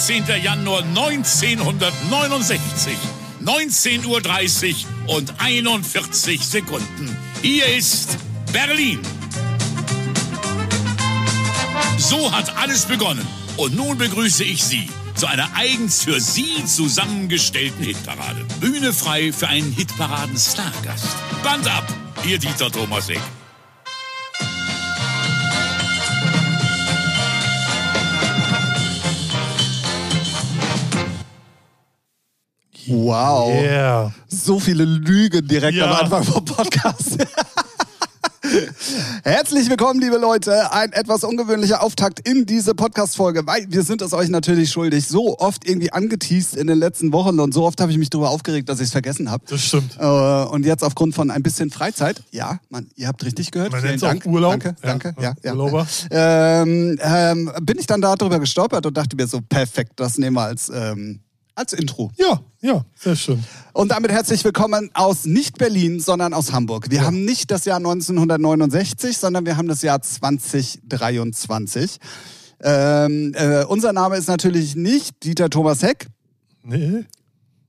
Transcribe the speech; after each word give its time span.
18. 0.00 0.42
Januar 0.42 0.82
1969. 0.82 2.96
19.30 3.44 4.74
Uhr 5.06 5.16
und 5.16 5.34
41 5.38 6.44
Sekunden. 6.44 7.16
Hier 7.42 7.66
ist 7.66 8.18
Berlin. 8.52 9.00
So 11.98 12.32
hat 12.32 12.56
alles 12.56 12.86
begonnen. 12.86 13.26
Und 13.56 13.76
nun 13.76 13.98
begrüße 13.98 14.44
ich 14.44 14.64
Sie 14.64 14.88
zu 15.14 15.26
einer 15.26 15.48
eigens 15.54 16.04
für 16.04 16.20
Sie 16.20 16.64
zusammengestellten 16.64 17.84
Hitparade. 17.84 18.44
Bühne 18.60 18.92
frei 18.92 19.32
für 19.32 19.48
einen 19.48 19.72
Hitparaden-Stargast. 19.72 21.08
Band 21.42 21.68
ab, 21.68 21.86
Ihr 22.26 22.38
Dieter 22.38 22.70
Thomas 22.70 23.10
Eck. 23.10 23.20
Wow. 32.90 33.52
Yeah. 33.54 34.12
So 34.26 34.58
viele 34.58 34.84
Lügen 34.84 35.46
direkt 35.46 35.76
Ja. 35.76 35.86
am 35.92 36.04
Anfang 36.04 36.24
vom 36.24 36.44
Podcast. 36.44 37.18
Herzlich 39.22 39.70
willkommen, 39.70 40.00
liebe 40.00 40.16
Leute. 40.16 40.72
Ein 40.72 40.92
etwas 40.92 41.22
ungewöhnlicher 41.22 41.84
Auftakt 41.84 42.26
in 42.28 42.46
diese 42.46 42.74
Podcast-Folge, 42.74 43.46
weil 43.46 43.66
wir 43.68 43.84
sind 43.84 44.02
es 44.02 44.12
euch 44.12 44.28
natürlich 44.28 44.72
schuldig. 44.72 45.06
So 45.06 45.38
oft 45.38 45.68
irgendwie 45.68 45.92
angeteased 45.92 46.56
in 46.56 46.66
den 46.66 46.78
letzten 46.80 47.12
Wochen 47.12 47.38
und 47.38 47.54
so 47.54 47.64
oft 47.64 47.80
habe 47.80 47.92
ich 47.92 47.98
mich 47.98 48.10
darüber 48.10 48.30
aufgeregt, 48.30 48.68
dass 48.68 48.80
ich 48.80 48.86
es 48.86 48.92
vergessen 48.92 49.30
habe. 49.30 49.44
Das 49.48 49.62
stimmt. 49.62 49.96
Äh, 50.00 50.04
und 50.04 50.66
jetzt 50.66 50.82
aufgrund 50.82 51.14
von 51.14 51.30
ein 51.30 51.44
bisschen 51.44 51.70
Freizeit, 51.70 52.24
ja, 52.32 52.58
man, 52.70 52.88
ihr 52.96 53.06
habt 53.06 53.24
richtig 53.24 53.52
gehört. 53.52 53.70
Man 53.70 53.82
Vielen 53.82 53.90
nennt's 53.92 54.02
auch 54.02 54.08
Dank. 54.08 54.26
Urlaub. 54.26 54.50
Danke, 54.58 54.74
Ja, 54.82 54.88
danke. 54.88 55.14
Ja, 55.20 55.28
ja, 55.28 55.34
ja. 55.44 55.52
Urlauber. 55.52 55.86
Ähm, 56.10 56.98
ähm, 57.00 57.52
bin 57.62 57.78
ich 57.78 57.86
dann 57.86 58.00
darüber 58.00 58.40
gestolpert 58.40 58.84
und 58.84 58.96
dachte 58.96 59.14
mir 59.14 59.28
so, 59.28 59.38
perfekt, 59.48 59.92
das 59.94 60.18
nehmen 60.18 60.34
wir 60.34 60.42
als, 60.42 60.68
ähm, 60.74 61.20
als 61.54 61.72
Intro. 61.72 62.10
Ja, 62.16 62.40
ja, 62.60 62.84
sehr 62.96 63.16
schön. 63.16 63.42
Und 63.72 63.90
damit 63.90 64.10
herzlich 64.10 64.44
willkommen 64.44 64.90
aus 64.94 65.24
nicht 65.24 65.58
Berlin, 65.58 66.00
sondern 66.00 66.32
aus 66.34 66.52
Hamburg. 66.52 66.90
Wir 66.90 67.02
haben 67.04 67.24
nicht 67.24 67.50
das 67.50 67.64
Jahr 67.64 67.76
1969, 67.78 69.16
sondern 69.18 69.46
wir 69.46 69.56
haben 69.56 69.68
das 69.68 69.82
Jahr 69.82 70.00
2023. 70.00 71.98
Ähm, 72.62 73.32
äh, 73.34 73.64
unser 73.64 73.92
Name 73.92 74.16
ist 74.16 74.28
natürlich 74.28 74.76
nicht 74.76 75.24
Dieter 75.24 75.48
Thomas 75.50 75.82
Heck. 75.82 76.06
Nee. 76.62 77.04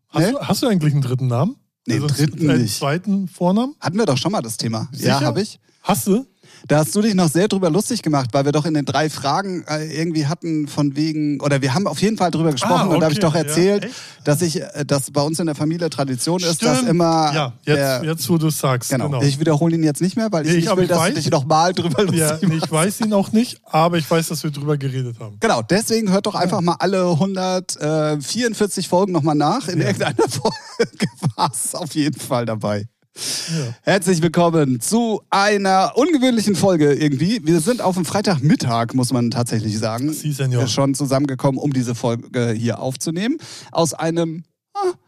Hast, 0.09 0.25
Nee? 0.25 0.31
Du, 0.33 0.39
hast 0.41 0.63
du 0.63 0.67
eigentlich 0.67 0.93
einen 0.93 1.01
dritten 1.01 1.27
Namen? 1.27 1.55
Nee, 1.87 1.95
Also 1.95 2.07
dritten 2.07 2.49
einen 2.49 2.63
nicht. 2.63 2.77
zweiten 2.77 3.27
Vornamen? 3.27 3.75
Hatten 3.79 3.97
wir 3.97 4.05
doch 4.05 4.17
schon 4.17 4.31
mal 4.33 4.41
das 4.41 4.57
Thema. 4.57 4.89
Ja, 4.91 4.97
Sicher? 5.15 5.21
habe 5.21 5.41
ich. 5.41 5.59
Hast 5.81 6.07
du? 6.07 6.25
Da 6.67 6.77
hast 6.77 6.95
du 6.95 7.01
dich 7.01 7.15
noch 7.15 7.29
sehr 7.29 7.47
drüber 7.47 7.69
lustig 7.69 8.01
gemacht, 8.03 8.29
weil 8.33 8.45
wir 8.45 8.51
doch 8.51 8.65
in 8.65 8.73
den 8.75 8.85
drei 8.85 9.09
Fragen 9.09 9.63
äh, 9.67 9.85
irgendwie 9.99 10.27
hatten 10.27 10.67
von 10.67 10.95
wegen, 10.95 11.39
oder 11.41 11.61
wir 11.61 11.73
haben 11.73 11.87
auf 11.87 11.99
jeden 12.01 12.17
Fall 12.17 12.29
drüber 12.31 12.51
gesprochen 12.51 12.73
Ah, 12.89 12.93
und 12.93 12.99
da 12.99 13.05
habe 13.05 13.13
ich 13.13 13.17
okay, 13.17 13.27
doch 13.27 13.33
ja, 13.35 13.41
erzählt, 13.41 13.85
echt? 13.85 13.95
dass 14.23 14.41
ich, 14.41 14.61
äh, 14.61 14.85
dass 14.85 15.09
bei 15.11 15.21
uns 15.21 15.39
in 15.39 15.47
der 15.47 15.55
Familie 15.55 15.89
Tradition 15.89 16.39
ist, 16.41 16.63
dass 16.63 16.77
Stimmt. 16.77 16.89
immer 16.91 17.31
Ja, 17.33 17.53
jetzt, 17.65 17.77
der, 17.77 18.03
jetzt 18.03 18.29
wo 18.29 18.37
du 18.37 18.47
es 18.47 18.59
sagst. 18.59 18.89
genau. 18.91 19.09
Genau. 19.09 19.21
Ich 19.23 19.39
wiederhole 19.39 19.75
ihn 19.75 19.83
jetzt 19.83 20.01
nicht 20.01 20.15
mehr, 20.15 20.31
weil 20.31 20.45
ich 20.45 20.51
Nee, 20.51 20.57
ich- 20.59 20.65
nicht 20.65 20.75
will, 20.77 20.83
ich 20.83 20.89
dass 20.89 20.99
du 20.99 21.03
weiß- 21.11 21.13
dich 21.15 21.29
nochmal 21.31 21.73
drüber 21.73 22.03
lustig 22.03 22.19
ja, 22.19 22.37
nee, 22.41 22.59
ich 22.63 22.71
weiß 22.71 23.01
ihn 23.01 23.13
auch 23.13 23.31
nicht, 23.31 23.59
aber 23.65 23.97
ich 23.97 24.09
weiß, 24.09 24.27
dass 24.29 24.43
wir 24.43 24.51
drüber 24.51 24.77
geredet 24.77 25.19
haben. 25.19 25.37
Genau, 25.39 25.61
deswegen 25.63 26.11
hört 26.11 26.25
doch 26.27 26.35
einfach 26.35 26.61
mal 26.61 26.75
alle 26.79 27.09
144 27.09 28.87
Folgen 28.87 29.11
nochmal 29.11 29.35
nach. 29.35 29.67
In 29.67 29.81
irgendeiner 29.81 30.15
Folge 30.29 31.07
war 31.35 31.51
es 31.53 31.75
auf 31.75 31.93
jeden 31.95 32.19
Fall 32.19 32.45
dabei. 32.45 32.85
Ja. 33.15 33.75
Herzlich 33.83 34.21
willkommen 34.21 34.79
zu 34.79 35.21
einer 35.29 35.93
ungewöhnlichen 35.95 36.55
Folge 36.55 36.93
irgendwie. 36.93 37.41
Wir 37.43 37.59
sind 37.59 37.81
auf 37.81 37.95
dem 37.95 38.05
Freitagmittag, 38.05 38.93
muss 38.93 39.11
man 39.11 39.31
tatsächlich 39.31 39.77
sagen, 39.77 40.13
Si, 40.13 40.31
senor. 40.31 40.67
schon 40.67 40.95
zusammengekommen, 40.95 41.59
um 41.59 41.73
diese 41.73 41.93
Folge 41.93 42.51
hier 42.51 42.79
aufzunehmen. 42.79 43.37
Aus 43.71 43.93
einem 43.93 44.43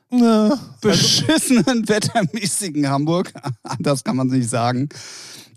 Na, 0.09 0.59
beschissenen, 0.81 1.87
wettermäßigen 1.87 2.89
Hamburg. 2.89 3.31
Anders 3.63 4.03
kann 4.03 4.17
man 4.17 4.27
es 4.27 4.33
nicht 4.33 4.49
sagen. 4.49 4.89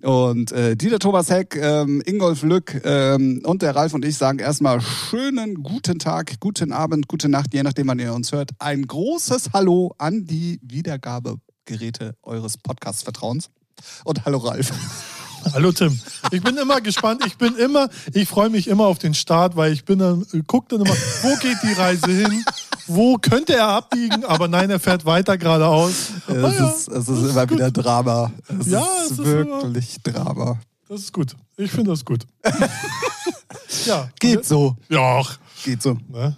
Und 0.02 0.52
äh, 0.52 0.76
Dieter 0.76 1.00
Thomas 1.00 1.28
Heck, 1.30 1.56
ähm, 1.56 2.00
Ingolf 2.06 2.42
Lück 2.42 2.80
ähm, 2.84 3.42
und 3.44 3.62
der 3.62 3.74
Ralf 3.74 3.92
und 3.92 4.04
ich 4.04 4.16
sagen 4.16 4.38
erstmal 4.38 4.80
schönen 4.80 5.62
guten 5.64 5.98
Tag, 5.98 6.38
guten 6.38 6.70
Abend, 6.70 7.08
gute 7.08 7.28
Nacht, 7.28 7.52
je 7.54 7.62
nachdem, 7.64 7.88
wann 7.88 7.98
ihr 7.98 8.14
uns 8.14 8.30
hört. 8.30 8.50
Ein 8.60 8.86
großes 8.86 9.50
Hallo 9.52 9.94
an 9.98 10.26
die 10.26 10.60
Wiedergabegeräte 11.66 12.16
eures 12.22 12.56
Podcast-Vertrauens. 12.58 13.50
Und 14.04 14.24
hallo 14.24 14.38
Ralf. 14.38 14.72
Hallo 15.52 15.70
Tim. 15.70 16.00
Ich 16.32 16.42
bin 16.42 16.56
immer 16.56 16.80
gespannt. 16.80 17.24
Ich 17.26 17.36
bin 17.36 17.54
immer, 17.56 17.88
ich 18.12 18.28
freue 18.28 18.50
mich 18.50 18.68
immer 18.68 18.86
auf 18.86 18.98
den 18.98 19.14
Start, 19.14 19.54
weil 19.56 19.72
ich 19.72 19.84
bin 19.84 19.98
dann, 19.98 20.26
guck 20.46 20.68
dann 20.68 20.80
immer, 20.80 20.94
wo 21.22 21.36
geht 21.36 21.58
die 21.62 21.72
Reise 21.72 22.10
hin? 22.10 22.44
Wo 22.86 23.16
könnte 23.16 23.54
er 23.54 23.68
abbiegen? 23.68 24.24
Aber 24.24 24.48
nein, 24.48 24.70
er 24.70 24.80
fährt 24.80 25.04
weiter 25.04 25.38
geradeaus. 25.38 26.10
Ah 26.26 26.32
Es, 26.32 26.58
ja, 26.58 26.68
ist, 26.68 26.88
es 26.88 27.08
ist 27.08 27.30
immer 27.30 27.50
wieder 27.50 27.70
Drama. 27.70 28.32
Es 28.48 28.66
Ja, 28.68 28.84
ist 29.04 29.12
es 29.12 29.18
ist 29.18 29.24
wirklich 29.26 29.96
Drama. 30.02 30.58
Das 30.88 31.00
ist 31.00 31.12
gut. 31.12 31.36
Ich 31.56 31.70
finde 31.70 31.90
das 31.90 32.04
gut. 32.04 32.26
ja. 33.86 34.08
Geht 34.18 34.44
so. 34.44 34.76
Ja, 34.88 35.22
Geht 35.64 35.82
so. 35.82 35.98
ne? 36.08 36.36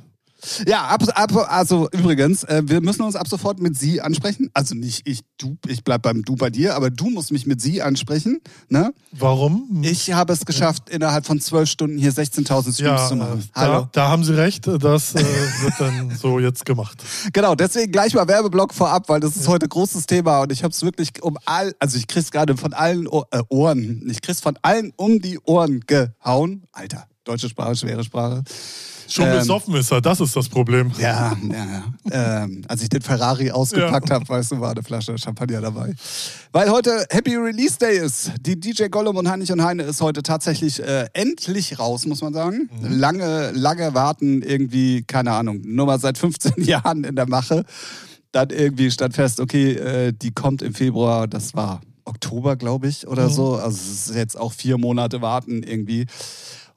Ja, 0.67 0.87
ab, 0.87 1.03
ab, 1.15 1.51
also 1.51 1.89
übrigens, 1.91 2.45
äh, 2.45 2.63
wir 2.65 2.81
müssen 2.81 3.03
uns 3.03 3.17
ab 3.17 3.27
sofort 3.27 3.61
mit 3.61 3.77
Sie 3.77 4.01
ansprechen. 4.01 4.51
Also 4.55 4.75
nicht 4.75 5.07
ich, 5.07 5.21
du, 5.37 5.57
ich 5.67 5.83
bleib 5.83 6.03
beim 6.03 6.23
Du 6.23 6.37
bei 6.37 6.51
dir, 6.51 6.77
aber 6.77 6.91
du 6.91 7.11
musst 7.11 7.33
mich 7.33 7.47
mit 7.47 7.61
Sie 7.61 7.83
ansprechen. 7.83 8.41
Ne? 8.69 8.93
Warum? 9.13 9.83
Ich 9.83 10.13
habe 10.13 10.33
es 10.33 10.47
geschafft, 10.47 10.91
innerhalb 10.91 11.27
von 11.27 11.41
zwölf 11.41 11.69
Stunden 11.69 11.99
hier 11.99 12.13
16.000 12.13 12.47
Streams 12.47 12.79
ja, 12.79 13.09
zu 13.09 13.17
machen. 13.17 13.41
äh, 13.41 13.59
Hallo. 13.59 13.81
Da, 13.81 13.89
da 13.93 14.09
haben 14.09 14.25
Sie 14.25 14.37
recht. 14.37 14.67
Das 14.67 15.15
äh, 15.15 15.25
wird 15.63 15.75
dann 15.79 16.11
so 16.21 16.39
jetzt 16.39 16.65
gemacht. 16.65 17.03
Genau, 17.33 17.55
deswegen 17.55 17.91
gleich 17.91 18.15
mal 18.15 18.29
Werbeblock 18.29 18.75
vorab, 18.75 19.09
weil 19.09 19.21
das 19.21 19.37
ist 19.37 19.49
heute 19.49 19.69
großes 19.69 20.07
Thema 20.07 20.43
und 20.43 20.53
ich 20.53 20.63
habe 20.63 20.73
es 20.73 20.83
wirklich 20.83 21.23
um 21.23 21.37
all, 21.47 21.75
also 21.79 21.99
ich 21.99 22.07
krieg's 22.07 22.31
gerade 22.31 22.57
von 22.57 22.73
allen 22.73 23.07
äh, 23.07 23.43
Ohren, 23.49 24.09
ich 24.09 24.21
krieg's 24.21 24.41
von 24.41 24.57
allen 24.63 24.93
um 24.97 25.21
die 25.21 25.39
Ohren 25.41 25.81
gehauen. 25.87 26.65
Alter, 26.73 27.07
deutsche 27.29 27.49
Sprache, 27.49 27.77
schwere 27.77 28.03
Sprache. 28.03 28.43
Schon 29.07 29.27
Ähm, 29.27 29.39
besoffen 29.39 29.75
ist 29.75 29.91
er, 29.91 30.03
das 30.03 30.21
ist 30.21 30.37
das 30.37 30.49
Problem. 30.49 30.93
Ja, 30.99 31.35
ja, 31.51 31.67
ja. 32.11 32.43
Ähm, 32.43 32.63
als 32.69 32.83
ich 32.83 32.91
den 32.91 33.01
Ferrari 33.01 33.51
ausgepackt 33.51 34.11
habe, 34.11 34.29
weißt 34.29 34.53
du, 34.53 34.61
war 34.61 34.73
eine 34.73 34.83
Flasche 34.83 35.17
Champagner 35.17 35.63
dabei. 35.63 35.95
Weil 36.53 36.71
heute 36.71 37.07
Happy 37.09 37.35
Release 37.37 37.79
Day 37.79 37.99
ist. 37.99 38.33
Die 38.41 38.61
DJ 38.61 38.89
Gollum 38.89 39.17
und 39.17 39.31
Heinrich 39.31 39.51
und 39.51 39.63
Heine 39.63 39.85
ist 39.85 40.03
heute 40.03 40.23
tatsächlich 40.23 40.83
äh, 40.83 41.07
endlich 41.15 41.79
raus, 41.79 42.05
muss 42.05 42.21
man 42.21 42.35
sagen. 42.35 42.69
Lange, 42.83 43.51
lange 43.53 43.95
warten, 43.95 44.43
irgendwie, 44.43 45.05
keine 45.05 45.33
Ahnung, 45.33 45.63
nur 45.65 45.87
mal 45.87 45.99
seit 45.99 46.19
15 46.19 46.53
Jahren 46.65 47.05
in 47.05 47.17
der 47.17 47.29
Mache. 47.29 47.65
Dann 48.33 48.51
irgendwie 48.51 48.91
stand 48.91 49.15
fest, 49.15 49.41
okay, 49.41 49.73
äh, 49.73 50.13
die 50.13 50.33
kommt 50.33 50.61
im 50.61 50.75
Februar, 50.75 51.27
das 51.27 51.55
war 51.55 51.81
Oktober, 52.05 52.57
glaube 52.57 52.89
ich, 52.89 53.07
oder 53.07 53.31
so. 53.31 53.55
Also 53.55 53.69
es 53.69 54.09
ist 54.09 54.17
jetzt 54.17 54.39
auch 54.39 54.53
vier 54.53 54.77
Monate 54.77 55.23
warten 55.23 55.63
irgendwie. 55.63 56.07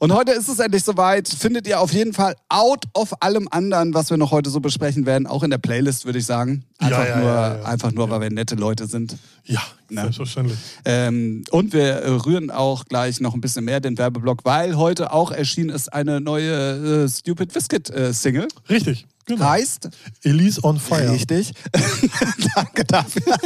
Und 0.02 0.12
heute 0.14 0.32
ist 0.32 0.50
es 0.50 0.58
endlich 0.58 0.84
soweit. 0.84 1.28
Findet 1.28 1.68
ihr 1.68 1.80
auf 1.80 1.94
jeden 1.94 2.14
Fall 2.14 2.36
out 2.50 2.86
of 2.96 3.14
allem 3.22 3.48
anderen, 3.52 3.94
was 3.94 4.10
wir 4.10 4.18
noch 4.18 4.32
heute 4.32 4.50
so 4.50 4.60
besprechen 4.60 5.06
werden, 5.06 5.28
auch 5.28 5.44
in 5.44 5.52
der 5.52 5.60
Playlist, 5.60 6.06
würde 6.06 6.18
ich 6.18 6.26
sagen. 6.26 6.66
Ja, 6.82 6.88
Einfach 6.88 7.06
ja, 7.06 7.16
nur, 7.18 7.26
ja, 7.28 7.58
ja. 7.58 7.64
Einfach 7.66 7.92
nur 7.92 8.10
weil 8.10 8.22
wir 8.22 8.32
nette 8.32 8.56
Leute 8.56 8.88
sind. 8.88 9.16
Ja, 9.46 9.62
Na. 9.90 10.02
selbstverständlich. 10.02 10.58
Ähm, 10.86 11.44
und 11.52 11.74
wir 11.74 12.02
rühren 12.26 12.50
auch 12.50 12.86
gleich 12.86 13.20
noch 13.20 13.36
ein 13.36 13.42
bisschen 13.42 13.64
mehr 13.64 13.80
den 13.80 13.96
Werbeblock, 13.96 14.44
weil 14.44 14.76
heute 14.76 15.14
auch 15.14 15.30
erschienen 15.30 15.70
ist 15.70 15.94
eine 15.94 16.20
neue 16.20 17.04
äh, 17.04 17.08
Stupid 17.08 17.54
Biscuit 17.54 17.92
äh, 17.92 18.12
Single. 18.12 18.48
Richtig. 18.72 19.06
Genau. 19.26 19.46
Heißt, 19.46 19.90
Elise 20.24 20.64
on 20.64 20.80
Fire. 20.80 21.12
Richtig. 21.12 21.54
Danke 22.56 22.84
dafür. 22.86 23.38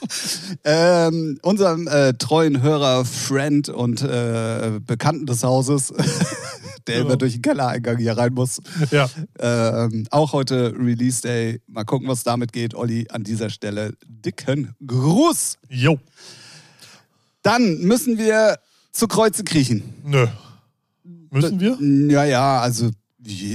ähm, 0.64 1.38
unserem 1.42 1.86
äh, 1.88 2.14
treuen 2.14 2.62
Hörer, 2.62 3.04
Friend 3.04 3.68
und 3.68 4.02
äh, 4.02 4.80
Bekannten 4.84 5.26
des 5.26 5.44
Hauses, 5.44 5.92
der 6.86 6.96
Genau. 6.96 7.06
immer 7.06 7.16
durch 7.16 7.34
den 7.34 7.42
Kellereingang 7.42 7.98
hier 7.98 8.16
rein 8.16 8.32
muss. 8.34 8.60
Ja. 8.90 9.08
Ähm, 9.38 10.06
auch 10.10 10.32
heute 10.32 10.74
Release 10.76 11.22
Day. 11.22 11.60
Mal 11.66 11.84
gucken, 11.84 12.08
was 12.08 12.24
damit 12.24 12.52
geht. 12.52 12.74
Olli, 12.74 13.06
an 13.10 13.22
dieser 13.22 13.50
Stelle 13.50 13.94
dicken 14.06 14.74
Gruß. 14.86 15.58
Jo. 15.68 15.98
Dann 17.42 17.78
müssen 17.80 18.18
wir 18.18 18.58
zu 18.92 19.06
Kreuze 19.06 19.44
kriechen. 19.44 19.82
Nö. 20.04 20.26
Müssen 21.30 21.60
wir? 21.60 21.78
Ja, 22.12 22.24
ja, 22.24 22.60
also 22.60 22.90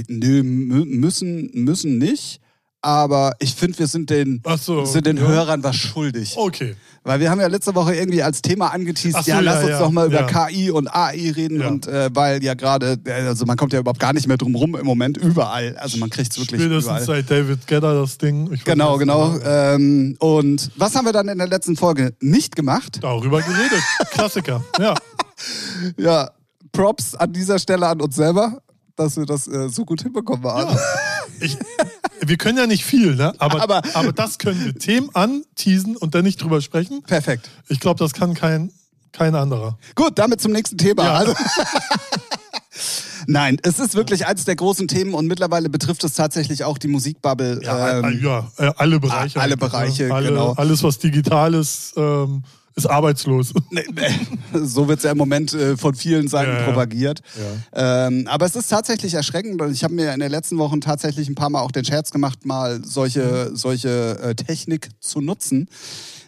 nö, 0.08 0.40
mü- 0.40 0.84
müssen, 0.86 1.50
müssen 1.54 1.98
nicht. 1.98 2.40
Aber 2.82 3.32
ich 3.40 3.54
finde, 3.56 3.76
wir 3.80 3.88
sind 3.88 4.10
den, 4.10 4.42
so, 4.60 4.84
sind 4.84 5.06
den 5.06 5.16
ja. 5.16 5.26
Hörern 5.26 5.64
was 5.64 5.74
schuldig. 5.74 6.34
Okay. 6.36 6.76
Weil 7.02 7.18
wir 7.18 7.30
haben 7.30 7.40
ja 7.40 7.48
letzte 7.48 7.74
Woche 7.74 7.96
irgendwie 7.96 8.22
als 8.22 8.42
Thema 8.42 8.68
angeteased, 8.68 9.24
so, 9.24 9.30
ja, 9.30 9.40
lass 9.40 9.56
ja, 9.56 9.60
uns 9.62 9.70
ja, 9.70 9.78
doch 9.80 9.90
mal 9.90 10.06
über. 10.06 10.24
KI 10.26 10.70
und 10.70 10.86
AI 10.94 11.32
reden. 11.34 11.62
Und 11.62 11.88
äh, 11.88 12.10
weil 12.12 12.44
ja 12.44 12.54
gerade, 12.54 12.96
äh, 13.04 13.10
also 13.12 13.44
man 13.44 13.56
kommt 13.56 13.72
ja 13.72 13.80
überhaupt 13.80 13.98
gar 13.98 14.12
nicht 14.12 14.28
mehr 14.28 14.36
drum 14.36 14.54
rum 14.54 14.76
im 14.76 14.86
Moment, 14.86 15.16
überall. 15.16 15.76
Also 15.78 15.98
man 15.98 16.10
kriegt 16.10 16.30
es 16.30 16.38
wirklich 16.38 16.60
Spätestens 16.60 16.84
überall. 16.84 17.04
seit 17.04 17.28
David 17.30 17.66
Gedder 17.66 18.00
das 18.00 18.18
Ding. 18.18 18.52
Ich 18.52 18.62
Genau, 18.62 18.98
genau. 18.98 19.36
Ähm, 19.44 20.14
und 20.20 20.70
was 20.76 20.94
haben 20.94 21.06
wir 21.06 21.12
dann 21.12 21.26
in 21.26 21.38
der 21.38 21.48
letzten 21.48 21.74
Folge 21.74 22.14
nicht 22.20 22.54
gemacht? 22.54 22.98
Darüber 23.00 23.40
geredet. 23.42 23.82
Klassiker. 24.12 24.62
Ja. 24.78 24.94
Ja, 25.98 26.30
Props 26.72 27.14
an 27.14 27.32
dieser 27.32 27.58
Stelle 27.58 27.86
an 27.86 28.00
uns 28.00 28.16
selber. 28.16 28.62
Dass 28.96 29.16
wir 29.16 29.26
das 29.26 29.46
äh, 29.46 29.68
so 29.68 29.84
gut 29.84 30.02
hinbekommen 30.02 30.44
haben. 30.44 30.74
Ja. 30.74 30.80
Ich, 31.40 31.56
wir 32.22 32.36
können 32.38 32.56
ja 32.58 32.66
nicht 32.66 32.84
viel, 32.84 33.14
ne? 33.14 33.34
aber, 33.38 33.62
Aber- 33.62 33.82
aber, 33.94 34.12
das 34.12 34.38
können 34.38 34.64
wir 34.64 34.74
Themen 34.74 35.10
anteasen 35.14 35.96
und 35.96 36.14
dann 36.14 36.24
nicht 36.24 36.42
drüber 36.42 36.60
sprechen. 36.62 37.02
Perfekt. 37.02 37.50
Ich 37.68 37.78
glaube, 37.78 37.98
das 37.98 38.14
kann 38.14 38.34
kein, 38.34 38.72
kein 39.12 39.34
anderer. 39.34 39.78
Gut, 39.94 40.18
damit 40.18 40.40
zum 40.40 40.52
nächsten 40.52 40.78
Thema. 40.78 41.04
Ja. 41.04 41.14
Also, 41.14 41.34
Nein, 43.26 43.58
es 43.62 43.78
ist 43.80 43.94
wirklich 43.94 44.26
eines 44.26 44.44
der 44.44 44.54
großen 44.56 44.86
Themen 44.88 45.12
und 45.14 45.26
mittlerweile 45.26 45.68
betrifft 45.68 46.04
es 46.04 46.14
tatsächlich 46.14 46.64
auch 46.64 46.78
die 46.78 46.88
Musikbubble. 46.88 47.60
Ja, 47.62 47.98
ähm, 47.98 48.20
ja 48.22 48.50
äh, 48.58 48.72
alle 48.76 49.00
Bereiche. 49.00 49.40
alle 49.40 49.50
ne? 49.52 49.56
Bereiche, 49.56 50.14
alle, 50.14 50.28
genau. 50.28 50.52
Alles, 50.52 50.82
was 50.82 50.98
digital 50.98 51.54
ist, 51.54 51.94
ähm, 51.96 52.44
ist 52.76 52.86
arbeitslos. 52.86 53.52
So 54.52 54.86
wird 54.88 54.98
es 54.98 55.04
ja 55.04 55.12
im 55.12 55.18
Moment 55.18 55.52
äh, 55.54 55.76
von 55.76 55.94
vielen 55.94 56.28
Seiten 56.28 56.52
Ja, 56.52 56.58
ja. 56.60 56.64
propagiert. 56.66 57.20
Ähm, 57.72 58.26
aber 58.28 58.46
es 58.46 58.54
ist 58.54 58.68
tatsächlich 58.68 59.14
erschreckend 59.14 59.60
und 59.60 59.72
ich 59.72 59.82
habe 59.82 59.94
mir 59.94 60.12
in 60.12 60.20
den 60.20 60.30
letzten 60.30 60.58
Wochen 60.58 60.80
tatsächlich 60.80 61.28
ein 61.28 61.34
paar 61.34 61.50
Mal 61.50 61.60
auch 61.60 61.72
den 61.72 61.84
Scherz 61.84 62.10
gemacht, 62.10 62.44
mal 62.44 62.82
solche, 62.84 63.50
solche 63.54 64.18
äh, 64.22 64.34
Technik 64.34 64.90
zu 65.00 65.20
nutzen. 65.20 65.68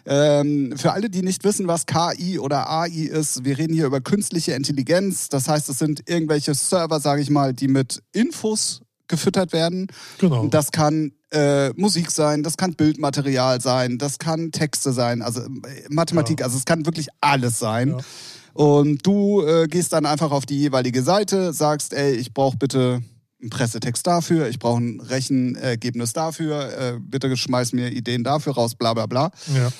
Ähm, 0.05 0.73
für 0.75 0.91
alle, 0.93 1.09
die 1.09 1.21
nicht 1.21 1.43
wissen, 1.43 1.67
was 1.67 1.85
KI 1.85 2.39
oder 2.39 2.69
AI 2.69 2.89
ist, 2.89 3.45
wir 3.45 3.57
reden 3.57 3.73
hier 3.73 3.85
über 3.85 4.01
künstliche 4.01 4.53
Intelligenz. 4.53 5.29
Das 5.29 5.47
heißt, 5.47 5.69
es 5.69 5.77
sind 5.77 6.09
irgendwelche 6.09 6.55
Server, 6.55 6.99
sage 6.99 7.21
ich 7.21 7.29
mal, 7.29 7.53
die 7.53 7.67
mit 7.67 8.01
Infos 8.11 8.81
gefüttert 9.09 9.51
werden. 9.51 9.87
Genau. 10.19 10.47
Das 10.47 10.71
kann 10.71 11.11
äh, 11.31 11.69
Musik 11.71 12.11
sein, 12.11 12.41
das 12.43 12.55
kann 12.55 12.75
Bildmaterial 12.75 13.59
sein, 13.59 13.97
das 13.97 14.17
kann 14.17 14.51
Texte 14.51 14.93
sein, 14.93 15.21
also 15.21 15.41
äh, 15.41 15.47
Mathematik, 15.89 16.41
also 16.41 16.57
es 16.57 16.65
kann 16.65 16.85
wirklich 16.85 17.07
alles 17.19 17.59
sein. 17.59 17.89
Ja. 17.89 17.97
Und 18.53 19.05
du 19.05 19.41
äh, 19.45 19.67
gehst 19.67 19.93
dann 19.93 20.05
einfach 20.05 20.31
auf 20.31 20.45
die 20.45 20.57
jeweilige 20.57 21.03
Seite, 21.03 21.53
sagst, 21.53 21.93
ey, 21.93 22.13
ich 22.13 22.33
brauche 22.33 22.57
bitte 22.57 23.01
einen 23.41 23.49
Pressetext 23.49 24.05
dafür, 24.07 24.49
ich 24.49 24.59
brauche 24.59 24.81
ein 24.81 24.99
Rechenergebnis 24.99 26.13
dafür, 26.13 26.77
äh, 26.77 26.99
bitte 26.99 27.35
schmeiß 27.37 27.73
mir 27.73 27.91
Ideen 27.91 28.23
dafür 28.23 28.53
raus, 28.53 28.75
bla 28.75 28.93
bla 28.93 29.05
bla. 29.05 29.31
ja. 29.53 29.71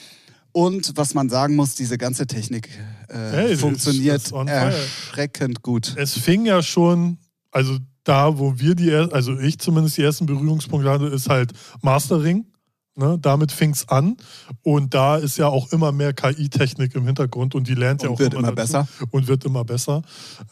Und 0.52 0.94
was 0.96 1.14
man 1.14 1.30
sagen 1.30 1.56
muss, 1.56 1.76
diese 1.76 1.98
ganze 2.00 2.26
Technik 2.26 2.70
äh, 3.08 3.14
Hey, 3.32 3.56
funktioniert 3.56 4.24
ist 4.24 4.30
fire. 4.30 4.50
erschreckend 4.50 5.62
gut. 5.62 5.94
Es 5.96 6.14
fing 6.14 6.46
ja 6.46 6.64
schon, 6.64 7.20
also 7.52 7.78
da, 8.10 8.40
wo 8.40 8.60
wir 8.60 8.74
die, 8.74 8.92
also 8.92 9.38
ich 9.38 9.60
zumindest 9.60 9.98
die 9.98 10.04
ersten 10.04 10.26
Berührungspunkte 10.26 10.90
hatte, 10.90 11.06
ist 11.06 11.30
halt 11.30 11.54
Mastering. 11.82 12.46
Ne? 12.96 13.18
Damit 13.22 13.52
fing 13.52 13.70
es 13.70 13.88
an. 13.88 14.18
Und 14.64 14.94
da 14.94 15.16
ist 15.16 15.38
ja 15.38 15.48
auch 15.48 15.72
immer 15.72 15.92
mehr 15.92 16.12
KI-Technik 16.12 16.96
im 16.96 17.06
Hintergrund 17.06 17.56
und 17.56 17.68
die 17.68 17.76
lernt 17.76 18.02
ja 18.02 18.10
Und 18.10 18.16
auch 18.16 18.20
wird 18.20 18.34
immer, 18.34 18.48
immer 18.48 18.56
besser. 18.56 18.88
Und 19.12 19.28
wird 19.28 19.46
immer 19.46 19.64
besser. 19.64 20.02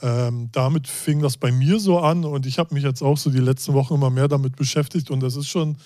Ähm, 0.01 0.49
damit 0.51 0.87
fing 0.87 1.19
das 1.19 1.35
bei 1.35 1.51
mir 1.51 1.79
so 1.79 1.99
an 1.99 2.23
und 2.23 2.45
ich 2.45 2.59
habe 2.59 2.73
mich 2.73 2.83
jetzt 2.83 3.01
auch 3.01 3.17
so 3.17 3.31
die 3.31 3.39
letzten 3.39 3.73
Wochen 3.73 3.95
immer 3.95 4.11
mehr 4.11 4.27
damit 4.27 4.55
beschäftigt 4.55 5.09
und 5.09 5.21
das 5.21 5.35
ist 5.35 5.47
schon 5.47 5.77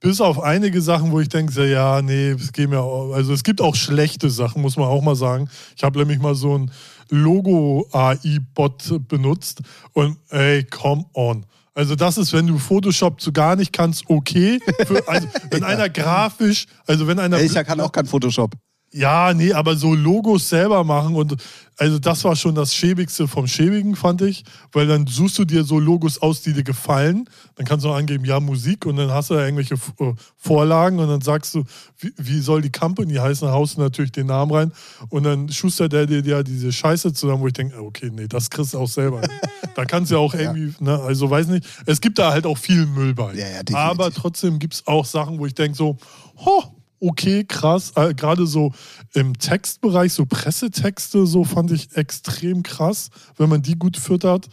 bis 0.00 0.20
auf 0.20 0.40
einige 0.40 0.80
Sachen, 0.82 1.10
wo 1.10 1.20
ich 1.20 1.28
denke, 1.28 1.68
ja, 1.68 2.00
nee, 2.02 2.30
es 2.30 2.52
geht 2.52 2.68
mir 2.68 2.80
auch, 2.80 3.12
also 3.12 3.32
es 3.32 3.42
gibt 3.42 3.60
auch 3.60 3.74
schlechte 3.74 4.30
Sachen, 4.30 4.62
muss 4.62 4.76
man 4.76 4.86
auch 4.86 5.02
mal 5.02 5.16
sagen. 5.16 5.48
Ich 5.76 5.82
habe 5.84 5.98
nämlich 5.98 6.20
mal 6.20 6.34
so 6.34 6.56
ein 6.56 6.70
Logo-AI-Bot 7.10 9.08
benutzt 9.08 9.60
und 9.92 10.18
ey, 10.30 10.64
come 10.64 11.04
on. 11.12 11.46
Also 11.74 11.94
das 11.94 12.16
ist, 12.16 12.32
wenn 12.32 12.46
du 12.46 12.58
Photoshop 12.58 13.20
so 13.20 13.32
gar 13.32 13.54
nicht 13.54 13.72
kannst, 13.72 14.04
okay. 14.08 14.58
Für, 14.86 15.06
also 15.06 15.28
wenn 15.50 15.62
einer 15.64 15.90
grafisch, 15.90 16.66
also 16.86 17.06
wenn 17.06 17.18
einer 17.18 17.38
ich 17.40 17.52
kann 17.52 17.80
auch 17.80 17.92
kein 17.92 18.06
Photoshop. 18.06 18.54
Ja, 18.92 19.34
nee, 19.34 19.52
aber 19.52 19.76
so 19.76 19.94
Logos 19.94 20.48
selber 20.48 20.84
machen 20.84 21.14
und 21.16 21.36
also 21.78 21.98
das 21.98 22.24
war 22.24 22.34
schon 22.36 22.54
das 22.54 22.74
Schäbigste 22.74 23.28
vom 23.28 23.46
Schäbigen, 23.46 23.96
fand 23.96 24.22
ich, 24.22 24.44
weil 24.72 24.86
dann 24.86 25.06
suchst 25.06 25.38
du 25.38 25.44
dir 25.44 25.62
so 25.62 25.78
Logos 25.78 26.22
aus, 26.22 26.40
die 26.40 26.54
dir 26.54 26.62
gefallen. 26.62 27.28
Dann 27.56 27.66
kannst 27.66 27.84
du 27.84 27.90
angeben, 27.90 28.24
ja, 28.24 28.40
Musik 28.40 28.86
und 28.86 28.96
dann 28.96 29.10
hast 29.10 29.28
du 29.28 29.34
da 29.34 29.44
irgendwelche 29.44 29.74
äh, 29.74 30.14
Vorlagen 30.38 30.98
und 30.98 31.08
dann 31.08 31.20
sagst 31.20 31.54
du, 31.54 31.64
wie, 31.98 32.12
wie 32.16 32.40
soll 32.40 32.62
die 32.62 32.72
Company 32.72 33.14
heißen, 33.14 33.46
dann 33.46 33.54
haust 33.54 33.76
du 33.76 33.82
natürlich 33.82 34.12
den 34.12 34.28
Namen 34.28 34.52
rein 34.52 34.72
und 35.10 35.24
dann 35.24 35.50
schustert 35.50 35.92
der 35.92 36.06
dir 36.06 36.20
ja 36.20 36.42
diese 36.42 36.72
Scheiße 36.72 37.12
zusammen, 37.12 37.42
wo 37.42 37.46
ich 37.46 37.52
denke, 37.52 37.78
okay, 37.82 38.10
nee, 38.10 38.26
das 38.26 38.48
kriegst 38.48 38.72
du 38.72 38.78
auch 38.78 38.88
selber. 38.88 39.20
da 39.74 39.84
kannst 39.84 40.10
du 40.10 40.14
ja 40.14 40.20
auch 40.20 40.32
irgendwie, 40.32 40.72
ne, 40.82 40.98
also 41.00 41.28
weiß 41.28 41.48
nicht, 41.48 41.66
es 41.84 42.00
gibt 42.00 42.18
da 42.18 42.32
halt 42.32 42.46
auch 42.46 42.56
viel 42.56 42.86
Müll 42.86 43.14
bei. 43.14 43.34
Ja, 43.34 43.46
ja, 43.48 43.76
aber 43.76 44.10
trotzdem 44.12 44.58
gibt 44.58 44.74
es 44.74 44.86
auch 44.86 45.04
Sachen, 45.04 45.38
wo 45.38 45.44
ich 45.44 45.54
denke 45.54 45.76
so, 45.76 45.98
ho, 46.38 46.75
okay, 47.00 47.44
krass. 47.44 47.92
Äh, 47.96 48.14
Gerade 48.14 48.46
so 48.46 48.72
im 49.14 49.38
Textbereich, 49.38 50.12
so 50.12 50.26
Pressetexte, 50.26 51.26
so 51.26 51.44
fand 51.44 51.70
ich 51.72 51.96
extrem 51.96 52.62
krass, 52.62 53.10
wenn 53.36 53.48
man 53.48 53.62
die 53.62 53.78
gut 53.78 53.96
füttert. 53.96 54.48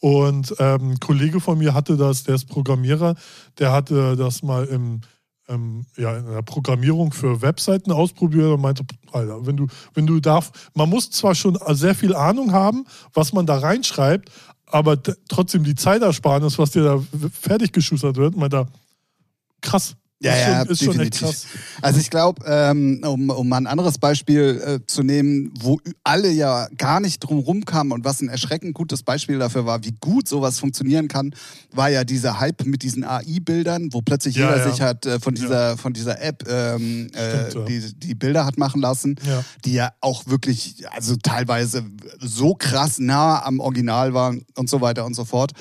Und 0.00 0.54
ähm, 0.58 0.92
ein 0.92 1.00
Kollege 1.00 1.40
von 1.40 1.58
mir 1.58 1.74
hatte 1.74 1.96
das, 1.96 2.24
der 2.24 2.34
ist 2.34 2.46
Programmierer, 2.46 3.14
der 3.58 3.72
hatte 3.72 4.16
das 4.16 4.42
mal 4.42 4.64
im, 4.66 5.00
ähm, 5.48 5.86
ja, 5.96 6.16
in 6.18 6.26
der 6.26 6.42
Programmierung 6.42 7.12
für 7.12 7.40
Webseiten 7.40 7.92
ausprobiert 7.92 8.52
und 8.52 8.60
meinte, 8.60 8.84
Alter, 9.12 9.46
wenn 9.46 9.56
du, 9.56 9.66
wenn 9.94 10.06
du 10.06 10.20
darf, 10.20 10.70
man 10.74 10.90
muss 10.90 11.10
zwar 11.10 11.34
schon 11.34 11.58
sehr 11.70 11.94
viel 11.94 12.14
Ahnung 12.14 12.52
haben, 12.52 12.84
was 13.14 13.32
man 13.32 13.46
da 13.46 13.58
reinschreibt, 13.58 14.30
aber 14.66 14.98
trotzdem 15.28 15.64
die 15.64 15.74
Zeitersparnis, 15.74 16.58
was 16.58 16.72
dir 16.72 16.84
da 16.84 17.02
fertig 17.32 17.72
geschustert 17.72 18.16
wird, 18.16 18.36
meint 18.36 18.54
er, 18.54 18.68
krass. 19.60 19.96
Ja, 20.18 20.32
ist 20.32 20.40
ja, 20.40 20.58
schon, 20.64 20.68
ist 20.72 20.78
schon 20.84 20.92
definitiv. 20.94 21.20
krass. 21.20 21.46
Also 21.82 22.00
ich 22.00 22.08
glaube, 22.08 22.42
ähm, 22.46 23.02
um, 23.04 23.28
um 23.28 23.48
mal 23.50 23.58
ein 23.58 23.66
anderes 23.66 23.98
Beispiel 23.98 24.62
äh, 24.64 24.86
zu 24.86 25.02
nehmen, 25.02 25.52
wo 25.60 25.78
alle 26.04 26.30
ja 26.30 26.68
gar 26.78 27.00
nicht 27.00 27.20
drum 27.20 27.38
rumkamen 27.40 27.92
und 27.92 28.04
was 28.06 28.22
ein 28.22 28.30
erschreckend 28.30 28.72
gutes 28.72 29.02
Beispiel 29.02 29.38
dafür 29.38 29.66
war, 29.66 29.84
wie 29.84 29.92
gut 30.00 30.26
sowas 30.26 30.58
funktionieren 30.58 31.08
kann, 31.08 31.34
war 31.72 31.90
ja 31.90 32.04
dieser 32.04 32.40
Hype 32.40 32.64
mit 32.64 32.82
diesen 32.82 33.04
AI-Bildern, 33.04 33.92
wo 33.92 34.00
plötzlich 34.00 34.36
Ja, 34.36 34.48
jeder 34.54 34.64
ja. 34.66 34.70
sich 34.72 34.80
hat 34.80 35.04
äh, 35.04 35.20
von 35.20 35.34
dieser 35.34 35.76
von 35.76 35.92
dieser 35.92 36.22
App 36.22 36.44
ähm, 36.48 37.08
äh, 37.12 37.50
Stimmt, 37.50 37.54
ja. 37.54 37.64
die, 37.80 37.94
die 37.98 38.14
Bilder 38.14 38.46
hat 38.46 38.56
machen 38.56 38.80
lassen, 38.80 39.16
Ja. 39.26 39.44
die 39.66 39.74
ja 39.74 39.90
auch 40.00 40.26
wirklich, 40.26 40.82
also 40.92 41.16
teilweise 41.22 41.84
so 42.20 42.54
krass 42.54 42.98
nah 42.98 43.42
am 43.44 43.60
Original 43.60 44.14
waren 44.14 44.46
und 44.56 44.70
so 44.70 44.80
weiter 44.80 45.04
und 45.04 45.12
so 45.14 45.26
fort. 45.26 45.52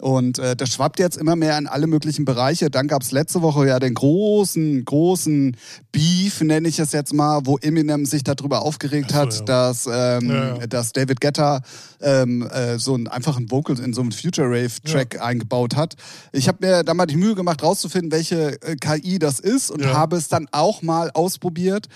Und 0.00 0.38
äh, 0.38 0.54
das 0.54 0.68
schwappt 0.70 0.98
jetzt 0.98 1.16
immer 1.16 1.36
mehr 1.36 1.56
in 1.56 1.66
alle 1.66 1.86
möglichen 1.86 2.24
Bereiche. 2.26 2.70
Dann 2.70 2.86
gab 2.86 3.00
es 3.02 3.12
letzte 3.12 3.40
Woche 3.40 3.66
ja 3.66 3.78
den 3.78 3.94
großen, 3.94 4.84
großen 4.84 5.56
Beef, 5.90 6.42
nenne 6.42 6.68
ich 6.68 6.78
es 6.78 6.92
jetzt 6.92 7.14
mal, 7.14 7.40
wo 7.44 7.56
Eminem 7.58 8.04
sich 8.04 8.22
darüber 8.22 8.60
aufgeregt 8.62 9.12
so, 9.12 9.16
hat, 9.16 9.34
ja. 9.34 9.40
dass, 9.44 9.86
ähm, 9.86 10.28
Ja, 10.28 10.56
ja. 10.58 10.66
dass 10.66 10.92
David 10.92 11.20
Guetta 11.22 11.62
ähm, 12.02 12.42
äh, 12.42 12.78
so 12.78 12.92
einen 12.94 13.08
einfachen 13.08 13.50
Vocal 13.50 13.78
in 13.78 13.94
so 13.94 14.02
einen 14.02 14.12
Future 14.12 14.48
Rave-Track 14.48 15.20
eingebaut 15.20 15.76
hat. 15.76 15.94
Ich 16.32 16.46
habe 16.48 16.66
mir 16.66 16.84
da 16.84 16.92
mal 16.92 17.06
die 17.06 17.16
Mühe 17.16 17.34
gemacht, 17.34 17.62
rauszufinden, 17.62 18.12
welche 18.12 18.60
äh, 18.62 18.76
KI 18.76 19.18
das 19.18 19.40
ist 19.40 19.70
und 19.70 19.80
Ja. 19.80 19.94
habe 19.94 20.16
es 20.16 20.28
dann 20.28 20.46
auch 20.52 20.82
mal 20.82 21.10
ausprobiert. 21.14 21.86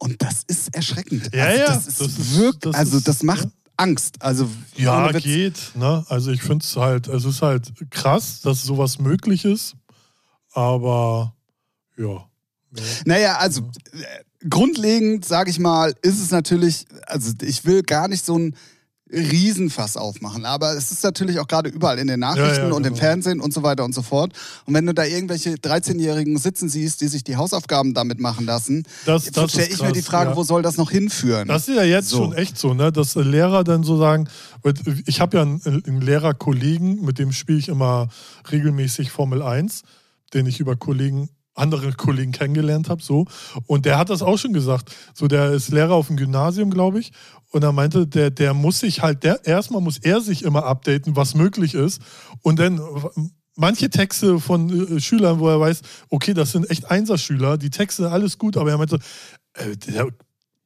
Und 0.00 0.22
das 0.22 0.42
ist 0.46 0.74
erschreckend. 0.76 1.34
Ja, 1.34 1.44
also 1.46 1.58
ja, 1.60 1.66
Das 1.74 1.86
ist 1.88 2.00
das 2.00 2.06
ist- 2.18 2.38
wirklich, 2.38 2.60
das 2.72 2.74
also 2.76 3.00
das 3.00 3.22
macht 3.24 3.44
ja. 3.44 3.50
Angst. 3.78 4.20
Also 4.20 4.48
Ja, 4.76 5.10
geht. 5.12 5.72
Ne? 5.74 6.04
Also 6.08 6.30
ich 6.30 6.42
finde 6.42 6.64
es 6.64 6.76
halt, 6.76 7.08
es 7.08 7.24
ist 7.24 7.42
halt 7.42 7.72
krass, 7.90 8.40
dass 8.40 8.62
sowas 8.62 8.98
möglich 8.98 9.44
ist, 9.44 9.76
aber 10.52 11.34
ja. 11.96 12.28
Naja, 13.06 13.38
also 13.38 13.62
äh, 13.92 14.48
grundlegend, 14.48 15.24
sage 15.24 15.50
ich 15.50 15.58
mal, 15.58 15.94
ist 16.02 16.20
es 16.20 16.30
natürlich, 16.30 16.86
also 17.06 17.32
ich 17.42 17.64
will 17.64 17.82
gar 17.82 18.08
nicht 18.08 18.24
so 18.24 18.38
ein 18.38 18.56
Riesenfass 19.12 19.96
aufmachen, 19.96 20.44
aber 20.44 20.74
es 20.76 20.90
ist 20.92 21.02
natürlich 21.04 21.38
auch 21.38 21.46
gerade 21.48 21.68
überall 21.68 21.98
in 21.98 22.06
den 22.06 22.20
Nachrichten 22.20 22.62
Ja, 22.64 22.68
ja, 22.68 22.74
und 22.74 22.84
im 22.86 22.92
genau. 22.94 22.96
Fernsehen 23.04 23.40
und 23.40 23.52
so 23.54 23.62
weiter 23.62 23.84
und 23.84 23.94
so 23.94 24.02
fort. 24.02 24.32
Und 24.66 24.74
wenn 24.74 24.86
du 24.86 24.94
da 24.94 25.04
irgendwelche 25.04 25.54
13-Jährigen 25.54 26.36
sitzen 26.38 26.68
siehst, 26.68 27.00
die 27.00 27.08
sich 27.08 27.24
die 27.24 27.36
Hausaufgaben 27.36 27.94
damit 27.94 28.20
machen 28.20 28.46
lassen, 28.46 28.84
Das- 29.06 29.24
das 29.30 29.50
stelle 29.52 29.68
ich 29.68 29.80
mir 29.82 29.92
die 29.92 30.00
krass, 30.00 30.08
Frage, 30.10 30.30
ja. 30.30 30.36
wo 30.36 30.42
soll 30.44 30.62
das 30.62 30.76
noch 30.76 30.90
hinführen? 30.90 31.48
Das 31.48 31.68
ist 31.68 31.76
ja 31.76 31.84
jetzt 31.84 32.08
So. 32.08 32.18
schon 32.18 32.32
echt 32.34 32.58
so, 32.58 32.74
ne? 32.74 32.92
dass 32.92 33.14
Lehrer 33.14 33.64
dann 33.64 33.82
so 33.82 33.96
sagen, 33.96 34.28
ich 35.06 35.20
habe 35.20 35.36
ja 35.36 35.42
einen, 35.42 35.60
einen 35.86 36.00
Lehrerkollegen, 36.00 37.04
mit 37.04 37.18
dem 37.18 37.32
spiele 37.32 37.58
ich 37.58 37.68
immer 37.68 38.08
regelmäßig 38.50 39.10
Formel 39.10 39.42
1, 39.42 39.82
den 40.34 40.46
ich 40.46 40.60
über 40.60 40.76
Kollegen 40.76 41.28
andere 41.54 41.92
Kollegen 41.92 42.30
kennengelernt 42.30 42.88
habe, 42.88 43.02
so. 43.02 43.26
Und 43.66 43.84
der 43.84 43.98
hat 43.98 44.10
das 44.10 44.22
auch 44.22 44.38
schon 44.38 44.52
gesagt. 44.52 44.94
So, 45.12 45.26
der 45.26 45.50
ist 45.50 45.70
Lehrer 45.70 45.94
auf 45.94 46.06
dem 46.06 46.16
Gymnasium, 46.16 46.70
glaube 46.70 47.00
ich. 47.00 47.10
Und 47.50 47.64
er 47.64 47.72
meinte, 47.72 48.06
der, 48.06 48.30
der 48.30 48.54
muss 48.54 48.80
sich 48.80 49.02
halt, 49.02 49.24
der, 49.24 49.44
erstmal 49.46 49.80
muss 49.80 49.98
er 49.98 50.20
sich 50.20 50.42
immer 50.42 50.64
updaten, 50.64 51.16
was 51.16 51.34
möglich 51.34 51.74
ist. 51.74 52.02
Und 52.42 52.58
dann 52.58 52.80
manche 53.58 53.90
Texte 53.90 54.38
von 54.38 54.96
äh, 54.96 55.00
Schülern, 55.00 55.40
wo 55.40 55.48
er 55.48 55.60
weiß, 55.60 55.82
okay, 56.08 56.32
das 56.32 56.52
sind 56.52 56.70
echt 56.70 56.90
Einserschüler, 56.90 57.58
die 57.58 57.70
Texte, 57.70 58.10
alles 58.10 58.38
gut, 58.38 58.56
aber 58.56 58.70
er 58.70 58.78
meinte, 58.78 58.98
äh, 59.54 59.76
der 59.76 60.08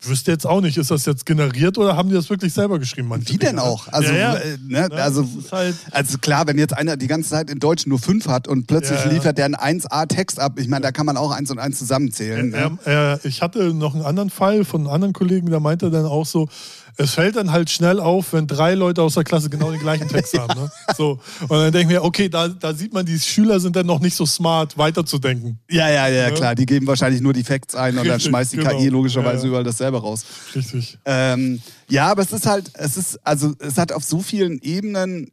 wüsste 0.09 0.31
jetzt 0.33 0.47
auch 0.47 0.61
nicht, 0.61 0.77
ist 0.79 0.91
das 0.91 1.07
jetzt 1.07 1.27
generiert 1.27 1.79
oder 1.79 1.97
haben 1.97 2.09
die 2.09 2.15
das 2.15 2.29
wirklich 2.31 2.53
selber 2.53 2.79
geschrieben? 2.79 3.09
manche 3.09 3.33
Wie 3.33 3.39
denn 3.39 3.57
ne? 3.57 3.63
auch? 3.63 3.89
Also, 3.89 4.13
ja, 4.13 4.19
ja. 4.19 4.35
äh, 4.37 4.59
ne, 4.67 4.89
Ja, 4.91 4.97
also, 4.97 5.27
halt- 5.51 5.77
also 5.91 6.19
klar, 6.19 6.47
wenn 6.47 6.59
jetzt 6.59 6.77
einer 6.77 6.97
die 6.97 7.07
ganze 7.07 7.31
Zeit 7.31 7.51
in 7.51 7.59
Deutsch 7.59 7.87
nur 7.87 7.99
fünf 7.99 8.27
hat 8.29 8.49
und 8.49 8.67
plötzlich 8.67 9.05
liefert 9.07 9.39
der 9.39 9.45
einen 9.47 9.55
1A-Text 9.57 10.39
ab, 10.41 10.59
ich 10.59 10.69
meine, 10.69 10.83
da 10.83 10.93
kann 10.93 11.07
man 11.07 11.17
auch 11.17 11.31
eins 11.31 11.51
und 11.51 11.59
eins 11.59 11.79
zusammenzählen. 11.79 12.51
ne? 12.51 13.19
Ich 13.25 13.43
hatte 13.43 13.73
noch 13.75 13.95
einen 13.95 14.05
anderen 14.05 14.31
Fall 14.31 14.65
von 14.65 14.83
einem 14.83 14.91
anderen 14.91 15.13
Kollegen, 15.13 15.51
der 15.51 15.61
meinte 15.61 15.91
dann 15.91 16.05
auch 16.07 16.27
so, 16.27 16.49
es 16.97 17.15
fällt 17.15 17.37
dann 17.37 17.53
halt 17.53 17.71
schnell 17.71 18.01
auf, 18.01 18.33
wenn 18.33 18.47
drei 18.47 18.75
Leute 18.75 19.03
aus 19.03 19.15
der 19.15 19.25
Klasse 19.25 19.49
genau 19.51 19.71
den 19.71 19.81
gleichen 19.81 20.09
Text 20.09 20.39
haben. 20.39 20.61
Ne? 20.61 20.71
So. 20.97 21.21
Und 21.41 21.51
dann 21.51 21.73
denke 21.73 21.81
ich 21.81 21.99
mir, 21.99 22.05
okay, 22.05 22.29
da, 22.29 22.49
da 22.49 22.75
sieht 22.75 22.93
man, 22.93 23.07
die 23.07 23.19
Schüler 23.19 23.61
sind 23.61 23.77
dann 23.77 23.87
noch 23.87 24.01
nicht 24.01 24.15
so 24.15 24.27
smart, 24.27 24.77
weiterzudenken. 24.77 25.59
Ja, 25.71 25.89
ja, 25.89 26.09
ja, 26.09 26.31
klar. 26.31 26.55
Die 26.55 26.67
geben 26.67 26.87
wahrscheinlich 26.87 27.23
nur 27.23 27.33
die 27.33 27.45
Facts 27.45 27.75
ein 27.75 27.97
und 27.97 28.05
dann 28.05 28.15
Richtig, 28.15 28.31
schmeißt 28.31 28.53
die 28.53 28.57
genau. 28.59 28.79
KI 28.79 28.89
logischerweise 28.89 29.39
Ja, 29.39 29.43
ja. 29.43 29.49
überall 29.49 29.65
dasselbe 29.65 30.01
raus. 30.01 30.25
Richtig. 30.55 30.99
Ähm, 31.05 31.63
ja, 31.89 32.11
aber 32.11 32.23
es 32.23 32.33
ist 32.33 32.47
halt, 32.47 32.71
es 32.75 32.97
ist, 32.97 33.19
also 33.27 33.55
es 33.59 33.79
hat 33.79 33.93
auf 33.93 34.05
so 34.05 34.21
vielen 34.21 34.59
Ebenen 34.61 35.31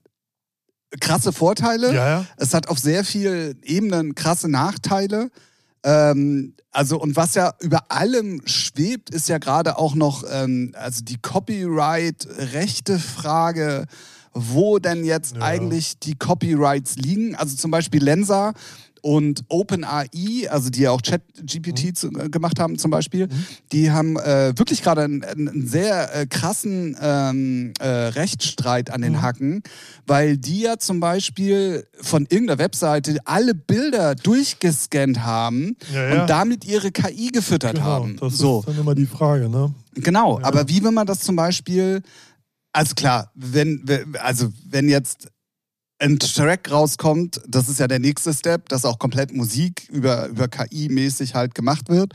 krasse 0.99 1.31
Vorteile. 1.33 1.93
Ja, 1.93 2.09
ja. 2.09 2.25
Es 2.37 2.53
hat 2.53 2.67
auf 2.67 2.79
sehr 2.79 3.03
vielen 3.03 3.61
Ebenen 3.63 4.15
krasse 4.15 4.49
Nachteile. 4.49 5.29
Ähm, 5.83 6.53
also, 6.71 6.99
und 6.99 7.15
was 7.15 7.35
ja 7.35 7.53
über 7.61 7.91
allem 7.91 8.41
schwebt, 8.45 9.09
ist 9.09 9.29
ja 9.29 9.37
gerade 9.37 9.77
auch 9.77 9.95
noch 9.95 10.23
ähm, 10.29 10.73
also 10.75 11.03
die 11.03 11.17
Copyright-Rechte-Frage, 11.21 13.85
wo 14.33 14.79
denn 14.79 15.03
jetzt 15.03 15.35
Ja. 15.37 15.41
eigentlich 15.41 15.97
die 15.99 16.15
Copyrights 16.15 16.97
liegen. 16.97 17.35
Also 17.35 17.55
zum 17.55 17.71
Beispiel 17.71 18.03
Lensa 18.03 18.53
und 19.01 19.43
OpenAI, 19.49 20.49
also 20.49 20.69
die 20.69 20.81
ja 20.81 20.91
auch 20.91 21.01
ChatGPT 21.01 22.03
Mhm. 22.03 22.19
äh, 22.19 22.29
gemacht 22.29 22.59
haben 22.59 22.77
zum 22.77 22.91
Beispiel, 22.91 23.27
die 23.71 23.91
haben 23.91 24.17
äh, 24.17 24.53
wirklich 24.57 24.81
gerade 24.81 25.01
einen, 25.03 25.23
einen 25.23 25.67
sehr 25.67 26.13
äh, 26.15 26.25
krassen 26.27 26.95
ähm, 27.01 27.73
äh, 27.79 27.87
Rechtsstreit 27.87 28.89
an 28.91 29.01
den 29.01 29.13
Mhm. 29.13 29.21
Hacken, 29.21 29.63
weil 30.07 30.37
die 30.37 30.61
ja 30.61 30.77
zum 30.77 30.99
Beispiel 30.99 31.85
von 32.01 32.25
irgendeiner 32.29 32.59
Webseite 32.59 33.17
alle 33.25 33.55
Bilder 33.55 34.15
durchgescannt 34.15 35.23
haben 35.23 35.75
Ja, 35.93 36.07
ja. 36.13 36.21
und 36.21 36.29
damit 36.29 36.65
ihre 36.65 36.91
KI 36.91 37.29
gefüttert 37.31 37.75
Genau, 37.75 37.85
haben. 37.85 38.17
das 38.17 38.37
so. 38.37 38.59
ist 38.59 38.67
dann 38.69 38.77
immer 38.79 38.95
die 38.95 39.05
Frage, 39.05 39.49
ne? 39.49 39.73
Genau, 39.95 40.39
Ja. 40.39 40.45
aber 40.45 40.67
wie 40.69 40.83
will 40.83 40.91
man 40.91 41.07
das 41.07 41.19
zum 41.21 41.35
Beispiel, 41.35 42.01
also 42.71 42.93
klar, 42.95 43.31
wenn, 43.35 43.83
also 44.21 44.49
wenn 44.69 44.87
jetzt 44.89 45.27
ein 45.99 46.17
Track 46.19 46.71
rauskommt, 46.71 47.41
das 47.47 47.67
ist 47.69 47.79
ja 47.79 47.87
der 47.87 47.99
nächste 47.99 48.33
Step, 48.33 48.69
dass 48.69 48.85
auch 48.85 48.99
komplett 48.99 49.33
Musik 49.33 49.87
über, 49.91 50.27
über 50.27 50.47
KI-mäßig 50.47 51.33
halt 51.35 51.53
gemacht 51.55 51.89
wird. 51.89 52.13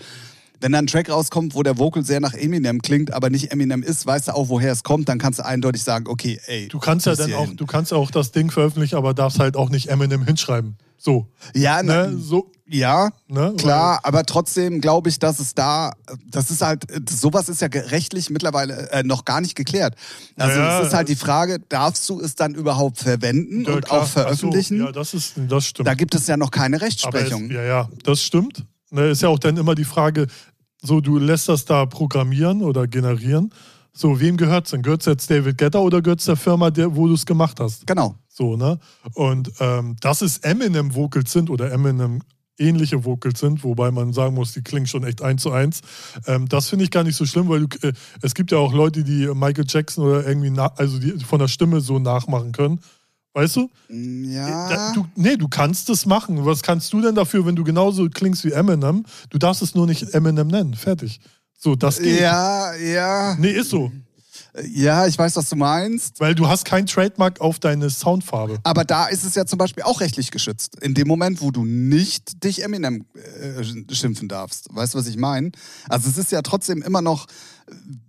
Wenn 0.61 0.73
dann 0.73 0.85
ein 0.85 0.87
Track 0.87 1.11
rauskommt, 1.11 1.55
wo 1.55 1.63
der 1.63 1.79
Vocal 1.79 2.03
sehr 2.05 2.21
nach 2.21 2.33
Eminem 2.33 2.81
klingt, 2.81 3.13
aber 3.13 3.29
nicht 3.29 3.53
Eminem 3.53 3.83
ist, 3.83 4.07
weißt 4.07 4.29
du 4.29 4.35
auch, 4.35 4.49
woher 4.49 4.73
es 4.73 4.83
kommt, 4.83 5.11
dann 5.11 5.19
kannst 5.19 5.39
du 5.39 5.45
eindeutig 5.45 5.83
sagen, 5.83 6.07
okay, 6.09 6.41
ey. 6.47 6.69
Du 6.69 6.79
kannst 6.79 7.05
ja 7.05 7.15
dann 7.15 7.35
auch, 7.35 7.53
du 7.55 7.67
kannst 7.67 7.93
auch 7.93 8.11
das 8.11 8.33
Ding 8.33 8.51
veröffentlichen, 8.51 8.97
aber 8.97 9.13
darfst 9.13 9.39
halt 9.39 9.57
auch 9.57 9.69
nicht 9.69 9.89
Eminem 9.91 10.25
hinschreiben. 10.25 10.77
So. 10.97 11.27
Ja, 11.55 11.83
Ne? 11.83 12.09
ne, 12.13 12.17
So, 12.19 12.51
ja, 12.67 13.11
ne? 13.29 13.55
Klar, 13.59 14.01
aber 14.05 14.25
trotzdem 14.25 14.81
glaube 14.81 15.11
ich, 15.11 15.19
dass 15.19 15.39
es 15.39 15.55
da, 15.55 15.93
das 16.27 16.51
ist 16.51 16.63
halt, 16.63 16.85
sowas 17.11 17.49
ist 17.49 17.61
ja 17.61 17.69
rechtlich 17.71 18.31
mittlerweile 18.31 18.91
äh, 18.91 19.03
noch 19.03 19.25
gar 19.25 19.41
nicht 19.41 19.55
geklärt. 19.55 19.95
Also 20.37 20.59
Ja, 20.59 20.81
es 20.81 20.89
ist 20.89 20.95
halt 20.95 21.09
die 21.09 21.17
Frage, 21.17 21.59
darfst 21.69 22.09
du 22.09 22.21
es 22.21 22.35
dann 22.35 22.55
überhaupt 22.55 22.99
verwenden 22.99 23.65
Ja, 23.65 23.75
und 23.75 23.85
klar. 23.85 24.03
auch 24.03 24.07
veröffentlichen? 24.07 24.79
So, 24.79 24.85
ja, 24.87 24.93
das 24.93 25.15
ist, 25.15 25.35
das 25.37 25.67
stimmt. 25.67 25.89
Da 25.89 25.95
gibt 25.95 26.15
es 26.15 26.27
ja 26.27 26.37
noch 26.37 26.51
keine 26.51 26.81
Rechtsprechung. 26.81 27.47
es, 27.47 27.53
ja, 27.53 27.63
ja, 27.63 27.89
das 28.03 28.23
stimmt. 28.23 28.65
Ne, 28.91 29.09
ist 29.09 29.23
ja 29.23 29.29
auch 29.29 29.39
dann 29.39 29.57
immer 29.57 29.75
die 29.75 29.85
Frage, 29.85 30.27
so 30.81 31.01
du 31.01 31.19
lässt 31.19 31.49
das 31.49 31.65
da 31.65 31.85
programmieren 31.87 32.63
oder 32.63 32.87
generieren. 32.87 33.53
So, 33.93 34.21
wem 34.21 34.37
gehört 34.37 34.65
es 34.67 34.71
denn? 34.73 34.83
Gehört 34.83 35.03
es 35.03 35.07
jetzt 35.07 35.31
David 35.31 35.57
Guetta 35.59 35.79
oder 35.79 36.03
gehört 36.03 36.21
es 36.21 36.27
der 36.27 36.37
Firma, 36.37 36.71
der, 36.71 36.97
wo 36.97 37.07
du 37.07 37.15
es 37.15 37.27
gemacht 37.27 37.61
hast? 37.61 37.87
Genau. 37.87 38.17
So, 38.29 38.57
ne? 38.57 38.79
Und 39.15 39.53
ähm, 39.61 39.97
dass 40.01 40.21
es 40.21 40.39
Eminem-Vocals 40.39 41.31
sind 41.31 41.49
oder 41.49 41.71
Eminem 41.71 42.21
ähnliche 42.59 43.05
Vocals 43.05 43.41
sind, 43.41 43.65
wobei 43.65 43.91
man 43.91 44.13
sagen 44.13 44.35
muss, 44.35 44.53
die 44.53 44.63
klingen 44.63 44.87
schon 44.87 45.05
echt 45.05 45.23
eins 45.23 45.43
zu 45.43 45.51
eins. 45.51 45.81
Ähm, 46.27 46.49
das 46.49 46.69
finde 46.69 46.85
ich 46.85 46.91
gar 46.91 47.05
nicht 47.05 47.17
so 47.17 47.27
schlimm, 47.27 47.49
weil 47.49 47.67
du, 47.67 47.89
äh, 47.89 47.93
es 48.23 48.35
gibt 48.35 48.53
ja 48.53 48.59
auch 48.59 48.73
Leute, 48.73 49.05
die 49.05 49.27
Michael 49.35 49.67
Jackson 49.69 50.05
oder 50.05 50.27
irgendwie, 50.27 50.51
na, 50.51 50.73
also 50.77 50.99
die 50.99 51.13
von 51.25 51.39
der 51.39 51.49
Stimme 51.49 51.81
so 51.81 51.99
nachmachen 51.99 52.53
können. 52.53 52.81
Weißt 53.35 53.57
du? 53.57 53.69
Ja. 53.89 54.69
Da, 54.69 54.93
du, 54.93 55.07
nee, 55.17 55.37
du 55.37 55.49
kannst 55.49 55.91
es 55.91 56.07
machen. 56.07 56.47
Was 56.47 56.63
kannst 56.63 56.93
du 56.93 57.01
denn 57.01 57.17
dafür, 57.17 57.45
wenn 57.45 57.57
du 57.57 57.65
genauso 57.65 58.09
klingst 58.09 58.45
wie 58.45 58.53
Eminem? 58.53 59.05
Du 59.31 59.39
darfst 59.39 59.61
es 59.61 59.75
nur 59.75 59.89
nicht 59.89 60.15
Eminem 60.15 60.47
nennen. 60.47 60.75
Fertig. 60.75 61.21
So, 61.59 61.75
das 61.75 61.99
geht. 61.99 62.21
ja, 62.21 62.75
ja. 62.77 63.37
Nee, 63.37 63.51
ist 63.51 63.71
so. 63.71 63.91
Ja, 64.73 65.07
ich 65.07 65.19
weiß, 65.19 65.35
was 65.37 65.49
du 65.49 65.57
meinst. 65.57 66.21
Weil 66.21 66.35
du 66.37 66.47
hast 66.47 66.65
kein 66.65 66.87
Trademark 66.87 67.41
auf 67.41 67.59
deine 67.59 67.91
Soundfarbe. 67.91 68.59
Aber 68.63 68.85
da 68.85 69.07
ist 69.07 69.25
es 69.25 69.35
ja 69.35 69.47
zum 69.47 69.59
Beispiel 69.59 69.83
auch 69.83 70.01
rechtlich 70.01 70.31
geschützt. 70.31 70.81
In 70.81 70.95
dem 70.95 71.09
Moment, 71.09 71.41
wo 71.41 71.51
du 71.51 71.65
nicht 71.65 72.45
dich 72.45 72.63
Eminem 72.63 73.05
äh, 73.15 73.93
schimpfen 73.95 74.29
darfst. 74.29 74.69
Weißt 74.71 74.95
du, 74.95 74.99
was 74.99 75.07
ich 75.09 75.17
meine? 75.17 75.51
Also 75.89 76.09
es 76.09 76.19
ist 76.19 76.31
ja 76.31 76.41
trotzdem 76.43 76.83
immer 76.83 77.03
noch, 77.03 77.27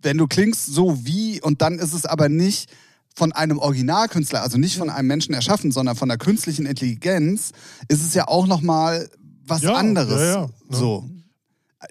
wenn 0.03 0.17
du 0.19 0.27
klingst 0.27 0.67
so 0.67 1.03
wie 1.05 1.41
und 1.41 1.61
dann 1.63 1.79
ist 1.79 1.93
es 1.93 2.05
aber 2.05 2.29
nicht 2.29 2.69
von 3.15 3.31
einem 3.31 3.57
Originalkünstler, 3.57 4.43
also 4.43 4.57
nicht 4.57 4.77
von 4.77 4.89
einem 4.89 5.07
Menschen 5.07 5.33
erschaffen, 5.33 5.71
sondern 5.71 5.95
von 5.95 6.09
der 6.09 6.17
künstlichen 6.17 6.65
Intelligenz, 6.65 7.51
ist 7.87 8.03
es 8.05 8.13
ja 8.13 8.27
auch 8.27 8.45
noch 8.45 8.61
mal 8.61 9.09
was 9.47 9.61
Ja, 9.61 9.73
anderes. 9.73 10.19
ja, 10.19 10.25
ja, 10.33 10.41
ne? 10.41 10.49
So. 10.69 11.09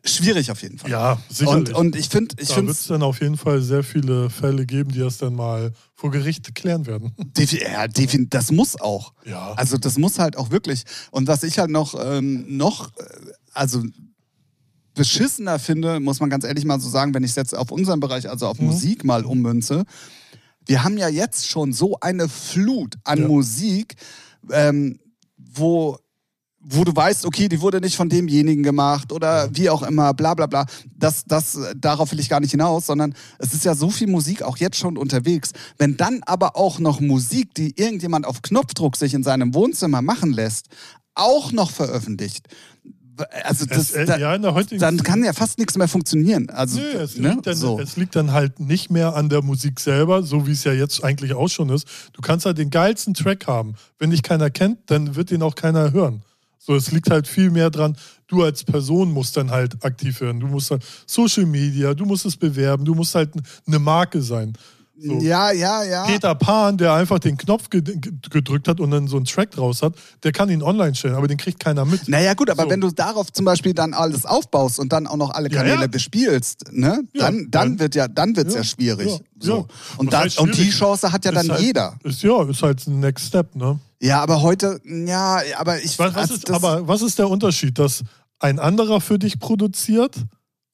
Schwierig 0.05 0.51
auf 0.51 0.63
jeden 0.63 0.79
Fall. 0.79 0.91
Ja, 0.91 1.19
sicherlich. 1.29 1.75
Und, 1.75 1.75
und 1.75 1.97
ich 1.97 2.09
finde, 2.09 2.35
ich 2.39 2.49
da 2.49 2.57
wird 2.57 2.71
es 2.71 2.87
dann 2.87 3.03
auf 3.03 3.21
jeden 3.21 3.37
Fall 3.37 3.61
sehr 3.61 3.83
viele 3.83 4.31
Fälle 4.31 4.67
geben, 4.67 4.93
die 4.93 4.99
das 5.01 5.19
dann 5.19 5.35
mal 5.35 5.73
vor 5.95 6.11
Gericht 6.11 6.55
klären 6.55 6.87
werden. 6.87 7.13
Defi 7.37 7.63
ja, 7.63 7.87
defin 7.87 8.29
das 8.31 8.51
muss 8.51 8.81
auch. 8.81 9.13
Ja. 9.25 9.53
Also 9.55 9.77
das 9.79 9.99
muss 9.99 10.19
halt 10.19 10.37
auch 10.37 10.51
wirklich. 10.51 10.85
Und 11.11 11.29
was 11.29 11.43
ich 11.43 11.59
halt 11.59 11.71
noch, 11.71 11.95
ähm, 12.03 12.45
noch 12.57 12.89
äh, 12.97 13.05
also 13.53 13.83
beschissener 14.95 15.59
finde, 15.59 16.01
muss 16.01 16.21
man 16.21 16.31
ganz 16.31 16.45
ehrlich 16.45 16.65
mal 16.65 16.81
so 16.81 16.89
sagen, 16.89 17.15
wenn 17.15 17.25
ich 17.25 17.31
es 17.31 17.37
jetzt 17.37 17.55
auf 17.55 17.71
unseren 17.71 18.01
Bereich, 18.01 18.29
also 18.29 18.47
auf 18.47 18.61
Mhm. 18.61 18.67
Musik 18.67 19.05
mal 19.05 19.25
ummünze, 19.25 19.85
wir 20.67 20.85
haben 20.85 20.97
ja 20.97 21.09
jetzt 21.09 21.49
schon 21.49 21.73
so 21.73 21.99
eine 22.01 22.29
Flut 22.29 22.95
an 23.05 23.21
Ja. 23.21 23.29
Musik, 23.29 23.97
ähm, 24.51 24.99
wo 25.37 25.99
wo 26.65 26.85
du 26.85 26.95
weißt, 26.95 27.27
okay, 27.27 27.49
die 27.49 27.61
wurde 27.61 27.81
nicht 27.81 27.97
von 27.97 28.09
demjenigen 28.09 28.63
gemacht 28.63 29.13
oder 29.13 29.49
wie 29.53 29.69
auch 29.69 29.83
immer, 29.83 30.15
bla 30.15 30.35
bla 30.35 30.47
bla. 30.47 30.67
Das, 30.97 31.25
das, 31.27 31.59
darauf 31.77 32.11
will 32.13 32.21
ich 32.21 32.29
gar 32.29 32.41
nicht 32.41 32.53
hinaus, 32.53 32.87
sondern 32.87 33.15
es 33.39 33.53
ist 33.53 33.65
ja 33.65 33.75
so 33.75 33.91
viel 33.91 34.09
Musik 34.09 34.43
auch 34.43 34.57
jetzt 34.57 34.77
schon 34.77 34.97
unterwegs. 34.97 35.53
Wenn 35.79 35.97
dann 35.97 36.21
aber 36.25 36.57
auch 36.57 36.79
noch 36.79 37.01
Musik, 37.01 37.55
die 37.55 37.75
irgendjemand 37.77 38.27
auf 38.27 38.43
Knopfdruck 38.43 38.97
sich 38.97 39.15
in 39.15 39.23
seinem 39.23 39.55
Wohnzimmer 39.55 40.01
machen 40.01 40.33
lässt, 40.33 40.69
auch 41.15 41.53
noch 41.53 41.71
veröffentlicht, 41.71 42.49
also 43.45 43.67
das, 43.67 43.93
Es, 43.93 44.09
äh, 44.09 44.21
ja, 44.21 44.35
in 44.35 44.43
der 44.43 44.55
heutigen 44.55 44.81
dann 44.81 44.97
kann 44.99 45.23
ja 45.23 45.33
fast 45.33 45.59
nichts 45.59 45.77
mehr 45.77 45.87
funktionieren. 45.87 46.51
Also, 46.51 46.81
Nö, 46.81 46.87
es, 46.99 47.17
ne? 47.17 47.31
liegt 47.31 47.47
dann, 47.47 47.55
so. 47.55 47.79
es 47.79 47.97
liegt 47.97 48.17
dann 48.17 48.33
halt 48.33 48.59
nicht 48.59 48.91
mehr 48.91 49.15
an 49.15 49.29
der 49.29 49.43
Musik 49.43 49.79
selber, 49.79 50.25
so 50.25 50.47
wie 50.47 50.53
es 50.53 50.65
ja 50.65 50.73
jetzt 50.73 51.05
eigentlich 51.05 51.35
auch 51.35 51.49
schon 51.49 51.69
ist. 51.69 51.87
Du 52.13 52.23
kannst 52.23 52.45
halt 52.45 52.59
den 52.59 52.71
geilsten 52.71 53.15
Track 53.15 53.47
haben. 53.47 53.75
Wenn 53.99 54.11
dich 54.11 54.23
keiner 54.23 54.51
kennt, 54.51 54.79
dann 54.87 55.15
wird 55.15 55.31
den 55.31 55.43
auch 55.43 55.55
keiner 55.55 55.93
hören. 55.93 56.23
So, 56.67 56.75
es 56.75 56.91
liegt 56.93 57.11
halt 57.11 57.29
viel 57.29 57.51
mehr 57.51 57.69
dran, 57.71 57.95
du 58.27 58.43
als 58.43 58.65
Person 58.65 59.13
musst 59.13 59.37
dann 59.37 59.51
halt 59.51 59.85
aktiv 59.85 60.21
werden. 60.23 60.41
Du 60.41 60.47
musst 60.47 60.71
halt 60.71 60.83
Social 61.07 61.45
Media, 61.45 61.93
du 61.93 62.07
musst 62.07 62.25
es 62.25 62.37
bewerben, 62.37 62.85
du 62.87 62.95
musst 62.95 63.15
halt 63.15 63.33
eine 63.67 63.79
Marke 63.79 64.23
sein. 64.23 64.55
So. 64.97 65.19
Ja, 65.19 65.51
ja, 65.51 65.83
ja. 65.83 66.05
Peter 66.07 66.35
Pan, 66.37 66.79
der 66.79 66.93
einfach 66.95 67.19
den 67.19 67.37
Knopf 67.37 67.69
ge 67.69 67.81
ge- 67.83 67.99
gedrückt 68.31 68.69
hat 68.69 68.79
und 68.79 68.93
dann 68.93 69.09
so 69.09 69.17
einen 69.17 69.25
Track 69.27 69.51
draus 69.51 69.83
hat, 69.83 69.95
der 70.23 70.31
kann 70.31 70.49
ihn 70.49 70.63
online 70.63 70.95
stellen, 70.95 71.17
aber 71.17 71.27
den 71.27 71.37
kriegt 71.37 71.59
keiner 71.59 71.85
mit. 71.85 72.09
Naja, 72.09 72.33
gut, 72.35 72.49
aber 72.49 72.63
So. 72.63 72.71
wenn 72.71 72.81
du 72.81 72.91
darauf 72.93 73.33
zum 73.33 73.45
Beispiel 73.45 73.75
dann 73.75 73.93
alles 73.93 74.25
aufbaust 74.25 74.79
und 74.79 74.93
dann 74.93 75.09
auch 75.09 75.17
noch 75.17 75.31
alle 75.31 75.51
Ja, 75.51 75.59
Kanäle 75.59 75.81
ja. 75.83 75.87
bespielst, 75.89 76.73
ne, 76.73 77.03
Ja, 77.13 77.25
dann, 77.25 77.49
dann 77.51 77.51
dann- 77.51 77.79
wird 77.81 77.95
ja, 77.97 78.07
dann 78.07 78.37
wird's 78.37 78.55
ja, 78.55 78.61
Ja, 78.61 78.65
schwierig. 78.65 79.09
ja, 79.11 79.19
so. 79.41 79.57
ja. 79.59 79.65
Und, 79.99 80.13
dann, 80.13 80.23
heißt 80.25 80.39
und 80.39 80.51
die 80.53 80.63
schwierig? 80.63 80.79
Chance 80.79 81.11
hat 81.13 81.25
ja 81.25 81.33
Ist 81.33 81.37
dann 81.39 81.51
halt, 81.51 81.61
jeder. 81.61 81.99
Ist, 82.05 82.23
ja, 82.23 82.43
ist 82.49 82.63
halt 82.63 82.87
ein 82.87 83.01
Next 83.01 83.27
Step, 83.27 83.55
ne? 83.57 83.81
Ja, 84.05 84.23
aber 84.23 84.43
heute, 84.43 84.83
ja, 84.85 85.41
aber 85.57 85.81
ich. 85.83 85.99
Was, 85.99 86.15
was 86.15 86.31
ist, 86.31 86.51
aber 86.51 86.87
was 86.87 87.01
ist 87.01 87.19
der 87.19 87.31
Unterschied, 87.31 87.79
dass 87.79 88.03
ein 88.39 88.59
anderer 88.59 89.01
für 89.01 89.19
dich 89.19 89.39
produziert 89.39 90.15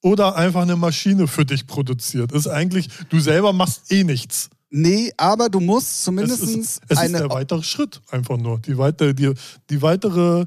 oder 0.01 0.35
einfach 0.35 0.63
eine 0.63 0.75
Maschine 0.75 1.27
für 1.27 1.45
dich 1.45 1.65
produziert? 1.65 2.33
Ist 2.33 2.47
eigentlich, 2.47 2.89
du 3.09 3.21
selber 3.21 3.53
machst 3.53 3.89
eh 3.89 4.03
nichts. 4.03 4.49
Nee, 4.69 5.13
aber 5.15 5.47
du 5.47 5.61
musst 5.61 5.91
Es 5.91 6.03
zumindest 6.03 6.43
ist, 6.43 6.49
es 6.49 6.79
ist 6.89 6.97
eine. 6.97 7.19
der 7.19 7.29
weitere 7.29 7.63
Schritt, 7.63 8.01
einfach 8.11 8.35
nur. 8.35 8.59
Die, 8.59 8.77
weite, 8.77 9.15
die, 9.15 9.33
die 9.69 9.81
weitere, 9.81 10.45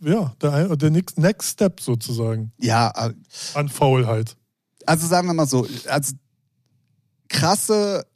ja, 0.00 0.32
der, 0.40 0.76
der 0.76 0.90
next, 0.90 1.18
next 1.18 1.50
Step 1.50 1.80
sozusagen 1.80 2.52
ja, 2.60 2.92
äh, 2.94 3.12
an 3.54 3.68
Faulheit. 3.68 4.36
also 4.86 5.08
sagen 5.08 5.26
wir 5.26 5.34
mal 5.34 5.48
so, 5.48 5.66
also 5.88 6.14
krasse 7.28 8.06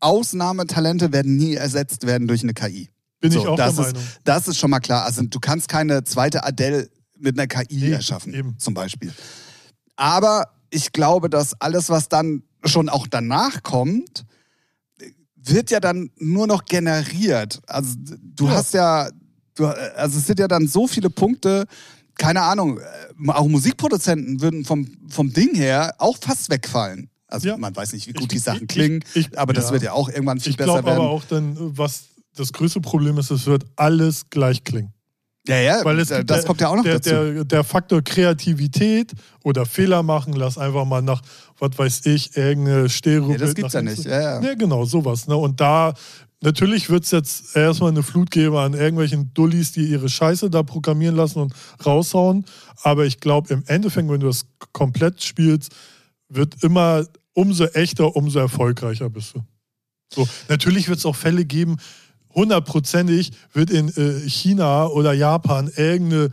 Ausnahmetalente 0.00 1.12
werden 1.12 1.36
nie 1.36 1.54
ersetzt 1.54 2.08
werden 2.08 2.26
durch 2.26 2.42
eine 2.42 2.54
KI. 2.54 2.90
Bin 3.20 3.30
so, 3.32 3.40
ich 3.40 3.46
auch 3.46 3.56
das 3.56 3.76
der 3.76 3.86
ist, 3.86 3.92
Meinung. 3.94 4.08
Das 4.24 4.48
ist 4.48 4.58
schon 4.58 4.70
mal 4.70 4.80
klar. 4.80 5.04
Also 5.04 5.22
du 5.22 5.40
kannst 5.40 5.68
keine 5.68 6.04
zweite 6.04 6.44
Adele 6.44 6.88
mit 7.18 7.38
einer 7.38 7.46
KI 7.46 7.76
Nee, 7.76 7.90
erschaffen, 7.92 8.32
eben. 8.34 8.58
zum 8.58 8.74
Beispiel. 8.74 9.12
Aber 9.96 10.48
ich 10.70 10.92
glaube, 10.92 11.28
dass 11.28 11.60
alles, 11.60 11.90
was 11.90 12.08
dann 12.08 12.42
schon 12.64 12.88
auch 12.88 13.06
danach 13.06 13.62
kommt, 13.62 14.24
wird 15.36 15.70
ja 15.70 15.80
dann 15.80 16.10
nur 16.18 16.46
noch 16.46 16.64
generiert. 16.66 17.60
Also 17.66 17.94
du 17.98 18.46
Ja. 18.46 18.52
hast 18.52 18.74
ja, 18.74 19.10
du, 19.54 19.66
also 19.66 20.18
es 20.18 20.26
sind 20.26 20.38
ja 20.38 20.48
dann 20.48 20.66
so 20.66 20.86
viele 20.86 21.10
Punkte, 21.10 21.66
keine 22.16 22.42
Ahnung, 22.42 22.80
auch 23.28 23.48
Musikproduzenten 23.48 24.40
würden 24.42 24.64
vom, 24.64 24.86
vom 25.08 25.32
Ding 25.32 25.54
her 25.54 25.94
auch 25.98 26.18
fast 26.20 26.50
wegfallen. 26.50 27.08
Also 27.26 27.48
Ja. 27.48 27.56
man 27.56 27.74
weiß 27.74 27.92
nicht, 27.92 28.06
wie 28.08 28.12
gut 28.12 28.22
Ich- 28.24 28.28
die 28.28 28.38
Sachen 28.38 28.62
ich- 28.62 28.68
klingen, 28.68 29.04
ich- 29.14 29.38
aber 29.38 29.52
das 29.52 29.66
ja. 29.66 29.72
wird 29.72 29.82
ja 29.84 29.92
auch 29.92 30.08
irgendwann 30.08 30.40
viel 30.40 30.50
Ich 30.50 30.56
besser 30.56 30.72
glaube 30.74 30.86
werden. 30.88 30.98
aber 31.00 31.10
auch 31.10 31.24
dann, 31.24 31.56
was 31.78 32.02
das 32.36 32.52
größte 32.52 32.80
Problem 32.80 33.18
ist, 33.18 33.30
es 33.30 33.46
wird 33.46 33.64
alles 33.76 34.28
gleich 34.30 34.64
klingen. 34.64 34.92
ja, 35.46 35.58
ja, 35.60 35.84
Weil 35.84 35.98
es 35.98 36.08
das 36.08 36.24
der, 36.24 36.42
kommt 36.44 36.60
ja 36.60 36.68
auch 36.68 36.76
noch 36.76 36.82
der, 36.82 36.94
dazu. 36.94 37.10
Der, 37.10 37.44
der 37.44 37.64
Faktor 37.64 38.02
Kreativität 38.02 39.12
oder 39.42 39.66
Fehler 39.66 40.02
machen, 40.02 40.34
lass 40.34 40.58
einfach 40.58 40.84
mal 40.84 41.02
nach, 41.02 41.22
was 41.58 41.78
weiß 41.78 42.06
ich, 42.06 42.36
irgendeine 42.36 42.88
Stereo. 42.88 43.32
Ja, 43.32 43.38
das 43.38 43.54
gibt's 43.54 43.72
ja 43.72 43.82
nicht. 43.82 44.04
Ja, 44.04 44.20
ja. 44.20 44.42
ja, 44.42 44.54
genau, 44.54 44.84
sowas. 44.84 45.26
Ne? 45.26 45.36
Und 45.36 45.60
da, 45.60 45.94
natürlich 46.40 46.88
wird 46.88 47.04
es 47.04 47.10
jetzt 47.10 47.56
erstmal 47.56 47.90
eine 47.90 48.02
Flut 48.02 48.30
geben 48.30 48.56
an 48.56 48.74
irgendwelchen 48.74 49.32
Dullis, 49.34 49.72
die 49.72 49.86
ihre 49.86 50.08
Scheiße 50.08 50.50
da 50.50 50.62
programmieren 50.62 51.16
lassen 51.16 51.40
und 51.40 51.54
raushauen. 51.84 52.44
Aber 52.82 53.04
ich 53.06 53.20
glaube, 53.20 53.52
im 53.52 53.64
Endeffekt, 53.66 54.08
wenn 54.08 54.20
du 54.20 54.28
das 54.28 54.46
komplett 54.72 55.22
spielst, 55.22 55.72
wird 56.28 56.62
immer 56.62 57.04
umso 57.32 57.64
echter, 57.64 58.14
umso 58.14 58.38
erfolgreicher 58.38 59.10
bist 59.10 59.34
du. 59.34 59.42
So, 60.12 60.28
natürlich 60.48 60.88
wird 60.88 60.98
es 60.98 61.06
auch 61.06 61.16
Fälle 61.16 61.44
geben, 61.44 61.76
hundertprozentig 62.34 63.32
wird 63.52 63.70
in 63.70 63.88
äh, 63.88 64.28
China 64.28 64.86
oder 64.86 65.12
Japan 65.12 65.70
irgendeine 65.74 66.30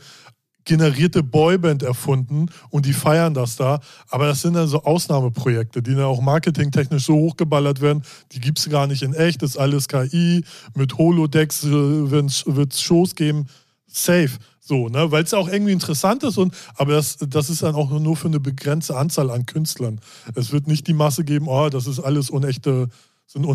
generierte 0.68 1.24
Boyband 1.24 1.82
erfunden 1.82 2.48
und 2.70 2.86
die 2.86 2.94
feiern 2.94 3.34
das 3.34 3.56
da. 3.56 3.80
Aber 4.10 4.27
das 4.27 4.42
sind 4.42 4.54
dann 4.54 4.68
so 4.68 4.84
Ausnahmeprojekte, 4.84 5.82
die 5.82 5.96
dann 5.96 6.04
auch 6.04 6.22
marketingtechnisch 6.22 7.06
so 7.06 7.16
hochgeballert 7.16 7.82
werden. 7.82 8.04
Die 8.34 8.39
gibt 8.39 8.60
es 8.60 8.70
gar 8.70 8.86
nicht 8.86 9.01
in 9.01 9.13
echt, 9.13 9.42
das 9.42 9.51
ist 9.51 9.58
alles 9.58 9.88
KI. 9.88 10.44
Mit 10.75 10.98
Holodecks 10.98 11.63
wird 11.63 12.74
es 12.74 12.82
Shows 12.82 13.16
geben. 13.16 13.48
Safe. 13.88 14.32
So, 14.60 14.89
ne? 14.89 15.10
Weil 15.12 15.24
es 15.24 15.34
auch 15.34 15.48
irgendwie 15.48 15.72
interessant 15.72 16.24
ist 16.24 16.38
und 16.38 16.54
aber 16.75 16.92
das, 16.92 17.18
das 17.25 17.50
ist 17.50 17.63
dann 17.63 17.74
auch 17.74 17.89
nur 17.89 18.18
für 18.18 18.27
eine 18.27 18.42
begrenzte 18.42 18.98
Anzahl 18.98 19.32
an 19.32 19.46
Künstlern. 19.46 20.01
Es 20.36 20.51
wird 20.51 20.68
nicht 20.68 20.88
die 20.88 20.94
Masse 20.94 21.24
geben, 21.24 21.48
oh, 21.48 21.70
das 21.70 21.88
ist 21.88 22.01
alles 22.01 22.30
unechte, 22.30 22.89
sind 23.30 23.46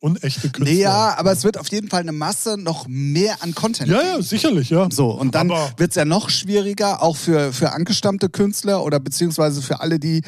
unechte 0.00 0.50
Künstler. 0.50 0.64
Nee, 0.64 0.80
ja, 0.80 1.14
aber 1.16 1.30
es 1.30 1.44
wird 1.44 1.56
auf 1.56 1.68
jeden 1.68 1.88
Fall 1.88 2.00
eine 2.00 2.10
Masse 2.12 2.56
noch 2.58 2.86
mehr 2.88 3.36
an 3.40 3.54
Content 3.54 3.88
Ja, 3.88 3.98
geben. 4.00 4.10
ja, 4.16 4.22
sicherlich, 4.22 4.70
ja. 4.70 4.88
So, 4.90 5.10
und 5.10 5.34
dann 5.36 5.48
wird 5.48 5.90
es 5.90 5.94
ja 5.94 6.04
noch 6.04 6.28
schwieriger, 6.28 7.02
auch 7.02 7.16
für, 7.16 7.52
für 7.52 7.72
angestammte 7.72 8.28
Künstler 8.28 8.82
oder 8.84 8.98
beziehungsweise 8.98 9.62
für 9.62 9.80
alle, 9.80 10.00
die 10.00 10.22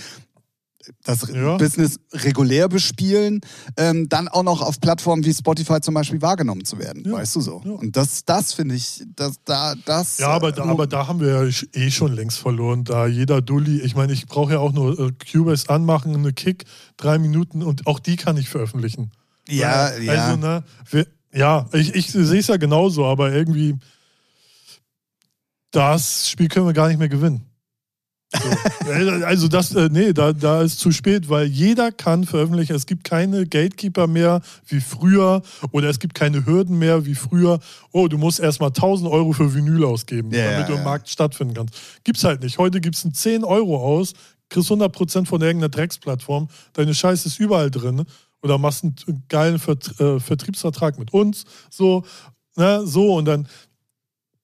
das 1.02 1.28
Ja. 1.32 1.56
Business 1.56 1.98
regulär 2.12 2.68
bespielen, 2.68 3.40
ähm, 3.76 4.08
dann 4.08 4.28
auch 4.28 4.42
noch 4.42 4.60
auf 4.62 4.80
Plattformen 4.80 5.24
wie 5.24 5.32
Spotify 5.32 5.80
zum 5.80 5.94
Beispiel 5.94 6.20
wahrgenommen 6.22 6.64
zu 6.64 6.78
werden, 6.78 7.04
Ja. 7.06 7.12
weißt 7.12 7.36
du 7.36 7.40
so. 7.40 7.62
Ja. 7.64 7.72
Und 7.72 7.96
das, 7.96 8.24
das 8.24 8.52
finde 8.52 8.74
ich, 8.74 9.02
das, 9.16 9.34
da, 9.44 9.74
das. 9.84 10.18
Ja, 10.18 10.28
aber, 10.28 10.48
äh, 10.48 10.52
da, 10.52 10.64
aber 10.64 10.86
da 10.86 11.06
haben 11.06 11.20
wir 11.20 11.44
ja 11.48 11.50
eh 11.72 11.90
schon 11.90 12.12
längst 12.12 12.38
verloren. 12.38 12.84
Da 12.84 13.06
jeder 13.06 13.40
Dulli, 13.42 13.80
ich 13.80 13.94
meine, 13.94 14.12
ich 14.12 14.26
brauche 14.26 14.52
ja 14.52 14.58
auch 14.58 14.72
nur 14.72 14.98
äh, 14.98 15.12
Cubase 15.30 15.68
anmachen, 15.70 16.14
eine 16.14 16.32
Kick, 16.32 16.64
drei 16.96 17.18
Minuten 17.18 17.62
und 17.62 17.86
auch 17.86 17.98
die 17.98 18.16
kann 18.16 18.36
ich 18.36 18.48
veröffentlichen. 18.48 19.10
ja, 19.48 19.86
also, 19.86 20.02
ja. 20.02 20.36
ne, 20.36 20.64
wir, 20.90 21.06
ja, 21.32 21.66
ich, 21.72 21.94
ich 21.94 22.12
sehe 22.12 22.38
es 22.40 22.46
ja 22.46 22.56
genauso, 22.56 23.04
aber 23.06 23.32
irgendwie 23.32 23.76
das 25.70 26.28
Spiel 26.30 26.48
können 26.48 26.66
wir 26.66 26.72
gar 26.72 26.88
nicht 26.88 26.98
mehr 26.98 27.08
gewinnen. 27.08 27.42
So. 28.42 29.24
also 29.24 29.48
das, 29.48 29.74
äh, 29.74 29.88
nee, 29.90 30.12
da, 30.12 30.32
da 30.32 30.62
ist 30.62 30.78
zu 30.78 30.92
spät, 30.92 31.28
weil 31.28 31.46
jeder 31.46 31.92
kann 31.92 32.24
veröffentlichen. 32.24 32.74
Es 32.74 32.86
gibt 32.86 33.04
keine 33.04 33.46
Gatekeeper 33.46 34.06
mehr 34.06 34.40
wie 34.66 34.80
früher 34.80 35.42
oder 35.72 35.88
es 35.88 35.98
gibt 35.98 36.14
keine 36.14 36.44
Hürden 36.46 36.78
mehr 36.78 37.06
wie 37.06 37.14
früher. 37.14 37.60
Oh, 37.92 38.08
du 38.08 38.18
musst 38.18 38.40
erstmal 38.40 38.70
1000 38.70 39.10
Euro 39.10 39.32
für 39.32 39.54
Vinyl 39.54 39.84
ausgeben, 39.84 40.30
Ja, 40.32 40.50
damit 40.50 40.68
du 40.68 40.72
im 40.72 40.78
ja. 40.78 40.84
Markt 40.84 41.08
stattfinden 41.08 41.54
kannst. 41.54 41.74
Gibt's 42.04 42.24
halt 42.24 42.42
nicht. 42.42 42.58
Heute 42.58 42.80
gibt's 42.80 43.04
einen 43.04 43.14
10 43.14 43.44
Euro 43.44 43.76
aus, 43.76 44.12
kriegst 44.48 44.70
100% 44.70 45.26
von 45.26 45.40
irgendeiner 45.40 45.70
Drecksplattform. 45.70 46.48
Deine 46.72 46.94
Scheiße 46.94 47.28
ist 47.28 47.38
überall 47.40 47.70
drin. 47.70 48.04
Oder 48.42 48.58
machst 48.58 48.84
einen 48.84 49.24
geilen 49.30 49.58
Vert 49.58 49.98
äh, 50.00 50.20
Vertriebsvertrag 50.20 50.98
mit 50.98 51.14
uns. 51.14 51.44
So, 51.70 52.04
ne, 52.56 52.82
so 52.84 53.14
und 53.14 53.24
dann 53.24 53.48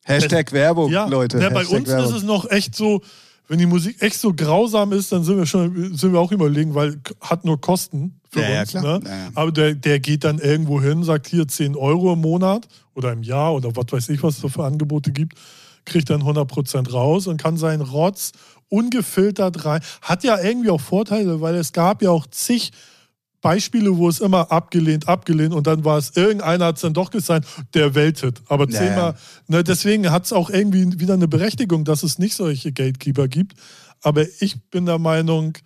Hashtag 0.04 0.52
Werbung, 0.52 0.90
ja, 0.90 1.06
Leute. 1.06 1.36
Ne, 1.36 1.50
bei 1.50 1.60
Hashtag 1.60 1.78
uns 1.78 1.88
Werbung. 1.88 2.10
ist 2.10 2.16
es 2.16 2.22
noch 2.22 2.50
echt 2.50 2.74
so, 2.74 3.02
wenn 3.50 3.58
die 3.58 3.66
Musik 3.66 4.00
echt 4.00 4.16
so 4.16 4.32
grausam 4.32 4.92
ist, 4.92 5.10
dann 5.10 5.24
sind 5.24 5.36
wir 5.36 5.44
schon, 5.44 5.96
sind 5.96 6.12
wir 6.12 6.20
auch 6.20 6.30
überlegen, 6.30 6.76
weil 6.76 7.00
hat 7.20 7.44
nur 7.44 7.60
Kosten 7.60 8.20
für 8.30 8.42
Ja, 8.42 8.60
uns. 8.60 8.74
Ne? 8.74 9.00
Ja, 9.04 9.10
ja. 9.10 9.28
Aber 9.34 9.50
der, 9.50 9.74
der 9.74 9.98
geht 9.98 10.22
dann 10.22 10.38
irgendwo 10.38 10.80
hin, 10.80 11.02
sagt 11.02 11.26
hier 11.26 11.48
10 11.48 11.74
Euro 11.74 12.12
im 12.12 12.20
Monat 12.20 12.68
oder 12.94 13.12
im 13.12 13.24
Jahr 13.24 13.52
oder 13.52 13.74
was 13.74 13.86
weiß 13.90 14.08
ich, 14.10 14.22
was 14.22 14.36
es 14.36 14.42
da 14.42 14.48
für 14.48 14.64
Angebote 14.64 15.10
gibt, 15.10 15.36
kriegt 15.84 16.10
dann 16.10 16.22
100% 16.22 16.92
raus 16.92 17.26
und 17.26 17.42
kann 17.42 17.56
seinen 17.56 17.82
Rotz 17.82 18.30
ungefiltert 18.68 19.64
rein. 19.64 19.80
Hat 20.00 20.22
ja 20.22 20.38
irgendwie 20.38 20.70
auch 20.70 20.80
Vorteile, 20.80 21.40
weil 21.40 21.56
es 21.56 21.72
gab 21.72 22.02
ja 22.02 22.10
auch 22.10 22.28
zig 22.28 22.70
Beispiele, 23.42 23.96
wo 23.96 24.08
es 24.08 24.20
immer 24.20 24.52
abgelehnt, 24.52 25.08
abgelehnt 25.08 25.54
und 25.54 25.66
dann 25.66 25.84
war 25.84 25.96
es, 25.98 26.10
irgendeiner 26.16 26.66
hat 26.66 26.76
es 26.76 26.82
dann 26.82 26.92
doch 26.94 27.10
gesagt, 27.10 27.46
der 27.74 27.94
weltet. 27.94 28.42
Aber 28.48 28.68
Ja, 28.68 28.78
zehnmal, 28.78 29.14
ne, 29.48 29.64
deswegen 29.64 30.10
hat 30.10 30.26
es 30.26 30.32
auch 30.32 30.50
irgendwie 30.50 31.00
wieder 31.00 31.14
eine 31.14 31.26
Berechtigung, 31.28 31.84
dass 31.84 32.02
es 32.02 32.18
nicht 32.18 32.34
solche 32.34 32.72
Gatekeeper 32.72 33.28
gibt. 33.28 33.54
Aber 34.02 34.24
ich 34.40 34.60
bin 34.70 34.84
der 34.86 34.98
Meinung, 34.98 35.56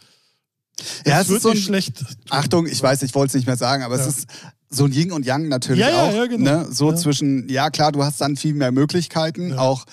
Ja, 1.07 1.21
es 1.21 1.23
es 1.23 1.29
wird 1.29 1.37
ist 1.39 1.43
so 1.43 1.49
ein, 1.51 1.55
nicht 1.55 1.65
schlecht. 1.67 1.99
tun. 1.99 2.07
Achtung, 2.31 2.67
ich 2.67 2.83
weiß, 2.83 3.03
ich 3.03 3.15
wollte 3.15 3.29
es 3.31 3.35
nicht 3.35 3.47
mehr 3.47 3.57
sagen, 3.57 3.83
aber 3.83 3.97
Ja. 3.97 4.03
es 4.07 4.19
ist 4.19 4.27
so 4.71 4.85
ein 4.87 4.93
Yin 4.93 5.13
und 5.13 5.25
Yang 5.27 5.49
natürlich 5.49 5.81
Ja, 5.81 5.91
ja, 5.91 6.03
auch. 6.03 6.15
ja, 6.15 6.27
genau. 6.27 6.45
ne? 6.65 6.69
So 6.71 6.91
Ja. 6.91 6.97
zwischen, 6.97 7.49
ja 7.49 7.71
klar, 7.71 7.93
du 7.93 8.03
hast 8.05 8.21
dann 8.21 8.37
viel 8.37 8.55
mehr 8.55 8.73
Möglichkeiten, 8.73 9.51
Ja. 9.51 9.59
auch 9.59 9.85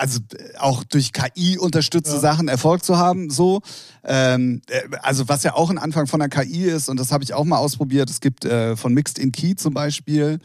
also 0.00 0.20
äh, 0.32 0.56
auch 0.58 0.82
durch 0.84 1.12
KI 1.12 1.58
unterstützte 1.58 2.14
Ja. 2.14 2.20
Sachen 2.20 2.48
Erfolg 2.48 2.82
zu 2.84 2.96
haben, 2.96 3.28
so. 3.30 3.60
Ähm, 4.02 4.62
äh, 4.68 4.82
also 5.02 5.28
was 5.28 5.42
ja 5.42 5.54
auch 5.54 5.68
ein 5.70 5.78
Anfang 5.78 6.06
von 6.06 6.20
der 6.20 6.28
KI 6.30 6.64
ist, 6.64 6.88
und 6.88 6.98
das 6.98 7.12
habe 7.12 7.22
ich 7.22 7.34
auch 7.34 7.44
mal 7.44 7.58
ausprobiert, 7.58 8.08
es 8.10 8.20
gibt 8.20 8.44
äh, 8.44 8.76
von 8.76 8.94
Mixed 8.94 9.18
in 9.18 9.30
Key 9.30 9.54
zum 9.56 9.74
Beispiel 9.74 10.40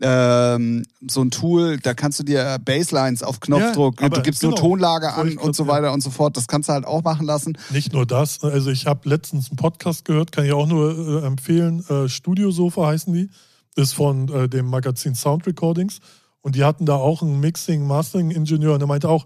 ähm, 0.00 0.84
so 1.08 1.22
ein 1.22 1.30
Tool, 1.30 1.78
da 1.78 1.92
kannst 1.94 2.20
du 2.20 2.22
dir 2.24 2.58
Baselines 2.64 3.22
auf 3.22 3.40
Knopfdruck, 3.40 4.00
Ja, 4.00 4.08
du 4.08 4.22
gibst 4.22 4.40
genau. 4.42 4.52
nur 4.52 4.60
Tonlage 4.60 5.12
an 5.12 5.36
und 5.38 5.56
so 5.56 5.64
grad- 5.64 5.76
ja. 5.76 5.82
weiter 5.82 5.92
und 5.92 6.02
so 6.02 6.10
fort. 6.10 6.36
Das 6.36 6.46
kannst 6.46 6.68
du 6.68 6.72
halt 6.72 6.86
auch 6.86 7.02
machen 7.02 7.26
lassen. 7.26 7.58
Nicht 7.70 7.92
nur 7.92 8.06
das, 8.06 8.42
also 8.44 8.70
ich 8.70 8.86
habe 8.86 9.08
letztens 9.08 9.48
einen 9.50 9.56
Podcast 9.56 10.04
gehört, 10.04 10.30
kann 10.32 10.44
ich 10.44 10.52
auch 10.52 10.66
nur 10.66 11.22
äh, 11.22 11.26
empfehlen. 11.26 11.84
Äh, 11.88 12.08
Studiosofa 12.08 12.86
heißen 12.86 13.12
die, 13.12 13.28
ist 13.74 13.92
von 13.92 14.28
äh, 14.28 14.48
dem 14.48 14.66
Magazin 14.66 15.14
Sound 15.16 15.46
Recordings 15.46 15.98
und 16.42 16.54
die 16.54 16.64
hatten 16.64 16.86
da 16.86 16.94
auch 16.94 17.22
einen 17.22 17.40
Mixing, 17.40 17.86
Mastering 17.86 18.30
Ingenieur 18.30 18.74
und 18.74 18.80
der 18.80 18.88
meinte 18.88 19.08
auch, 19.08 19.24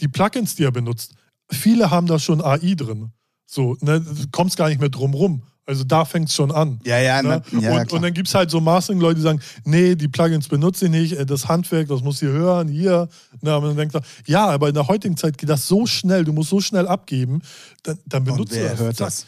die 0.00 0.08
Plugins, 0.08 0.54
die 0.54 0.64
er 0.64 0.72
benutzt, 0.72 1.14
viele 1.50 1.90
haben 1.90 2.06
da 2.06 2.18
schon 2.18 2.40
AI 2.42 2.74
drin. 2.76 3.10
So, 3.46 3.76
ne, 3.80 4.00
du 4.00 4.14
kommst 4.30 4.56
gar 4.56 4.68
nicht 4.68 4.80
mehr 4.80 4.88
drum 4.88 5.12
rum. 5.14 5.42
Also 5.64 5.84
da 5.84 6.04
fängt 6.04 6.28
es 6.28 6.34
schon 6.34 6.50
an. 6.50 6.80
Ja, 6.84 6.98
ja, 6.98 7.22
Ne? 7.22 7.40
na, 7.52 7.60
ja, 7.60 7.70
und, 7.70 7.86
klar. 7.86 7.96
und 7.96 8.02
dann 8.02 8.12
gibt 8.14 8.26
es 8.26 8.34
halt 8.34 8.50
so 8.50 8.60
Mastering-Leute, 8.60 9.16
die 9.16 9.20
sagen, 9.20 9.40
nee, 9.64 9.94
die 9.94 10.08
Plugins 10.08 10.48
benutze 10.48 10.86
ich 10.86 10.90
nicht, 10.90 11.12
äh, 11.12 11.24
das 11.24 11.46
Handwerk, 11.46 11.86
das 11.88 12.02
muss 12.02 12.20
ihr 12.20 12.30
hören, 12.30 12.66
hier. 12.68 13.08
Ne, 13.42 13.52
aber 13.52 13.68
dann 13.68 13.76
denkt 13.76 13.94
er, 13.94 14.02
ja, 14.26 14.46
aber 14.48 14.68
in 14.68 14.74
der 14.74 14.88
heutigen 14.88 15.16
Zeit 15.16 15.38
geht 15.38 15.48
das 15.48 15.68
so 15.68 15.86
schnell, 15.86 16.24
du 16.24 16.32
musst 16.32 16.50
so 16.50 16.60
schnell 16.60 16.88
abgeben, 16.88 17.42
dann, 17.84 17.98
dann 18.06 18.22
und 18.22 18.32
benutzt 18.34 18.52
du 18.52 18.56
wer 18.56 18.70
das. 18.70 18.80
hört 18.80 19.00
das? 19.00 19.26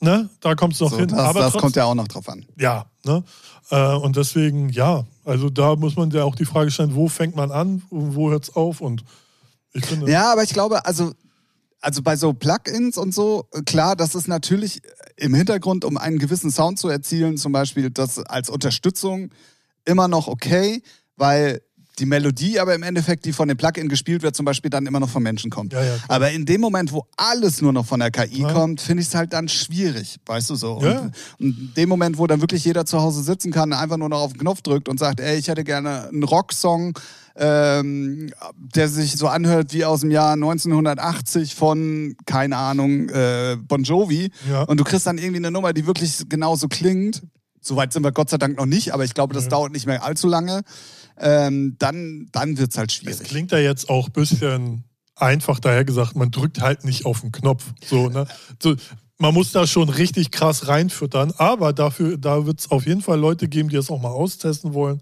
Ne? 0.00 0.28
Da 0.40 0.54
kommst 0.54 0.80
du 0.80 0.84
noch 0.84 0.90
So, 0.92 0.98
hin. 0.98 1.08
das 1.08 1.18
aber 1.18 1.40
das 1.40 1.52
trotzdem, 1.52 1.60
kommt 1.62 1.76
ja 1.76 1.84
auch 1.84 1.94
noch 1.94 2.08
drauf 2.08 2.28
an. 2.28 2.44
ja, 2.58 2.84
ne? 3.06 3.22
Äh, 3.70 3.94
und 3.94 4.16
deswegen, 4.16 4.68
ja, 4.68 5.04
also 5.24 5.50
da 5.50 5.76
muss 5.76 5.96
man 5.96 6.10
ja 6.10 6.24
auch 6.24 6.34
die 6.34 6.44
Frage 6.44 6.70
stellen, 6.70 6.94
wo 6.94 7.08
fängt 7.08 7.36
man 7.36 7.50
an, 7.50 7.82
und 7.90 8.14
wo 8.14 8.30
hört 8.30 8.44
es 8.44 8.56
auf? 8.56 8.80
Und 8.80 9.04
ich 9.72 9.86
finde, 9.86 10.10
Ja, 10.10 10.32
aber 10.32 10.42
ich 10.42 10.52
glaube, 10.52 10.84
also, 10.86 11.12
also 11.80 12.02
bei 12.02 12.16
so 12.16 12.32
Plugins 12.32 12.96
und 12.96 13.14
so, 13.14 13.46
klar, 13.66 13.96
das 13.96 14.14
ist 14.14 14.28
natürlich 14.28 14.80
im 15.16 15.34
Hintergrund, 15.34 15.84
um 15.84 15.96
einen 15.96 16.18
gewissen 16.18 16.50
Sound 16.50 16.78
zu 16.78 16.88
erzielen, 16.88 17.36
zum 17.36 17.52
Beispiel 17.52 17.90
das 17.90 18.18
als 18.18 18.50
Unterstützung 18.50 19.30
immer 19.84 20.08
noch 20.08 20.28
okay, 20.28 20.82
weil 21.16 21.60
die 21.98 22.06
Melodie 22.06 22.58
aber 22.60 22.74
im 22.74 22.82
Endeffekt, 22.82 23.24
die 23.24 23.32
von 23.32 23.48
dem 23.48 23.56
Plugin 23.56 23.88
gespielt 23.88 24.22
wird, 24.22 24.34
zum 24.36 24.44
Beispiel 24.44 24.70
dann 24.70 24.86
immer 24.86 25.00
noch 25.00 25.08
vom 25.08 25.22
Menschen 25.22 25.50
kommt. 25.50 25.72
Ja, 25.72 25.82
ja, 25.82 25.96
aber 26.08 26.30
in 26.30 26.44
dem 26.44 26.60
Moment, 26.60 26.92
wo 26.92 27.06
alles 27.16 27.62
nur 27.62 27.72
noch 27.72 27.86
von 27.86 28.00
der 28.00 28.10
KI 28.10 28.42
Ja. 28.42 28.52
kommt, 28.52 28.80
finde 28.80 29.02
ich 29.02 29.08
es 29.08 29.14
halt 29.14 29.32
dann 29.32 29.48
schwierig, 29.48 30.16
weißt 30.26 30.50
du 30.50 30.54
so. 30.56 30.74
Und, 30.74 30.86
und 30.88 31.12
in 31.40 31.72
dem 31.76 31.88
Moment, 31.88 32.18
wo 32.18 32.26
dann 32.26 32.40
wirklich 32.40 32.64
jeder 32.64 32.84
zu 32.86 33.00
Hause 33.00 33.22
sitzen 33.22 33.52
kann, 33.52 33.72
einfach 33.72 33.96
nur 33.96 34.08
noch 34.08 34.20
auf 34.20 34.32
den 34.32 34.40
Knopf 34.40 34.62
drückt 34.62 34.88
und 34.88 34.98
sagt, 34.98 35.20
ey, 35.20 35.36
ich 35.38 35.48
hätte 35.48 35.64
gerne 35.64 36.08
einen 36.08 36.22
Rocksong, 36.24 36.98
ähm, 37.36 38.30
der 38.56 38.88
sich 38.88 39.16
so 39.16 39.26
anhört 39.28 39.72
wie 39.72 39.84
aus 39.84 40.00
dem 40.00 40.10
Jahr 40.10 40.34
1980 40.34 41.54
von, 41.54 42.16
keine 42.26 42.56
Ahnung, 42.56 43.08
äh, 43.08 43.56
Bon 43.60 43.82
Jovi. 43.82 44.30
Und 44.66 44.78
du 44.78 44.84
kriegst 44.84 45.06
dann 45.06 45.18
irgendwie 45.18 45.38
eine 45.38 45.50
Nummer, 45.50 45.72
die 45.72 45.86
wirklich 45.86 46.28
genauso 46.28 46.68
klingt. 46.68 47.22
Soweit 47.60 47.92
sind 47.92 48.02
wir 48.04 48.12
Gott 48.12 48.30
sei 48.30 48.36
Dank 48.36 48.58
noch 48.58 48.66
nicht, 48.66 48.92
aber 48.92 49.04
ich 49.04 49.14
glaube, 49.14 49.34
das 49.34 49.48
dauert 49.48 49.72
nicht 49.72 49.86
mehr 49.86 50.04
allzu 50.04 50.28
lange. 50.28 50.62
Ähm, 51.18 51.76
dann 51.78 52.28
dann 52.32 52.58
wird 52.58 52.72
es 52.72 52.78
halt 52.78 52.90
es 52.90 52.96
schwierig. 52.96 53.22
klingt 53.24 53.52
ja 53.52 53.58
jetzt 53.58 53.88
auch 53.88 54.06
ein 54.06 54.12
bisschen 54.12 54.84
einfach 55.16 55.60
daher 55.60 55.84
gesagt, 55.84 56.16
man 56.16 56.30
drückt 56.30 56.60
halt 56.60 56.84
nicht 56.84 57.06
auf 57.06 57.20
den 57.20 57.32
Knopf. 57.32 57.72
So, 57.84 58.08
ne? 58.08 58.26
so, 58.60 58.74
man 59.24 59.32
muss 59.32 59.52
da 59.52 59.66
schon 59.66 59.88
richtig 59.88 60.30
krass 60.30 60.68
reinfüttern, 60.68 61.32
aber 61.38 61.72
dafür, 61.72 62.18
da 62.18 62.44
wird 62.44 62.60
es 62.60 62.70
auf 62.70 62.86
jeden 62.86 63.00
Fall 63.00 63.18
Leute 63.18 63.48
geben, 63.48 63.70
die 63.70 63.76
das 63.76 63.88
auch 63.90 63.98
mal 64.00 64.10
austesten 64.10 64.74
wollen. 64.74 65.00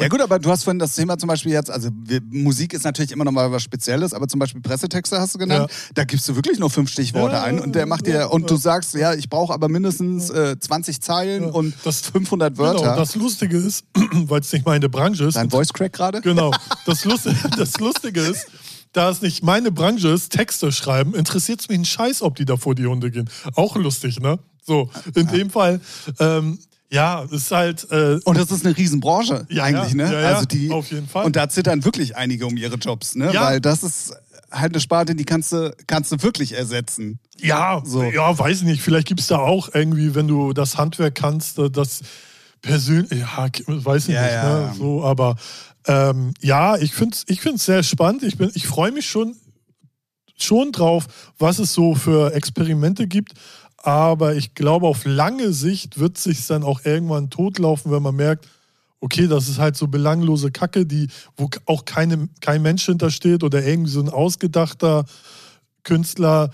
Ja 0.00 0.06
gut, 0.08 0.20
aber 0.20 0.38
du 0.38 0.48
hast 0.48 0.62
vorhin 0.62 0.78
das 0.78 0.94
Thema 0.94 1.18
zum 1.18 1.26
Beispiel 1.28 1.50
jetzt, 1.52 1.70
also 1.70 1.88
wir, 2.04 2.20
Musik 2.30 2.72
ist 2.72 2.84
natürlich 2.84 3.10
immer 3.10 3.24
noch 3.24 3.32
mal 3.32 3.50
was 3.50 3.62
Spezielles, 3.64 4.14
aber 4.14 4.28
zum 4.28 4.38
Beispiel 4.38 4.60
Pressetexte 4.62 5.18
hast 5.18 5.34
du 5.34 5.38
genannt, 5.38 5.70
Ja. 5.70 5.76
da 5.94 6.04
gibst 6.04 6.28
du 6.28 6.36
wirklich 6.36 6.58
nur 6.60 6.70
fünf 6.70 6.88
Stichworte 6.88 7.34
Ja, 7.34 7.42
ein 7.42 7.58
und 7.58 7.74
der 7.74 7.86
macht 7.86 8.06
dir, 8.06 8.14
ja, 8.14 8.26
und 8.26 8.48
du 8.48 8.56
sagst, 8.56 8.94
ja, 8.94 9.12
ich 9.12 9.28
brauche 9.28 9.52
aber 9.52 9.68
mindestens 9.68 10.30
äh, 10.30 10.56
20 10.58 11.00
Zeilen 11.00 11.44
und 11.50 11.74
Das- 11.84 12.00
500 12.02 12.56
Wörter. 12.56 12.80
Genau, 12.82 12.96
das 12.96 13.16
Lustige 13.16 13.56
ist, 13.56 13.84
weil 14.12 14.40
es 14.40 14.52
nicht 14.52 14.64
meine 14.64 14.88
Branche 14.88 15.24
ist, 15.24 15.34
Dein 15.36 15.50
Voice 15.50 15.72
Crack 15.72 15.92
gerade? 15.92 16.20
Genau. 16.20 16.52
Das 16.86 17.04
Lustige, 17.04 17.36
das 17.58 17.78
Lustige 17.80 18.20
ist, 18.20 18.46
da 18.94 19.10
es 19.10 19.20
nicht 19.20 19.42
meine 19.42 19.70
Branche 19.70 20.08
ist, 20.08 20.30
Texte 20.32 20.72
schreiben, 20.72 21.14
interessiert 21.14 21.60
es 21.60 21.68
mich 21.68 21.76
einen 21.76 21.84
Scheiß, 21.84 22.22
ob 22.22 22.36
die 22.36 22.46
da 22.46 22.56
vor 22.56 22.74
die 22.74 22.86
Hunde 22.86 23.10
gehen. 23.10 23.28
Auch 23.54 23.76
lustig, 23.76 24.18
ne? 24.20 24.38
So, 24.66 24.88
in 25.14 25.26
dem 25.26 25.50
Fall, 25.50 25.80
ähm, 26.18 26.58
ja, 26.90 27.22
ist 27.30 27.50
halt. 27.50 27.86
Äh, 27.90 28.20
Und 28.24 28.38
das 28.38 28.50
ist 28.50 28.64
eine 28.64 28.74
Riesenbranche 28.76 29.46
Ja, 29.50 29.64
eigentlich, 29.64 29.94
ne? 29.94 30.04
ja, 30.10 30.20
ja, 30.20 30.34
also 30.36 30.46
die, 30.46 30.70
auf 30.70 30.90
jeden 30.90 31.08
Fall. 31.08 31.24
Und 31.26 31.36
da 31.36 31.48
zittern 31.48 31.84
wirklich 31.84 32.16
einige 32.16 32.46
um 32.46 32.56
ihre 32.56 32.76
Jobs, 32.76 33.14
ne? 33.14 33.30
Weil 33.34 33.60
das 33.60 33.82
ist 33.82 34.14
halt 34.50 34.72
eine 34.72 34.80
Sparte, 34.80 35.14
die 35.16 35.24
kannst 35.24 35.52
du, 35.52 35.74
kannst 35.88 36.12
du 36.12 36.22
wirklich 36.22 36.52
ersetzen. 36.52 37.18
ja, 37.38 37.82
So. 37.84 38.04
ja, 38.04 38.38
weiß 38.38 38.62
nicht. 38.62 38.80
Vielleicht 38.80 39.08
gibt 39.08 39.20
es 39.20 39.26
da 39.26 39.38
auch 39.38 39.68
irgendwie, 39.74 40.14
wenn 40.14 40.28
du 40.28 40.52
das 40.52 40.78
Handwerk 40.78 41.16
kannst, 41.16 41.58
äh, 41.58 41.68
das 41.68 42.00
persönlich, 42.62 43.10
ja, 43.20 43.48
weiß 43.66 44.02
ich 44.04 44.08
nicht, 44.10 44.20
ne? 44.20 44.72
So, 44.78 45.04
aber 45.04 45.36
ähm, 45.86 46.34
ja, 46.40 46.76
ich 46.76 46.94
finde 46.94 47.14
es 47.14 47.24
ich 47.26 47.40
find's 47.40 47.64
sehr 47.64 47.82
spannend. 47.82 48.22
Ich, 48.22 48.38
ich 48.40 48.66
freue 48.66 48.92
mich 48.92 49.06
schon, 49.06 49.36
schon 50.36 50.72
drauf, 50.72 51.06
was 51.38 51.58
es 51.58 51.72
so 51.72 51.94
für 51.94 52.32
Experimente 52.34 53.06
gibt. 53.06 53.34
Aber 53.76 54.34
ich 54.34 54.54
glaube, 54.54 54.86
auf 54.86 55.04
lange 55.04 55.52
Sicht 55.52 55.98
wird 55.98 56.16
sich 56.16 56.46
dann 56.46 56.62
auch 56.62 56.84
irgendwann 56.84 57.28
totlaufen, 57.28 57.92
wenn 57.92 58.02
man 58.02 58.16
merkt, 58.16 58.48
okay, 59.00 59.26
das 59.26 59.50
ist 59.50 59.58
halt 59.58 59.76
so 59.76 59.86
belanglose 59.86 60.50
Kacke, 60.50 60.86
die, 60.86 61.08
wo 61.36 61.50
auch 61.66 61.84
keine, 61.84 62.30
kein 62.40 62.62
Mensch 62.62 62.86
hintersteht 62.86 63.44
oder 63.44 63.62
irgendwie 63.62 63.90
so 63.90 64.00
ein 64.00 64.08
ausgedachter 64.08 65.04
Künstler. 65.82 66.50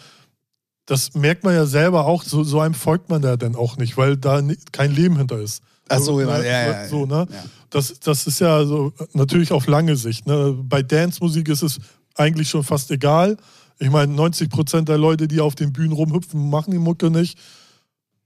Das 0.87 1.15
merkt 1.15 1.45
man 1.45 1.55
ja 1.55 1.67
selber 1.67 2.07
auch, 2.07 2.25
so, 2.25 2.43
so 2.43 2.59
einem 2.59 2.75
folgt 2.75 3.09
man 3.09 3.23
ja 3.23 3.37
dann 3.37 3.55
auch 3.55 3.77
nicht, 3.77 3.97
weil 3.97 4.17
da 4.17 4.43
kein 4.73 4.93
Leben 4.93 5.17
hinter 5.17 5.39
ist. 5.39 5.63
Ach 5.91 6.01
so, 6.01 6.21
ja, 6.21 6.39
ne? 6.39 6.47
ja, 6.47 6.67
ja, 6.67 6.89
so, 6.89 7.05
ne? 7.05 7.27
ja. 7.31 7.45
Das, 7.71 7.99
das 8.01 8.27
ist 8.27 8.41
ja 8.41 8.65
so 8.65 8.93
natürlich 9.13 9.53
auf 9.53 9.67
lange 9.67 9.97
Sicht. 9.97 10.27
Ne? 10.27 10.57
Bei 10.63 10.83
Dance-Musik 10.83 11.49
ist 11.49 11.63
es 11.63 11.79
eigentlich 12.15 12.49
schon 12.49 12.65
fast 12.65 12.91
egal. 12.91 13.37
Ich 13.79 13.91
meine, 13.91 14.13
90 14.13 14.51
Prozent 14.51 14.89
der 14.89 14.99
Leute, 14.99 15.27
die 15.27 15.41
auf 15.41 15.55
den 15.55 15.73
Bühnen 15.73 15.93
rumhüpfen, 15.93 16.49
machen 16.51 16.71
die 16.71 16.79
Mucke 16.79 17.11
nicht. 17.11 17.39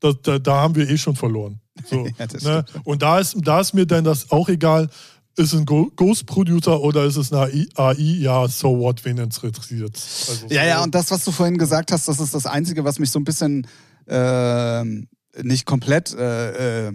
Da, 0.00 0.12
da, 0.12 0.38
da 0.38 0.60
haben 0.60 0.74
wir 0.74 0.88
eh 0.88 0.98
schon 0.98 1.16
verloren. 1.16 1.60
So, 1.84 2.06
ne? 2.42 2.64
Und 2.84 3.02
da 3.02 3.18
ist, 3.18 3.36
da 3.40 3.60
ist 3.60 3.72
mir 3.72 3.86
dann 3.86 4.04
das 4.04 4.30
auch 4.30 4.48
egal, 4.48 4.88
ist 5.36 5.52
es 5.52 5.58
ein 5.58 5.66
Ghost-Producer 5.66 6.80
oder 6.80 7.04
ist 7.04 7.16
es 7.16 7.32
eine 7.32 7.50
AI? 7.76 7.94
Ja, 7.98 8.46
so 8.46 8.78
what, 8.78 9.04
wen 9.04 9.18
interessiert 9.18 9.96
also, 9.96 10.46
Ja, 10.48 10.64
ja, 10.64 10.82
und 10.82 10.94
das, 10.94 11.10
was 11.10 11.24
du 11.24 11.32
vorhin 11.32 11.58
gesagt 11.58 11.90
hast, 11.92 12.06
das 12.06 12.20
ist 12.20 12.34
das 12.34 12.46
Einzige, 12.46 12.84
was 12.84 12.98
mich 12.98 13.10
so 13.10 13.18
ein 13.18 13.24
bisschen 13.24 13.66
ähm, 14.06 15.08
nicht 15.42 15.66
komplett 15.66 16.14
äh, 16.14 16.88
äh, 16.88 16.92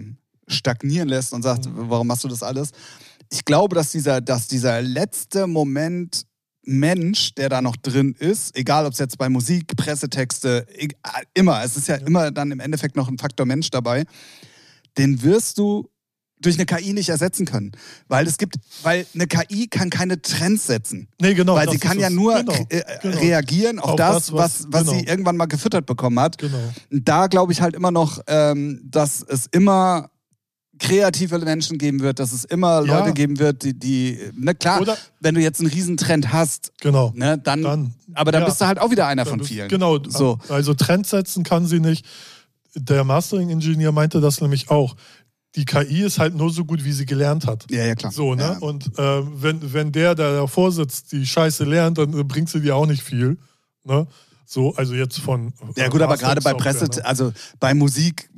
stagnieren 0.50 1.08
lässt 1.08 1.32
und 1.32 1.42
sagt, 1.42 1.66
warum 1.72 2.06
machst 2.06 2.24
du 2.24 2.28
das 2.28 2.42
alles? 2.42 2.70
Ich 3.30 3.44
glaube, 3.44 3.74
dass 3.74 3.90
dieser, 3.92 4.20
dass 4.20 4.48
dieser 4.48 4.82
letzte 4.82 5.46
Moment 5.46 6.26
Mensch, 6.64 7.34
der 7.36 7.48
da 7.48 7.62
noch 7.62 7.76
drin 7.76 8.14
ist, 8.18 8.56
egal 8.56 8.84
ob 8.86 8.92
es 8.92 8.98
jetzt 8.98 9.16
bei 9.18 9.28
Musik, 9.28 9.76
Pressetexte, 9.76 10.66
e- 10.76 10.88
immer, 11.34 11.64
es 11.64 11.76
ist 11.76 11.88
ja 11.88 11.94
immer 11.96 12.30
dann 12.30 12.50
im 12.52 12.60
Endeffekt 12.60 12.96
noch 12.96 13.08
ein 13.08 13.18
Faktor 13.18 13.46
Mensch 13.46 13.70
dabei, 13.70 14.04
den 14.98 15.22
wirst 15.22 15.58
du 15.58 15.88
durch 16.42 16.56
eine 16.56 16.64
KI 16.66 16.92
nicht 16.94 17.08
ersetzen 17.10 17.44
können. 17.44 17.72
Weil 18.08 18.26
es 18.26 18.38
gibt, 18.38 18.56
weil 18.82 19.06
eine 19.14 19.26
KI 19.26 19.68
kann 19.68 19.90
keine 19.90 20.20
Trends 20.22 20.66
setzen. 20.66 21.08
Nee, 21.20 21.34
genau. 21.34 21.54
Weil 21.54 21.70
sie 21.70 21.78
kann 21.78 21.98
ja 21.98 22.08
nur 22.08 22.34
Genau, 22.36 22.54
äh, 22.70 22.82
genau. 23.02 23.18
reagieren 23.18 23.78
auf, 23.78 23.90
Auf 23.90 23.96
das, 23.96 24.14
das, 24.26 24.32
was, 24.32 24.66
was- 24.70 24.86
genau. 24.86 24.98
sie 24.98 25.04
irgendwann 25.06 25.36
mal 25.36 25.46
gefüttert 25.46 25.84
bekommen 25.86 26.18
hat. 26.18 26.38
Genau. 26.38 26.58
Da 26.90 27.26
glaube 27.26 27.52
ich 27.52 27.60
halt 27.60 27.74
immer 27.74 27.90
noch, 27.90 28.20
ähm, 28.26 28.80
dass 28.84 29.22
es 29.22 29.46
immer 29.52 30.10
kreative 30.80 31.38
Menschen 31.38 31.78
geben 31.78 32.00
wird, 32.00 32.18
dass 32.18 32.32
es 32.32 32.44
immer 32.44 32.84
Ja. 32.84 32.98
Leute 33.00 33.12
geben 33.12 33.38
wird, 33.38 33.62
die, 33.62 33.78
die 33.78 34.18
ne 34.34 34.54
klar, 34.54 34.80
Oder- 34.80 34.96
wenn 35.20 35.34
du 35.34 35.40
jetzt 35.40 35.60
einen 35.60 35.68
Riesentrend 35.70 36.32
hast, 36.32 36.72
Genau. 36.80 37.12
ne, 37.14 37.38
dann, 37.38 37.62
Dann- 37.62 37.94
aber 38.14 38.32
dann 38.32 38.42
ja. 38.42 38.48
bist 38.48 38.60
du 38.60 38.66
halt 38.66 38.80
auch 38.80 38.90
wieder 38.90 39.06
einer 39.06 39.24
Ja, 39.24 39.28
von 39.30 39.44
vielen. 39.44 39.68
Genau, 39.68 39.98
So. 40.08 40.38
also 40.48 40.74
Trends 40.74 41.10
setzen 41.10 41.44
kann 41.44 41.66
sie 41.66 41.80
nicht. 41.80 42.04
Der 42.74 43.04
Mastering-Ingenieur 43.04 43.92
meinte 43.92 44.20
das 44.20 44.40
nämlich 44.40 44.70
auch. 44.70 44.96
Die 45.56 45.64
KI 45.64 46.02
ist 46.02 46.18
halt 46.20 46.34
nur 46.36 46.50
so 46.50 46.64
gut, 46.64 46.84
wie 46.84 46.92
sie 46.92 47.06
gelernt 47.06 47.46
hat. 47.46 47.66
Ja, 47.70 47.84
ja, 47.84 47.94
klar. 47.96 48.12
So, 48.12 48.34
ne? 48.34 48.42
Ja. 48.42 48.58
Und 48.58 48.86
äh, 48.98 49.22
wenn, 49.42 49.72
wenn 49.72 49.90
der, 49.92 50.14
der 50.14 50.32
davor 50.34 50.70
sitzt, 50.72 51.10
die 51.12 51.26
Scheiße 51.26 51.64
lernt, 51.64 51.98
dann 51.98 52.12
bringt 52.28 52.48
sie 52.48 52.60
dir 52.60 52.76
auch 52.76 52.86
nicht 52.86 53.02
viel. 53.02 53.36
Ne? 53.84 54.06
So, 54.52 54.74
also 54.74 54.94
jetzt 54.94 55.20
von. 55.20 55.52
Ja 55.76 55.86
gut, 55.86 56.02
aber 56.02 56.16
gerade 56.16 56.40
bei 56.40 56.52
Presse, 56.54 56.86
ne? 56.86 57.04
also 57.04 57.32
bei 57.60 57.72
Musik, 57.72 58.28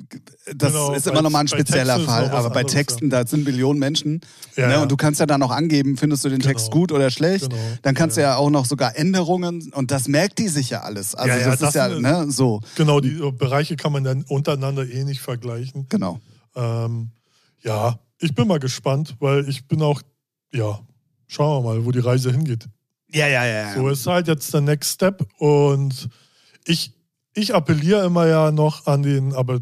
das 0.55 0.71
Genau, 0.71 0.93
ist 0.93 1.07
immer 1.07 1.23
nochmal 1.23 1.45
ein 1.45 1.49
spezieller 1.49 1.99
Fall. 2.01 2.29
Aber 2.29 2.51
bei 2.51 2.61
anderes, 2.61 2.73
Texten, 2.75 3.09
da 3.09 3.27
sind 3.27 3.45
Millionen 3.45 3.79
Menschen. 3.79 4.21
Ja, 4.55 4.67
ne, 4.67 4.73
ja. 4.75 4.83
und 4.83 4.93
du 4.93 4.99
kannst 4.99 5.21
ja 5.21 5.27
dann 5.27 5.41
noch 5.41 5.51
angeben, 5.51 5.97
findest 5.97 6.23
du 6.23 6.29
den 6.29 6.41
Text 6.41 6.67
Genau. 6.67 6.81
gut 6.81 6.93
oder 6.93 7.11
schlecht. 7.11 7.49
Genau. 7.49 7.63
Dann 7.81 7.95
kannst 7.95 8.19
Ja. 8.19 8.23
du 8.25 8.29
ja 8.29 8.37
auch 8.37 8.51
noch 8.51 8.67
sogar 8.67 8.95
Änderungen 8.95 9.73
und 9.73 9.91
das 9.91 10.07
merkt 10.07 10.39
die 10.39 10.49
sich 10.49 10.69
ja 10.69 10.83
alles. 10.83 11.15
Also 11.15 11.31
Ja, 11.31 11.39
ja, 11.39 11.45
das, 11.47 11.55
ist 11.55 11.63
das 11.63 11.75
ja, 11.75 11.89
ne, 11.89 12.31
so. 12.31 12.61
Genau, 12.77 13.01
die 13.01 13.19
Bereiche 13.39 13.77
kann 13.77 13.93
man 13.93 14.05
dann 14.05 14.23
untereinander 14.25 14.87
eh 14.87 15.05
nicht 15.05 15.23
vergleichen. 15.23 15.87
Genau. 15.89 16.21
Ähm, 16.55 17.13
ja, 17.63 17.99
ich 18.19 18.35
bin 18.35 18.49
mal 18.49 18.61
gespannt, 18.61 19.17
weil 19.19 19.49
ich 19.49 19.67
bin 19.67 19.81
auch, 19.81 20.03
ja, 20.53 20.79
schauen 21.27 21.65
wir 21.65 21.71
mal, 21.71 21.87
wo 21.87 21.91
die 21.91 22.01
Reise 22.01 22.31
hingeht. 22.33 22.67
Ja, 23.13 23.27
ja, 23.27 23.45
ja. 23.45 23.69
ja. 23.69 23.75
So 23.75 23.89
ist 23.89 24.07
halt 24.07 24.29
jetzt 24.29 24.53
der 24.55 24.61
Next 24.61 24.95
Step 24.95 25.27
und 25.39 26.09
ich, 26.65 26.93
ich 27.35 27.55
appelliere 27.55 28.05
immer 28.05 28.27
ja 28.27 28.51
noch 28.51 28.87
an 28.87 29.03
den, 29.03 29.35
aber 29.35 29.61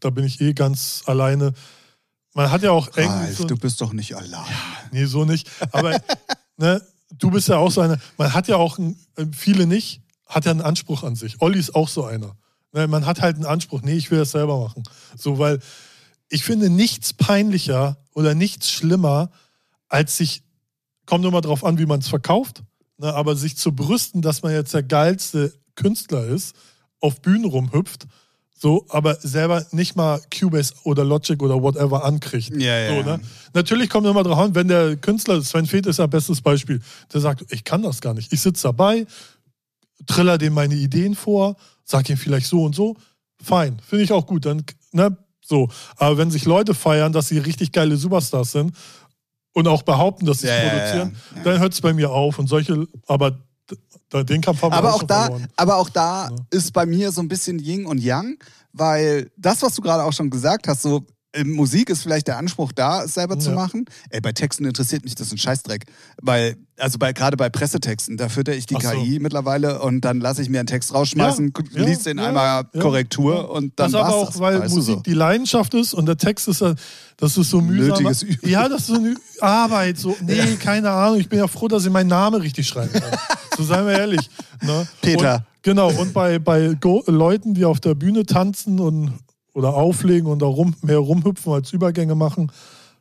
da 0.00 0.10
bin 0.10 0.24
ich 0.24 0.40
eh 0.40 0.52
ganz 0.52 1.02
alleine. 1.06 1.52
Man 2.34 2.50
hat 2.50 2.62
ja 2.62 2.70
auch 2.70 2.88
irgendwie 2.96 3.24
Ralf, 3.24 3.36
so, 3.36 3.44
du 3.44 3.56
bist 3.56 3.80
doch 3.80 3.92
nicht 3.92 4.16
allein. 4.16 4.44
nee, 4.92 5.04
so 5.04 5.24
nicht, 5.24 5.50
aber 5.72 6.00
ne, 6.56 6.82
du 7.18 7.30
bist 7.30 7.48
ja 7.48 7.56
auch 7.56 7.70
so 7.70 7.80
einer, 7.80 7.98
man 8.16 8.34
hat 8.34 8.48
ja 8.48 8.56
auch, 8.56 8.78
äh, 8.78 9.26
viele 9.32 9.66
nicht, 9.66 10.02
hat 10.26 10.44
ja 10.44 10.50
einen 10.50 10.60
Anspruch 10.60 11.02
an 11.04 11.16
sich. 11.16 11.40
Olli 11.40 11.58
ist 11.58 11.74
auch 11.74 11.88
so 11.88 12.04
einer. 12.04 12.36
Ne, 12.72 12.86
man 12.86 13.06
hat 13.06 13.20
halt 13.20 13.36
einen 13.36 13.46
Anspruch, 13.46 13.82
nee, 13.82 13.94
ich 13.94 14.10
will 14.10 14.18
das 14.18 14.32
selber 14.32 14.58
machen. 14.60 14.82
So, 15.16 15.38
weil 15.38 15.60
ich 16.28 16.44
finde 16.44 16.68
nichts 16.68 17.14
peinlicher 17.14 17.96
oder 18.12 18.34
nichts 18.34 18.70
schlimmer, 18.70 19.30
als 19.88 20.16
sich, 20.16 20.42
kommt 21.06 21.24
immer 21.24 21.40
drauf 21.40 21.64
an, 21.64 21.78
wie 21.78 21.86
man 21.86 22.00
es 22.00 22.08
verkauft, 22.08 22.62
ne, 22.98 23.14
aber 23.14 23.36
sich 23.36 23.56
zu 23.56 23.72
brüsten, 23.72 24.22
dass 24.22 24.42
man 24.42 24.52
jetzt 24.52 24.74
der 24.74 24.82
geilste 24.82 25.52
Künstler 25.74 26.24
ist, 26.24 26.54
auf 27.00 27.20
Bühnen 27.20 27.44
rumhüpft, 27.44 28.06
so, 28.60 28.84
aber 28.88 29.14
selber 29.14 29.64
nicht 29.70 29.94
mal 29.94 30.20
Cubase 30.36 30.74
oder 30.82 31.04
Logic 31.04 31.40
oder 31.40 31.62
whatever 31.62 32.04
ankriegt. 32.04 32.50
Ja, 32.56 32.76
ja, 32.76 32.88
so, 32.88 33.08
ja. 33.08 33.16
ne? 33.16 33.22
Natürlich 33.54 33.88
kommt 33.88 34.06
immer 34.06 34.24
drauf 34.24 34.38
an, 34.38 34.54
wenn 34.56 34.66
der 34.66 34.96
Künstler, 34.96 35.40
Sven 35.42 35.66
Feth 35.66 35.86
ist 35.86 36.00
ein 36.00 36.10
bestes 36.10 36.40
Beispiel, 36.40 36.80
der 37.12 37.20
sagt, 37.20 37.44
ich 37.50 37.62
kann 37.62 37.82
das 37.82 38.00
gar 38.00 38.14
nicht. 38.14 38.32
Ich 38.32 38.40
sitze 38.40 38.64
dabei, 38.64 39.06
triller 40.06 40.38
dem 40.38 40.54
meine 40.54 40.74
Ideen 40.74 41.14
vor, 41.14 41.56
sag 41.84 42.10
ihm 42.10 42.16
vielleicht 42.16 42.48
so 42.48 42.64
und 42.64 42.74
so, 42.74 42.96
fein, 43.40 43.80
finde 43.86 44.04
ich 44.04 44.12
auch 44.12 44.26
gut. 44.26 44.44
Dann, 44.44 44.64
ne, 44.90 45.16
so. 45.40 45.68
Aber 45.96 46.18
wenn 46.18 46.32
sich 46.32 46.44
Leute 46.44 46.74
feiern, 46.74 47.12
dass 47.12 47.28
sie 47.28 47.38
richtig 47.38 47.70
geile 47.70 47.96
Superstars 47.96 48.50
sind 48.50 48.72
und 49.58 49.66
auch 49.68 49.82
behaupten, 49.82 50.24
dass 50.26 50.38
sie 50.40 50.46
es 50.48 50.52
Ja, 50.62 50.68
produzieren, 50.70 51.16
ja, 51.36 51.42
dann 51.42 51.58
hört 51.60 51.72
es 51.72 51.80
bei 51.80 51.92
mir 51.92 52.10
auf. 52.10 52.38
Und 52.38 52.46
solche, 52.48 52.86
aber 53.06 53.38
den 54.28 54.40
Kampf 54.40 54.62
haben 54.62 54.72
wir 54.72 54.78
Aber 54.78 54.90
auch 54.90 54.94
auch 54.94 54.98
schon 55.00 55.08
da, 55.08 55.22
verloren. 55.24 55.46
aber 55.56 55.76
auch 55.76 55.90
da 55.90 56.30
ist 56.50 56.72
bei 56.72 56.86
mir 56.86 57.10
so 57.12 57.20
ein 57.20 57.28
bisschen 57.28 57.58
Yin 57.58 57.84
und 57.86 57.98
Yang, 57.98 58.38
weil 58.72 59.30
das, 59.36 59.60
was 59.62 59.74
du 59.74 59.82
gerade 59.82 60.04
auch 60.04 60.12
schon 60.12 60.30
gesagt 60.30 60.68
hast, 60.68 60.82
so 60.82 61.04
Musik 61.44 61.90
ist 61.90 62.02
vielleicht 62.02 62.26
der 62.26 62.38
Anspruch 62.38 62.72
da, 62.72 63.04
es 63.04 63.12
selber 63.14 63.38
zu 63.38 63.50
Ja. 63.50 63.54
machen. 63.54 63.84
Ey, 64.08 64.20
bei 64.22 64.32
Texten 64.32 64.64
interessiert 64.64 65.04
mich 65.04 65.14
das 65.14 65.30
ein 65.30 65.36
Scheißdreck. 65.36 65.84
Weil, 66.22 66.56
also 66.78 66.98
bei, 66.98 67.12
gerade 67.12 67.36
bei 67.36 67.50
Pressetexten, 67.50 68.16
da 68.16 68.30
fütter 68.30 68.54
ich 68.54 68.64
die 68.64 68.74
so. 68.74 68.80
KI 68.80 69.18
mittlerweile 69.20 69.82
und 69.82 70.00
dann 70.06 70.20
lasse 70.20 70.40
ich 70.40 70.48
mir 70.48 70.58
einen 70.60 70.66
Text 70.66 70.94
rausschmeißen, 70.94 71.52
Ja, 71.72 71.84
liest 71.84 72.06
den 72.06 72.16
ja, 72.16 72.28
einmal 72.28 72.64
Korrektur 72.80 73.50
und 73.50 73.78
dann 73.78 73.92
das 73.92 74.00
aber 74.00 74.04
war's 74.04 74.14
auch, 74.14 74.26
das. 74.30 74.40
weil 74.40 74.58
Musik 74.70 74.94
so. 74.96 75.00
die 75.02 75.12
Leidenschaft 75.12 75.74
ist 75.74 75.92
und 75.92 76.06
der 76.06 76.16
Text 76.16 76.48
ist, 76.48 76.62
das 76.62 77.36
ist 77.36 77.50
so 77.50 77.60
mühsam. 77.60 77.88
Nötiges 78.02 78.22
Übel. 78.22 78.50
Ja, 78.50 78.66
das 78.68 78.80
ist 78.82 78.86
so 78.86 78.94
eine 78.94 79.14
Arbeit. 79.40 79.98
So, 79.98 80.16
nee, 80.22 80.56
keine 80.58 80.90
Ahnung. 80.90 81.20
Ich 81.20 81.28
bin 81.28 81.38
ja 81.40 81.46
froh, 81.46 81.68
dass 81.68 81.84
ich 81.84 81.90
meinen 81.92 82.08
Namen 82.08 82.40
richtig 82.40 82.66
schreiben 82.66 82.92
kann. 82.92 83.18
so 83.56 83.64
seien 83.64 83.86
wir 83.86 83.98
ehrlich. 83.98 84.30
Ne? 84.62 84.88
Peter. 85.02 85.34
Und, 85.34 85.42
genau. 85.62 85.90
Und 85.92 86.14
bei, 86.14 86.38
bei 86.38 86.74
Go 86.80 87.04
Leuten, 87.06 87.52
die 87.52 87.66
auf 87.66 87.80
der 87.80 87.94
Bühne 87.94 88.24
tanzen 88.24 88.80
und 88.80 89.12
oder 89.58 89.74
auflegen 89.74 90.30
und 90.30 90.40
da 90.40 90.46
rum, 90.46 90.76
mehr 90.82 90.98
rumhüpfen 90.98 91.52
als 91.52 91.72
Übergänge 91.72 92.14
machen, 92.14 92.52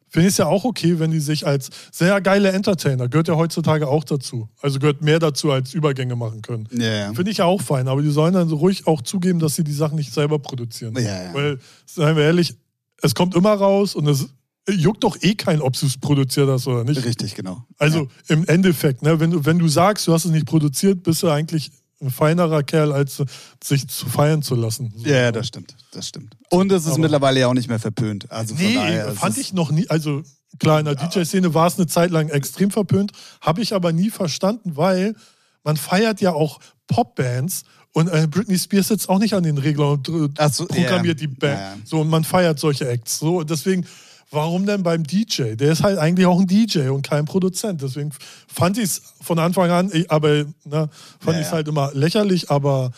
finde 0.10 0.28
ich 0.28 0.34
es 0.34 0.38
ja 0.38 0.48
auch 0.48 0.64
okay, 0.64 0.98
wenn 0.98 1.12
die 1.12 1.20
sich 1.20 1.46
als 1.46 1.70
sehr 1.92 2.20
geile 2.20 2.52
Entertainer, 2.52 3.08
gehört 3.08 3.28
ja 3.28 3.36
heutzutage 3.36 3.88
auch 3.88 4.04
dazu. 4.04 4.50
Also 4.60 4.80
gehört 4.80 5.04
mehr 5.04 5.20
dazu, 5.20 5.52
als 5.52 5.76
Übergänge 5.76 6.16
machen 6.16 6.42
können. 6.42 6.68
Ja, 6.72 6.88
ja. 6.88 7.14
Finde 7.14 7.30
ich 7.30 7.38
ja 7.38 7.46
auch 7.46 7.62
fein, 7.62 7.88
aber 7.88 8.02
die 8.02 8.10
sollen 8.10 8.34
dann 8.34 8.50
so 8.50 8.56
ruhig 8.56 8.88
auch 8.88 9.04
zugeben, 9.04 9.38
dass 9.38 9.56
sie 9.56 9.64
die 9.64 9.72
Sachen 9.72 9.98
nicht 9.98 10.12
selber 10.12 10.40
produzieren. 10.40 10.96
Ja. 11.00 11.32
Weil, 11.34 11.60
seien 11.86 12.16
wir 12.16 12.24
ehrlich, 12.24 12.56
es 13.04 13.14
kommt 13.14 13.36
immer 13.36 13.54
raus 13.54 13.94
und 13.94 14.08
es 14.08 14.28
juckt 14.68 15.04
doch 15.04 15.16
eh 15.22 15.36
kein, 15.36 15.62
ob 15.62 15.78
du 15.80 15.86
es 15.86 15.98
produziert 15.98 16.50
hast 16.50 16.68
oder 16.68 16.84
nicht. 16.84 17.06
Richtig, 17.06 17.36
genau. 17.36 17.64
Also 17.78 18.08
im 18.30 18.46
Endeffekt, 18.46 19.04
ne, 19.04 19.20
wenn, 19.20 19.30
du, 19.30 19.46
wenn 19.46 19.60
du 19.60 19.68
sagst, 19.68 20.08
du 20.08 20.14
hast 20.14 20.26
es 20.26 20.32
nicht 20.32 20.48
produziert, 20.48 21.04
bist 21.04 21.22
du 21.22 21.30
eigentlich 21.30 21.72
feinerer 22.10 22.64
Kerl, 22.64 22.92
als 22.92 23.22
sich 23.64 23.88
zu 23.88 24.08
feiern 24.08 24.42
zu 24.42 24.56
lassen. 24.56 24.94
So. 24.96 25.08
Ja, 25.08 25.16
ja, 25.18 25.32
das 25.32 25.48
stimmt, 25.48 25.76
das 25.92 26.08
stimmt. 26.08 26.36
Und 26.50 26.72
es 26.72 26.86
ist 26.86 26.92
Aber- 26.94 27.00
mittlerweile 27.00 27.40
ja 27.40 27.48
auch 27.48 27.54
nicht 27.54 27.70
mehr 27.70 27.80
verpönt. 27.80 28.32
Also 28.32 28.56
Nee, 28.56 28.76
daher, 28.76 29.12
fand 29.14 29.38
ich 29.38 29.54
noch 29.54 29.72
nie. 29.72 29.90
Also 29.90 30.22
klar, 30.60 30.80
in 30.80 30.86
der 30.86 30.96
DJ-Szene 30.96 31.54
war 31.54 31.68
es 31.68 31.78
eine 31.78 31.88
Zeit 31.88 32.12
lang 32.12 32.30
extrem 32.30 32.72
verpönt, 32.72 33.12
habe 33.42 33.62
ich 33.62 33.74
aber 33.74 33.92
nie 33.92 34.10
verstanden, 34.10 34.78
weil 34.78 35.16
man 35.64 35.78
feiert 35.78 36.22
ja 36.22 36.34
auch 36.34 36.60
Popbands 36.88 37.64
und 37.94 38.08
äh, 38.10 38.28
Britney 38.30 38.58
Spears 38.58 38.90
sitzt 38.90 39.10
auch 39.10 39.20
nicht 39.20 39.34
an 39.34 39.44
den 39.44 39.58
Reglern 39.58 40.04
und 40.08 40.08
so, 40.52 40.66
programmiert 40.68 41.20
ja. 41.20 41.28
die 41.28 41.34
Band. 41.34 41.60
Ja, 41.60 41.70
ja. 41.72 41.78
So, 41.84 42.02
und 42.02 42.10
man 42.10 42.24
feiert 42.24 42.60
solche 42.60 42.88
Acts. 42.88 43.20
So, 43.20 43.44
deswegen. 43.44 43.86
Warum 44.30 44.66
denn 44.66 44.84
beim 44.84 45.04
DJ? 45.06 45.56
Der 45.56 45.72
ist 45.72 45.84
halt 45.84 45.98
eigentlich 46.00 46.26
auch 46.26 46.40
ein 46.40 46.48
DJ 46.48 46.90
und 46.90 47.08
kein 47.08 47.26
Produzent. 47.26 47.82
Deswegen 47.82 48.12
fand 48.48 48.78
ich 48.78 48.84
es 48.86 49.02
von 49.22 49.40
Anfang 49.40 49.72
an, 49.72 49.90
ich- 49.94 50.12
aber 50.12 50.30
ne, 50.66 50.90
fand 51.20 51.26
Ja, 51.28 51.32
ich 51.34 51.40
es 51.42 51.46
ja. 51.48 51.52
halt 51.54 51.68
immer 51.70 51.92
lächerlich, 51.94 52.52
aber 52.52 52.92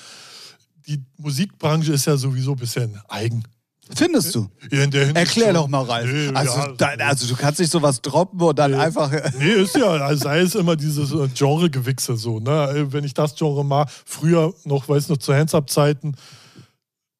die 0.87 1.03
Musikbranche 1.17 1.93
ist 1.93 2.05
ja 2.05 2.17
sowieso 2.17 2.51
ein 2.53 2.57
bisschen 2.57 2.99
eigen. 3.09 3.43
Findest 3.91 4.35
du? 4.35 4.47
Ja, 4.71 4.81
Erklär 5.15 5.51
doch 5.53 5.67
mal, 5.67 5.81
Ralf. 5.83 6.05
Nee, 6.11 6.29
also, 6.35 6.57
ja, 6.57 6.73
da, 6.77 6.87
also 7.07 7.27
du 7.27 7.35
kannst 7.35 7.59
nicht 7.59 7.71
sowas 7.71 8.01
droppen 8.01 8.39
und 8.39 8.57
dann 8.59 8.75
einfach. 8.75 9.11
Nee, 9.39 9.51
ist 9.53 9.75
ja, 9.75 9.87
also 9.87 10.23
sei 10.25 10.41
es 10.41 10.53
immer 10.53 10.75
dieses 10.75 11.11
äh, 11.11 11.27
Genre-Gewichse 11.33 12.15
so, 12.15 12.39
ne? 12.39 12.69
Äh, 12.69 12.93
Wenn 12.93 13.03
ich 13.03 13.15
das 13.15 13.35
Genre 13.35 13.65
mag, 13.65 13.89
früher 14.05 14.53
noch, 14.63 14.87
weiß 14.87 15.09
noch, 15.09 15.17
zu 15.17 15.33
Hands-Up-Zeiten, 15.33 16.15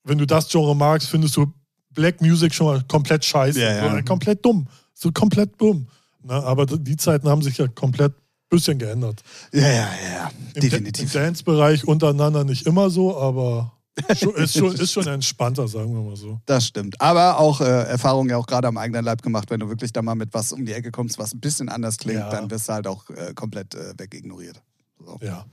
wenn 0.04 0.20
du 0.20 0.28
das 0.28 0.48
Genre 0.50 0.76
magst, 0.76 1.10
findest 1.10 1.38
du 1.38 1.52
Black 1.94 2.22
Music 2.22 2.54
schon 2.54 2.68
mal 2.68 2.84
komplett 2.88 3.26
scheiße. 3.26 3.60
Ja, 3.60 3.76
ja. 3.76 3.98
So, 3.98 4.04
komplett 4.04 4.46
dumm. 4.46 4.68
So 4.94 5.12
komplett 5.12 5.60
dumm. 5.60 5.88
Ne? 6.24 6.34
Aber 6.34 6.66
die 6.66 6.98
Zeiten 6.98 7.28
haben 7.28 7.42
sich 7.42 7.58
ja 7.58 7.68
komplett 7.68 8.14
ein 8.14 8.50
bisschen 8.50 8.78
geändert. 8.80 9.22
Ja, 9.54 9.62
ja, 9.62 9.68
ja, 9.68 10.32
Im, 10.54 10.62
definitiv. 10.62 11.14
Im 11.16 11.22
Dance-Bereich 11.22 11.88
untereinander 11.88 12.44
nicht 12.44 12.66
immer 12.66 12.90
so, 12.90 13.18
aber 13.18 13.74
ist, 14.08 14.54
schon, 14.58 14.74
ist 14.76 14.92
schon 14.94 15.08
entspannter, 15.08 15.68
sagen 15.68 15.94
wir 15.94 16.02
mal 16.02 16.16
so. 16.16 16.40
Das 16.46 16.66
stimmt. 16.66 17.00
Aber 17.02 17.38
auch 17.40 17.60
äh, 17.62 17.66
Erfahrungen 17.66 18.30
ja 18.30 18.38
auch 18.38 18.48
gerade 18.48 18.68
am 18.68 18.78
eigenen 18.78 19.04
Leib 19.04 19.22
gemacht, 19.22 19.50
wenn 19.50 19.60
du 19.60 19.68
wirklich 19.70 19.92
da 19.92 20.02
mal 20.02 20.16
mit 20.16 20.34
was 20.34 20.52
um 20.54 20.66
die 20.66 20.74
Ecke 20.74 20.92
kommst, 20.92 21.20
was 21.20 21.34
ein 21.34 21.40
bisschen 21.40 21.70
anders 21.70 21.98
klingt, 21.98 22.20
Ja. 22.20 22.30
dann 22.30 22.50
wirst 22.50 22.70
du 22.70 22.74
halt 22.74 22.88
auch 22.88 23.10
äh, 23.10 23.34
komplett 23.34 23.76
äh, 23.76 23.94
wegignoriert. 23.98 24.62
So. 25.06 25.18
Ja. 25.22 25.46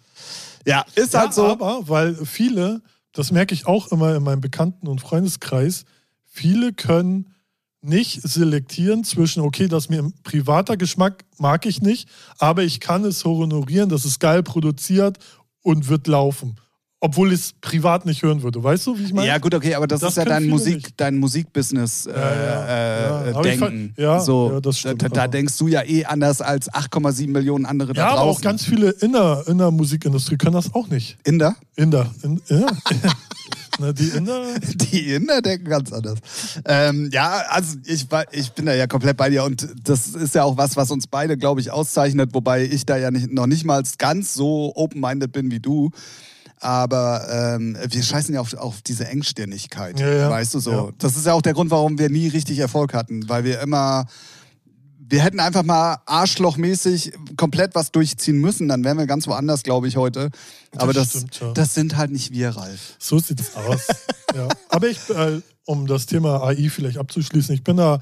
Ja, 0.67 0.85
ist 0.95 1.15
Ja, 1.15 1.21
halt 1.21 1.35
so. 1.35 1.47
aber, 1.47 1.89
weil 1.89 2.15
viele, 2.25 2.83
das 3.13 3.31
merke 3.33 3.55
ich 3.55 3.67
auch 3.67 3.89
immer 3.93 4.15
in 4.17 4.23
meinem 4.23 4.41
Bekannten- 4.41 4.89
und 4.89 5.01
Freundeskreis, 5.01 5.85
viele 6.37 6.73
können 6.73 7.33
nicht 7.83 8.21
selektieren 8.23 9.05
zwischen, 9.05 9.41
okay, 9.43 9.69
das 9.69 9.89
mir 9.89 10.01
im 10.01 10.13
privater 10.23 10.77
Geschmack 10.77 11.25
mag 11.39 11.67
ich 11.67 11.83
nicht, 11.83 12.09
aber 12.39 12.63
ich 12.65 12.81
kann 12.81 13.05
es 13.05 13.25
honorieren, 13.25 13.89
das 13.89 14.05
ist 14.05 14.19
geil 14.19 14.43
produziert 14.43 15.19
und 15.63 15.89
wird 15.89 16.07
laufen. 16.09 16.57
Obwohl 16.99 17.29
ich 17.33 17.41
es 17.41 17.53
privat 17.61 18.07
nicht 18.07 18.23
hören 18.23 18.43
würde. 18.43 18.65
Weißt 18.65 18.87
du, 18.87 18.99
wie 18.99 19.05
ich 19.05 19.13
meine? 19.13 19.29
Ja, 19.29 19.37
gut, 19.39 19.55
okay, 19.55 19.75
aber 19.75 19.87
das, 19.87 20.01
Das 20.01 20.11
ist 20.13 20.17
ja 20.17 20.25
dein 20.25 20.49
Musik, 20.49 20.77
nicht. 20.77 20.95
dein 20.97 21.19
Musikbusiness 21.19 22.07
äh, 22.07 22.13
Ja, 22.13 22.19
ja, 22.35 22.67
äh, 22.67 23.03
ja. 23.31 23.37
Aber 23.37 23.47
ich 23.53 23.61
Denken. 23.61 23.95
ja, 23.99 24.19
so, 24.19 24.51
ja, 24.55 24.61
das 24.61 24.79
stimmt, 24.79 25.03
da, 25.03 25.09
da 25.11 25.23
aber- 25.25 25.31
denkst 25.31 25.57
du 25.59 25.69
ja 25.69 25.83
eh 25.85 26.07
anders 26.07 26.41
als 26.41 26.69
8,7 26.73 27.29
Millionen 27.31 27.67
andere 27.67 27.93
da 27.93 28.01
Ja, 28.03 28.09
aber 28.09 28.23
draußen. 28.23 28.39
auch 28.39 28.43
ganz 28.43 28.65
viele 28.65 28.91
in 28.91 29.13
der, 29.13 29.45
in 29.47 29.59
der 29.59 29.71
Musikindustrie 29.71 30.39
können 30.39 30.55
das 30.55 30.75
auch 30.75 30.89
nicht. 30.89 31.19
Inder? 31.25 31.55
Inder. 31.77 32.11
In, 32.23 32.41
ja. 32.49 32.67
Na, 33.79 33.93
die 33.93 34.09
Inder. 34.09 34.45
Die 34.61 35.13
Inder 35.15 35.43
denken 35.43 35.69
ganz 35.69 35.93
anders. 35.93 36.19
Ähm, 36.65 37.11
ja, 37.13 37.43
also 37.49 37.77
ich, 37.85 38.07
ich 38.33 38.53
bin 38.53 38.67
da 38.67 38.75
ja 38.75 38.87
komplett 38.87 39.17
bei 39.17 39.29
dir 39.31 39.45
und 39.45 39.69
das 39.85 40.09
ist 40.09 40.35
ja 40.35 40.45
auch 40.45 40.57
was, 40.57 40.77
was 40.77 40.91
uns 40.91 41.07
beide, 41.07 41.37
glaube 41.37 41.61
ich, 41.61 41.71
auszeichnet, 41.71 42.31
wobei 42.33 42.65
ich 42.65 42.87
da 42.87 42.97
ja 42.97 43.11
nicht, 43.11 43.31
noch 43.33 43.47
nicht 43.47 43.65
mal 43.65 43.83
ganz 43.99 44.35
so 44.35 44.73
open-minded 44.75 45.33
bin 45.33 45.51
wie 45.51 45.61
du. 45.61 45.91
Aber 46.59 47.27
ähm, 47.31 47.77
wir 47.91 48.03
scheißen 48.03 48.35
ja 48.35 48.41
auf, 48.41 48.55
auf 48.55 48.81
diese 48.81 49.07
Engstirnigkeit, 49.07 50.01
Ja, 50.01 50.11
ja. 50.11 50.31
weißt 50.31 50.55
du 50.55 50.61
so. 50.61 50.71
Ja. 50.71 50.89
Das 50.99 51.17
ist 51.17 51.27
ja 51.27 51.35
auch 51.35 51.43
der 51.43 51.53
Grund, 51.53 51.71
warum 51.71 51.99
wir 51.99 52.09
nie 52.09 52.29
richtig 52.29 52.59
Erfolg 52.59 52.95
hatten, 52.95 53.29
weil 53.29 53.45
wir 53.45 53.61
immer 53.61 54.07
wir 55.09 55.23
hätten 55.23 55.41
einfach 55.41 55.63
mal 55.63 55.99
arschlochmäßig 56.07 57.13
komplett 57.37 57.75
was 57.75 57.93
durchziehen 57.93 58.39
müssen, 58.39 58.69
dann 58.69 58.85
wären 58.85 58.99
wir 58.99 59.07
ganz 59.07 59.27
woanders, 59.27 59.63
glaube 59.63 59.89
ich, 59.89 59.97
heute. 59.97 60.31
Aber 60.77 60.93
das, 60.93 61.11
stimmt, 61.11 61.41
ja. 61.41 61.53
das 61.53 61.75
sind 61.75 61.97
halt 61.97 62.11
nicht 62.11 62.33
wir, 62.33 62.51
Ralf. 62.51 62.97
So 62.99 63.19
sieht's 63.19 63.55
aus. 63.55 63.87
ja. 64.35 64.49
Aber 64.69 64.89
ich, 64.89 64.99
äh, 65.11 65.41
um 65.65 65.87
das 65.87 66.07
Thema 66.07 66.43
AI 66.43 66.69
vielleicht 66.71 66.99
abzuschließen, 66.99 67.55
ich 67.55 67.63
bin 67.63 67.77
da 67.77 68.01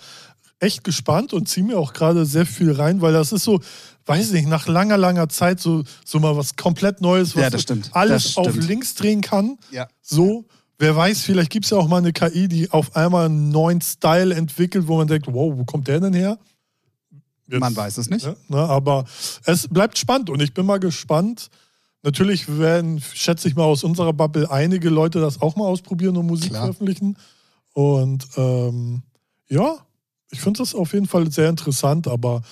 echt 0.61 0.83
gespannt 0.85 1.33
und 1.33 1.49
ziehe 1.49 1.67
mir 1.67 1.79
auch 1.79 1.93
gerade 1.93 2.25
sehr 2.25 2.47
viel 2.47 2.73
rein, 2.73 3.01
weil 3.03 3.13
das 3.13 3.33
ist 3.33 3.45
so, 3.45 3.61
weiß 4.07 4.33
nicht, 4.33 4.49
nach 4.49 4.67
langer, 4.67 4.97
langer 4.97 5.29
Zeit 5.29 5.61
so, 5.61 5.83
so 6.05 6.21
mal 6.21 6.37
was 6.37 6.57
komplett 6.57 7.01
Neues, 7.01 7.35
was 7.37 7.43
Ja, 7.43 7.51
das 7.51 7.63
stimmt. 7.63 7.91
alles 7.93 8.25
Das 8.25 8.37
auf 8.39 8.51
stimmt. 8.51 8.69
links 8.69 8.95
drehen 8.95 9.21
kann. 9.21 9.59
Ja. 9.71 9.89
So, 10.01 10.47
wer 10.79 10.97
weiß, 10.97 11.21
vielleicht 11.21 11.51
gibt 11.51 11.67
es 11.67 11.71
ja 11.71 11.77
auch 11.77 11.89
mal 11.89 11.99
eine 11.99 12.13
KI, 12.13 12.49
die 12.49 12.71
auf 12.71 12.97
einmal 12.97 13.27
einen 13.27 13.51
neuen 13.51 13.81
Style 13.83 14.35
entwickelt, 14.35 14.87
wo 14.89 14.97
man 14.97 15.07
denkt, 15.07 15.27
wow, 15.29 15.53
wo 15.57 15.65
kommt 15.65 15.89
der 15.89 16.01
denn 16.01 16.15
her? 16.15 16.39
Jetzt- 17.49 17.61
Man 17.61 17.77
weiß 17.77 17.99
es 17.99 18.09
nicht. 18.11 18.25
Ne? 18.27 18.37
Ne, 18.49 18.59
aber 18.59 19.05
es 19.45 19.69
bleibt 19.69 19.99
spannend 19.99 20.31
und 20.31 20.41
ich 20.41 20.55
bin 20.55 20.65
mal 20.67 20.79
gespannt. 20.81 21.51
Natürlich 22.03 22.59
werden, 22.59 23.01
schätze 23.01 23.49
ich 23.49 23.55
mal, 23.57 23.65
aus 23.65 23.83
unserer 23.85 24.13
Bubble 24.13 24.51
einige 24.51 24.91
Leute 24.91 25.21
das 25.21 25.41
auch 25.41 25.57
mal 25.57 25.65
ausprobieren 25.67 26.17
und 26.17 26.27
Musik 26.27 26.51
Klar. 26.51 26.63
veröffentlichen. 26.65 27.17
Und 27.73 28.27
ähm, 28.37 29.03
ja, 29.49 29.77
ich 30.31 30.41
finde 30.41 30.59
das 30.59 30.75
auf 30.75 30.93
jeden 30.93 31.07
Fall 31.07 31.31
sehr 31.31 31.49
interessant, 31.49 32.07
aber 32.09 32.43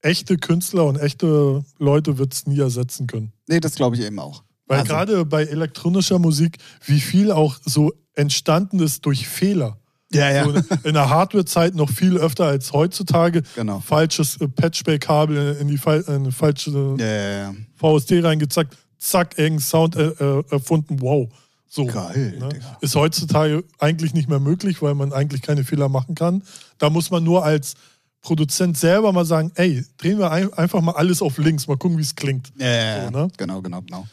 echte 0.00 0.36
Künstler 0.36 0.84
und 0.86 0.96
echte 0.96 1.64
Leute 1.78 2.18
wird 2.18 2.34
es 2.34 2.46
nie 2.46 2.58
ersetzen 2.58 3.06
können. 3.06 3.32
Nee, 3.48 3.60
das 3.60 3.74
glaube 3.74 3.96
ich 3.96 4.02
eben 4.02 4.18
auch. 4.18 4.42
Weil 4.66 4.80
Also- 4.80 4.92
gerade 4.92 5.24
bei 5.26 5.44
elektronischer 5.44 6.18
Musik, 6.18 6.58
wie 6.86 7.00
viel 7.00 7.30
auch 7.32 7.56
so 7.64 7.92
entstanden 8.14 8.78
ist 8.80 9.04
durch 9.06 9.26
Fehler. 9.28 9.78
Ja, 10.14 10.30
ja. 10.30 10.44
So 10.44 10.54
in 10.84 10.94
der 10.94 11.08
Hardware-Zeit 11.08 11.74
noch 11.74 11.90
viel 11.90 12.16
öfter 12.16 12.46
als 12.46 12.72
heutzutage. 12.72 13.42
Genau. 13.54 13.80
Falsches 13.80 14.40
äh, 14.40 14.48
Patchback-Kabel 14.48 15.56
in 15.60 15.68
die 15.68 15.80
in 16.08 16.32
falsche 16.32 16.96
Ja, 16.98 17.06
ja, 17.06 17.52
ja. 17.52 17.54
VST 17.76 18.12
reingezackt, 18.22 18.76
zack, 18.98 19.38
irgendein 19.38 19.60
Sound 19.60 19.96
äh, 19.96 20.08
äh, 20.08 20.44
erfunden, 20.50 21.00
wow. 21.00 21.28
So, 21.68 21.86
Geil, 21.86 22.36
ne? 22.38 22.50
Ist 22.80 22.94
heutzutage 22.94 23.64
eigentlich 23.80 24.14
nicht 24.14 24.28
mehr 24.28 24.38
möglich, 24.38 24.80
weil 24.80 24.94
man 24.94 25.12
eigentlich 25.12 25.42
keine 25.42 25.64
Fehler 25.64 25.88
machen 25.88 26.14
kann. 26.14 26.44
Da 26.78 26.88
muss 26.88 27.10
man 27.10 27.24
nur 27.24 27.44
als 27.44 27.74
Produzent 28.20 28.78
selber 28.78 29.12
mal 29.12 29.24
sagen, 29.24 29.50
ey, 29.56 29.84
drehen 29.98 30.18
wir 30.18 30.30
ein, 30.30 30.52
einfach 30.54 30.80
mal 30.80 30.92
alles 30.92 31.20
auf 31.20 31.36
links, 31.38 31.66
mal 31.66 31.76
gucken, 31.76 31.98
wie 31.98 32.02
es 32.02 32.14
klingt. 32.14 32.52
Ja. 32.58 33.04
So, 33.04 33.10
ne? 33.10 33.28
Genau, 33.36 33.60
genau, 33.60 33.82
genau. 33.82 34.06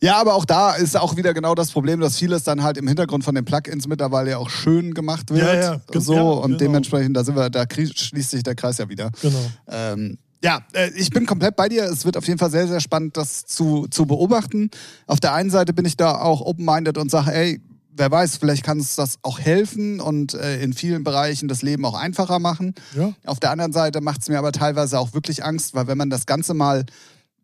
Ja, 0.00 0.16
aber 0.20 0.34
auch 0.34 0.44
da 0.44 0.74
ist 0.74 0.96
auch 0.96 1.16
wieder 1.16 1.32
genau 1.32 1.54
das 1.54 1.70
Problem, 1.70 2.00
dass 2.00 2.18
vieles 2.18 2.44
dann 2.44 2.62
halt 2.62 2.76
im 2.76 2.86
Hintergrund 2.86 3.24
von 3.24 3.34
den 3.34 3.44
Plugins 3.44 3.86
mittlerweile 3.86 4.30
ja 4.30 4.38
auch 4.38 4.50
schön 4.50 4.92
gemacht 4.94 5.30
wird. 5.30 5.42
Ja, 5.42 5.54
ja, 5.54 5.80
gen- 5.90 6.00
so 6.02 6.14
ja, 6.14 6.22
und 6.22 6.46
genau. 6.48 6.58
dementsprechend, 6.58 7.16
da 7.16 7.24
sind 7.24 7.36
wir, 7.36 7.48
da 7.50 7.64
schließt 7.70 8.30
sich 8.30 8.42
der 8.42 8.54
Kreis 8.54 8.78
ja 8.78 8.88
wieder. 8.88 9.10
Genau. 9.22 9.38
Ähm, 9.68 10.18
ja, 10.44 10.60
äh, 10.74 10.90
ich 10.96 11.10
bin 11.10 11.24
komplett 11.24 11.56
bei 11.56 11.68
dir. 11.68 11.84
Es 11.84 12.04
wird 12.04 12.16
auf 12.16 12.26
jeden 12.26 12.38
Fall 12.38 12.50
sehr, 12.50 12.68
sehr 12.68 12.80
spannend, 12.80 13.16
das 13.16 13.46
zu, 13.46 13.86
zu 13.90 14.04
beobachten. 14.06 14.70
Auf 15.06 15.18
der 15.18 15.32
einen 15.32 15.50
Seite 15.50 15.72
bin 15.72 15.86
ich 15.86 15.96
da 15.96 16.18
auch 16.20 16.42
open-minded 16.42 16.98
und 16.98 17.10
sage, 17.10 17.32
ey, 17.32 17.60
wer 17.98 18.10
weiß, 18.10 18.36
vielleicht 18.36 18.62
kann 18.62 18.78
uns 18.78 18.94
das 18.96 19.16
auch 19.22 19.38
helfen 19.40 20.00
und 20.00 20.34
äh, 20.34 20.60
in 20.60 20.74
vielen 20.74 21.02
Bereichen 21.04 21.48
das 21.48 21.62
Leben 21.62 21.86
auch 21.86 21.94
einfacher 21.98 22.38
machen. 22.38 22.74
Ja. 22.94 23.14
Auf 23.24 23.40
der 23.40 23.50
anderen 23.50 23.72
Seite 23.72 24.02
macht 24.02 24.20
es 24.20 24.28
mir 24.28 24.38
aber 24.38 24.52
teilweise 24.52 24.98
auch 24.98 25.14
wirklich 25.14 25.42
Angst, 25.42 25.74
weil 25.74 25.86
wenn 25.86 25.96
man 25.96 26.10
das 26.10 26.26
Ganze 26.26 26.52
mal 26.52 26.84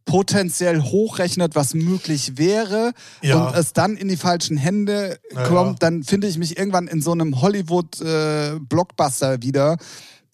potenziell 0.04 0.82
hochrechnet, 0.82 1.54
was 1.54 1.74
möglich 1.74 2.36
wäre 2.38 2.92
Ja. 3.22 3.46
und 3.48 3.56
es 3.56 3.72
dann 3.72 3.96
in 3.96 4.08
die 4.08 4.16
falschen 4.16 4.56
Hände 4.56 5.18
kommt, 5.46 5.82
dann 5.82 6.02
finde 6.02 6.26
ich 6.26 6.38
mich 6.38 6.58
irgendwann 6.58 6.88
in 6.88 7.00
so 7.02 7.12
einem 7.12 7.40
Hollywood-Blockbuster 7.40 9.42
wieder, 9.42 9.76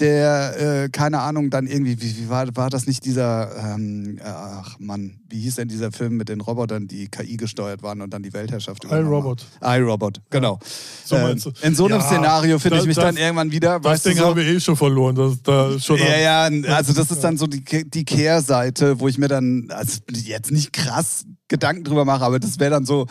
der, 0.00 0.84
äh, 0.84 0.88
keine 0.90 1.20
Ahnung, 1.20 1.50
dann 1.50 1.66
irgendwie, 1.66 2.00
wie, 2.00 2.16
wie 2.18 2.28
war, 2.28 2.46
war 2.56 2.70
das 2.70 2.86
nicht 2.86 3.04
dieser, 3.04 3.74
ähm, 3.74 4.18
ach 4.24 4.78
Mann, 4.78 5.20
wie 5.28 5.40
hieß 5.40 5.56
denn 5.56 5.68
dieser 5.68 5.90
Film 5.92 6.16
mit 6.16 6.28
den 6.28 6.40
Robotern, 6.40 6.86
die 6.86 7.08
KI 7.08 7.36
gesteuert 7.36 7.82
waren 7.82 8.00
und 8.00 8.10
dann 8.14 8.22
die 8.22 8.32
Weltherrschaft 8.32 8.84
iRobot. 8.84 9.44
iRobot, 9.62 10.20
genau. 10.30 10.58
So 11.04 11.16
ähm, 11.16 11.22
meinst 11.22 11.46
du? 11.46 11.52
in 11.62 11.74
so 11.74 11.86
einem 11.86 11.96
Ja, 12.00 12.06
Szenario 12.06 12.58
finde 12.58 12.78
ich 12.78 12.86
mich 12.86 12.96
das- 12.96 13.04
dann 13.04 13.16
irgendwann 13.16 13.50
wieder. 13.50 13.80
Das 13.80 14.02
Ding 14.02 14.16
so, 14.16 14.26
haben 14.26 14.36
wir 14.36 14.44
eh 14.46 14.60
schon 14.60 14.76
verloren. 14.76 15.14
Das, 15.16 15.42
da 15.42 15.78
schon 15.78 15.98
ja, 15.98 16.16
ja, 16.18 16.42
also 16.76 16.92
das 16.92 17.10
ist 17.10 17.22
dann 17.24 17.36
so 17.36 17.46
die, 17.46 17.62
die 17.88 18.04
Kehrseite, 18.04 19.00
wo 19.00 19.08
ich 19.08 19.18
mir 19.18 19.28
dann 19.28 19.68
also 19.70 19.98
jetzt 20.12 20.50
nicht 20.50 20.72
krass 20.72 21.24
Gedanken 21.48 21.84
drüber 21.84 22.04
mache, 22.04 22.24
aber 22.24 22.38
das 22.38 22.58
wäre 22.60 22.70
dann 22.72 22.84
so, 22.84 23.06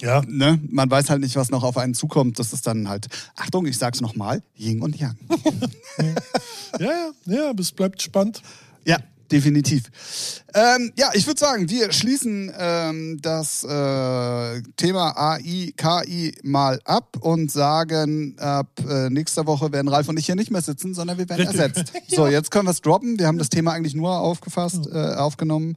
Ja. 0.00 0.22
Ne? 0.26 0.58
Man 0.68 0.90
weiß 0.90 1.10
halt 1.10 1.20
nicht, 1.20 1.36
was 1.36 1.50
noch 1.50 1.62
auf 1.62 1.76
einen 1.76 1.94
zukommt. 1.94 2.38
Das 2.38 2.52
ist 2.52 2.66
dann 2.66 2.88
halt, 2.88 3.08
Achtung, 3.36 3.66
ich 3.66 3.78
sag's 3.78 4.00
nochmal, 4.00 4.42
Yin 4.56 4.82
und 4.82 4.96
Yang. 4.98 5.16
Ja, 6.78 6.86
ja, 6.86 7.10
ja, 7.26 7.50
aber 7.50 7.60
es 7.60 7.72
bleibt 7.72 8.00
spannend. 8.00 8.42
Ja, 8.86 8.98
definitiv. 9.30 9.90
Ähm, 10.54 10.92
ja, 10.96 11.10
ich 11.14 11.26
würde 11.26 11.38
sagen, 11.38 11.68
wir 11.68 11.92
schließen 11.92 12.52
ähm, 12.56 13.18
das 13.20 13.64
äh, 13.64 14.62
Thema 14.76 15.12
AI, 15.16 15.72
KI 15.76 16.34
mal 16.42 16.80
ab 16.84 17.16
und 17.20 17.50
sagen, 17.50 18.38
ab 18.38 18.68
äh, 18.88 19.10
nächster 19.10 19.46
Woche 19.46 19.72
werden 19.72 19.88
Ralf 19.88 20.08
und 20.08 20.18
ich 20.18 20.26
hier 20.26 20.36
nicht 20.36 20.50
mehr 20.50 20.62
sitzen, 20.62 20.94
sondern 20.94 21.18
wir 21.18 21.28
werden 21.28 21.46
Richtig. 21.46 21.60
ersetzt. 21.60 21.92
So, 22.08 22.26
jetzt 22.26 22.50
können 22.50 22.66
wir 22.66 22.72
es 22.72 22.80
droppen. 22.80 23.18
Wir 23.18 23.26
haben 23.26 23.38
das 23.38 23.50
Thema 23.50 23.72
eigentlich 23.72 23.94
nur 23.94 24.18
aufgefasst, 24.18 24.88
äh, 24.92 25.14
aufgenommen, 25.14 25.76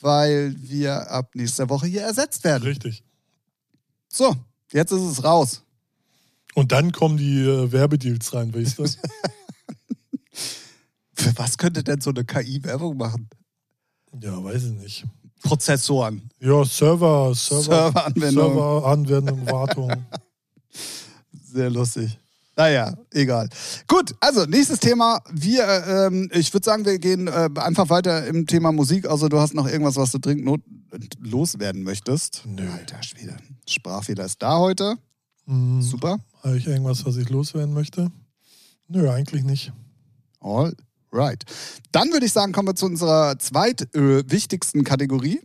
weil 0.00 0.54
wir 0.58 1.10
ab 1.10 1.30
nächster 1.34 1.68
Woche 1.68 1.86
hier 1.86 2.02
ersetzt 2.02 2.42
werden. 2.42 2.64
Richtig. 2.64 3.05
So, 4.16 4.34
jetzt 4.72 4.92
ist 4.92 5.02
es 5.02 5.22
raus. 5.22 5.62
Und 6.54 6.72
dann 6.72 6.90
kommen 6.90 7.18
die 7.18 7.42
äh, 7.42 7.70
Werbedeals 7.70 8.32
rein, 8.32 8.54
weißt 8.54 8.78
du? 8.78 8.84
Für 11.12 11.36
was 11.36 11.58
könnte 11.58 11.84
denn 11.84 12.00
so 12.00 12.08
eine 12.08 12.24
KI 12.24 12.64
Werbung 12.64 12.96
machen? 12.96 13.28
ja, 14.22 14.42
weiß 14.42 14.64
ich 14.64 14.72
nicht. 14.72 15.04
Prozessoren. 15.42 16.30
Ja, 16.40 16.64
Server, 16.64 17.34
Server, 17.34 17.62
Serveranwendung. 17.62 18.54
Serveranwendung, 18.54 19.46
Wartung. 19.50 19.92
Sehr 21.52 21.68
lustig. 21.68 22.18
Naja, 22.56 22.96
egal. 23.12 23.50
Gut, 23.86 24.14
also 24.20 24.46
nächstes 24.46 24.80
Thema. 24.80 25.20
Wir, 25.30 25.66
ähm, 25.86 26.30
ich 26.32 26.54
würde 26.54 26.64
sagen, 26.64 26.86
wir 26.86 26.98
gehen 26.98 27.28
äh, 27.28 27.50
einfach 27.56 27.90
weiter 27.90 28.26
im 28.26 28.46
Thema 28.46 28.72
Musik. 28.72 29.06
Also 29.10 29.28
du 29.28 29.38
hast 29.38 29.52
noch 29.52 29.68
irgendwas, 29.68 29.96
was 29.96 30.10
du 30.12 30.18
dringend 30.18 30.46
not 30.46 30.62
loswerden 31.20 31.82
möchtest. 31.82 32.42
Nö. 32.46 32.68
Alter 32.70 33.02
Schwede. 33.02 33.36
Sprachfehler 33.68 34.24
ist 34.24 34.42
da 34.42 34.58
heute. 34.58 34.96
Hm, 35.46 35.82
Super. 35.82 36.18
Habe 36.42 36.58
ich 36.58 36.66
irgendwas, 36.66 37.04
was 37.04 37.16
ich 37.16 37.28
loswerden 37.28 37.74
möchte? 37.74 38.10
Nö, 38.88 39.10
eigentlich 39.10 39.44
nicht. 39.44 39.72
All 40.40 40.74
right. 41.12 41.44
Dann 41.92 42.12
würde 42.12 42.26
ich 42.26 42.32
sagen, 42.32 42.52
kommen 42.52 42.68
wir 42.68 42.74
zu 42.74 42.86
unserer 42.86 43.38
zweitwichtigsten 43.38 44.84
Kategorie. 44.84 45.40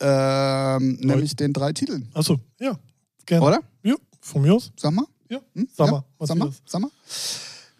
Ähm, 0.00 0.98
nämlich 1.00 1.36
den 1.36 1.52
drei 1.52 1.72
Titeln. 1.72 2.08
Achso, 2.12 2.38
ja. 2.60 2.78
Gerne. 3.24 3.46
Oder? 3.46 3.60
Ja, 3.82 3.94
von 4.20 4.42
mir 4.42 4.54
aus. 4.54 4.72
Sag 4.76 4.92
mal. 4.92 5.06
Ja. 5.30 5.40
Hm? 5.54 5.68
Sag 5.74 5.86
ja? 5.86 5.92
mal, 5.92 6.04
was 6.18 6.28
Sag 6.28 6.38
mal, 6.38 6.52
sag 6.66 6.80
mal. 6.82 6.90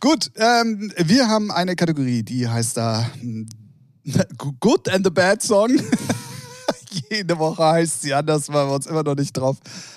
Gut, 0.01 0.31
ähm, 0.37 0.93
wir 0.97 1.29
haben 1.29 1.51
eine 1.51 1.77
Kategorie, 1.77 2.23
die 2.23 2.49
heißt 2.49 2.77
da 2.77 3.11
hm, 3.21 3.47
Good 4.61 4.89
and 4.89 5.05
the 5.05 5.11
Bad 5.11 5.43
Song. 5.43 5.71
Jede 7.11 7.39
Woche 7.39 7.65
heißt 7.65 8.03
sie 8.03 8.15
anders, 8.15 8.49
weil 8.53 8.67
wir 8.69 8.75
uns 8.75 8.87
immer 8.87 9.03
noch 9.03 9.15
nicht 9.17 9.33
drauf 9.37 9.57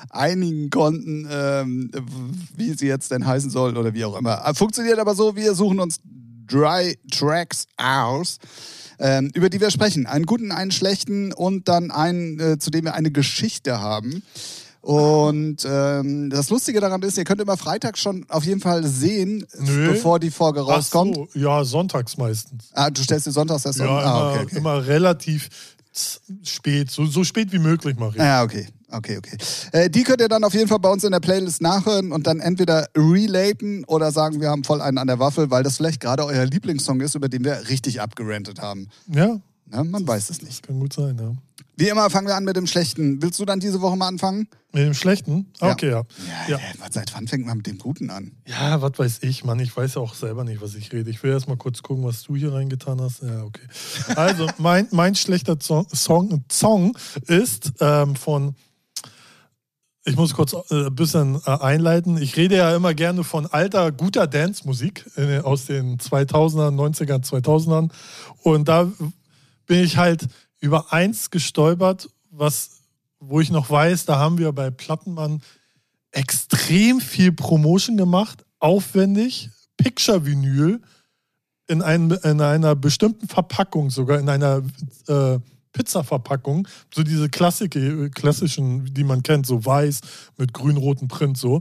einigen 0.09 0.69
konnten, 0.69 1.27
ähm, 1.31 1.91
wie 2.55 2.73
sie 2.73 2.87
jetzt 2.87 3.11
denn 3.11 3.25
heißen 3.25 3.49
soll 3.49 3.77
oder 3.77 3.93
wie 3.93 4.05
auch 4.05 4.17
immer. 4.17 4.45
Äh, 4.45 4.53
Funktioniert 4.53 4.99
aber 4.99 5.15
so, 5.15 5.35
wir 5.35 5.53
suchen 5.55 5.79
uns 5.79 5.99
drei 6.47 6.97
Tracks 7.11 7.65
aus, 7.77 8.37
ähm, 8.99 9.29
über 9.33 9.49
die 9.49 9.61
wir 9.61 9.71
sprechen. 9.71 10.07
Einen 10.07 10.25
guten, 10.25 10.51
einen 10.51 10.71
schlechten 10.71 11.31
und 11.33 11.67
dann 11.67 11.91
einen, 11.91 12.39
äh, 12.39 12.57
zu 12.59 12.69
dem 12.71 12.85
wir 12.85 12.95
eine 12.95 13.11
Geschichte 13.11 13.79
haben. 13.81 14.23
Und 14.81 15.57
ähm, 15.69 16.29
das 16.29 16.49
Lustige 16.49 16.79
daran 16.79 17.01
ist, 17.03 17.17
ihr 17.17 17.25
könnt 17.25 17.41
immer 17.41 17.57
Freitag 17.57 17.97
schon 17.97 18.25
auf 18.29 18.45
jeden 18.45 18.61
Fall 18.61 18.85
sehen, 18.85 19.45
Nö. 19.59 19.89
bevor 19.91 20.19
die 20.19 20.31
Folge 20.31 20.61
Ach 20.63 20.69
rauskommt. 20.77 21.15
so, 21.15 21.27
ja, 21.33 21.63
sonntags 21.65 22.17
meistens. 22.17 22.69
Ah, 22.73 22.89
du 22.89 23.03
stellst 23.03 23.27
dir 23.27 23.31
sonntags 23.31 23.63
das 23.63 23.77
Ja, 23.77 23.85
immer, 23.85 24.05
Ah, 24.05 24.31
okay, 24.31 24.43
okay. 24.45 24.57
immer 24.57 24.87
relativ 24.87 25.49
spät, 26.43 26.91
so, 26.91 27.05
so 27.05 27.23
spät 27.23 27.51
wie 27.51 27.59
möglich 27.59 27.97
mache 27.97 28.11
ich. 28.11 28.17
Ja, 28.17 28.43
okay. 28.43 28.67
Okay, 28.91 29.17
okay. 29.17 29.37
Äh, 29.71 29.89
die 29.89 30.03
könnt 30.03 30.19
ihr 30.19 30.27
dann 30.27 30.43
auf 30.43 30.53
jeden 30.53 30.67
Fall 30.67 30.79
bei 30.79 30.89
uns 30.89 31.03
in 31.03 31.11
der 31.11 31.19
Playlist 31.19 31.61
nachhören 31.61 32.11
und 32.11 32.25
dann 32.25 32.39
entweder 32.39 32.87
relaten 32.97 33.83
oder 33.85 34.11
sagen, 34.11 34.41
wir 34.41 34.49
haben 34.49 34.63
voll 34.63 34.81
einen 34.81 34.97
an 34.97 35.05
der 35.05 35.19
Waffel, 35.19 35.51
weil 35.51 35.61
das 35.61 35.77
vielleicht 35.77 35.99
gerade 35.99 36.25
euer 36.25 36.45
Lieblingssong 36.45 36.99
ist, 37.01 37.13
über 37.13 37.29
den 37.29 37.43
wir 37.43 37.69
richtig 37.69 38.01
abgerantet 38.01 38.61
haben. 38.61 38.89
Ja, 39.07 39.39
Ne? 39.71 39.83
Man 39.83 40.07
weiß 40.07 40.29
es 40.29 40.41
nicht. 40.41 40.53
das 40.53 40.61
kann 40.63 40.79
gut 40.79 40.93
sein, 40.93 41.17
ja. 41.19 41.31
Wie 41.75 41.87
immer 41.87 42.09
fangen 42.09 42.27
wir 42.27 42.35
an 42.35 42.43
mit 42.43 42.57
dem 42.57 42.67
Schlechten. 42.67 43.21
Willst 43.21 43.39
du 43.39 43.45
dann 43.45 43.59
diese 43.61 43.79
Woche 43.79 43.95
mal 43.95 44.07
anfangen? 44.09 44.49
Mit 44.73 44.83
dem 44.85 44.93
Schlechten? 44.93 45.45
Ja. 45.61 45.71
Okay, 45.71 45.89
ja. 45.91 46.03
Ja, 46.47 46.49
Ja. 46.49 46.57
äh, 46.57 46.61
was- 46.79 46.93
seit 46.93 47.13
wann 47.15 47.27
fängt 47.27 47.45
man 47.45 47.57
mit 47.57 47.67
dem 47.67 47.77
Guten 47.77 48.09
an? 48.09 48.33
Ja, 48.45 48.81
was 48.81 48.97
weiß 48.99 49.19
ich, 49.21 49.45
Mann. 49.45 49.59
Ich 49.59 49.75
weiß 49.75 49.95
ja 49.95 50.01
auch 50.01 50.13
selber 50.13 50.43
nicht, 50.43 50.61
was 50.61 50.75
ich 50.75 50.91
rede. 50.91 51.09
Ich 51.09 51.23
will 51.23 51.31
erst 51.31 51.47
mal 51.47 51.55
kurz 51.57 51.81
gucken, 51.81 52.03
was 52.03 52.23
du 52.23 52.35
hier 52.35 52.51
reingetan 52.53 52.99
hast. 52.99 53.21
Ja, 53.23 53.43
okay. 53.43 53.61
Also, 54.15 54.47
mein, 54.57 54.87
mein 54.91 55.15
schlechter 55.15 55.57
Song, 55.61 55.87
Song, 55.93 56.43
Song 56.51 56.97
ist 57.27 57.71
ähm, 57.79 58.15
von. 58.15 58.55
Ich 60.05 60.15
muss 60.15 60.33
kurz 60.33 60.53
äh, 60.53 60.87
ein 60.87 60.95
bisschen 60.95 61.35
äh, 61.45 61.49
einleiten. 61.51 62.17
Ich 62.17 62.35
rede 62.35 62.55
ja 62.57 62.75
immer 62.75 62.93
gerne 62.93 63.23
von 63.23 63.45
alter, 63.45 63.91
guter 63.91 64.27
Dance-Musik 64.27 65.05
äh, 65.17 65.39
aus 65.39 65.65
den 65.65 65.97
2000ern, 65.97 66.73
90ern, 66.75 67.23
2000ern. 67.23 67.89
Und 68.41 68.67
da 68.67 68.91
bin 69.69 69.83
ich 69.83 69.97
halt 69.97 70.27
über 70.59 70.91
eins 70.91 71.29
gestolpert, 71.29 72.09
was, 72.31 72.81
wo 73.19 73.39
ich 73.39 73.51
noch 73.51 73.69
weiß, 73.69 74.05
da 74.05 74.17
haben 74.17 74.39
wir 74.39 74.51
bei 74.51 74.71
Plattenmann 74.71 75.43
extrem 76.11 76.99
viel 76.99 77.31
Promotion 77.31 77.95
gemacht, 77.95 78.43
aufwendig, 78.57 79.51
Picture-Vinyl 79.77 80.81
in, 81.67 81.83
ein, 81.83 82.09
in 82.09 82.41
einer 82.41 82.75
bestimmten 82.75 83.27
Verpackung, 83.27 83.91
sogar 83.91 84.19
in 84.19 84.27
einer 84.27 84.63
äh, 85.07 85.37
Pizza-Verpackung, 85.71 86.67
so 86.91 87.03
diese 87.03 87.29
Klassik, 87.29 87.77
klassischen, 88.15 88.91
die 88.91 89.03
man 89.03 89.21
kennt, 89.21 89.45
so 89.45 89.63
weiß 89.63 90.01
mit 90.37 90.51
grün-roten 90.51 91.07
Print 91.07 91.37
so. 91.37 91.59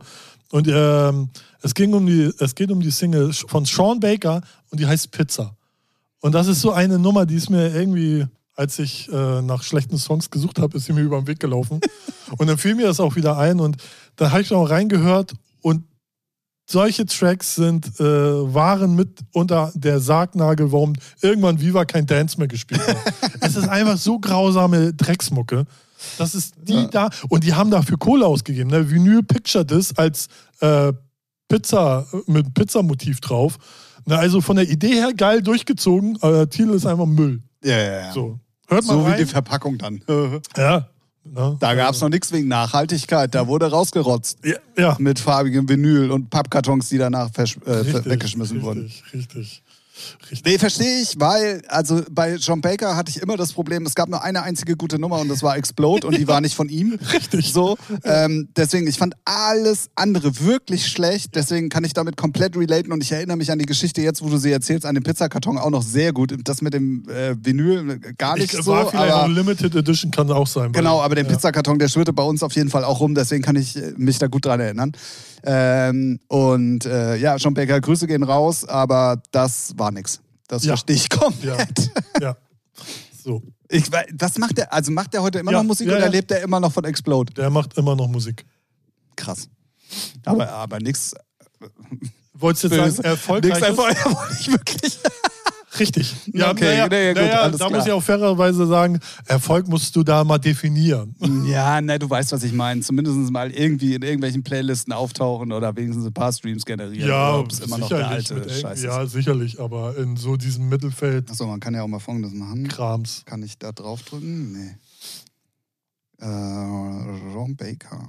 Und 0.51 0.67
ähm, 0.67 1.29
es, 1.61 1.75
ging 1.75 1.93
um 1.93 2.07
die, 2.07 2.33
es 2.39 2.55
geht 2.55 2.71
um 2.71 2.81
die 2.81 2.91
Single 2.91 3.35
von 3.35 3.67
Sean 3.67 4.01
Baker 4.01 4.41
und 4.71 4.81
die 4.81 4.87
heißt 4.87 5.11
Pizza. 5.11 5.58
Und 6.21 6.33
das 6.33 6.49
ist 6.49 6.61
so 6.61 6.73
eine 6.73 6.99
Nummer, 6.99 7.27
die 7.27 7.37
ist 7.37 7.51
mir 7.51 7.75
irgendwie, 7.75 8.27
als 8.55 8.79
ich 8.79 9.09
äh, 9.13 9.43
nach 9.43 9.63
schlechten 9.63 9.99
Songs 9.99 10.31
gesucht 10.31 10.59
habe, 10.59 10.77
ist 10.77 10.87
sie 10.87 10.93
mir 10.93 11.03
über 11.03 11.21
den 11.21 11.27
Weg 11.27 11.41
gelaufen. 11.41 11.81
und 12.39 12.47
dann 12.47 12.59
fiel 12.59 12.75
mir 12.75 12.87
das 12.87 13.01
auch 13.01 13.17
wieder 13.17 13.39
ein 13.39 13.61
und 13.61 13.77
da 14.17 14.31
habe 14.31 14.43
ich 14.43 14.53
auch 14.53 14.69
reingehört 14.69 15.33
und 15.63 15.85
solche 16.71 17.07
Tracks 17.07 17.55
sind, 17.55 17.99
äh, 17.99 18.05
waren 18.05 18.95
mit 18.95 19.21
unter 19.33 19.73
der 19.75 20.01
Sargnagel, 20.01 20.71
warum 20.71 20.95
irgendwann 21.23 21.61
Viva 21.61 21.85
kein 21.85 22.05
Dance 22.05 22.37
mehr 22.39 22.49
gespielt 22.49 22.87
hat. 22.87 22.97
es 23.41 23.57
ist 23.57 23.69
einfach 23.69 23.97
so 23.97 24.19
grausame 24.19 24.93
Drecksmucke. 24.93 25.65
Das 26.19 26.35
ist 26.35 26.55
die 26.61 26.75
Ja. 26.75 26.87
da 26.89 27.11
und 27.29 27.45
die 27.45 27.55
haben 27.55 27.71
dafür 27.71 27.97
Kohle 27.97 28.27
ausgegeben. 28.27 28.71
Ne? 28.71 28.91
Vinyl 28.91 29.23
Picture 29.23 29.65
das 29.65 29.97
als 29.97 30.29
äh, 30.61 30.93
Pizza 31.49 32.07
mit 32.27 32.53
Pizzamotiv 32.55 33.21
drauf. 33.21 33.57
Na, 34.09 34.17
also 34.17 34.41
von 34.41 34.57
der 34.57 34.69
Idee 34.69 34.95
her 34.95 35.13
geil 35.15 35.43
durchgezogen, 35.43 36.17
aber 36.23 36.33
der 36.33 36.51
Titel 36.51 36.71
ist 36.71 36.87
einfach 36.87 37.07
Müll. 37.07 37.43
Ja, 37.63 37.77
ja, 37.77 37.93
ja. 38.01 38.13
So, 38.13 38.39
So, 38.69 38.75
hört 38.75 38.87
mal 38.87 38.99
wie 39.05 39.11
rein. 39.11 39.19
die 39.19 39.27
Verpackung 39.27 39.77
dann. 39.79 40.03
ja. 40.57 40.89
Ne? 41.25 41.57
Da 41.61 41.75
gab 41.75 41.93
es 41.95 42.01
noch 42.01 42.09
nichts 42.09 42.33
wegen 42.33 42.49
Nachhaltigkeit. 42.49 43.35
Da 43.35 43.47
wurde 43.47 43.67
rausgerotzt. 43.71 44.39
ja, 44.45 44.57
ja. 44.79 44.97
Mit 44.99 45.19
farbigem 45.19 45.69
Vinyl 45.69 46.11
und 46.11 46.31
Pappkartons, 46.31 46.89
die 46.89 46.97
danach 46.97 47.31
äh, 47.37 47.43
Richtig, 47.43 48.07
weggeschmissen 48.07 48.57
richtig, 48.57 48.63
wurden. 48.67 48.83
Richtig, 48.85 49.13
richtig. 49.15 49.63
Nee, 50.45 50.59
verstehe 50.59 51.01
ich, 51.01 51.15
weil, 51.19 51.63
also 51.69 52.03
bei 52.11 52.35
John 52.37 52.61
Baker 52.61 52.97
hatte 52.97 53.11
ich 53.11 53.23
immer 53.23 53.37
das 53.37 53.53
Problem, 53.53 53.87
es 53.87 53.95
gab 53.95 54.09
nur 54.09 54.23
eine 54.23 54.43
einzige 54.43 54.77
gute 54.77 54.99
Nummer 54.99 55.21
und 55.21 55.29
das 55.29 55.43
war 55.43 55.57
Explode 55.57 56.07
und 56.07 56.17
die 56.17 56.29
war 56.29 56.41
nicht 56.41 56.55
von 56.55 56.69
ihm. 56.69 56.99
Richtig. 57.13 57.53
So, 57.53 57.77
ähm, 58.05 58.49
deswegen, 58.57 58.87
ich 58.87 58.99
fand 58.99 59.15
alles 59.25 59.91
andere 59.95 60.41
wirklich 60.41 60.87
schlecht, 60.87 61.35
deswegen 61.35 61.69
kann 61.69 61.85
ich 61.85 61.93
damit 61.93 62.17
komplett 62.17 62.57
relaten 62.57 62.93
und 62.93 63.03
ich 63.03 63.13
erinnere 63.13 63.37
mich 63.37 63.51
an 63.51 63.59
die 63.59 63.67
Geschichte 63.67 64.03
jetzt, 64.03 64.23
wo 64.23 64.29
du 64.29 64.37
sie 64.37 64.53
erzählst, 64.53 64.87
an 64.87 64.95
den 64.95 65.05
Pizzakarton 65.05 65.59
auch 65.59 65.71
noch 65.71 65.83
sehr 65.83 66.13
gut. 66.13 66.35
Das 66.45 66.63
mit 66.63 66.75
dem 66.75 67.09
äh, 67.09 67.35
Vinyl 67.41 67.91
äh, 67.91 68.13
gar 68.17 68.37
nicht 68.37 68.53
Ich, 68.53 68.63
so, 68.63 68.73
war 68.73 68.91
vielleicht 68.91 69.13
auch 69.13 69.25
aber... 69.25 69.33
Limited 69.33 69.75
Edition, 69.75 70.11
kann 70.11 70.31
auch 70.31 70.47
sein. 70.47 70.73
Genau, 70.73 71.01
aber 71.01 71.15
den 71.15 71.27
ja. 71.27 71.33
Pizzakarton, 71.33 71.79
der 71.79 71.89
schwirrte 71.89 72.13
bei 72.13 72.23
uns 72.23 72.43
auf 72.43 72.53
jeden 72.55 72.71
Fall 72.71 72.85
auch 72.85 73.01
rum, 73.01 73.15
deswegen 73.15 73.43
kann 73.43 73.57
ich 73.57 73.77
äh, 73.77 73.93
mich 73.97 74.19
da 74.19 74.27
gut 74.27 74.45
dran 74.45 74.61
erinnern. 74.61 74.93
Ähm, 75.45 76.19
und 76.29 76.85
äh, 76.85 77.17
ja, 77.17 77.37
John 77.37 77.55
Baker, 77.55 77.81
Grüße 77.81 78.07
gehen 78.07 78.23
raus, 78.23 78.65
aber 78.65 79.23
das 79.31 79.73
war 79.77 79.88
nix. 79.91 80.21
Das 80.49 80.65
Ja. 80.65 80.71
verstehe 80.71 80.97
ich 80.97 81.09
komplett. 81.11 81.91
Ja, 82.15 82.21
ja. 82.29 82.37
So, 83.25 83.43
Ich, 83.69 83.85
was 83.93 84.39
macht 84.39 84.57
der? 84.57 84.73
Also 84.73 84.91
macht 84.93 85.13
der 85.13 85.23
heute 85.23 85.39
immer 85.41 85.53
Ja, 85.53 85.59
noch 85.59 85.65
Musik 85.65 85.89
oder 85.89 86.09
lebt 86.09 86.31
der 86.31 86.43
immer 86.43 86.61
noch 86.61 86.73
von 86.73 86.85
Explode? 86.85 87.33
der 87.35 87.51
macht 87.51 87.77
immer 87.77 87.95
noch 87.97 88.09
Musik. 88.09 88.47
Krass. 89.17 89.49
Aber, 90.25 90.49
aber 90.49 90.79
nix. 90.81 91.15
Wolltest 92.35 92.65
du 92.65 92.69
jetzt 92.69 92.97
sagen, 92.97 93.09
erfolgreich? 93.09 93.55
Nix 93.55 93.63
einfach, 93.67 93.85
wollte 93.85 94.37
ich 94.41 94.49
wirklich. 94.53 94.99
Richtig. 95.79 96.15
Okay, 96.29 96.65
naja, 96.65 96.89
nee, 96.89 97.09
gut, 97.15 97.23
naja, 97.23 97.41
alles 97.43 97.59
da 97.59 97.67
klar. 97.67 97.79
muss 97.79 97.87
ich 97.87 97.93
auch 97.93 98.03
fairerweise 98.03 98.67
sagen, 98.67 98.99
Erfolg 99.27 99.69
musst 99.69 99.95
du 99.95 100.03
da 100.03 100.25
mal 100.25 100.39
definieren. 100.39 101.15
Ja, 101.49 101.81
ne, 101.81 101.99
du 101.99 102.11
weißt, 102.11 102.33
was 102.33 102.43
ich 102.43 102.53
meine. 102.53 102.83
Zumindest 102.83 103.17
mal 103.31 103.51
irgendwie 103.51 103.95
in 103.95 104.03
irgendwelchen 104.03 104.43
Playlisten 104.43 104.93
auftauchen 104.93 105.53
oder 105.53 105.75
wenigstens 105.77 106.05
ein 106.05 106.13
paar 106.13 106.33
Streams 106.33 106.65
generieren. 106.65 107.09
Ja, 107.09 107.31
oder 107.31 107.41
ob 107.41 107.53
es 107.53 107.61
immer 107.61 107.79
noch 107.79 107.89
der 107.89 107.99
sicherlich. 107.99 108.31
alte 108.31 108.35
mit 108.35 108.83
ja, 108.83 109.03
ist. 109.03 109.13
sicherlich, 109.13 109.61
aber 109.61 109.97
in 109.97 110.17
so 110.17 110.37
diesem 110.37 110.69
Mittelfeld 110.69 111.31
Achso, 111.31 111.47
man 111.47 111.61
kann 111.61 111.75
ja 111.75 111.83
auch 111.83 111.89
mal 111.89 112.01
folgendes 112.01 112.33
machen. 112.33 112.69
Krams. 112.69 113.23
Kann 113.25 113.43
ich 113.43 113.59
da 113.59 113.73
draufdrücken? 113.73 114.53
Nee. 114.53 114.77
Äh, 116.21 116.27
Ron 116.27 117.57
Baker. 117.57 118.09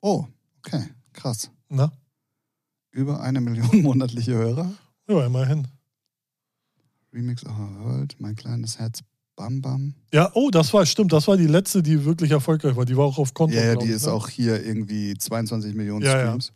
Oh, 0.00 0.24
okay, 0.58 0.84
krass. 1.12 1.50
Na? 1.68 1.92
Über 2.90 3.20
eine 3.20 3.40
Million 3.40 3.68
monatliche 3.82 4.32
Hörer. 4.32 4.70
Ja, 5.10 5.26
immerhin. 5.26 5.66
Remix 7.12 7.44
of 7.44 7.52
a 7.52 7.84
World, 7.84 8.14
mein 8.20 8.36
kleines 8.36 8.78
Herz, 8.78 9.00
Bam 9.34 9.60
Bam. 9.60 9.94
Ja, 10.14 10.30
oh, 10.34 10.50
das 10.50 10.72
war, 10.72 10.86
stimmt, 10.86 11.12
das 11.12 11.26
war 11.26 11.36
die 11.36 11.48
letzte, 11.48 11.82
die 11.82 12.04
wirklich 12.04 12.30
erfolgreich 12.30 12.76
war. 12.76 12.84
Die 12.84 12.96
war 12.96 13.06
auch 13.06 13.18
auf 13.18 13.34
Konto. 13.34 13.56
Ja, 13.56 13.64
ja, 13.64 13.74
die 13.74 13.86
ich, 13.86 13.92
ist 13.92 14.06
ne? 14.06 14.12
auch 14.12 14.28
hier 14.28 14.64
irgendwie 14.64 15.16
22 15.18 15.74
Millionen 15.74 16.04
Ja, 16.04 16.16
ja. 16.16 16.26
Streams. 16.26 16.52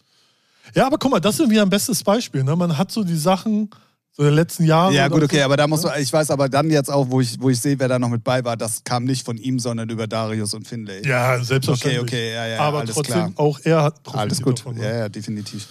Ja, 0.74 0.86
aber 0.86 0.98
guck 0.98 1.10
mal, 1.10 1.20
das 1.20 1.40
ist 1.40 1.50
wieder 1.50 1.62
ein 1.62 1.68
bestes 1.70 2.02
Beispiel. 2.04 2.44
Ne? 2.44 2.54
Man 2.54 2.78
hat 2.78 2.92
so 2.92 3.02
die 3.02 3.16
Sachen 3.16 3.68
so 4.12 4.22
der 4.22 4.30
letzten 4.30 4.64
Jahre. 4.64 4.94
Ja, 4.94 5.08
gut, 5.08 5.24
okay, 5.24 5.38
so, 5.38 5.44
aber 5.44 5.56
da 5.56 5.66
muss 5.66 5.82
ne? 5.82 5.88
man, 5.90 6.00
ich 6.00 6.12
weiß 6.12 6.30
aber 6.30 6.48
dann 6.48 6.70
jetzt 6.70 6.88
auch, 6.90 7.10
wo 7.10 7.20
ich, 7.20 7.40
wo 7.40 7.50
ich 7.50 7.58
sehe, 7.60 7.76
wer 7.80 7.88
da 7.88 7.98
noch 7.98 8.08
mit 8.08 8.22
bei 8.22 8.44
war, 8.44 8.56
das 8.56 8.84
kam 8.84 9.04
nicht 9.04 9.26
von 9.26 9.36
ihm, 9.36 9.58
sondern 9.58 9.88
über 9.90 10.06
Darius 10.06 10.54
und 10.54 10.68
Finlay. 10.68 11.02
Ja, 11.04 11.34
Okay, 11.34 11.44
selbstverständlich. 11.44 12.02
okay, 12.02 12.32
ja, 12.34 12.46
ja, 12.46 12.60
aber 12.60 12.78
alles 12.80 12.94
trotzdem, 12.94 13.14
klar. 13.14 13.32
auch 13.34 13.58
er 13.64 13.82
hat 13.82 14.02
profitiert 14.04 14.20
Alles 14.30 14.40
gut, 14.42 14.60
davon. 14.60 14.76
ne? 14.76 14.84
ja, 14.84 14.96
ja, 14.98 15.08
definitiv. 15.08 15.66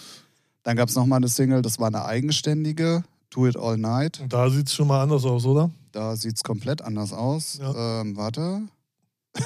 Dann 0.64 0.78
gab 0.78 0.90
es 0.90 0.96
nochmal 0.96 1.18
eine 1.18 1.28
Single, 1.28 1.62
das 1.62 1.80
war 1.80 1.88
eine 1.88 2.06
eigenständige, 2.06 3.04
Do 3.30 3.48
It 3.48 3.58
All 3.58 3.78
Night. 3.78 4.22
Und 4.22 4.32
da 4.32 4.50
sieht 4.50 4.68
es 4.68 4.74
schon 4.74 4.88
mal 4.88 5.02
anders 5.02 5.26
aus, 5.26 5.46
oder? 5.46 5.70
Da 5.92 6.16
sieht 6.16 6.38
es 6.38 6.44
komplett 6.44 6.82
anders 6.82 7.14
aus. 7.14 7.60
Ja. 7.60 8.02
Ähm, 8.02 8.16
warte. 8.18 8.62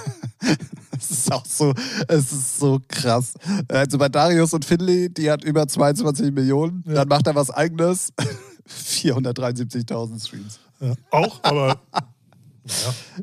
Es 1.00 1.12
ist 1.12 1.32
auch 1.32 1.46
so, 1.46 1.74
es 2.08 2.32
ist 2.32 2.60
so 2.60 2.82
krass. 2.88 3.36
Also 3.68 4.00
bei 4.00 4.10
Darius 4.10 4.54
und 4.54 4.66
Finley, 4.66 5.10
die 5.10 5.30
hat 5.30 5.44
über 5.44 5.68
22 5.68 6.32
Millionen. 6.34 6.84
Ja. 6.88 6.96
Dann 6.96 7.08
macht 7.08 7.28
er 7.28 7.36
was 7.36 7.52
eigenes. 7.52 8.12
473.000 8.68 10.26
Streams. 10.26 10.60
Ja. 10.80 10.94
Auch, 11.12 11.40
aber. 11.44 11.80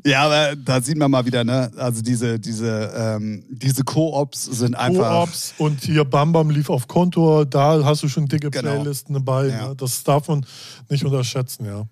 Ja, 0.05 0.23
aber 0.23 0.55
da 0.55 0.81
sieht 0.81 0.97
man 0.97 1.11
mal 1.11 1.25
wieder, 1.25 1.43
ne? 1.43 1.71
Also 1.77 2.01
diese, 2.01 2.39
diese, 2.39 2.91
ähm, 2.95 3.43
diese 3.49 3.83
Co-ops 3.83 4.45
sind 4.45 4.75
einfach. 4.75 5.25
Co-ops 5.25 5.53
und 5.57 5.81
hier 5.83 6.05
Bam 6.05 6.31
Bam 6.31 6.49
lief 6.49 6.69
auf 6.69 6.87
Kontor, 6.87 7.45
da 7.45 7.83
hast 7.83 8.03
du 8.03 8.07
schon 8.09 8.27
dicke 8.27 8.49
Genau. 8.49 8.75
Playlisten 8.75 9.13
dabei. 9.13 9.47
Ja. 9.47 9.69
Ne? 9.69 9.75
Das 9.75 10.03
darf 10.03 10.27
man 10.27 10.45
nicht 10.89 11.03
unterschätzen, 11.03 11.65
ja. 11.65 11.85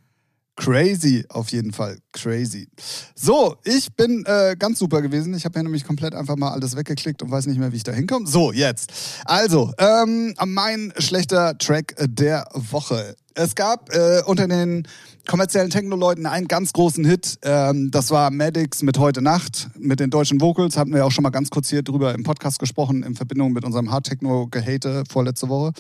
Crazy, 0.56 1.26
auf 1.30 1.50
jeden 1.52 1.74
Fall. 1.74 1.98
Crazy. 2.12 2.68
So, 3.16 3.56
ich 3.64 3.92
bin 3.96 4.24
äh, 4.28 4.56
ganz 4.58 4.78
super 4.78 5.02
gewesen. 5.02 5.34
Ich 5.34 5.46
habe 5.46 5.54
hier 5.58 5.64
nämlich 5.64 5.84
komplett 5.84 6.14
einfach 6.14 6.36
mal 6.36 6.52
alles 6.52 6.76
weggeklickt 6.76 7.24
und 7.24 7.32
weiß 7.32 7.48
nicht 7.48 7.58
mehr, 7.58 7.72
wie 7.72 7.78
ich 7.78 7.84
da 7.84 7.92
hinkomme. 7.92 8.28
So, 8.28 8.52
jetzt. 8.52 8.92
Also, 9.26 9.74
ähm, 9.80 10.36
mein 10.46 10.94
schlechter 11.00 11.58
Track 11.58 11.96
der 12.00 12.48
Woche. 12.54 13.16
Es 13.36 13.56
gab 13.56 13.90
äh, 13.94 14.22
unter 14.26 14.48
den 14.48 14.88
kommerziellen 15.28 15.70
Techno-Leuten 15.70 16.26
einen 16.26 16.48
ganz 16.48 16.74
großen 16.74 17.04
Hit. 17.04 17.40
Ähm, 17.44 17.90
das 17.90 18.12
war 18.12 18.30
Maddox 18.30 18.84
mit 18.84 19.00
Heute 19.00 19.22
Nacht, 19.22 19.70
mit 19.78 20.00
den 20.00 20.10
deutschen 20.10 20.40
Vocals. 20.40 20.78
Hatten 20.78 20.94
wir 20.94 21.06
auch 21.06 21.12
schon 21.12 21.24
mal 21.24 21.30
ganz 21.32 21.50
kurz 21.50 21.70
hier 21.70 21.82
drüber 21.82 22.14
im 22.14 22.24
Podcast 22.24 22.60
gesprochen, 22.60 23.02
in 23.04 23.16
Verbindung 23.16 23.52
mit 23.54 23.64
unserem 23.66 23.92
Hard-Techno-Gehate 23.92 25.04
vorletzte 25.12 25.50
Woche. 25.50 25.72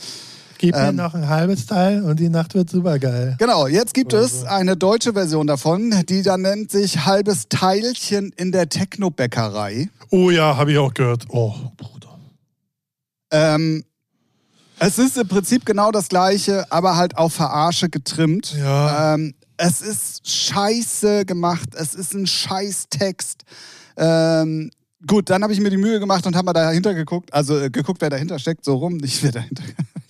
Gib 0.58 0.76
mir 0.76 0.88
Ähm, 0.88 0.96
noch 0.96 1.14
ein 1.14 1.28
halbes 1.28 1.66
Teil 1.66 2.04
und 2.04 2.20
die 2.20 2.30
Nacht 2.30 2.56
wird 2.56 2.70
super 2.70 2.98
geil. 2.98 3.36
Genau, 3.38 3.68
jetzt 3.68 3.94
gibt 3.94 4.14
es 4.14 4.44
Also. 4.44 4.48
eine 4.48 4.78
deutsche 4.78 5.14
Version 5.14 5.46
davon, 5.46 5.94
die 6.08 6.22
dann 6.24 6.42
nennt 6.42 6.72
sich 6.72 7.06
Halbes 7.06 7.50
Teilchen 7.50 8.32
in 8.38 8.52
der 8.52 8.70
Techno-Bäckerei. 8.70 9.90
Oh 10.10 10.30
ja, 10.32 10.56
habe 10.58 10.72
ich 10.72 10.78
auch 10.78 10.94
gehört. 10.94 11.26
Oh, 11.30 11.54
Bruder. 11.78 12.18
Ähm, 13.32 13.84
es 14.86 15.00
ist 15.00 15.18
im 15.18 15.28
Prinzip 15.28 15.66
genau 15.66 15.92
das 15.92 16.10
gleiche, 16.10 16.70
aber 16.70 16.98
halt 16.98 17.18
auf 17.18 17.34
Verarsche 17.34 17.90
getrimmt. 17.90 18.54
Ja. 18.58 19.14
Ähm, 19.14 19.34
es 19.56 19.82
ist 19.82 20.30
scheiße 20.30 21.26
gemacht, 21.26 21.70
es 21.74 21.94
ist 21.94 22.14
ein 22.14 22.28
scheiß 22.28 22.88
Text. 22.90 23.44
Ähm, 23.96 24.72
gut, 25.08 25.30
dann 25.30 25.42
habe 25.42 25.54
ich 25.54 25.62
mir 25.62 25.70
die 25.70 25.78
Mühe 25.78 26.02
gemacht 26.02 26.26
und 26.28 26.36
habe 26.36 26.48
mal 26.48 26.54
dahinter 26.54 26.94
geguckt, 26.94 27.34
also 27.34 27.58
äh, 27.60 27.70
geguckt, 27.70 28.02
wer 28.02 28.10
dahinter 28.10 28.40
steckt, 28.40 28.66
so 28.66 28.76
rum, 28.76 28.98
nicht 28.98 29.24
wer 29.24 29.32
dahinter. 29.32 29.64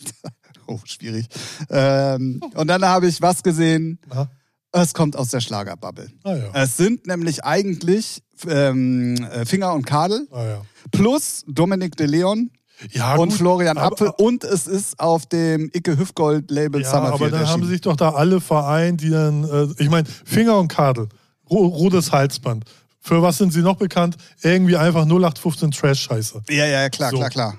oh, 0.68 0.80
schwierig. 0.86 1.28
Ähm, 1.70 2.42
und 2.56 2.68
dann 2.68 2.84
habe 2.84 3.08
ich 3.08 3.22
was 3.22 3.44
gesehen, 3.44 4.00
Na? 4.10 4.28
es 4.72 4.96
kommt 4.96 5.16
aus 5.16 5.30
der 5.30 5.42
Schlagerbubble. 5.42 6.10
Ah 6.24 6.36
ja. 6.36 6.50
Es 6.54 6.78
sind 6.78 7.06
nämlich 7.06 7.44
eigentlich 7.44 8.24
ähm, 8.48 9.16
äh, 9.32 9.46
Finger 9.46 9.74
und 9.74 9.86
Kadel 9.86 10.28
Ah, 10.32 10.44
ja. 10.44 10.62
plus 10.92 11.44
Dominik 11.48 11.96
de 11.96 12.08
Leon 12.08 12.50
ja 12.92 13.16
und 13.16 13.30
gut, 13.30 13.38
Florian 13.38 13.78
aber- 13.78 13.94
Apfel 13.94 14.12
und 14.18 14.44
es 14.44 14.68
ist 14.68 15.00
auf 15.00 15.26
dem 15.26 15.70
Icke 15.74 15.98
Hüftgold 15.98 16.50
Label 16.52 16.82
Ja, 16.82 16.90
Summerfield 16.90 17.34
aber 17.34 17.40
dann 17.44 17.48
haben 17.50 17.66
sich 17.68 17.82
doch 17.82 17.96
da 17.96 18.10
alle 18.12 18.42
vereint, 18.42 19.02
die 19.02 19.10
dann, 19.10 19.44
äh, 19.44 19.68
ich 19.78 19.90
meine, 19.90 20.08
Finger 20.26 20.58
und 20.58 20.68
Kadel, 20.68 21.08
ro 21.50 21.66
rotes 21.68 22.12
Halsband. 22.12 22.66
Für 23.00 23.22
was 23.22 23.38
sind 23.38 23.52
sie 23.52 23.62
noch 23.62 23.76
bekannt? 23.78 24.16
Irgendwie 24.42 24.78
einfach 24.78 25.06
0815 25.06 25.72
Trash-Scheiße. 25.72 26.44
ja, 26.50 26.66
ja, 26.66 26.90
klar, 26.90 27.10
So. 27.12 27.18
klar, 27.18 27.30
klar. 27.30 27.58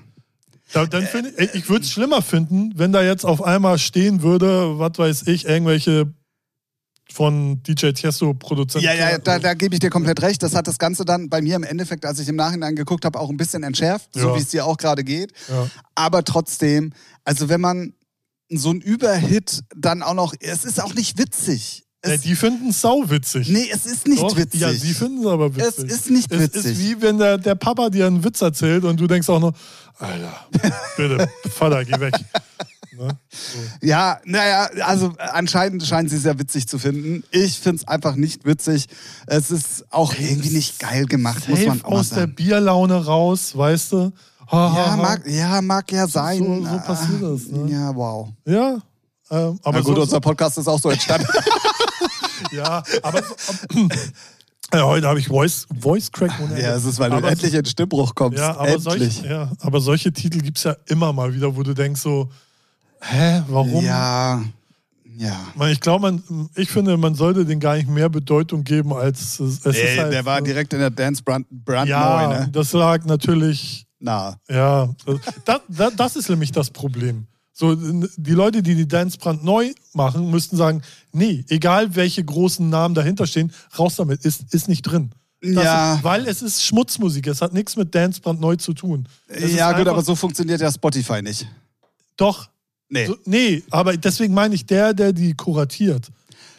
Da, 0.73 0.85
dann 0.87 1.03
find 1.05 1.31
ich, 1.37 1.53
ich 1.53 1.69
würde 1.69 1.85
es 1.85 1.91
schlimmer 1.91 2.21
finden, 2.23 2.73
wenn 2.75 2.91
da 2.91 3.01
jetzt 3.03 3.23
auf 3.25 3.43
einmal 3.43 3.77
stehen 3.77 4.23
würde, 4.23 4.79
was 4.79 4.97
weiß 4.97 5.27
ich, 5.27 5.45
irgendwelche 5.47 6.11
von 7.13 7.61
DJ 7.63 7.91
Tiesto 7.91 8.33
Produzenten. 8.33 8.85
Ja, 8.85 8.93
ja, 8.93 9.17
da, 9.17 9.39
da 9.39 9.53
gebe 9.53 9.75
ich 9.75 9.79
dir 9.79 9.89
komplett 9.89 10.21
recht. 10.21 10.41
Das 10.43 10.55
hat 10.55 10.67
das 10.67 10.79
Ganze 10.79 11.05
dann 11.05 11.29
bei 11.29 11.41
mir 11.41 11.55
im 11.55 11.63
Endeffekt, 11.63 12.05
als 12.05 12.19
ich 12.19 12.27
im 12.27 12.35
Nachhinein 12.35 12.75
geguckt 12.75 13.05
habe, 13.05 13.19
auch 13.19 13.29
ein 13.29 13.37
bisschen 13.37 13.63
entschärft, 13.63 14.09
so 14.13 14.29
Ja. 14.29 14.35
wie 14.35 14.39
es 14.41 14.47
dir 14.49 14.65
auch 14.65 14.77
gerade 14.77 15.03
geht. 15.03 15.31
Ja. 15.47 15.69
Aber 15.95 16.23
trotzdem, 16.23 16.93
also 17.23 17.47
wenn 17.49 17.61
man 17.61 17.93
so 18.49 18.71
ein 18.71 18.81
Überhit 18.81 19.61
dann 19.75 20.03
auch 20.03 20.13
noch, 20.13 20.33
es 20.39 20.65
ist 20.65 20.81
auch 20.81 20.93
nicht 20.93 21.17
witzig. 21.17 21.83
Ja, 22.05 22.11
Es, 22.13 22.21
die 22.21 22.35
finden 22.35 22.69
es 22.69 22.81
sauwitzig. 22.81 23.49
nee, 23.49 23.67
es 23.71 23.85
ist 23.87 24.07
nicht 24.07 24.21
Doch, 24.21 24.37
witzig. 24.37 24.61
Ja, 24.61 24.71
sie 24.71 24.93
finden 24.93 25.21
es 25.21 25.25
aber 25.27 25.55
witzig. 25.55 25.85
Es 25.85 25.91
ist 26.01 26.09
nicht 26.11 26.31
Es 26.31 26.39
witzig. 26.39 26.65
ist 26.65 26.79
wie 26.79 27.01
wenn 27.01 27.17
der, 27.17 27.37
der 27.39 27.55
Papa 27.55 27.89
dir 27.89 28.05
einen 28.07 28.23
Witz 28.23 28.41
erzählt 28.41 28.83
und 28.83 28.99
du 28.99 29.07
denkst 29.07 29.27
auch 29.29 29.39
nur, 29.39 29.53
Alter, 29.97 30.47
bitte, 30.97 31.27
Vater, 31.49 31.83
geh 31.85 31.99
weg. 31.99 32.13
Ne? 32.97 33.17
So. 33.29 33.59
Ja, 33.87 34.19
naja, 34.25 34.69
also 34.85 35.07
äh, 35.17 35.23
anscheinend 35.33 35.83
scheinen 35.85 36.09
sie 36.09 36.15
es 36.17 36.23
ja 36.23 36.37
witzig 36.39 36.67
zu 36.67 36.79
finden. 36.79 37.23
Ich 37.31 37.59
finde 37.59 37.77
es 37.81 37.87
einfach 37.87 38.15
nicht 38.15 38.45
witzig. 38.45 38.87
Es 39.27 39.51
ist 39.51 39.85
auch 39.91 40.13
irgendwie 40.17 40.49
nicht 40.49 40.79
geil 40.79 41.05
gemacht, 41.05 41.47
muss 41.49 41.65
man 41.65 41.83
auch 41.83 41.91
aus 41.91 42.09
der 42.09 42.19
sagen. 42.19 42.35
Bierlaune 42.35 43.05
raus, 43.05 43.55
weißt 43.57 43.91
du? 43.93 44.11
Ha, 44.51 44.71
ha, 44.71 44.77
Ja, 44.77 44.91
ha. 44.91 44.95
mag, 44.97 45.27
ja, 45.27 45.61
mag 45.61 45.91
ja 45.91 46.07
sein. 46.07 46.37
so- 46.39 46.63
so 46.65 46.77
passiert 46.79 47.23
Ah, 47.23 47.29
das, 47.31 47.47
ne? 47.47 47.71
Ja, 47.71 47.95
wow. 47.95 48.29
Ja, 48.45 48.77
ähm, 49.31 49.59
aber 49.63 49.77
Na 49.79 49.81
gut, 49.81 49.95
so, 49.95 50.01
unser 50.03 50.19
Podcast 50.21 50.57
ist 50.59 50.67
auch 50.67 50.79
so 50.79 50.89
entstanden. 50.91 51.27
ja, 52.51 52.83
aber 53.01 53.23
so, 53.23 53.87
ja, 54.73 54.83
heute 54.83 55.07
habe 55.07 55.19
ich 55.19 55.27
Voice, 55.27 55.67
Voice 55.79 56.11
Crack 56.11 56.31
Ende. 56.39 56.61
ja, 56.61 56.75
es 56.75 56.85
ist, 56.85 56.99
weil 56.99 57.09
du 57.09 57.17
aber, 57.17 57.29
endlich 57.29 57.53
in 57.53 57.61
den 57.61 57.65
Stimmbruch 57.65 58.13
kommst. 58.15 58.39
ja, 58.39 58.51
aber 58.57 58.67
endlich. 58.69 58.83
solche, 59.15 59.27
ja, 59.27 59.51
aber 59.59 59.79
solche 59.79 60.11
Titel 60.11 60.39
gibt 60.41 60.57
es 60.57 60.63
ja 60.63 60.75
immer 60.87 61.13
mal 61.13 61.33
wieder, 61.33 61.55
wo 61.55 61.63
du 61.63 61.73
denkst 61.73 62.01
so, 62.01 62.29
hä, 63.09 63.43
warum? 63.47 63.83
Ja, 63.83 64.43
ja. 65.17 65.67
Ich 65.69 65.79
glaube, 65.79 66.01
man, 66.01 66.49
ich 66.55 66.69
finde, 66.69 66.97
man 66.97 67.15
sollte 67.15 67.45
den 67.45 67.59
gar 67.59 67.75
nicht 67.75 67.89
mehr 67.89 68.09
Bedeutung 68.09 68.63
geben, 68.63 68.93
als 68.93 69.39
es, 69.39 69.65
es 69.65 69.77
ist 69.77 69.97
halt, 69.97 70.11
der 70.11 70.25
war 70.25 70.41
direkt 70.41 70.73
in 70.73 70.79
der 70.79 70.89
Dance 70.89 71.23
brand, 71.23 71.47
brand 71.49 71.89
Ja, 71.89 72.27
neu, 72.27 72.39
ne? 72.39 72.49
das 72.51 72.73
lag 72.73 73.05
natürlich 73.05 73.87
Na. 73.99 74.37
Ja, 74.49 74.89
das, 75.45 75.61
das, 75.69 75.95
das 75.95 76.15
ist 76.15 76.29
nämlich 76.29 76.51
das 76.51 76.69
Problem. 76.69 77.27
So, 77.53 77.73
die 77.73 78.33
Leute, 78.33 78.61
die 78.61 78.75
die 78.75 78.87
Dance 78.87 79.17
brandneu 79.17 79.71
machen, 79.93 80.29
müssten 80.29 80.57
sagen, 80.57 80.81
nee, 81.13 81.45
egal 81.47 81.95
welche 81.95 82.21
großen 82.21 82.69
Namen 82.69 82.95
dahinter 82.95 83.25
stehen, 83.25 83.53
raus 83.79 83.95
damit, 83.95 84.25
ist, 84.25 84.53
ist 84.53 84.67
nicht 84.67 84.81
drin. 84.81 85.11
Das 85.41 85.63
Ja. 85.63 85.99
Weil 86.01 86.27
es 86.27 86.41
ist 86.41 86.65
Schmutzmusik, 86.65 87.27
es 87.27 87.41
hat 87.41 87.53
nichts 87.53 87.77
mit 87.77 87.95
Dance 87.95 88.19
brandneu 88.19 88.57
zu 88.57 88.73
tun. 88.73 89.07
Es 89.27 89.53
Ja, 89.53 89.71
gut, 89.71 89.87
aber 89.87 90.01
so 90.01 90.15
funktioniert 90.15 90.59
ja 90.59 90.69
Spotify 90.69 91.21
nicht. 91.21 91.47
Doch. 92.17 92.49
Nee. 92.89 93.05
So, 93.07 93.15
nee, 93.25 93.63
aber 93.71 93.97
deswegen 93.97 94.33
meine 94.33 94.55
ich, 94.55 94.65
der, 94.65 94.93
der 94.93 95.11
die 95.13 95.33
kuratiert, 95.33 96.11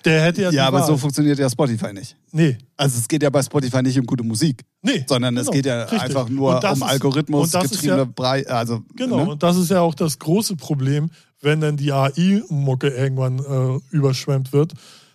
der 0.05 0.22
hätte 0.22 0.43
ja 0.43 0.51
die 0.51 0.57
ja, 0.57 0.66
aber 0.66 0.81
Wahl. 0.81 0.87
so 0.87 0.97
funktioniert 0.97 1.39
ja 1.39 1.49
Spotify 1.51 1.93
nicht. 1.93 2.16
Nee. 2.33 2.59
Also 2.77 2.99
es 2.99 3.09
geht 3.09 3.22
ja 3.22 3.31
bei 3.31 3.43
Spotify 3.43 3.83
nicht 3.83 3.99
um 3.99 4.07
gute 4.07 4.22
Musik, 4.24 4.64
Nee, 4.83 5.05
sondern 5.09 5.37
es 5.37 5.45
genau, 5.47 5.53
geht 5.53 5.66
ja 5.66 5.83
richtig. 5.83 6.01
einfach 6.03 6.29
nur 6.29 6.62
um 6.62 6.72
ist- 6.72 6.83
Algorithmus 6.83 7.53
getriebene 7.53 7.99
ja- 7.99 8.05
Brei, 8.05 8.47
also 8.49 8.83
Genau, 8.97 9.16
ne? 9.24 9.31
und 9.33 9.43
das 9.43 9.57
ist 9.57 9.70
ja 9.70 9.81
auch 9.81 9.95
das 9.95 10.18
große 10.18 10.57
Problem, 10.57 11.11
wenn 11.41 11.61
dann 11.61 11.77
die 11.77 11.93
AI-Mucke 11.93 12.89
irgendwann 12.89 13.39
äh, 13.39 13.81
überschwemmt 13.97 14.53
wird. 14.53 14.72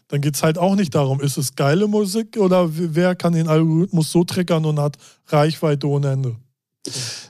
Dann 0.09 0.19
geht 0.21 0.35
es 0.35 0.43
halt 0.43 0.57
auch 0.57 0.75
nicht 0.75 0.93
darum, 0.93 1.21
ist 1.21 1.37
es 1.37 1.55
geile 1.55 1.87
Musik 1.87 2.37
oder 2.37 2.69
wer 2.71 3.15
kann 3.15 3.31
den 3.33 3.47
Algorithmus 3.47 4.11
so 4.11 4.23
triggern 4.25 4.65
und 4.65 4.77
hat 4.79 4.97
Reichweite 5.27 5.87
ohne 5.87 6.11
Ende. 6.11 6.35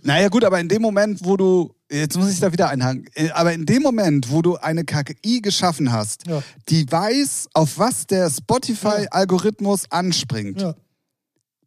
Naja, 0.04 0.30
gut, 0.30 0.44
aber 0.44 0.60
in 0.60 0.68
dem 0.70 0.82
Moment, 0.82 1.20
wo 1.24 1.38
du, 1.38 1.74
jetzt 1.92 2.18
muss 2.18 2.32
ich 2.32 2.40
da 2.40 2.52
wieder 2.52 2.70
einhaken, 2.70 3.06
äh, 3.16 3.30
aber 3.32 3.54
in 3.54 3.66
dem 3.66 3.82
Moment, 3.84 4.30
wo 4.32 4.42
du 4.42 4.58
eine 4.58 4.84
KI 4.86 5.42
geschaffen 5.42 5.92
hast, 5.92 6.26
Ja. 6.28 6.42
die 6.70 6.90
weiß, 6.92 7.50
auf 7.54 7.78
was 7.78 8.08
der 8.08 8.30
Spotify-Algorithmus 8.30 9.90
anspringt, 9.92 10.62
Ja. 10.62 10.76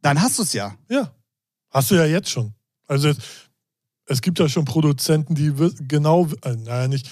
dann 0.02 0.20
hast 0.20 0.38
du 0.38 0.42
es 0.42 0.52
ja. 0.52 0.76
ja, 0.88 1.12
hast 1.70 1.90
du 1.90 1.94
ja 1.96 2.06
jetzt 2.06 2.30
schon. 2.30 2.54
Also 2.86 3.12
es, 4.06 4.20
gibt 4.20 4.38
ja 4.38 4.48
schon 4.48 4.64
Produzenten, 4.64 5.34
die 5.34 5.52
genau, 5.88 6.28
äh, 6.42 6.56
naja, 6.56 6.88
nicht, 6.88 7.10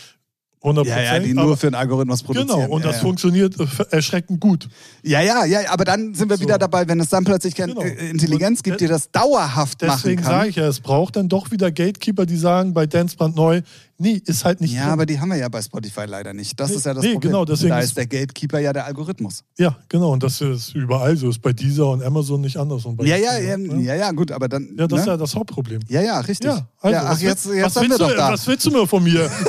100%. 0.63 0.87
Ja, 0.87 1.01
ja, 1.03 1.19
die 1.19 1.35
nur 1.35 1.45
aber- 1.45 1.57
für 1.57 1.67
den 1.67 1.75
Algorithmus 1.75 2.23
produzieren. 2.23 2.49
Genau, 2.49 2.71
und 2.75 2.83
ja, 2.83 2.89
das 2.89 2.97
ja. 2.97 3.03
funktioniert 3.03 3.59
äh, 3.59 3.67
erschreckend 3.91 4.39
gut. 4.41 4.69
Ja, 5.03 5.21
ja, 5.21 5.45
ja, 5.45 5.61
aber 5.71 5.85
dann 5.85 6.15
sind 6.15 6.29
wir 6.31 6.37
So. 6.37 6.43
wieder 6.45 6.57
dabei, 6.59 6.87
wenn 6.87 7.01
es 7.01 7.09
dann 7.09 7.25
plötzlich 7.25 7.55
keine 7.55 7.75
Genau. 7.75 7.85
äh, 7.85 8.11
Intelligenz 8.11 8.63
gibt, 8.63 8.81
die 8.81 8.87
das 8.87 9.11
dauerhaft 9.11 9.83
machen 9.83 10.01
Deswegen 10.05 10.23
kann. 10.23 10.31
sage 10.31 10.49
ich 10.51 10.57
ja, 10.57 10.67
es 10.69 10.79
braucht 10.81 11.17
dann 11.17 11.29
doch 11.29 11.51
wieder 11.51 11.73
Gatekeeper, 11.73 12.27
die 12.27 12.37
sagen 12.37 12.75
bei 12.75 12.87
Dancebrand 12.87 13.35
neu, 13.35 13.63
nee, 13.99 14.21
ist 14.25 14.45
halt 14.45 14.61
nicht 14.61 14.75
ja, 14.75 14.83
drin. 14.85 14.93
aber 14.93 15.07
die 15.07 15.19
haben 15.19 15.31
wir 15.31 15.37
ja 15.37 15.49
bei 15.49 15.61
Spotify 15.63 16.05
leider 16.07 16.33
nicht. 16.33 16.59
Das 16.61 16.71
Nee, 16.71 16.77
ist 16.77 16.87
ja 16.87 16.95
das 16.95 17.03
nee, 17.05 17.13
Problem. 17.15 17.31
genau, 17.33 17.45
deswegen 17.45 17.71
da 17.71 17.79
ist- 17.81 17.87
ist 17.87 17.97
der 17.97 18.07
Gatekeeper 18.07 18.61
ja 18.61 18.73
der 18.73 18.87
Algorithmus. 18.87 19.43
Ja, 19.59 19.77
genau, 19.89 20.13
und 20.13 20.23
das 20.23 20.41
ist 20.41 20.75
überall 20.77 21.17
so. 21.17 21.29
Ist 21.29 21.43
bei 21.43 21.53
dieser 21.53 21.89
und 21.89 22.05
Amazon 22.05 22.41
nicht 22.41 22.57
anders. 22.57 22.85
Und 22.85 22.97
bei 22.99 23.05
Ja, 23.05 23.17
ja, 23.17 23.37
ja, 23.39 23.57
ne? 23.57 23.81
ja, 23.83 23.95
ja, 23.97 24.13
gut, 24.13 24.31
aber 24.31 24.49
dann. 24.49 24.69
Ja, 24.79 24.87
das 24.87 25.01
ist 25.01 25.07
ne? 25.07 25.13
ja 25.13 25.17
das 25.17 25.35
Hauptproblem. 25.35 25.81
ja, 25.89 26.01
ja, 26.03 26.21
richtig. 26.21 26.49
Ja, 26.51 26.67
also, 26.81 26.99
ach, 26.99 27.11
was, 27.11 27.23
jetzt, 27.23 27.47
jetzt 27.47 27.75
haben 27.77 27.83
wir 27.83 27.91
willst 27.91 28.01
doch 28.01 28.09
du, 28.11 28.17
da. 28.17 28.33
was 28.33 28.47
willst 28.47 28.65
du 28.67 28.71
mir 28.71 28.87
von 28.87 29.03
mir? 29.03 29.29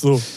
so. 0.00 0.20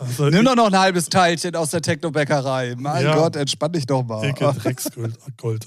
Also, 0.00 0.30
Nimm 0.30 0.44
doch 0.44 0.54
noch 0.54 0.68
ein 0.68 0.78
halbes 0.78 1.06
Teilchen 1.08 1.54
aus 1.54 1.70
der 1.70 1.82
Techno-Bäckerei. 1.82 2.74
Mein 2.78 3.04
Ja. 3.04 3.14
Gott, 3.14 3.36
entspann 3.36 3.72
dich 3.72 3.84
doch 3.84 4.02
mal. 4.04 4.22
Dicke 4.22 4.52
Drecksgold. 4.54 5.18
Gold, 5.36 5.66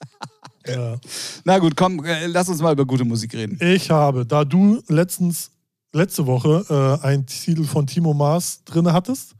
ja. 0.66 0.96
Na 1.44 1.58
gut, 1.58 1.76
komm, 1.76 2.04
äh, 2.04 2.26
lass 2.26 2.48
uns 2.48 2.60
mal 2.60 2.72
über 2.72 2.84
gute 2.84 3.04
Musik 3.04 3.34
reden. 3.34 3.58
Ich 3.60 3.90
habe, 3.90 4.24
da 4.24 4.44
du 4.44 4.80
letztens, 4.88 5.50
letzte 5.92 6.26
Woche 6.26 7.00
äh, 7.02 7.04
einen 7.06 7.26
Titel 7.26 7.64
von 7.64 7.86
Timo 7.86 8.14
Maas 8.14 8.62
drin 8.64 8.92
hattest, 8.92 9.33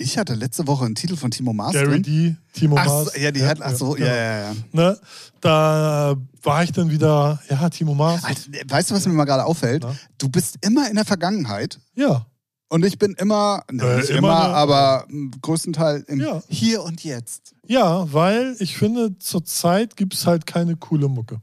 Ich 0.00 0.16
hatte 0.16 0.34
letzte 0.34 0.66
Woche 0.68 0.84
einen 0.84 0.94
Titel 0.94 1.16
von 1.16 1.30
Timo 1.32 1.52
Maas 1.52 1.72
Gary. 1.72 2.00
D, 2.00 2.36
Timo 2.52 2.76
Ach, 2.78 2.86
Maas. 2.86 3.16
ja, 3.20 3.32
die 3.32 3.44
hat, 3.44 3.60
ach 3.60 3.74
so, 3.74 3.96
ja, 3.96 4.04
genau. 4.04 4.16
ja, 4.16 4.38
ja. 4.52 4.54
Ne? 4.72 4.98
Da 5.40 6.16
war 6.42 6.62
ich 6.62 6.70
dann 6.72 6.90
wieder, 6.90 7.40
ja, 7.50 7.68
Timo 7.68 7.94
Maas. 7.94 8.22
Alter, 8.22 8.40
weißt 8.68 8.90
du, 8.90 8.94
was 8.94 9.06
mir 9.06 9.12
mal 9.14 9.24
gerade 9.24 9.44
auffällt? 9.44 9.82
Na? 9.84 9.94
Du 10.18 10.28
bist 10.28 10.56
immer 10.60 10.88
in 10.88 10.94
der 10.94 11.04
Vergangenheit 11.04 11.80
Ja, 11.96 12.26
und 12.68 12.84
ich 12.84 12.96
bin 12.98 13.14
immer, 13.18 13.64
ne, 13.72 13.82
Äh, 13.82 13.96
nicht 13.98 14.10
immer 14.10 14.18
immer, 14.18 14.44
eine- 14.44 14.54
aber 14.54 15.06
m, 15.08 15.32
größtenteils 15.42 16.04
im 16.04 16.20
Ja. 16.20 16.42
Hier 16.48 16.82
und 16.84 17.02
Jetzt. 17.02 17.54
ja, 17.66 18.12
weil 18.12 18.54
ich 18.60 18.76
finde, 18.76 19.18
zurzeit 19.18 19.96
gibt 19.96 20.14
es 20.14 20.26
halt 20.26 20.46
keine 20.46 20.76
coole 20.76 21.08
Mucke. 21.08 21.40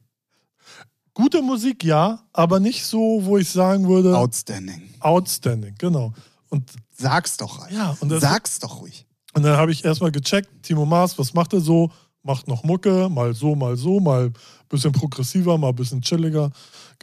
Gute 1.13 1.41
Musik, 1.41 1.83
ja, 1.83 2.19
aber 2.31 2.59
nicht 2.61 2.85
so, 2.85 3.19
wo 3.23 3.37
ich 3.37 3.49
sagen 3.49 3.87
würde, 3.87 4.17
Outstanding. 4.17 4.81
outstanding, 5.01 5.75
genau. 5.77 6.13
Und 6.49 6.71
Sag's 6.97 7.37
doch, 7.37 7.59
Alter. 7.59 7.75
ja, 7.75 7.97
und, 7.99 8.09
das, 8.09 8.21
Sag's 8.21 8.59
doch 8.59 8.81
ruhig. 8.81 9.05
und 9.33 9.43
dann 9.43 9.57
habe 9.57 9.71
ich 9.71 9.83
erstmal 9.85 10.11
gecheckt, 10.11 10.49
Timo 10.63 10.85
Maas, 10.85 11.17
was 11.19 11.33
macht 11.33 11.53
er 11.53 11.59
so? 11.61 11.91
Macht 12.23 12.47
noch 12.47 12.63
Mucke, 12.63 13.07
mal 13.09 13.33
so, 13.35 13.53
mal 13.55 13.75
so, 13.77 13.99
mal 13.99 14.25
ein 14.27 14.33
bisschen 14.69 14.91
progressiver, 14.91 15.57
mal 15.57 15.69
ein 15.69 15.75
bisschen 15.75 16.01
chilliger. 16.01 16.49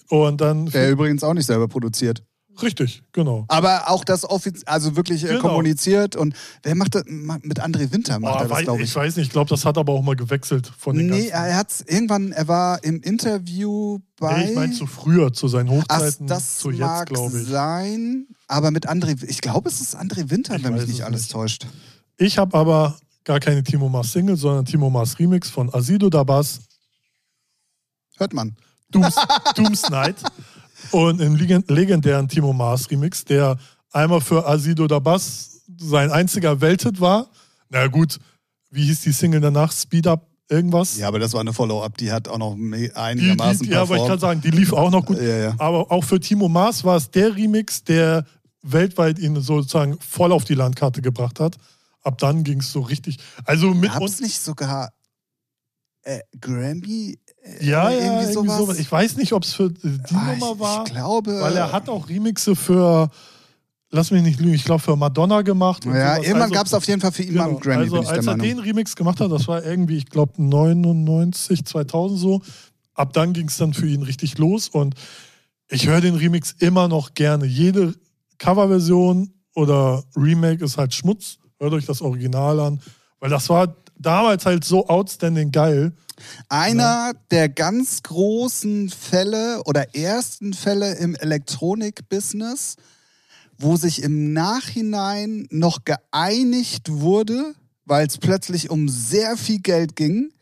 Und 0.08 0.40
dann. 0.40 0.66
Der 0.66 0.90
übrigens 0.90 1.22
auch 1.22 1.32
nicht 1.34 1.46
selber 1.46 1.68
produziert. 1.68 2.24
richtig, 2.60 3.02
genau. 3.12 3.44
Aber 3.48 3.88
auch 3.88 4.04
das 4.04 4.28
offiziell, 4.28 4.64
also 4.66 4.96
wirklich 4.96 5.22
äh, 5.24 5.28
Genau. 5.28 5.40
kommuniziert 5.42 6.16
und 6.16 6.34
wer 6.64 6.74
macht 6.74 6.94
das? 6.96 7.04
Mit 7.06 7.62
André 7.62 7.92
Winter 7.92 8.18
macht 8.18 8.34
Boah, 8.34 8.42
er 8.42 8.48
das, 8.48 8.58
glaube 8.64 8.82
ich 8.82 8.88
ich. 8.90 8.96
weiß 8.96 9.16
nicht, 9.16 9.26
ich 9.26 9.32
glaube, 9.32 9.48
das 9.48 9.64
hat 9.64 9.78
aber 9.78 9.92
auch 9.92 10.02
mal 10.02 10.16
gewechselt 10.16 10.70
von 10.76 10.96
den 10.96 11.06
Nee, 11.06 11.28
ganzen. 11.28 11.32
er 11.46 11.56
hat's 11.56 11.80
irgendwann, 11.86 12.32
er 12.32 12.48
war 12.48 12.82
im 12.84 13.00
Interview 13.00 14.00
bei. 14.18 14.36
Nee, 14.38 14.48
ich 14.50 14.54
meine 14.56 14.72
zu 14.72 14.86
früher, 14.86 15.32
zu 15.32 15.48
seinen 15.48 15.68
Ach, 15.70 15.74
Hochzeiten, 15.98 16.26
das 16.26 16.58
zu 16.58 16.70
jetzt, 16.70 17.06
glaube 17.06 17.40
ich. 17.40 17.46
sein, 17.48 18.26
aber 18.52 18.70
mit 18.70 18.88
André, 18.88 19.22
ich 19.28 19.40
glaube, 19.40 19.68
es 19.68 19.80
ist 19.80 19.96
André 19.96 20.30
Winter, 20.30 20.56
Ich 20.56 20.62
wenn 20.64 20.74
mich 20.74 20.86
nicht 20.86 21.00
es 21.00 21.04
alles 21.04 21.22
nicht. 21.22 21.32
täuscht. 21.32 21.66
Ich 22.18 22.38
habe 22.38 22.56
aber 22.56 22.96
gar 23.24 23.40
keine 23.40 23.62
Timo 23.62 23.88
Mars 23.88 24.12
Single, 24.12 24.36
sondern 24.36 24.64
Timo 24.64 24.90
Mars 24.90 25.18
Remix 25.18 25.48
von 25.50 25.72
Asido 25.74 26.08
Dabas, 26.10 26.60
Hört 28.18 28.32
man. 28.34 28.54
Dooms, 28.90 29.16
Dooms 29.56 29.88
Night. 29.90 30.16
Und 30.90 31.20
im 31.20 31.36
leg- 31.36 31.70
legendären 31.70 32.28
Timo 32.28 32.52
Mars 32.52 32.90
Remix, 32.90 33.24
der 33.24 33.56
einmal 33.90 34.20
für 34.20 34.46
Asido 34.46 34.86
Dabas 34.86 35.62
sein 35.78 36.10
einziger 36.10 36.60
Welthit 36.60 37.00
war. 37.00 37.28
Na 37.70 37.86
gut, 37.86 38.18
wie 38.70 38.84
hieß 38.84 39.00
die 39.00 39.12
Single 39.12 39.40
danach? 39.40 39.72
Speed 39.72 40.06
Up 40.06 40.28
irgendwas? 40.50 40.98
Ja, 40.98 41.08
aber 41.08 41.18
das 41.18 41.32
war 41.32 41.40
eine 41.40 41.52
Follow-up, 41.54 41.96
die 41.96 42.12
hat 42.12 42.28
auch 42.28 42.36
noch 42.38 42.54
me- 42.54 42.88
Die, 42.88 42.92
einigermaßen 42.94 43.64
die, 43.66 43.72
ja, 43.72 43.80
aber 43.82 43.94
ich 43.96 44.00
kann 44.02 44.18
performt. 44.18 44.20
sagen, 44.20 44.40
die 44.42 44.50
lief 44.50 44.72
auch 44.74 44.90
noch 44.90 45.06
gut. 45.06 45.16
Ja, 45.18 45.36
ja. 45.38 45.54
Aber 45.58 45.90
auch 45.90 46.04
für 46.04 46.20
Timo 46.20 46.48
Maas 46.48 46.84
war 46.84 46.96
es 46.96 47.10
der 47.10 47.34
Remix, 47.34 47.82
der 47.84 48.26
weltweit 48.62 49.18
ihn 49.18 49.40
sozusagen 49.40 49.98
voll 50.00 50.32
auf 50.32 50.44
die 50.44 50.54
Landkarte 50.54 51.02
gebracht 51.02 51.40
hat. 51.40 51.56
Ab 52.02 52.18
dann 52.18 52.44
ging 52.44 52.60
es 52.60 52.72
so 52.72 52.80
richtig. 52.80 53.18
Also 53.44 53.74
mit 53.74 53.92
Gab 53.92 54.02
es 54.02 54.12
uns. 54.12 54.20
nicht 54.20 54.40
sogar 54.40 54.92
äh, 56.02 56.20
Grammy? 56.40 57.18
Äh, 57.44 57.64
Ja, 57.64 57.90
ja, 57.90 57.90
irgendwie 57.90 58.06
irgendwie 58.08 58.32
sowas? 58.32 58.58
sowas. 58.58 58.78
Ich 58.78 58.90
weiß 58.90 59.16
nicht, 59.16 59.32
ob 59.32 59.44
es 59.44 59.52
für 59.54 59.70
die 59.70 60.00
Ah, 60.14 60.32
Nummer 60.34 60.52
ich, 60.54 60.60
war, 60.60 60.86
Ich 60.86 60.92
glaube. 60.92 61.40
weil 61.40 61.56
er 61.56 61.70
hat 61.72 61.88
auch 61.88 62.08
Remixe 62.08 62.56
für, 62.56 63.08
lass 63.90 64.10
mich 64.10 64.22
nicht 64.22 64.40
lügen, 64.40 64.54
ich 64.54 64.64
glaube 64.64 64.82
für 64.82 64.96
Madonna 64.96 65.42
gemacht. 65.42 65.84
Ja, 65.84 66.16
irgendwann 66.16 66.42
Also- 66.42 66.54
gab 66.54 66.66
es 66.66 66.74
auf 66.74 66.84
jeden 66.88 67.00
Fall 67.00 67.12
für 67.12 67.22
ihn 67.22 67.34
mal 67.34 67.44
einen 67.44 67.60
Genau. 67.60 67.62
Grammy, 67.62 67.82
also 67.84 68.02
ich 68.02 68.08
als 68.08 68.26
er 68.26 68.36
den 68.36 68.58
Remix 68.58 68.96
gemacht 68.96 69.20
hat, 69.20 69.30
das 69.30 69.46
war 69.46 69.64
irgendwie, 69.64 69.96
ich 69.98 70.06
glaube 70.06 70.42
99, 70.42 71.64
2000 71.64 72.18
so. 72.18 72.42
Ab 72.94 73.12
dann 73.12 73.32
ging 73.32 73.48
es 73.48 73.56
dann 73.56 73.72
für 73.72 73.86
ihn 73.86 74.02
richtig 74.02 74.38
los 74.38 74.68
und 74.68 74.94
ich 75.68 75.86
höre 75.86 76.00
den 76.00 76.14
Remix 76.16 76.52
immer 76.58 76.88
noch 76.88 77.14
gerne. 77.14 77.46
Jede 77.46 77.94
Coverversion 78.42 79.32
oder 79.54 80.02
Remake 80.16 80.64
ist 80.64 80.76
halt 80.76 80.92
Schmutz. 80.92 81.38
Hört 81.60 81.74
euch 81.74 81.86
das 81.86 82.02
Original 82.02 82.58
an, 82.58 82.80
weil 83.20 83.30
das 83.30 83.48
war 83.48 83.76
damals 83.96 84.44
halt 84.46 84.64
so 84.64 84.88
outstanding 84.88 85.52
geil. 85.52 85.92
Einer 86.48 87.12
der 87.30 87.48
ganz 87.48 88.02
großen 88.02 88.90
Fälle 88.90 89.62
oder 89.64 89.94
ersten 89.94 90.54
Fälle 90.54 90.96
im 90.96 91.14
Elektronik-Business, 91.14 92.76
wo 93.58 93.76
sich 93.76 94.02
im 94.02 94.32
Nachhinein 94.32 95.46
noch 95.50 95.84
geeinigt 95.84 96.90
wurde, 96.90 97.54
weil 97.84 98.08
es 98.08 98.18
plötzlich 98.18 98.70
um 98.70 98.88
sehr 98.88 99.36
viel 99.36 99.60
Geld 99.60 99.94
ging. 99.94 100.32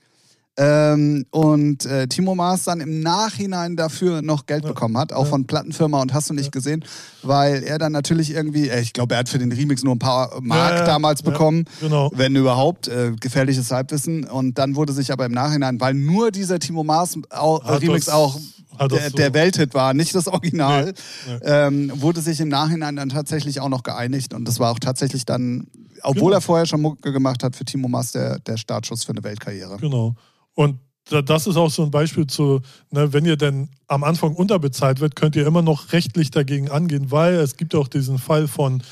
Ähm, 0.62 1.24
und 1.30 1.86
äh, 1.86 2.06
Timo 2.06 2.34
Maas 2.34 2.64
dann 2.64 2.80
im 2.80 3.00
Nachhinein 3.00 3.76
dafür 3.76 4.20
noch 4.20 4.44
Geld 4.44 4.64
Ja. 4.64 4.68
bekommen 4.68 4.98
hat, 4.98 5.10
auch 5.10 5.24
Ja. 5.24 5.30
von 5.30 5.46
Plattenfirma 5.46 6.02
und 6.02 6.12
hast 6.12 6.28
du 6.28 6.34
nicht 6.34 6.52
gesehen, 6.52 6.84
weil 7.22 7.62
er 7.62 7.78
dann 7.78 7.92
natürlich 7.92 8.30
irgendwie, 8.34 8.68
äh, 8.68 8.80
ich 8.80 8.92
glaube, 8.92 9.14
er 9.14 9.20
hat 9.20 9.30
für 9.30 9.38
den 9.38 9.52
Remix 9.52 9.82
nur 9.84 9.94
ein 9.94 9.98
paar 9.98 10.38
Mark 10.42 10.72
Ja, 10.72 10.78
ja, 10.80 10.84
damals 10.84 11.20
ja, 11.24 11.30
bekommen 11.30 11.64
Genau. 11.80 12.10
wenn 12.14 12.36
überhaupt, 12.36 12.88
äh, 12.88 13.12
gefährliches 13.18 13.70
Halbwissen. 13.70 14.24
Und 14.24 14.58
dann 14.58 14.76
wurde 14.76 14.92
sich 14.92 15.10
aber 15.12 15.24
im 15.24 15.32
Nachhinein, 15.32 15.80
weil 15.80 15.94
nur 15.94 16.30
dieser 16.30 16.58
Timo 16.58 16.84
Maas 16.84 17.16
Remix 17.32 18.10
auch 18.10 18.38
das 18.78 18.88
der, 18.88 19.10
so- 19.10 19.16
der 19.16 19.34
Welthit 19.34 19.74
war, 19.74 19.94
nicht 19.94 20.14
das 20.14 20.26
Original, 20.28 20.86
Nee, 21.26 21.32
nee. 21.34 21.38
Ähm, 21.44 21.92
wurde 21.96 22.20
sich 22.20 22.40
im 22.40 22.48
Nachhinein 22.48 22.96
dann 22.96 23.08
tatsächlich 23.10 23.60
auch 23.60 23.68
noch 23.68 23.82
geeinigt. 23.82 24.32
Und 24.34 24.46
das 24.46 24.58
war 24.60 24.70
auch 24.70 24.78
tatsächlich 24.78 25.24
dann, 25.24 25.66
obwohl 26.02 26.30
Genau. 26.30 26.36
er 26.36 26.40
vorher 26.40 26.66
schon 26.66 26.80
Mucke 26.80 27.12
gemacht 27.12 27.42
hat, 27.42 27.56
für 27.56 27.64
Timo 27.64 27.88
Maas 27.88 28.12
der, 28.12 28.38
der 28.40 28.56
Startschuss 28.56 29.04
für 29.04 29.12
eine 29.12 29.22
Weltkarriere. 29.24 29.76
Genau. 29.78 30.14
Und 30.54 30.78
da- 31.08 31.22
das 31.22 31.46
ist 31.46 31.56
auch 31.56 31.70
so 31.70 31.82
ein 31.82 31.90
Beispiel 31.90 32.26
zu, 32.26 32.60
ne, 32.90 33.12
wenn 33.12 33.24
ihr 33.24 33.36
denn 33.36 33.68
am 33.88 34.04
Anfang 34.04 34.34
unterbezahlt 34.34 35.00
wird, 35.00 35.16
könnt 35.16 35.34
ihr 35.36 35.46
immer 35.46 35.62
noch 35.62 35.92
rechtlich 35.92 36.30
dagegen 36.30 36.70
angehen, 36.70 37.10
weil 37.10 37.34
es 37.34 37.56
gibt 37.56 37.74
auch 37.74 37.88
diesen 37.88 38.18
Fall 38.18 38.46
von 38.48 38.82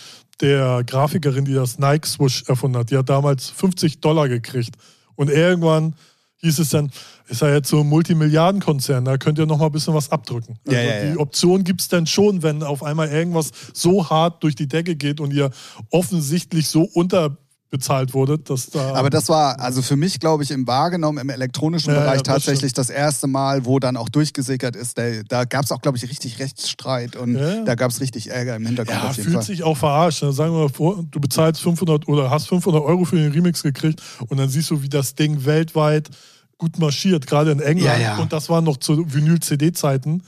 der 0.41 0.85
Grafikerin, 0.85 1.45
die 1.45 1.55
das 1.55 1.79
Nike 1.79 2.07
Swoosh 2.07 2.45
erfunden 2.47 2.79
hat. 2.79 2.91
Die 2.91 2.97
hat 2.97 3.09
damals 3.09 3.49
50 3.51 4.01
Dollar 4.01 4.29
gekriegt. 4.29 4.77
Und 5.17 5.31
irgendwann 5.31 5.95
hieß 6.37 6.61
es 6.61 6.69
dann, 6.71 6.91
ist 7.29 7.43
ja 7.43 7.53
jetzt 7.53 7.69
so 7.69 7.81
ein 7.81 7.89
Multimilliardenkonzern, 7.89 9.05
da 9.05 9.17
könnt 9.19 9.39
ihr 9.39 9.47
noch 9.47 9.59
mal 9.59 9.67
ein 9.67 9.73
bisschen 9.73 9.95
was 9.95 10.11
abdrücken. 10.11 10.59
Also 10.67 10.77
Ja, 10.79 10.83
ja, 10.85 11.05
ja. 11.05 11.13
die 11.13 11.19
Option 11.19 11.65
gibt 11.65 11.81
es 11.81 11.89
dann 11.89 12.07
schon, 12.07 12.43
wenn 12.43 12.63
auf 12.63 12.83
einmal 12.83 13.09
irgendwas 13.09 13.51
so 13.75 14.09
hart 14.09 14.43
durch 14.43 14.55
die 14.55 14.67
Decke 14.69 14.97
geht 14.97 15.21
und 15.21 15.33
ihr 15.33 15.51
offensichtlich 15.91 16.69
so 16.69 16.83
unterbezahlt 16.83 18.15
wurdet, 18.15 18.49
dass 18.49 18.71
da... 18.71 18.95
Aber 18.95 19.11
das 19.11 19.29
war 19.29 19.61
also 19.61 19.83
für 19.83 19.97
mich, 19.97 20.21
glaube 20.21 20.43
ich, 20.43 20.51
im 20.51 20.67
wahrgenommen, 20.67 21.19
im 21.19 21.29
elektronischen 21.29 21.91
Ja, 21.93 21.97
ja, 21.99 22.05
Bereich 22.05 22.23
das 22.23 22.35
tatsächlich 22.35 22.73
das 22.73 22.89
erste 22.91 23.27
Mal, 23.27 23.65
wo 23.67 23.79
dann 23.79 23.97
auch 23.97 24.09
durchgesickert 24.09 24.75
ist. 24.77 24.97
Der, 24.97 25.23
da 25.25 25.45
gab 25.45 25.65
es 25.65 25.73
auch, 25.73 25.81
glaube 25.83 25.99
ich, 25.99 26.05
richtig 26.09 26.39
Rechtsstreit 26.39 27.17
und 27.17 27.35
Ja, 27.37 27.55
ja. 27.57 27.65
da 27.65 27.75
gab 27.75 27.91
es 27.91 28.01
richtig 28.01 28.31
Ärger 28.31 28.57
im 28.57 28.65
Hintergrund 28.67 28.99
Ja, 29.03 29.09
auf 29.11 29.17
jeden 29.17 29.25
fühlt 29.25 29.35
Fall. 29.37 29.45
sich 29.45 29.63
auch 29.65 29.77
verarscht. 29.77 30.23
ne? 30.23 30.33
Sagen 30.33 30.53
wir 30.55 30.61
mal 30.61 30.69
vor, 30.71 31.05
du 31.11 31.21
bezahlst 31.21 31.61
500 31.61 32.09
oder 32.09 32.31
hast 32.31 32.49
500 32.49 32.83
Euro 32.83 33.05
für 33.05 33.17
den 33.17 33.33
Remix 33.33 33.63
gekriegt 33.63 34.01
und 34.29 34.39
dann 34.39 34.49
siehst 34.49 34.71
du, 34.71 34.83
wie 34.83 34.89
das 34.89 35.15
Ding 35.15 35.45
weltweit 35.45 36.09
gut 36.59 36.79
marschiert, 36.79 37.27
gerade 37.27 37.53
in 37.53 37.61
England. 37.61 38.01
Ja, 38.01 38.17
ja. 38.17 38.19
Und 38.19 38.33
das 38.33 38.51
war 38.51 38.61
noch 38.61 38.77
zu 38.77 39.13
Vinyl-CD-Zeiten. 39.13 40.23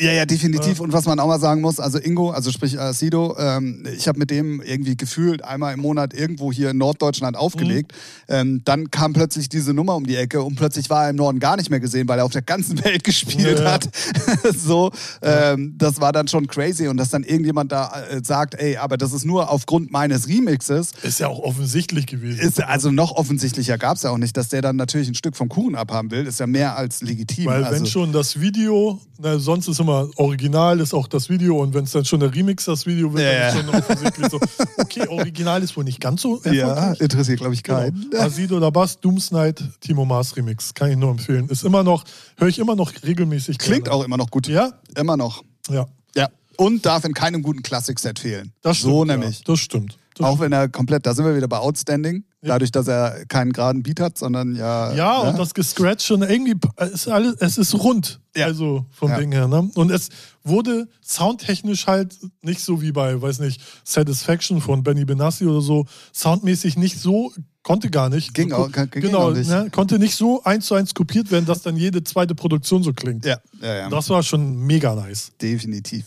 Ja, 0.00 0.12
ja, 0.12 0.26
definitiv. 0.26 0.78
Und 0.78 0.92
was 0.92 1.06
man 1.06 1.18
auch 1.18 1.26
mal 1.26 1.40
sagen 1.40 1.60
muss, 1.60 1.80
also 1.80 1.98
Ingo, 1.98 2.30
also 2.30 2.52
sprich 2.52 2.78
äh, 2.78 2.92
Sido, 2.92 3.36
ähm, 3.36 3.84
ich 3.96 4.06
habe 4.06 4.16
mit 4.20 4.30
dem 4.30 4.62
irgendwie 4.62 4.96
gefühlt 4.96 5.42
einmal 5.42 5.74
im 5.74 5.80
Monat 5.80 6.14
irgendwo 6.14 6.52
hier 6.52 6.70
in 6.70 6.78
Norddeutschland 6.78 7.36
aufgelegt. 7.36 7.94
Ähm, 8.28 8.62
dann 8.64 8.92
kam 8.92 9.12
plötzlich 9.12 9.48
diese 9.48 9.74
Nummer 9.74 9.96
um 9.96 10.06
die 10.06 10.14
Ecke 10.14 10.40
und 10.40 10.54
plötzlich 10.54 10.88
war 10.88 11.04
er 11.04 11.10
im 11.10 11.16
Norden 11.16 11.40
gar 11.40 11.56
nicht 11.56 11.70
mehr 11.70 11.80
gesehen, 11.80 12.06
weil 12.06 12.20
er 12.20 12.26
auf 12.26 12.30
der 12.30 12.42
ganzen 12.42 12.84
Welt 12.84 13.02
gespielt 13.02 13.58
ja. 13.58 13.72
hat. 13.72 13.88
so, 14.56 14.92
ähm, 15.20 15.74
das 15.76 16.00
war 16.00 16.12
dann 16.12 16.28
schon 16.28 16.46
crazy. 16.46 16.86
Und 16.86 16.96
dass 16.96 17.10
dann 17.10 17.24
irgendjemand 17.24 17.72
da 17.72 18.04
äh, 18.08 18.22
sagt, 18.22 18.54
ey, 18.54 18.76
aber 18.76 18.98
das 18.98 19.12
ist 19.12 19.24
nur 19.24 19.50
aufgrund 19.50 19.90
meines 19.90 20.28
Remixes, 20.28 20.92
Ist 21.02 21.18
ja 21.18 21.26
auch 21.26 21.40
offensichtlich 21.40 22.06
gewesen. 22.06 22.38
ist 22.38 22.62
also 22.62 22.92
noch 22.92 23.16
offensichtlicher 23.16 23.78
gab 23.78 23.96
es 23.96 24.04
ja 24.04 24.10
auch 24.10 24.18
nicht, 24.18 24.36
dass 24.36 24.48
der 24.48 24.62
dann 24.62 24.76
natürlich 24.76 25.08
ein 25.08 25.16
Stück 25.16 25.36
vom 25.36 25.48
Kuchen 25.48 25.74
abhaben 25.74 26.12
will, 26.12 26.24
ist 26.24 26.38
ja 26.38 26.46
mehr 26.46 26.76
als 26.76 27.02
legitim. 27.02 27.46
Weil 27.46 27.64
also, 27.64 27.80
wenn 27.80 27.86
schon 27.86 28.12
das 28.12 28.38
Video, 28.38 29.00
na, 29.18 29.40
sonst 29.40 29.66
ist 29.66 29.80
immer 29.80 29.87
immer, 29.88 30.08
original 30.16 30.80
ist 30.80 30.94
auch 30.94 31.08
das 31.08 31.28
Video 31.28 31.60
und 31.60 31.74
wenn 31.74 31.84
es 31.84 31.92
dann 31.92 32.04
schon 32.04 32.20
der 32.20 32.34
Remix 32.34 32.66
das 32.66 32.86
Video 32.86 33.12
wird, 33.12 33.24
Ja, 33.24 33.32
dann 33.32 33.48
ist 33.48 33.66
schon 33.66 33.74
offensichtlich 33.74 34.28
so, 34.28 34.40
okay, 34.78 35.08
original 35.08 35.62
ist 35.62 35.76
wohl 35.76 35.84
nicht 35.84 36.00
ganz 36.00 36.22
so 36.22 36.40
Ja, 36.44 36.92
interessiert, 36.94 37.38
glaube 37.40 37.54
ich, 37.54 37.62
keinen. 37.62 37.88
Genau. 38.10 38.22
Asid 38.22 38.52
oder 38.52 38.70
Bass, 38.70 39.00
Doomsnight, 39.00 39.62
Timo 39.80 40.04
Mars 40.04 40.36
Remix. 40.36 40.72
Kann 40.74 40.90
ich 40.90 40.96
nur 40.96 41.10
empfehlen. 41.10 41.48
Ist 41.48 41.64
immer 41.64 41.82
noch, 41.82 42.04
höre 42.36 42.48
ich 42.48 42.58
immer 42.58 42.74
noch 42.76 42.92
regelmäßig. 43.04 43.58
Klingt 43.58 43.84
gerne. 43.84 43.96
auch 43.96 44.04
immer 44.04 44.16
noch 44.16 44.30
gut. 44.30 44.48
Ja? 44.48 44.72
Immer 44.96 45.16
noch. 45.16 45.42
Ja. 45.70 45.86
Ja. 46.14 46.28
Und 46.56 46.84
darf 46.86 47.04
in 47.04 47.14
keinem 47.14 47.42
guten 47.42 47.62
Klassikset 47.62 48.18
fehlen. 48.18 48.52
Das 48.62 48.78
stimmt, 48.78 48.92
so 48.92 49.04
ja. 49.04 49.16
nämlich. 49.16 49.42
Das 49.44 49.58
stimmt. 49.60 49.98
Das 50.14 50.26
Auch 50.26 50.40
wenn 50.40 50.52
er 50.52 50.68
komplett, 50.68 51.06
da 51.06 51.14
sind 51.14 51.24
wir 51.24 51.36
wieder 51.36 51.48
bei 51.48 51.58
Outstanding, 51.58 52.16
Ja. 52.16 52.22
Dadurch, 52.40 52.70
dass 52.70 52.86
er 52.88 53.24
keinen 53.26 53.52
geraden 53.52 53.82
Beat 53.82 54.00
hat, 54.00 54.16
sondern 54.18 54.54
ja. 54.54 54.92
Ja, 54.94 55.22
ne? 55.24 55.30
und 55.30 55.38
das 55.38 55.54
gescratcht 55.54 56.02
schon 56.06 56.22
irgendwie, 56.22 56.54
es 56.76 56.90
ist, 56.90 57.08
alles, 57.08 57.34
es 57.40 57.58
ist 57.58 57.74
rund, 57.74 58.20
Ja. 58.36 58.46
also 58.46 58.86
vom 58.90 59.10
Ja. 59.10 59.18
Ding 59.18 59.32
her. 59.32 59.48
Ne? 59.48 59.70
Und 59.74 59.90
es 59.90 60.08
wurde 60.44 60.88
soundtechnisch 61.02 61.86
halt 61.86 62.16
nicht 62.42 62.60
so 62.60 62.80
wie 62.80 62.92
bei, 62.92 63.20
weiß 63.20 63.40
nicht, 63.40 63.60
Satisfaction 63.84 64.60
von 64.60 64.82
Benny 64.82 65.04
Benassi 65.04 65.46
oder 65.46 65.60
so, 65.60 65.86
soundmäßig 66.12 66.76
nicht 66.76 66.98
so, 66.98 67.32
konnte 67.64 67.90
gar 67.90 68.08
nicht. 68.08 68.32
Ging 68.34 68.52
auch- 68.52 68.70
ging 68.72 68.88
genau, 69.02 69.28
auch 69.30 69.34
nicht. 69.34 69.50
Ne, 69.50 69.68
konnte 69.70 69.98
nicht 69.98 70.14
so 70.14 70.42
eins 70.44 70.66
zu 70.66 70.74
eins 70.74 70.94
kopiert 70.94 71.30
werden, 71.30 71.44
dass 71.44 71.62
dann 71.62 71.76
jede 71.76 72.02
zweite 72.04 72.34
Produktion 72.34 72.82
so 72.82 72.92
klingt. 72.92 73.26
Ja, 73.26 73.38
ja, 73.60 73.74
ja. 73.74 73.88
Das 73.90 74.08
war 74.10 74.22
schon 74.22 74.56
mega 74.64 74.94
nice. 74.94 75.32
definitiv. 75.42 76.04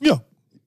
Ja, 0.00 0.20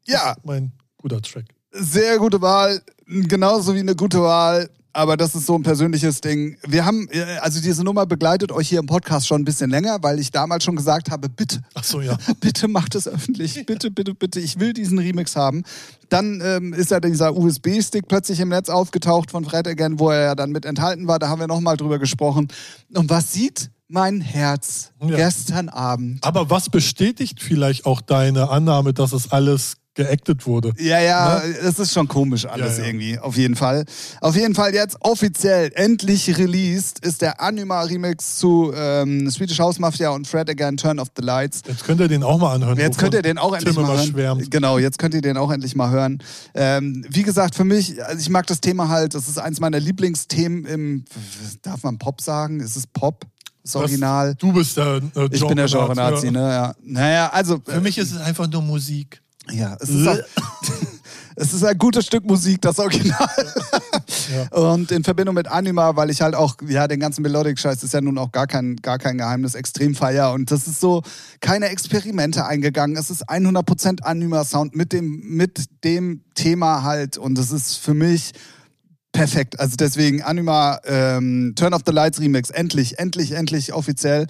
Ja, 0.05 0.35
mein 0.43 0.71
guter 0.97 1.21
Track. 1.21 1.45
Sehr 1.71 2.17
gute 2.17 2.41
Wahl, 2.41 2.81
genauso 3.07 3.73
wie 3.75 3.79
eine 3.79 3.95
gute 3.95 4.21
Wahl. 4.21 4.69
Aber 4.91 5.15
das 5.17 5.35
ist 5.35 5.45
so 5.45 5.53
ein 5.55 5.61
persönliches 5.61 6.19
Ding. 6.19 6.57
Wir 6.67 6.83
haben, 6.83 7.07
äh, 7.11 7.21
also 7.41 7.61
diese 7.61 7.83
Nummer 7.83 8.07
begleitet 8.07 8.51
euch 8.51 8.69
hier 8.69 8.79
im 8.79 8.87
Podcast 8.87 9.27
schon 9.27 9.39
ein 9.41 9.45
bisschen 9.45 9.69
länger, 9.69 9.99
weil 10.01 10.19
ich 10.19 10.31
damals 10.31 10.63
schon 10.63 10.75
gesagt 10.75 11.11
habe, 11.11 11.29
bitte, 11.29 11.61
Ach 11.75 11.83
so, 11.83 12.01
ja. 12.01 12.17
bitte 12.41 12.67
macht 12.67 12.95
es 12.95 13.07
öffentlich. 13.07 13.63
Bitte, 13.67 13.91
bitte, 13.91 14.15
bitte. 14.15 14.39
Ich 14.39 14.59
will 14.59 14.73
diesen 14.73 14.97
Remix 14.97 15.35
haben. 15.35 15.63
Dann 16.09 16.41
ähm, 16.43 16.73
ist 16.73 16.89
ja 16.89 16.99
dieser 16.99 17.37
USB-Stick 17.37 18.07
plötzlich 18.07 18.39
im 18.39 18.49
Netz 18.49 18.67
aufgetaucht 18.67 19.29
von 19.29 19.45
Fred 19.45 19.67
Again, 19.67 19.99
wo 19.99 20.09
er 20.09 20.21
ja 20.23 20.35
dann 20.35 20.49
mit 20.51 20.65
enthalten 20.65 21.07
war. 21.07 21.19
Da 21.19 21.29
haben 21.29 21.39
wir 21.39 21.47
nochmal 21.47 21.77
drüber 21.77 21.99
gesprochen. 21.99 22.47
Und 22.91 23.11
was 23.11 23.31
sieht 23.31 23.69
mein 23.89 24.21
Herz 24.21 24.91
Ja. 25.01 25.15
gestern 25.15 25.69
Abend? 25.69 26.25
Aber 26.25 26.49
was 26.49 26.69
bestätigt 26.71 27.41
vielleicht 27.41 27.85
auch 27.85 28.01
deine 28.01 28.49
Annahme, 28.49 28.93
dass 28.93 29.13
es 29.13 29.31
alles 29.31 29.75
geactet 29.95 30.45
wurde? 30.47 30.71
Ja, 30.77 30.99
ja, 30.99 31.41
es 31.41 31.77
ist 31.79 31.93
schon 31.93 32.07
komisch 32.07 32.45
alles 32.45 32.77
Ja, 32.77 32.83
ja. 32.83 32.89
irgendwie, 32.89 33.19
auf 33.19 33.35
jeden 33.35 33.55
Fall. 33.55 33.85
Auf 34.21 34.35
jeden 34.35 34.55
Fall 34.55 34.73
jetzt 34.73 34.97
offiziell 35.01 35.71
endlich 35.75 36.37
released 36.37 36.99
ist 36.99 37.21
der 37.21 37.41
Anima-Remix 37.41 38.37
zu 38.37 38.71
ähm, 38.75 39.29
Swedish 39.29 39.59
House 39.59 39.79
Mafia 39.79 40.09
und 40.11 40.27
Fred 40.27 40.49
Again 40.49 40.77
Turn 40.77 40.99
of 40.99 41.09
the 41.17 41.23
Lights. 41.23 41.61
Jetzt 41.67 41.83
könnt 41.83 41.99
ihr 42.01 42.07
den 42.07 42.23
auch 42.23 42.37
mal 42.39 42.53
anhören. 42.55 42.77
Jetzt 42.77 42.97
könnt 42.97 43.13
ihr 43.13 43.21
den 43.21 43.37
auch 43.37 43.53
endlich 43.53 43.75
Tim 43.75 43.83
mal 43.83 43.97
hören. 43.97 44.07
schwärmt. 44.07 44.51
Genau, 44.51 44.77
jetzt 44.77 44.99
könnt 44.99 45.13
ihr 45.15 45.21
den 45.21 45.37
auch 45.37 45.51
endlich 45.51 45.75
mal 45.75 45.89
hören. 45.89 46.19
Ähm, 46.53 47.05
wie 47.09 47.23
gesagt, 47.23 47.55
für 47.55 47.65
mich, 47.65 48.01
also 48.03 48.19
ich 48.19 48.29
mag 48.29 48.47
das 48.47 48.61
Thema 48.61 48.89
halt, 48.89 49.15
das 49.15 49.27
ist 49.27 49.37
eins 49.39 49.59
meiner 49.59 49.79
Lieblingsthemen 49.79 50.65
im, 50.65 51.05
darf 51.61 51.83
man 51.83 51.97
Pop 51.97 52.21
sagen? 52.21 52.59
Ist 52.61 52.75
es 52.77 52.87
Pop? 52.87 53.25
Das 53.63 53.75
Was- 53.75 53.81
Original? 53.81 54.35
Du 54.35 54.53
bist 54.53 54.77
der 54.77 55.01
äh, 55.15 55.27
Ich 55.31 55.45
bin 55.45 55.57
der 55.57 55.65
Genre-Nazi, 55.67 56.31
ne? 56.31 56.39
Ja. 56.39 56.73
Naja, 56.81 57.29
also. 57.33 57.59
Für 57.65 57.81
mich 57.81 57.97
ist 57.97 58.13
es 58.13 58.21
einfach 58.21 58.47
nur 58.49 58.61
Musik. 58.61 59.21
Ja, 59.51 59.77
es 59.79 59.89
ist, 59.89 60.07
auch, 60.07 60.17
es 61.35 61.53
ist 61.53 61.63
ein 61.63 61.77
gutes 61.77 62.05
Stück 62.05 62.25
Musik, 62.25 62.61
das 62.61 62.79
Original. 62.79 63.29
Und 64.51 64.91
in 64.91 65.03
Verbindung 65.03 65.35
mit 65.35 65.47
Anima, 65.47 65.95
weil 65.95 66.09
ich 66.09 66.21
halt 66.21 66.35
auch, 66.35 66.55
ja, 66.67 66.87
den 66.87 66.99
ganzen 66.99 67.21
Melodic-Scheiß 67.21 67.83
ist 67.83 67.93
ja 67.93 68.01
nun 68.01 68.17
auch 68.17 68.31
gar 68.31 68.47
kein, 68.47 68.75
gar 68.77 68.97
kein 68.97 69.17
Geheimnis, 69.17 69.55
extrem 69.55 69.95
feier. 69.95 70.33
Und 70.33 70.51
das 70.51 70.67
ist 70.67 70.79
so 70.79 71.01
keine 71.39 71.69
Experimente 71.69 72.45
eingegangen. 72.45 72.97
Es 72.97 73.09
ist 73.09 73.29
100% 73.29 74.01
Anima-Sound 74.01 74.75
mit 74.75 74.93
dem, 74.93 75.21
mit 75.23 75.83
dem 75.83 76.21
Thema 76.35 76.83
halt. 76.83 77.17
Und 77.17 77.37
das 77.37 77.51
ist 77.51 77.77
für 77.77 77.93
mich 77.93 78.33
perfekt. 79.11 79.59
Also 79.59 79.75
deswegen 79.75 80.21
Anima 80.21 80.79
ähm, 80.85 81.53
Turn 81.55 81.73
of 81.73 81.81
the 81.85 81.91
Lights 81.91 82.19
Remix. 82.19 82.49
Endlich, 82.49 82.99
endlich, 82.99 83.31
endlich 83.31 83.73
offiziell. 83.73 84.27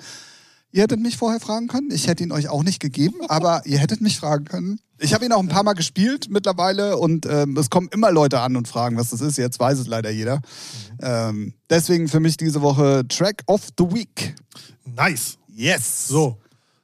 Ihr 0.72 0.84
hättet 0.84 0.99
mich 0.99 1.17
vorher 1.17 1.39
fragen 1.39 1.67
können. 1.67 1.89
Ich 1.91 2.07
hätte 2.07 2.24
ihn 2.24 2.32
euch 2.32 2.47
auch 2.49 2.63
nicht 2.63 2.80
gegeben, 2.80 3.15
aber 3.28 3.63
ihr 3.65 3.80
hättet 3.80 4.01
mich 4.01 4.20
fragen 4.20 4.45
können. 4.45 4.80
Ich 4.99 5.13
habe 5.13 5.26
ihn 5.26 5.32
auch 5.32 5.39
ein 5.39 5.47
paar 5.47 5.63
Mal 5.63 5.74
gespielt 5.74 6.28
mittlerweile 6.30 6.97
und 6.97 7.26
ähm, 7.26 7.57
es 7.57 7.70
kommen 7.70 7.88
immer 7.91 8.11
Leute 8.11 8.39
an 8.41 8.55
und 8.55 8.67
fragen, 8.67 8.95
was 8.97 9.09
das 9.09 9.22
ist. 9.22 9.38
Jetzt 9.38 9.59
weiß 9.59 9.80
es 9.80 9.88
leider 9.88 10.11
jeder. 10.11 10.41
Ähm, 11.01 11.53
deswegen 11.70 12.07
für 12.07 12.20
mich 12.20 12.38
diese 12.38 12.61
Woche 12.61 13.03
Track 13.07 13.43
of 13.47 13.70
the 13.80 13.86
Week. 13.86 14.36
Nice. 14.86 15.38
Yes. 15.47 16.07
So, 16.07 16.38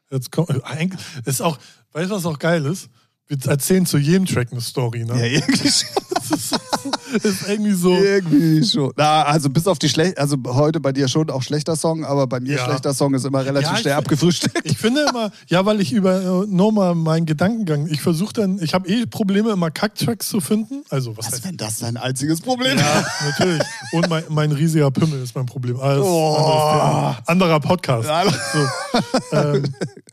jetzt 0.10 0.32
kommt. 0.32 0.50
eigentlich- 0.66 1.00
Ist 1.26 1.42
auch, 1.42 1.60
weißt 1.92 2.10
du, 2.10 2.16
was 2.16 2.26
auch 2.26 2.40
geil 2.40 2.66
ist? 2.66 2.90
Wir 3.28 3.38
erzählen 3.50 3.86
zu 3.86 3.98
jedem 3.98 4.26
Track 4.26 4.50
eine 4.52 4.62
Story, 4.62 5.00
Ja, 5.08 5.16
ne? 5.16 5.30
irgendwie 5.30 5.70
schon. 5.70 5.90
ist 7.24 7.48
irgendwie 7.48 7.74
so. 7.74 7.94
Irgendwie 7.94 8.64
schon. 8.66 8.92
Na, 8.96 9.24
also 9.24 9.50
bis 9.50 9.68
auf 9.68 9.80
die 9.80 9.90
schlecht, 9.90 10.18
also 10.18 10.38
heute 10.48 10.80
bei 10.80 10.92
dir 10.92 11.08
schon 11.08 11.30
auch 11.30 11.42
schlechter 11.44 11.76
Song, 11.76 12.06
aber 12.06 12.28
bei 12.28 12.40
mir 12.40 12.56
Ja. 12.58 12.66
schlechter 12.66 12.94
Song 12.94 13.14
ist 13.14 13.26
immer 13.26 13.46
relativ 13.46 13.72
Ja, 13.72 13.78
schnell 13.78 13.94
abgefrühstückt. 13.94 14.60
Ich 14.64 14.78
finde 14.78 15.06
immer, 15.10 15.32
ja, 15.48 15.66
weil 15.66 15.82
ich 15.82 15.92
über 15.94 16.22
äh, 16.22 16.48
nur 16.48 16.72
mal 16.72 16.96
meinen 16.96 17.26
Gedankengang, 17.26 17.88
ich 17.88 18.02
versuche 18.02 18.34
dann, 18.34 18.60
ich 18.62 18.74
habe 18.74 18.88
eh 18.90 19.06
Probleme, 19.06 19.52
immer 19.52 19.72
Kacktracks 19.72 20.30
zu 20.30 20.42
finden. 20.42 20.84
Also, 20.90 21.16
was 21.18 21.26
Was, 21.28 21.34
heißt 21.34 21.46
wenn 21.46 21.58
das 21.58 21.80
dein 21.80 21.98
einziges 21.98 22.42
Problem 22.42 22.78
Ja, 22.78 23.06
natürlich. 23.26 23.62
Und 23.92 24.10
mein, 24.10 24.24
mein 24.30 24.52
riesiger 24.52 24.92
Pimmel 24.92 25.22
ist 25.22 25.36
mein 25.36 25.46
Problem. 25.46 25.80
Alles, 25.80 26.04
Oh. 26.06 26.36
anderes 26.36 26.72
Thema. 26.72 27.18
Anderer 27.28 27.60
Podcast. 27.60 28.08
Ja. 28.08 28.24
So, 28.54 29.36
ähm, 29.38 29.64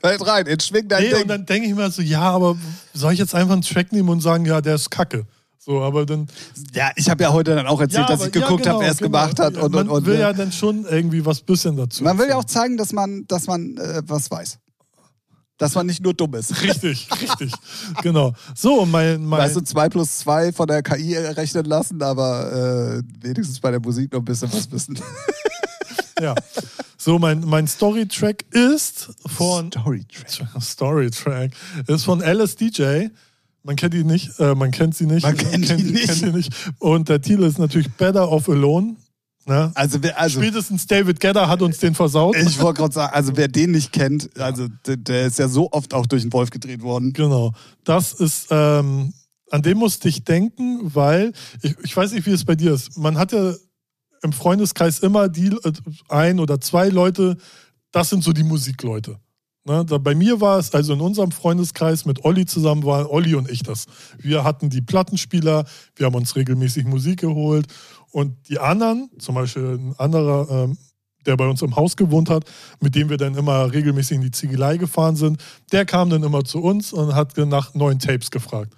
Hört 0.02 0.26
rein, 0.26 0.46
jetzt 0.46 0.66
schwingt 0.66 0.90
dein 0.90 1.02
nee, 1.02 1.10
Ding. 1.10 1.22
und 1.22 1.28
dann 1.28 1.46
denke 1.46 1.68
ich 1.68 1.74
mir 1.74 1.90
so, 1.90 2.02
ja, 2.02 2.22
aber 2.22 2.56
soll 2.94 3.12
ich 3.12 3.18
jetzt 3.18 3.34
einfach 3.34 3.52
einen 3.52 3.62
Track 3.62 3.92
nehmen 3.92 4.08
und 4.08 4.20
sagen, 4.20 4.44
ja, 4.46 4.60
der 4.60 4.74
ist 4.74 4.90
kacke? 4.90 5.24
So, 5.64 5.80
aber 5.80 6.04
dann. 6.04 6.26
ja, 6.74 6.90
ich 6.96 7.08
habe 7.08 7.22
ja 7.22 7.32
heute 7.32 7.54
dann 7.54 7.68
auch 7.68 7.80
erzählt, 7.80 8.00
ja, 8.00 8.06
dass 8.08 8.20
aber- 8.20 8.26
ich 8.26 8.32
geguckt 8.32 8.66
ja, 8.66 8.72
habe, 8.72 8.82
wer 8.82 8.90
es 8.90 8.98
genau, 8.98 9.10
gemacht 9.10 9.38
hat. 9.38 9.56
Und, 9.56 9.72
man 9.72 9.88
und, 9.88 9.98
und, 9.98 10.06
will 10.06 10.14
ne? 10.14 10.22
ja 10.22 10.32
dann 10.32 10.50
schon 10.50 10.84
irgendwie 10.86 11.24
was 11.24 11.40
bisschen 11.40 11.76
dazu. 11.76 12.02
Man 12.02 12.18
will 12.18 12.28
ja 12.28 12.34
auch 12.36 12.44
zeigen, 12.44 12.76
dass 12.76 12.92
man, 12.92 13.24
dass 13.28 13.46
man 13.46 13.76
äh, 13.76 14.02
was 14.04 14.28
weiß. 14.28 14.58
Dass 15.58 15.76
man 15.76 15.86
nicht 15.86 16.02
nur 16.02 16.14
dumm 16.14 16.34
ist. 16.34 16.60
Richtig, 16.64 17.08
richtig. 17.22 17.52
Genau. 18.02 18.32
So, 18.56 18.84
mein. 18.86 19.24
mein 19.24 19.38
Weißt 19.38 19.54
du, 19.54 19.60
2 19.60 19.88
plus 19.88 20.18
2 20.18 20.52
von 20.52 20.66
der 20.66 20.82
KI 20.82 21.14
errechnen 21.14 21.66
lassen, 21.66 22.02
aber 22.02 22.98
äh, 22.98 23.02
wenigstens 23.20 23.60
bei 23.60 23.70
der 23.70 23.78
Musik 23.78 24.12
noch 24.12 24.18
ein 24.18 24.24
bisschen 24.24 24.52
was 24.52 24.68
wissen. 24.72 24.98
ja. 26.20 26.34
So, 26.96 27.20
mein, 27.20 27.40
mein 27.46 27.68
Story-Track 27.68 28.46
ist 28.50 29.10
von. 29.26 29.70
Storytrack. 29.70 30.60
Story-Track 30.60 31.52
ist 31.86 32.04
von 32.04 32.20
Alice 32.20 32.56
DJ. 32.56 33.10
Man 33.64 33.76
kennt 33.76 33.94
ihn 33.94 34.06
nicht, 34.06 34.38
äh, 34.40 34.54
man 34.54 34.70
kennt 34.72 34.96
sie 34.96 35.06
nicht. 35.06 35.22
Man 35.22 35.36
kennt 35.36 35.70
ihn 35.70 35.92
nicht. 35.92 36.06
Kennt 36.06 36.22
ihn 36.22 36.34
nicht. 36.34 36.52
Und 36.78 37.08
der 37.08 37.20
Titel 37.20 37.44
ist 37.44 37.58
natürlich 37.58 37.90
Better 37.92 38.28
Off 38.28 38.48
Alone. 38.48 38.96
Ne? 39.46 39.72
Also, 39.74 40.02
wer, 40.02 40.18
also 40.18 40.40
Spätestens 40.40 40.86
David 40.86 41.18
Gedder 41.18 41.48
hat 41.48 41.62
uns 41.62 41.78
den 41.78 41.94
versaut. 41.94 42.36
ich 42.36 42.60
wollte 42.60 42.80
gerade 42.80 42.94
sagen, 42.94 43.12
also 43.12 43.36
wer 43.36 43.48
den 43.48 43.72
nicht 43.72 43.92
kennt, 43.92 44.30
also 44.38 44.68
der, 44.86 44.96
der 44.96 45.26
ist 45.26 45.38
ja 45.38 45.48
so 45.48 45.70
oft 45.72 45.94
auch 45.94 46.06
durch 46.06 46.22
den 46.22 46.32
Wolf 46.32 46.50
gedreht 46.50 46.82
worden. 46.82 47.12
Genau. 47.12 47.52
Das 47.82 48.12
ist, 48.12 48.48
ähm, 48.50 49.12
an 49.50 49.62
dem 49.62 49.78
musste 49.78 50.08
ich 50.08 50.24
denken, 50.24 50.94
weil, 50.94 51.32
ich, 51.60 51.76
ich 51.82 51.96
weiß 51.96 52.12
nicht, 52.12 52.26
wie 52.26 52.30
es 52.30 52.44
bei 52.44 52.54
dir 52.54 52.72
ist. 52.72 52.96
Man 52.96 53.18
hat 53.18 53.32
ja 53.32 53.54
im 54.22 54.32
Freundeskreis 54.32 55.00
immer 55.00 55.28
die 55.28 55.48
äh, 55.48 55.72
ein 56.08 56.38
oder 56.38 56.60
zwei 56.60 56.88
Leute, 56.88 57.36
das 57.90 58.10
sind 58.10 58.22
so 58.22 58.32
die 58.32 58.44
Musikleute. 58.44 59.18
Ne, 59.64 59.84
da 59.84 59.98
bei 59.98 60.16
mir 60.16 60.40
war 60.40 60.58
es, 60.58 60.74
also 60.74 60.92
in 60.92 61.00
unserem 61.00 61.30
Freundeskreis 61.30 62.04
mit 62.04 62.24
Olli 62.24 62.46
zusammen 62.46 62.82
waren 62.84 63.06
Olli 63.06 63.36
und 63.36 63.48
ich 63.48 63.62
das. 63.62 63.86
Wir 64.18 64.42
hatten 64.42 64.70
die 64.70 64.80
Plattenspieler, 64.80 65.64
wir 65.94 66.06
haben 66.06 66.16
uns 66.16 66.34
regelmäßig 66.34 66.84
Musik 66.84 67.20
geholt 67.20 67.68
und 68.10 68.48
die 68.48 68.58
anderen, 68.58 69.08
zum 69.18 69.36
Beispiel 69.36 69.78
ein 69.78 69.94
anderer, 69.98 70.64
ähm, 70.64 70.78
der 71.26 71.36
bei 71.36 71.46
uns 71.46 71.62
im 71.62 71.76
Haus 71.76 71.96
gewohnt 71.96 72.28
hat, 72.28 72.44
mit 72.80 72.96
dem 72.96 73.08
wir 73.08 73.18
dann 73.18 73.36
immer 73.36 73.72
regelmäßig 73.72 74.16
in 74.16 74.22
die 74.22 74.32
Ziegelei 74.32 74.78
gefahren 74.78 75.14
sind, 75.14 75.40
der 75.70 75.84
kam 75.86 76.10
dann 76.10 76.24
immer 76.24 76.44
zu 76.44 76.58
uns 76.58 76.92
und 76.92 77.14
hat 77.14 77.36
nach 77.36 77.72
neuen 77.74 78.00
Tapes 78.00 78.32
gefragt. 78.32 78.74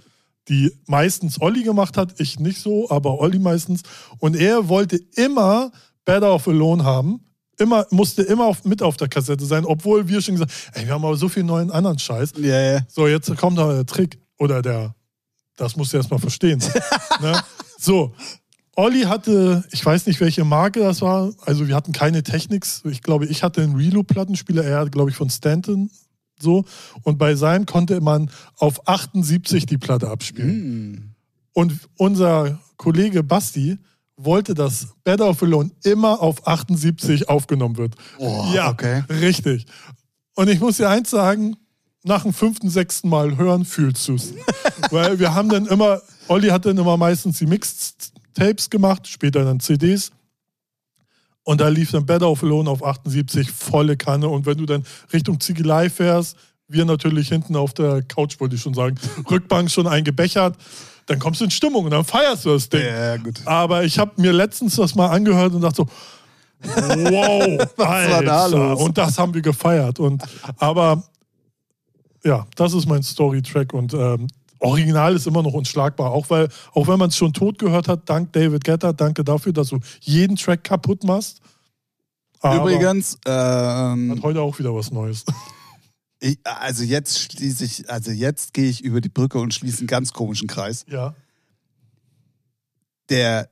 Die 0.48 0.70
meistens 0.86 1.40
Olli 1.40 1.62
gemacht 1.62 1.96
hat, 1.96 2.20
ich 2.20 2.38
nicht 2.38 2.60
so, 2.60 2.90
aber 2.90 3.18
Olli 3.18 3.38
meistens. 3.38 3.82
Und 4.18 4.36
er 4.36 4.68
wollte 4.68 5.00
immer 5.16 5.72
Better 6.04 6.34
of 6.34 6.46
Alone 6.46 6.84
haben. 6.84 7.20
Immer, 7.58 7.86
musste 7.90 8.22
immer 8.22 8.46
auf, 8.46 8.64
mit 8.64 8.82
auf 8.82 8.96
der 8.96 9.08
Kassette 9.08 9.44
sein, 9.44 9.64
obwohl 9.64 10.08
wir 10.08 10.20
schon 10.20 10.34
gesagt 10.34 10.52
ey, 10.72 10.86
wir 10.86 10.94
haben 10.94 11.04
aber 11.04 11.16
so 11.16 11.28
viel 11.28 11.44
neuen 11.44 11.70
anderen 11.70 11.98
Scheiß. 11.98 12.32
Ja, 12.38 12.60
ja. 12.60 12.80
So, 12.88 13.06
jetzt 13.06 13.34
kommt 13.36 13.58
aber 13.58 13.74
der 13.74 13.86
Trick. 13.86 14.18
Oder 14.38 14.62
der, 14.62 14.94
das 15.56 15.76
musst 15.76 15.92
du 15.92 15.96
erst 15.96 16.10
mal 16.10 16.18
verstehen. 16.18 16.58
ne? 17.20 17.40
So, 17.78 18.12
Olli 18.76 19.02
hatte, 19.02 19.64
ich 19.70 19.84
weiß 19.84 20.06
nicht, 20.06 20.20
welche 20.20 20.44
Marke 20.44 20.80
das 20.80 21.00
war. 21.00 21.32
Also, 21.46 21.68
wir 21.68 21.76
hatten 21.76 21.92
keine 21.92 22.22
Technics. 22.24 22.82
Ich 22.84 23.02
glaube, 23.02 23.26
ich 23.26 23.42
hatte 23.44 23.62
einen 23.62 23.76
Relo-Plattenspieler. 23.76 24.64
Er 24.64 24.80
hat, 24.80 24.92
glaube 24.92 25.10
ich, 25.10 25.16
von 25.16 25.30
Stanton 25.30 25.90
so. 26.38 26.64
Und 27.02 27.18
bei 27.18 27.34
seinem 27.34 27.66
konnte 27.66 28.00
man 28.00 28.30
auf 28.56 28.88
78 28.88 29.66
die 29.66 29.78
Platte 29.78 30.08
abspielen. 30.10 30.50
Hm. 30.50 31.10
Und 31.52 31.72
unser 31.96 32.58
Kollege 32.76 33.22
Basti 33.22 33.78
wollte, 34.16 34.54
dass 34.54 34.88
Better 35.02 35.28
of 35.28 35.42
Alone 35.42 35.70
immer 35.82 36.20
auf 36.20 36.46
78 36.46 37.28
aufgenommen 37.28 37.76
wird. 37.76 37.94
Oh, 38.18 38.46
ja, 38.54 38.70
okay. 38.70 39.02
richtig. 39.08 39.66
Und 40.34 40.48
ich 40.48 40.60
muss 40.60 40.76
dir 40.76 40.88
eins 40.88 41.10
sagen, 41.10 41.56
nach 42.04 42.22
dem 42.22 42.32
fünften, 42.32 42.68
sechsten 42.68 43.08
Mal 43.08 43.36
hören, 43.36 43.64
fühlst 43.64 44.06
du 44.08 44.14
es. 44.14 44.34
Weil 44.90 45.18
wir 45.18 45.34
haben 45.34 45.48
dann 45.48 45.66
immer, 45.66 46.00
Olli 46.28 46.48
hat 46.48 46.66
dann 46.66 46.78
immer 46.78 46.96
meistens 46.96 47.38
die 47.38 47.46
Mixtapes 47.46 48.70
gemacht, 48.70 49.08
später 49.08 49.44
dann 49.44 49.60
CDs. 49.60 50.10
Und 51.42 51.60
da 51.60 51.68
lief 51.68 51.90
dann 51.90 52.06
Better 52.06 52.30
of 52.30 52.42
Alone 52.42 52.70
auf 52.70 52.84
78, 52.84 53.50
volle 53.50 53.96
Kanne. 53.96 54.28
Und 54.28 54.46
wenn 54.46 54.58
du 54.58 54.66
dann 54.66 54.84
Richtung 55.12 55.40
Ziegelei 55.40 55.90
fährst, 55.90 56.36
wir 56.68 56.84
natürlich 56.84 57.28
hinten 57.28 57.56
auf 57.56 57.74
der 57.74 58.02
Couch, 58.02 58.40
wollte 58.40 58.56
ich 58.56 58.62
schon 58.62 58.74
sagen, 58.74 58.96
Rückbank 59.30 59.70
schon 59.70 59.86
eingebechert, 59.86 60.56
dann 61.06 61.18
kommst 61.18 61.40
du 61.40 61.44
in 61.44 61.50
Stimmung 61.50 61.84
und 61.84 61.90
dann 61.90 62.04
feierst 62.04 62.44
du 62.44 62.50
das 62.50 62.68
Ding. 62.68 62.84
Ja, 62.84 63.16
gut. 63.16 63.40
Aber 63.44 63.84
ich 63.84 63.98
habe 63.98 64.12
mir 64.16 64.32
letztens 64.32 64.76
das 64.76 64.94
mal 64.94 65.08
angehört 65.08 65.52
und 65.54 65.60
dachte 65.60 65.76
so, 65.76 65.86
wow, 66.62 67.68
Was 67.76 68.10
war 68.10 68.22
da 68.22 68.46
los? 68.46 68.80
Und 68.80 68.96
das 68.96 69.18
haben 69.18 69.34
wir 69.34 69.42
gefeiert. 69.42 70.00
Und, 70.00 70.22
aber 70.56 71.02
ja, 72.24 72.46
das 72.56 72.72
ist 72.72 72.86
mein 72.86 73.02
Story-Track 73.02 73.74
und 73.74 73.92
ähm, 73.92 74.28
Original 74.60 75.14
ist 75.14 75.26
immer 75.26 75.42
noch 75.42 75.52
unschlagbar. 75.52 76.10
Auch, 76.10 76.30
weil, 76.30 76.48
auch 76.72 76.88
wenn 76.88 76.98
man 76.98 77.10
es 77.10 77.16
schon 77.16 77.34
tot 77.34 77.58
gehört 77.58 77.86
hat, 77.86 78.08
dank 78.08 78.32
David 78.32 78.64
Guetta, 78.64 78.94
danke 78.94 79.22
dafür, 79.22 79.52
dass 79.52 79.68
du 79.68 79.78
jeden 80.00 80.36
Track 80.36 80.64
kaputt 80.64 81.04
machst. 81.04 81.42
Aber 82.40 82.70
Übrigens, 82.70 83.18
ähm, 83.26 84.12
Hat 84.12 84.22
heute 84.22 84.40
auch 84.40 84.58
wieder 84.58 84.74
was 84.74 84.90
Neues. 84.90 85.24
ich, 86.20 86.38
also 86.44 86.84
jetzt 86.84 87.18
schließe 87.18 87.64
ich, 87.64 87.90
also 87.90 88.10
jetzt 88.10 88.54
gehe 88.54 88.68
ich 88.68 88.82
über 88.82 89.00
die 89.00 89.08
Brücke 89.08 89.38
und 89.38 89.52
schließe 89.54 89.78
einen 89.78 89.86
ganz 89.86 90.12
komischen 90.12 90.48
Kreis. 90.48 90.84
ja. 90.88 91.14
Der 93.10 93.50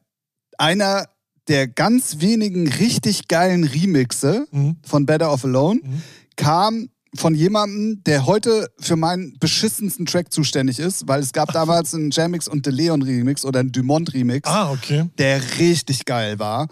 einer 0.59 1.07
der 1.49 1.67
ganz 1.67 2.21
wenigen 2.21 2.69
richtig 2.69 3.27
geilen 3.29 3.65
Remixe 3.65 4.47
Mhm. 4.51 4.77
von 4.83 5.07
Better 5.07 5.31
Off 5.33 5.45
Alone 5.45 5.81
Mhm. 5.83 6.03
kam 6.37 6.89
von 7.15 7.35
jemandem, 7.35 8.03
der 8.05 8.25
heute 8.25 8.71
für 8.79 8.97
meinen 8.97 9.37
beschissensten 9.39 10.07
Track 10.07 10.33
zuständig 10.33 10.79
ist, 10.79 11.07
weil 11.09 11.21
es 11.21 11.33
gab 11.33 11.53
damals 11.53 11.95
einen 11.95 12.11
Jamix 12.11 12.49
und 12.49 12.65
De 12.65 12.73
Leon 12.73 13.03
Remix 13.03 13.45
oder 13.45 13.61
einen 13.61 13.73
Dumont 13.73 14.15
Remix, 14.15 14.49
Ah, 14.49 14.71
okay. 14.71 15.11
der 15.19 15.43
richtig 15.59 16.07
geil 16.07 16.39
war. 16.39 16.69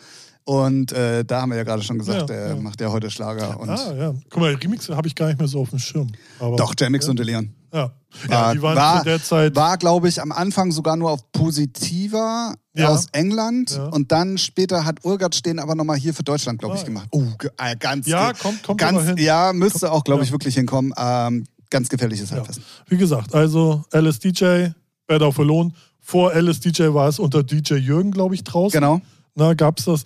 Und 0.51 0.91
äh, 0.91 1.25
da 1.25 1.43
haben 1.43 1.51
wir 1.51 1.59
ja 1.59 1.63
gerade 1.63 1.81
schon 1.83 1.97
gesagt, 1.97 2.23
Ja, 2.23 2.27
der 2.27 2.49
ja. 2.49 2.57
macht 2.57 2.81
ja 2.81 2.91
heute 2.91 3.09
Schlager. 3.09 3.61
Und 3.61 3.71
Ah, 3.71 3.95
ja. 3.97 4.15
Guck 4.31 4.41
mal, 4.43 4.53
Remixe 4.55 4.97
habe 4.97 5.07
ich 5.07 5.15
gar 5.15 5.29
nicht 5.29 5.39
mehr 5.39 5.47
so 5.47 5.61
auf 5.61 5.71
dem 5.71 5.79
Schirm. 5.79 6.09
Aber, 6.41 6.57
Doch, 6.57 6.75
Jamix 6.77 7.05
ja. 7.05 7.11
und 7.13 7.21
Leon. 7.21 7.55
Ja. 7.73 7.93
War, 8.27 8.53
die 8.55 8.61
waren 8.61 8.77
war, 8.77 8.99
zu 8.99 9.05
der 9.05 9.23
Zeit. 9.23 9.55
war 9.55 9.77
glaube 9.79 10.09
ich, 10.09 10.21
am 10.21 10.33
Anfang 10.33 10.73
sogar 10.73 10.97
nur 10.97 11.13
auf 11.13 11.31
Positiva 11.31 12.55
Ja. 12.75 12.89
aus 12.89 13.07
England. 13.13 13.79
Und 13.93 14.11
dann 14.11 14.39
später 14.39 14.85
hat 14.85 15.05
Urgat 15.05 15.37
stehen 15.37 15.61
aber 15.61 15.77
nochmal 15.77 15.97
hier 15.99 16.15
für 16.15 16.25
Deutschland, 16.25 16.59
glaube 16.59 16.75
ich, 16.75 16.83
Ah, 16.83 16.87
gemacht. 16.87 17.07
Oh, 17.13 17.23
äh, 17.59 17.77
ganz. 17.79 18.09
Ja, 18.09 18.33
kommt- 18.33 18.65
kommt 18.65 18.81
ganz, 18.81 19.05
hin. 19.05 19.17
Ja, 19.19 19.53
müsste 19.53 19.93
auch, 19.93 20.03
glaube 20.03 20.25
ich, 20.25 20.33
wirklich 20.33 20.57
hinkommen. 20.57 20.93
Ähm, 20.97 21.45
ganz 21.71 21.89
gefährliches. 21.89 22.33
Halbwissen. 22.33 22.65
Wie 22.89 22.97
gesagt, 22.97 23.33
also 23.37 23.85
LSDJ, 23.93 24.71
Better 25.07 25.29
of 25.29 25.39
Alone. 25.39 25.71
Vor 26.01 26.33
LSDJ 26.35 26.93
war 26.93 27.09
es 27.09 27.21
unter 27.21 27.45
DJ 27.45 27.75
Jürgen, 27.75 28.11
glaube 28.11 28.35
ich, 28.35 28.43
draußen. 28.43 28.81
Genau. 28.81 29.01
Na, 29.37 29.55
gab's 29.55 29.85
das. 29.85 30.03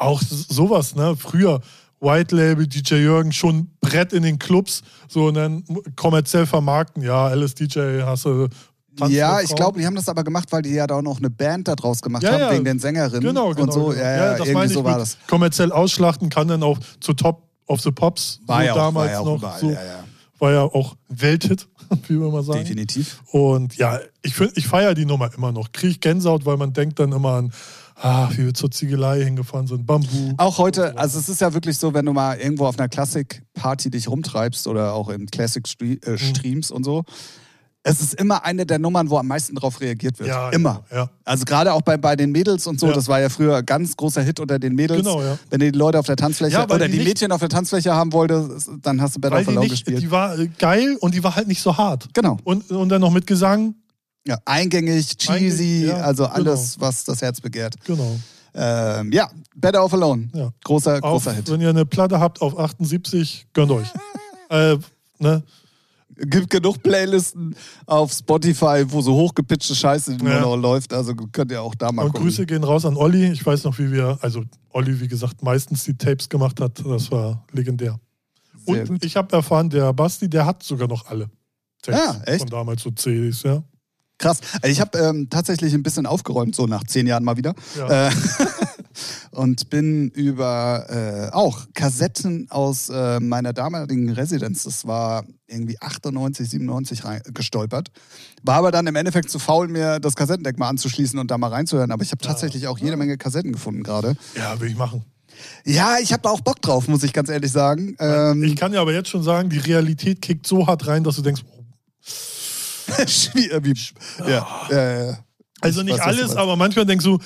Auch 0.00 0.20
sowas, 0.22 0.94
ne? 0.94 1.14
Früher 1.16 1.60
White 2.00 2.34
Label, 2.34 2.66
DJ 2.66 2.94
Jürgen, 2.96 3.32
schon 3.32 3.70
Brett 3.82 4.12
in 4.14 4.22
den 4.22 4.38
Clubs, 4.38 4.82
so 5.08 5.26
und 5.26 5.34
dann 5.34 5.62
kommerziell 5.96 6.46
vermarkten. 6.46 7.02
Ja, 7.02 7.28
LSDJ 7.34 8.02
hast 8.04 8.24
du. 8.24 8.48
Tanz 8.96 9.12
Ja, 9.12 9.40
ich 9.40 9.54
glaube, 9.54 9.78
die 9.78 9.86
haben 9.86 9.94
das 9.94 10.08
aber 10.08 10.24
gemacht, 10.24 10.50
weil 10.50 10.62
die 10.62 10.70
ja 10.70 10.86
da 10.86 10.96
auch 10.96 11.02
noch 11.02 11.18
eine 11.18 11.30
Band 11.30 11.68
da 11.68 11.76
draus 11.76 12.00
gemacht 12.02 12.22
Ja, 12.22 12.32
haben, 12.32 12.40
ja. 12.40 12.50
wegen 12.52 12.64
den 12.64 12.78
Sängerinnen 12.78 13.20
Genau, 13.20 13.50
genau. 13.50 13.62
und 13.64 13.72
so. 13.72 13.84
genau. 13.88 14.00
Ja, 14.02 14.16
ja, 14.16 14.38
das 14.38 14.48
irgendwie 14.48 14.68
so 14.68 14.82
war 14.84 14.98
das. 14.98 15.18
Kommerziell 15.28 15.70
ausschlachten 15.70 16.28
kann 16.30 16.48
dann 16.48 16.62
auch 16.62 16.78
zu 17.00 17.12
Top 17.12 17.46
of 17.68 17.80
the 17.82 17.90
Pops. 17.92 18.40
War 18.46 18.60
so 18.60 18.64
ja 18.66 18.72
auch, 18.72 18.76
damals 18.76 19.12
war 19.12 19.24
noch. 19.24 19.36
überall. 19.36 19.60
so. 19.60 19.76
War 20.40 20.52
ja 20.52 20.62
auch 20.62 20.96
Welthit, 21.08 21.68
wie 22.08 22.18
wir 22.18 22.30
mal 22.30 22.42
sagen. 22.42 22.60
Definitiv. 22.60 23.22
Und 23.30 23.76
ja, 23.76 24.00
ich, 24.22 24.34
find- 24.34 24.56
ich 24.56 24.66
feiere 24.66 24.94
die 24.94 25.04
Nummer 25.04 25.30
immer 25.36 25.52
noch. 25.52 25.70
Kriege 25.72 25.92
ich 25.92 26.00
Gänsehaut, 26.00 26.46
weil 26.46 26.56
man 26.56 26.72
denkt 26.72 26.98
dann 26.98 27.12
immer 27.12 27.34
an, 27.34 27.52
ah, 28.02 28.28
wie 28.32 28.46
wir 28.46 28.54
zur 28.54 28.70
Ziegelei 28.70 29.22
hingefahren 29.24 29.66
sind, 29.66 29.86
Bambu. 29.86 30.34
Auch 30.38 30.58
heute, 30.58 30.96
also 30.98 31.18
es 31.18 31.28
ist 31.28 31.40
ja 31.40 31.52
wirklich 31.54 31.78
so, 31.78 31.94
wenn 31.94 32.06
du 32.06 32.12
mal 32.12 32.38
irgendwo 32.38 32.66
auf 32.66 32.78
einer 32.78 32.88
Classic-Party 32.88 33.90
dich 33.90 34.08
rumtreibst 34.08 34.66
oder 34.66 34.92
auch 34.94 35.08
in 35.08 35.22
Mhm. 35.22 35.26
Classic-Streams 35.30 36.70
und 36.70 36.84
so, 36.84 37.04
es 37.82 38.02
ist 38.02 38.12
immer 38.14 38.44
eine 38.44 38.66
der 38.66 38.78
Nummern, 38.78 39.08
wo 39.08 39.16
am 39.16 39.26
meisten 39.26 39.54
drauf 39.54 39.80
reagiert 39.80 40.18
wird. 40.18 40.28
Ja, 40.28 40.50
immer. 40.50 40.84
Ja, 40.90 40.96
ja. 40.96 41.10
Also 41.24 41.46
gerade 41.46 41.72
auch 41.72 41.80
bei, 41.80 41.96
bei 41.96 42.14
den 42.14 42.30
Mädels 42.30 42.66
und 42.66 42.78
so, 42.78 42.92
das 42.92 43.08
war 43.08 43.20
ja 43.22 43.30
früher 43.30 43.56
ein 43.56 43.64
ganz 43.64 43.96
großer 43.96 44.20
Hit 44.20 44.38
unter 44.38 44.58
den 44.58 44.74
Mädels. 44.74 45.00
Genau, 45.02 45.22
ja. 45.22 45.38
Wenn 45.48 45.60
du 45.60 45.72
die 45.72 45.78
Leute 45.78 45.98
auf 45.98 46.04
der 46.04 46.16
Tanzfläche 46.16 46.62
oder 46.62 46.78
die 46.86 46.92
die, 46.92 46.98
nicht- 46.98 47.06
Mädchen 47.08 47.32
auf 47.32 47.40
der 47.40 47.48
Tanzfläche 47.48 47.94
haben 47.94 48.12
wolltest, 48.12 48.68
dann 48.82 49.00
hast 49.00 49.16
du 49.16 49.20
Weil 49.22 49.32
of 49.32 49.38
die 49.40 49.46
Alone 49.48 49.60
nicht, 49.60 49.70
gespielt. 49.70 50.02
die 50.02 50.10
war 50.10 50.38
äh, 50.38 50.48
geil 50.58 50.98
und 51.00 51.14
die 51.14 51.24
war 51.24 51.36
halt 51.36 51.48
nicht 51.48 51.62
so 51.62 51.74
hart. 51.78 52.08
genau. 52.12 52.36
Und, 52.44 52.70
und 52.70 52.90
dann 52.90 53.00
noch 53.00 53.12
mit 53.12 53.26
Gesang. 53.26 53.74
Ja, 54.26 54.38
eingängig, 54.44 55.16
cheesy, 55.16 55.32
Eingängig, 55.32 55.88
ja, 55.88 55.96
also 55.96 56.24
genau. 56.24 56.34
alles, 56.36 56.78
was 56.80 57.04
das 57.04 57.22
Herz 57.22 57.40
begehrt. 57.40 57.74
Genau. 57.84 58.18
Ähm, 58.54 59.12
ja, 59.12 59.30
Better 59.56 59.84
of 59.84 59.94
Alone. 59.94 60.28
Ja. 60.34 60.50
Großer, 60.64 60.96
Auf, 60.96 61.24
großer 61.24 61.32
Hit. 61.36 61.50
wenn 61.50 61.60
ihr 61.60 61.70
eine 61.70 61.86
Platte 61.86 62.18
habt 62.20 62.40
auf 62.42 62.58
78, 62.58 63.46
gönnt 63.52 63.70
euch. 63.70 63.88
äh, 64.50 64.76
ne? 65.18 65.42
gibt 66.22 66.50
genug 66.50 66.82
Playlisten 66.82 67.56
auf 67.86 68.12
Spotify, 68.12 68.84
wo 68.88 69.00
so 69.00 69.14
hochgepitchte 69.14 69.74
Scheiße 69.74 70.16
nur 70.16 70.28
Ja. 70.30 70.40
noch 70.40 70.56
läuft. 70.56 70.92
Also 70.92 71.14
könnt 71.14 71.50
ihr 71.50 71.62
auch 71.62 71.74
da 71.74 71.90
mal 71.92 72.02
Und 72.04 72.12
gucken. 72.12 72.26
Grüße 72.26 72.44
gehen 72.44 72.62
raus 72.62 72.84
an 72.84 72.94
Olli. 72.96 73.30
Ich 73.30 73.46
weiß 73.46 73.64
noch, 73.64 73.78
wie 73.78 73.90
wir, 73.90 74.18
also 74.20 74.44
Olli, 74.70 75.00
wie 75.00 75.08
gesagt, 75.08 75.42
meistens 75.42 75.84
die 75.84 75.96
Tapes 75.96 76.28
gemacht 76.28 76.60
hat. 76.60 76.84
Das 76.84 77.10
war 77.10 77.42
legendär. 77.52 77.98
Sehr 78.66 78.82
Und 78.82 78.88
gut. 78.88 79.04
ich 79.06 79.16
habe 79.16 79.34
erfahren, 79.34 79.70
der 79.70 79.94
Basti, 79.94 80.28
der 80.28 80.44
hat 80.44 80.62
sogar 80.62 80.88
noch 80.88 81.06
alle 81.06 81.30
Tapes 81.80 82.00
Ah, 82.00 82.20
echt? 82.26 82.40
von 82.40 82.50
damals 82.50 82.82
so 82.82 82.90
CDs, 82.90 83.42
ja. 83.44 83.62
Krass. 84.20 84.40
Also 84.62 84.68
Ich 84.68 84.80
habe 84.80 84.98
ähm, 84.98 85.28
tatsächlich 85.30 85.74
ein 85.74 85.82
bisschen 85.82 86.06
aufgeräumt, 86.06 86.54
so 86.54 86.66
nach 86.66 86.84
zehn 86.84 87.06
Jahren 87.06 87.24
mal 87.24 87.36
wieder. 87.36 87.54
Ja. 87.76 88.08
Äh, 88.08 88.10
und 89.32 89.70
bin 89.70 90.10
über 90.10 90.86
äh, 90.88 91.34
auch 91.34 91.66
Kassetten 91.74 92.46
aus 92.50 92.88
äh, 92.90 93.18
meiner 93.18 93.52
damaligen 93.52 94.10
Residenz, 94.10 94.64
das 94.64 94.86
war 94.86 95.24
irgendwie 95.46 95.80
98, 95.80 96.48
97 96.48 97.04
rein, 97.04 97.22
gestolpert. 97.32 97.88
War 98.42 98.56
aber 98.56 98.70
dann 98.70 98.86
im 98.86 98.94
Endeffekt 98.94 99.30
zu 99.30 99.38
faul, 99.38 99.68
mir 99.68 99.98
das 100.00 100.14
Kassettendeck 100.14 100.58
mal 100.58 100.68
anzuschließen 100.68 101.18
und 101.18 101.30
da 101.30 101.38
mal 101.38 101.48
reinzuhören. 101.48 101.90
Aber 101.90 102.02
ich 102.02 102.12
habe 102.12 102.22
tatsächlich 102.22 102.68
auch 102.68 102.78
jede 102.78 102.96
Menge 102.96 103.16
Kassetten 103.18 103.52
gefunden 103.52 103.82
gerade. 103.82 104.16
Ja, 104.36 104.60
will 104.60 104.68
ich 104.68 104.76
machen. 104.76 105.04
Ja, 105.64 105.96
ich 106.00 106.12
habe 106.12 106.22
da 106.22 106.30
auch 106.30 106.40
Bock 106.40 106.60
drauf, 106.60 106.86
muss 106.88 107.02
ich 107.02 107.12
ganz 107.12 107.30
ehrlich 107.30 107.50
sagen. 107.50 107.96
Ähm, 107.98 108.42
Ich 108.42 108.56
kann 108.56 108.72
ja 108.72 108.80
aber 108.80 108.92
jetzt 108.92 109.08
schon 109.08 109.22
sagen, 109.22 109.48
die 109.48 109.58
Realität 109.58 110.20
kickt 110.20 110.46
so 110.46 110.66
hart 110.66 110.86
rein, 110.86 111.02
dass 111.04 111.16
du 111.16 111.22
denkst, 111.22 111.42
wie, 113.34 113.74
ja, 114.30 114.46
ja, 114.70 115.04
ja. 115.06 115.18
also 115.60 115.80
Ich 115.80 115.86
nicht 115.86 115.98
weiß, 115.98 116.06
alles, 116.06 116.36
aber 116.36 116.56
manchmal 116.56 116.86
denkst 116.86 117.04
du, 117.04 117.18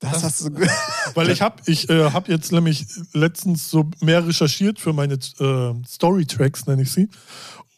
Das 0.00 0.24
hast 0.24 0.40
du. 0.40 0.50
weil 1.14 1.30
ich 1.30 1.42
habe 1.42 1.62
ich, 1.66 1.88
äh, 1.90 2.10
hab 2.10 2.28
jetzt 2.28 2.52
nämlich 2.52 2.86
letztens 3.12 3.70
so 3.70 3.90
mehr 4.00 4.26
recherchiert 4.26 4.80
für 4.80 4.92
meine 4.92 5.14
äh, 5.14 5.74
Story-Tracks, 5.86 6.66
nenne 6.66 6.82
ich 6.82 6.90
sie. 6.90 7.08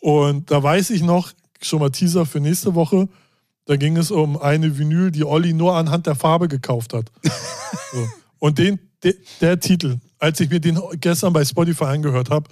Und 0.00 0.50
da 0.50 0.62
weiß 0.62 0.90
ich 0.90 1.02
noch, 1.02 1.32
schon 1.60 1.80
mal 1.80 1.90
Teaser 1.90 2.26
für 2.26 2.40
nächste 2.40 2.74
Woche, 2.74 3.08
da 3.66 3.76
ging 3.76 3.96
es 3.96 4.10
um 4.10 4.36
eine 4.36 4.78
Vinyl, 4.78 5.10
die 5.10 5.24
Olli 5.24 5.52
nur 5.52 5.76
anhand 5.76 6.06
der 6.06 6.14
Farbe 6.14 6.48
gekauft 6.48 6.94
hat. 6.94 7.10
so. 7.92 8.08
Und 8.38 8.58
den, 8.58 8.78
de, 9.04 9.16
der 9.40 9.60
Titel, 9.60 9.98
als 10.18 10.40
ich 10.40 10.50
mir 10.50 10.60
den 10.60 10.80
gestern 11.00 11.32
bei 11.32 11.44
Spotify 11.44 11.84
angehört 11.84 12.30
habe, 12.30 12.50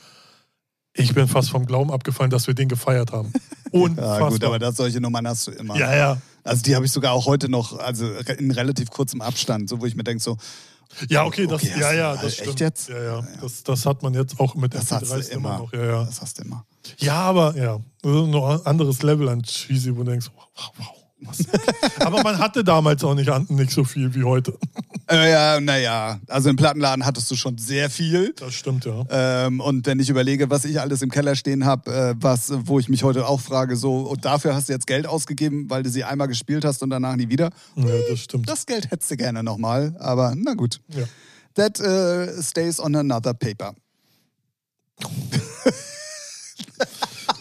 ich 0.93 1.14
bin 1.14 1.28
fast 1.28 1.51
vom 1.51 1.66
Glauben 1.66 1.93
abgefallen, 1.93 2.30
dass 2.30 2.47
wir 2.47 2.55
den 2.55 2.68
gefeiert 2.68 3.12
haben. 3.12 3.32
Ja, 3.72 3.80
Unfassbar. 3.80 4.30
gut, 4.30 4.44
aber 4.44 4.58
das, 4.58 4.76
solche 4.76 5.00
Nummern 5.00 5.26
hast 5.28 5.46
du 5.46 5.50
immer. 5.52 5.76
ja, 5.76 5.94
ja. 5.94 6.18
Also 6.42 6.62
die 6.62 6.74
habe 6.74 6.86
ich 6.86 6.92
sogar 6.92 7.12
auch 7.12 7.26
heute 7.26 7.48
noch, 7.50 7.78
also 7.78 8.06
in 8.38 8.50
relativ 8.50 8.90
kurzem 8.90 9.20
Abstand, 9.20 9.68
so 9.68 9.80
wo 9.80 9.86
ich 9.86 9.94
mir 9.94 10.04
denke, 10.04 10.22
so, 10.22 10.36
Ja, 11.08 11.24
okay, 11.24 11.46
das, 11.46 11.62
Okay, 11.62 11.78
ja, 11.78 11.92
ja, 11.92 12.14
echt 12.14 12.24
das 12.24 12.34
stimmt. 12.34 12.60
jetzt? 12.60 12.88
Ja, 12.88 13.02
ja, 13.02 13.24
Das, 13.40 13.62
das 13.62 13.84
hat 13.86 14.02
man 14.02 14.14
jetzt 14.14 14.40
auch 14.40 14.54
mit 14.54 14.74
das 14.74 14.90
hast 14.90 15.02
du 15.10 15.14
MP3s 15.14 15.28
immer 15.28 15.58
noch. 15.58 15.72
Ja, 15.72 15.84
ja. 15.84 16.04
Das 16.04 16.20
hast 16.20 16.38
du 16.38 16.42
immer. 16.42 16.64
ja, 16.98 17.14
aber 17.14 17.54
ja, 17.56 17.78
das 18.02 18.12
ist 18.12 18.26
noch 18.28 18.48
ein 18.48 18.66
anderes 18.66 19.02
Level 19.02 19.28
an 19.28 19.42
Cheesy, 19.42 19.94
wo 19.94 20.02
du 20.02 20.10
denkst, 20.10 20.30
wow, 20.34 20.72
wow. 20.78 20.86
Was? 21.22 21.38
aber 22.00 22.22
man 22.22 22.38
hatte 22.38 22.64
damals 22.64 23.04
auch 23.04 23.14
nicht, 23.14 23.30
nicht 23.50 23.70
so 23.70 23.84
viel 23.84 24.14
wie 24.14 24.24
heute. 24.24 24.56
Äh, 25.10 25.32
ja, 25.32 25.60
naja, 25.60 26.20
also 26.28 26.50
im 26.50 26.54
Plattenladen 26.54 27.04
hattest 27.04 27.28
du 27.32 27.34
schon 27.34 27.58
sehr 27.58 27.90
viel. 27.90 28.32
Das 28.36 28.54
stimmt, 28.54 28.84
ja. 28.84 29.04
Ähm, 29.10 29.58
und 29.58 29.84
wenn 29.86 29.98
ich 29.98 30.08
überlege, 30.08 30.50
was 30.50 30.64
ich 30.64 30.80
alles 30.80 31.02
im 31.02 31.10
Keller 31.10 31.34
stehen 31.34 31.64
habe, 31.64 31.92
äh, 31.92 32.14
was, 32.20 32.52
wo 32.54 32.78
ich 32.78 32.88
mich 32.88 33.02
heute 33.02 33.26
auch 33.26 33.40
frage, 33.40 33.74
so, 33.74 34.02
und 34.02 34.24
dafür 34.24 34.54
hast 34.54 34.68
du 34.68 34.72
jetzt 34.72 34.86
Geld 34.86 35.08
ausgegeben, 35.08 35.68
weil 35.68 35.82
du 35.82 35.90
sie 35.90 36.04
einmal 36.04 36.28
gespielt 36.28 36.64
hast 36.64 36.84
und 36.84 36.90
danach 36.90 37.16
nie 37.16 37.28
wieder. 37.28 37.50
Ja, 37.74 37.86
das 38.08 38.20
stimmt. 38.20 38.48
Das 38.48 38.66
Geld 38.66 38.92
hättest 38.92 39.10
du 39.10 39.16
gerne 39.16 39.42
nochmal, 39.42 39.96
aber 39.98 40.32
na 40.36 40.54
gut. 40.54 40.80
ja. 40.90 41.02
That 41.54 41.80
äh, 41.80 42.40
stays 42.40 42.78
on 42.78 42.94
another 42.94 43.34
paper. 43.34 43.74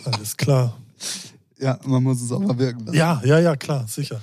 Alles 0.06 0.36
klar. 0.36 0.76
Ja, 1.60 1.80
man 1.86 2.04
muss 2.04 2.22
es 2.22 2.32
auch 2.32 2.40
mal 2.40 2.58
wirken 2.58 2.86
lassen. 2.86 2.98
Ja, 2.98 3.22
ja, 3.24 3.40
ja, 3.40 3.56
klar, 3.56 3.86
sicher. 3.88 4.22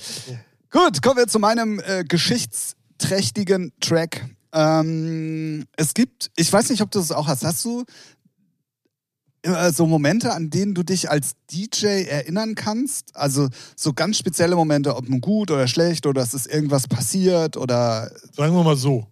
Gut, 0.70 1.02
kommen 1.02 1.18
wir 1.18 1.26
zu 1.26 1.38
meinem 1.38 1.80
äh, 1.80 2.04
geschichtsträchtigen 2.04 3.72
Track. 3.80 4.28
Ähm, 4.52 5.64
es 5.76 5.94
gibt, 5.94 6.30
ich 6.36 6.52
weiß 6.52 6.70
nicht, 6.70 6.80
ob 6.82 6.90
du 6.90 6.98
das 6.98 7.12
auch 7.12 7.26
hast. 7.26 7.44
Hast 7.44 7.64
du 7.64 7.84
äh, 9.42 9.70
so 9.70 9.86
Momente, 9.86 10.32
an 10.32 10.50
denen 10.50 10.74
du 10.74 10.82
dich 10.82 11.10
als 11.10 11.32
DJ 11.50 12.04
erinnern 12.08 12.54
kannst? 12.54 13.14
Also 13.14 13.48
so 13.76 13.92
ganz 13.92 14.18
spezielle 14.18 14.56
Momente, 14.56 14.96
ob 14.96 15.08
nun 15.08 15.20
gut 15.20 15.50
oder 15.50 15.68
schlecht 15.68 16.06
oder 16.06 16.22
es 16.22 16.34
ist 16.34 16.46
irgendwas 16.46 16.88
passiert 16.88 17.56
oder. 17.56 18.10
Sagen 18.32 18.54
wir 18.54 18.64
mal 18.64 18.76
so. 18.76 19.06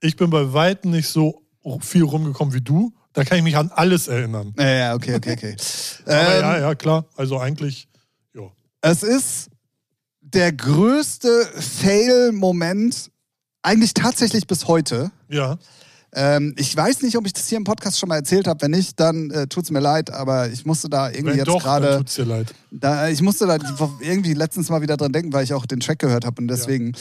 Ich 0.00 0.16
bin 0.16 0.30
bei 0.30 0.52
Weitem 0.52 0.90
nicht 0.90 1.08
so 1.08 1.42
viel 1.80 2.04
rumgekommen 2.04 2.54
wie 2.54 2.60
du. 2.60 2.92
Da 3.12 3.24
kann 3.24 3.38
ich 3.38 3.44
mich 3.44 3.56
an 3.56 3.70
alles 3.74 4.08
erinnern. 4.08 4.54
Ja, 4.58 4.68
ja 4.68 4.94
okay, 4.94 5.16
okay, 5.16 5.32
okay. 5.32 5.56
Aber 6.06 6.34
Ähm, 6.34 6.40
ja, 6.40 6.58
ja, 6.58 6.74
klar. 6.74 7.06
Also 7.16 7.38
eigentlich, 7.38 7.88
ja. 8.34 8.42
Es 8.82 9.02
ist 9.02 9.50
der 10.20 10.52
größte 10.52 11.46
Fail-Moment, 11.56 13.10
eigentlich 13.62 13.94
tatsächlich 13.94 14.46
bis 14.46 14.68
heute. 14.68 15.10
Ja. 15.28 15.58
Ähm, 16.12 16.54
ich 16.56 16.76
weiß 16.76 17.02
nicht, 17.02 17.16
ob 17.16 17.26
ich 17.26 17.32
das 17.32 17.48
hier 17.48 17.58
im 17.58 17.64
Podcast 17.64 17.98
schon 17.98 18.08
mal 18.08 18.16
erzählt 18.16 18.46
habe. 18.46 18.62
Wenn 18.62 18.72
nicht, 18.72 18.98
dann 18.98 19.30
äh, 19.30 19.46
tut's 19.46 19.70
mir 19.70 19.80
leid, 19.80 20.10
aber 20.10 20.48
ich 20.48 20.66
musste 20.66 20.88
da 20.88 21.08
irgendwie 21.08 21.38
Wenn 21.38 21.46
jetzt 21.46 21.62
gerade. 21.62 21.98
tut's 21.98 22.14
dir 22.14 22.24
leid. 22.24 22.52
Da, 22.70 23.08
ich 23.08 23.22
musste 23.22 23.46
da 23.46 23.58
irgendwie 24.00 24.34
letztens 24.34 24.70
mal 24.70 24.82
wieder 24.82 24.96
dran 24.96 25.12
denken, 25.12 25.32
weil 25.32 25.44
ich 25.44 25.54
auch 25.54 25.66
den 25.66 25.80
Track 25.80 25.98
gehört 26.00 26.24
habe 26.24 26.40
und 26.40 26.48
deswegen. 26.48 26.92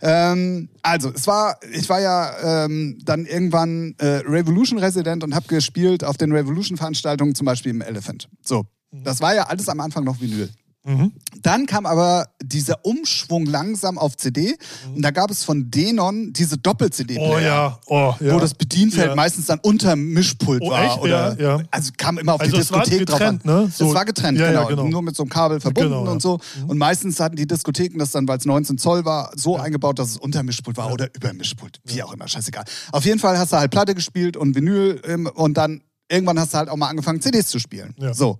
Ähm, 0.00 0.68
also, 0.82 1.10
es 1.14 1.26
war, 1.26 1.58
ich 1.72 1.88
war 1.88 2.00
ja 2.00 2.64
ähm, 2.64 2.98
dann 3.04 3.26
irgendwann 3.26 3.94
äh, 3.98 4.22
Revolution-Resident 4.26 5.24
und 5.24 5.34
habe 5.34 5.46
gespielt 5.48 6.04
auf 6.04 6.16
den 6.16 6.32
Revolution-Veranstaltungen, 6.32 7.34
zum 7.34 7.46
Beispiel 7.46 7.70
im 7.70 7.80
Elephant. 7.80 8.28
So, 8.42 8.64
das 8.92 9.20
war 9.20 9.34
ja 9.34 9.44
alles 9.44 9.68
am 9.68 9.80
Anfang 9.80 10.04
noch 10.04 10.20
Vinyl. 10.20 10.50
Mhm. 10.84 11.12
Dann 11.42 11.66
kam 11.66 11.84
aber 11.86 12.28
dieser 12.42 12.84
Umschwung 12.84 13.44
langsam 13.44 13.98
auf 13.98 14.16
CD 14.16 14.56
und 14.94 15.02
da 15.02 15.10
gab 15.10 15.30
es 15.30 15.44
von 15.44 15.70
Denon 15.70 16.32
diese 16.32 16.56
Doppel-CD. 16.56 17.18
Oh 17.18 17.38
ja, 17.38 17.78
oh 17.86 18.14
ja. 18.20 18.34
Wo 18.34 18.38
das 18.38 18.54
Bedienfeld 18.54 19.08
Ja. 19.08 19.14
meistens 19.14 19.46
dann 19.46 19.58
unterm 19.58 20.00
Mischpult 20.00 20.62
Oh, 20.62 20.70
war. 20.70 21.02
Oder. 21.02 21.64
Also 21.70 21.90
kam 21.96 22.16
immer 22.16 22.34
auf 22.34 22.40
Also 22.40 22.52
die 22.52 22.58
Diskothek 22.58 23.00
getrennt, 23.00 23.44
drauf 23.44 23.54
an. 23.54 23.64
ne? 23.64 23.72
So- 23.74 23.88
es 23.88 23.94
war 23.94 24.04
getrennt, 24.06 24.38
genau. 24.38 24.66
genau. 24.66 24.84
Nur 24.86 25.02
mit 25.02 25.14
so 25.16 25.24
einem 25.24 25.30
Kabel 25.30 25.60
verbunden 25.60 25.90
Genau, 25.90 26.10
und 26.10 26.22
so. 26.22 26.38
Und 26.66 26.78
meistens 26.78 27.20
hatten 27.20 27.36
die 27.36 27.46
Diskotheken 27.46 27.98
das 27.98 28.12
dann, 28.12 28.26
weil 28.26 28.38
es 28.38 28.46
19 28.46 28.78
Zoll 28.78 29.04
war, 29.04 29.30
so 29.36 29.56
eingebaut, 29.58 29.98
dass 29.98 30.10
es 30.12 30.16
unter 30.16 30.42
Mischpult 30.42 30.76
war 30.78 30.90
oder 30.92 31.08
über 31.14 31.32
Mischpult. 31.34 31.80
Wie 31.84 32.02
auch 32.02 32.12
immer, 32.14 32.28
scheißegal. 32.28 32.64
Auf 32.92 33.04
jeden 33.04 33.18
Fall 33.18 33.36
hast 33.38 33.52
du 33.52 33.56
halt 33.58 33.70
Platte 33.70 33.94
gespielt 33.94 34.36
und 34.38 34.54
Vinyl 34.54 35.02
ähm, 35.06 35.26
und 35.34 35.54
dann 35.58 35.82
irgendwann 36.08 36.38
hast 36.40 36.54
du 36.54 36.58
halt 36.58 36.70
auch 36.70 36.76
mal 36.76 36.88
angefangen, 36.88 37.20
CDs 37.20 37.48
zu 37.48 37.58
spielen. 37.58 37.94
So. 38.12 38.38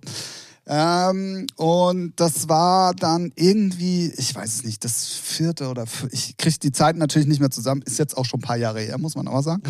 Ähm, 0.71 1.47
und 1.55 2.13
das 2.19 2.47
war 2.47 2.93
dann 2.93 3.31
irgendwie, 3.35 4.13
ich 4.17 4.35
weiß 4.35 4.53
es 4.53 4.63
nicht, 4.63 4.85
das 4.85 5.07
vierte 5.07 5.67
oder 5.67 5.83
f- 5.83 6.07
ich 6.11 6.37
kriege 6.37 6.59
die 6.59 6.71
Zeiten 6.71 6.99
natürlich 6.99 7.27
nicht 7.27 7.39
mehr 7.39 7.49
zusammen, 7.49 7.81
ist 7.81 7.97
jetzt 7.97 8.15
auch 8.15 8.25
schon 8.25 8.37
ein 8.39 8.43
paar 8.43 8.57
Jahre 8.57 8.79
her, 8.79 8.99
muss 8.99 9.15
man 9.15 9.27
aber 9.27 9.41
sagen. 9.41 9.63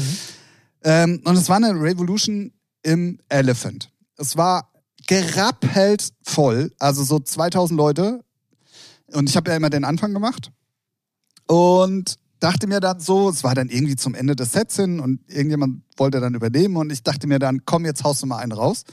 Ähm, 0.83 1.21
und 1.23 1.37
es 1.37 1.47
war 1.47 1.55
eine 1.55 1.71
Revolution 1.71 2.51
im 2.83 3.17
Elephant. 3.29 3.89
Es 4.17 4.35
war 4.35 4.69
gerappelt 5.07 6.09
voll, 6.23 6.73
also 6.79 7.03
so 7.03 7.19
2000 7.19 7.77
Leute. 7.77 8.25
Und 9.13 9.29
ich 9.29 9.37
habe 9.37 9.51
ja 9.51 9.55
immer 9.57 9.69
den 9.69 9.85
Anfang 9.85 10.13
gemacht. 10.13 10.51
Und 11.47 12.15
dachte 12.41 12.67
mir 12.67 12.79
dann 12.81 12.99
so, 12.99 13.29
es 13.29 13.43
war 13.43 13.55
dann 13.55 13.69
irgendwie 13.69 13.95
zum 13.95 14.15
Ende 14.15 14.35
des 14.35 14.51
Sets 14.51 14.75
hin 14.75 14.99
und 14.99 15.19
irgendjemand 15.27 15.81
wollte 15.97 16.19
dann 16.19 16.35
übernehmen 16.35 16.75
und 16.77 16.89
ich 16.91 17.03
dachte 17.03 17.27
mir 17.27 17.39
dann, 17.39 17.65
komm, 17.65 17.85
jetzt 17.85 18.03
haust 18.03 18.21
du 18.21 18.27
mal 18.27 18.37
einen 18.37 18.51
raus. 18.53 18.83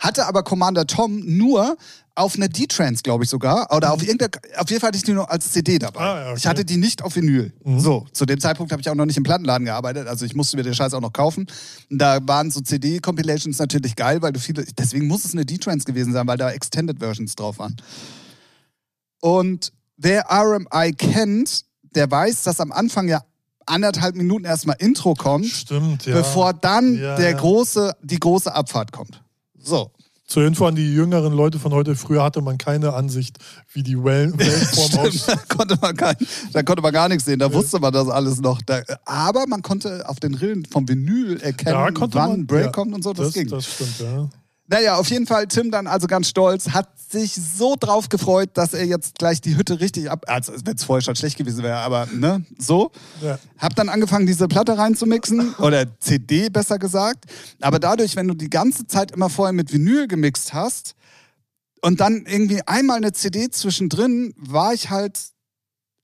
Hatte 0.00 0.26
aber 0.26 0.42
Commander 0.42 0.86
Tom 0.86 1.20
nur 1.24 1.76
auf 2.14 2.34
einer 2.34 2.48
D-Trance, 2.48 3.02
glaube 3.02 3.24
ich 3.24 3.30
sogar, 3.30 3.74
oder 3.74 3.92
auf 3.92 4.02
irgendeiner, 4.02 4.30
auf 4.58 4.68
jeden 4.68 4.80
Fall 4.80 4.88
hatte 4.88 4.96
ich 4.96 5.04
die 5.04 5.12
nur 5.12 5.30
als 5.30 5.52
CD 5.52 5.78
dabei. 5.78 6.00
Ah, 6.00 6.30
okay. 6.30 6.38
Ich 6.38 6.46
hatte 6.46 6.64
die 6.64 6.76
nicht 6.76 7.02
auf 7.02 7.16
Vinyl. 7.16 7.52
So, 7.76 8.06
zu 8.12 8.26
dem 8.26 8.40
Zeitpunkt 8.40 8.72
habe 8.72 8.82
ich 8.82 8.88
auch 8.90 8.94
noch 8.94 9.06
nicht 9.06 9.16
im 9.16 9.22
Plattenladen 9.22 9.66
gearbeitet, 9.66 10.08
also 10.08 10.24
ich 10.24 10.34
musste 10.34 10.56
mir 10.56 10.62
den 10.62 10.74
Scheiß 10.74 10.92
auch 10.94 11.00
noch 11.00 11.12
kaufen. 11.12 11.46
Und 11.90 11.98
da 11.98 12.18
waren 12.22 12.50
so 12.50 12.60
CD-Compilations 12.60 13.58
natürlich 13.58 13.94
geil, 13.94 14.20
weil 14.22 14.32
du 14.32 14.40
viele, 14.40 14.64
deswegen 14.76 15.06
muss 15.06 15.24
es 15.24 15.32
eine 15.32 15.44
D-Trance 15.44 15.84
gewesen 15.84 16.12
sein, 16.12 16.26
weil 16.26 16.38
da 16.38 16.50
Extended 16.50 16.98
Versions 16.98 17.36
drauf 17.36 17.58
waren. 17.58 17.76
Und 19.20 19.72
wer 19.96 20.26
RMI 20.30 20.92
kennt, 20.92 21.64
der 21.94 22.10
weiß, 22.10 22.42
dass 22.42 22.60
am 22.60 22.72
Anfang 22.72 23.08
ja 23.08 23.22
anderthalb 23.66 24.16
Minuten 24.16 24.44
erstmal 24.44 24.76
Intro 24.78 25.14
kommt, 25.14 25.46
Stimmt, 25.46 26.06
ja. 26.06 26.14
bevor 26.14 26.52
dann 26.54 26.96
Ja, 26.96 27.16
der 27.16 27.30
ja. 27.30 27.36
große, 27.36 27.94
die 28.02 28.18
große 28.18 28.52
Abfahrt 28.54 28.92
kommt. 28.92 29.22
So. 29.70 29.92
Zur 30.26 30.44
Info 30.44 30.66
an 30.66 30.74
die 30.74 30.94
jüngeren 30.94 31.32
Leute 31.32 31.58
von 31.58 31.72
heute, 31.72 31.94
früher 31.94 32.24
hatte 32.24 32.40
man 32.40 32.58
keine 32.58 32.92
Ansicht, 32.92 33.38
wie 33.72 33.82
die 33.84 33.96
Well 33.96 34.32
Wellenform 34.36 35.06
aussieht. 35.06 35.28
da, 35.28 35.36
konnte 35.48 35.78
man 35.80 35.94
gar, 35.96 36.14
da 36.52 36.62
konnte 36.62 36.82
man 36.82 36.92
gar 36.92 37.08
nichts 37.08 37.24
sehen, 37.24 37.38
da 37.38 37.52
wusste 37.52 37.78
man 37.78 37.92
das 37.92 38.08
alles 38.08 38.40
noch. 38.40 38.60
Da, 38.62 38.82
aber 39.04 39.46
man 39.46 39.62
konnte 39.62 40.08
auf 40.08 40.20
den 40.20 40.34
Rillen 40.34 40.64
vom 40.66 40.88
Vinyl 40.88 41.40
erkennen, 41.40 41.96
wann 41.96 42.30
man, 42.30 42.46
Break 42.46 42.66
ja, 42.66 42.70
kommt 42.70 42.94
und 42.94 43.02
so, 43.02 43.12
das, 43.12 43.26
das, 43.26 43.34
ging. 43.34 43.48
Das 43.48 43.64
stimmt, 43.64 44.00
ja. 44.00 44.28
Naja, 44.70 44.94
auf 44.94 45.10
jeden 45.10 45.26
Fall, 45.26 45.48
Tim 45.48 45.72
dann 45.72 45.88
also 45.88 46.06
ganz 46.06 46.28
stolz, 46.28 46.70
hat 46.70 46.88
sich 46.96 47.34
so 47.34 47.74
drauf 47.78 48.08
gefreut, 48.08 48.50
dass 48.54 48.72
er 48.72 48.84
jetzt 48.84 49.18
gleich 49.18 49.40
die 49.40 49.56
Hütte 49.56 49.80
richtig 49.80 50.08
ab. 50.08 50.24
Also, 50.28 50.52
wenn 50.64 50.76
es 50.76 50.84
vorher 50.84 51.02
schon 51.02 51.16
schlecht 51.16 51.36
gewesen 51.36 51.64
wäre, 51.64 51.78
aber 51.78 52.06
ne, 52.12 52.44
so. 52.56 52.92
Ja. 53.20 53.40
Hab 53.58 53.74
dann 53.74 53.88
angefangen, 53.88 54.26
diese 54.28 54.46
Platte 54.46 54.78
reinzumixen, 54.78 55.54
oder 55.58 55.86
CD 55.98 56.50
besser 56.50 56.78
gesagt. 56.78 57.24
Aber 57.60 57.80
dadurch, 57.80 58.14
wenn 58.14 58.28
du 58.28 58.34
die 58.34 58.48
ganze 58.48 58.86
Zeit 58.86 59.10
immer 59.10 59.28
vorher 59.28 59.52
mit 59.52 59.72
Vinyl 59.72 60.06
gemixt 60.06 60.54
hast 60.54 60.94
und 61.82 61.98
dann 61.98 62.24
irgendwie 62.26 62.62
einmal 62.66 62.98
eine 62.98 63.12
CD 63.12 63.50
zwischendrin, 63.50 64.32
war 64.36 64.72
ich 64.72 64.90
halt. 64.90 65.18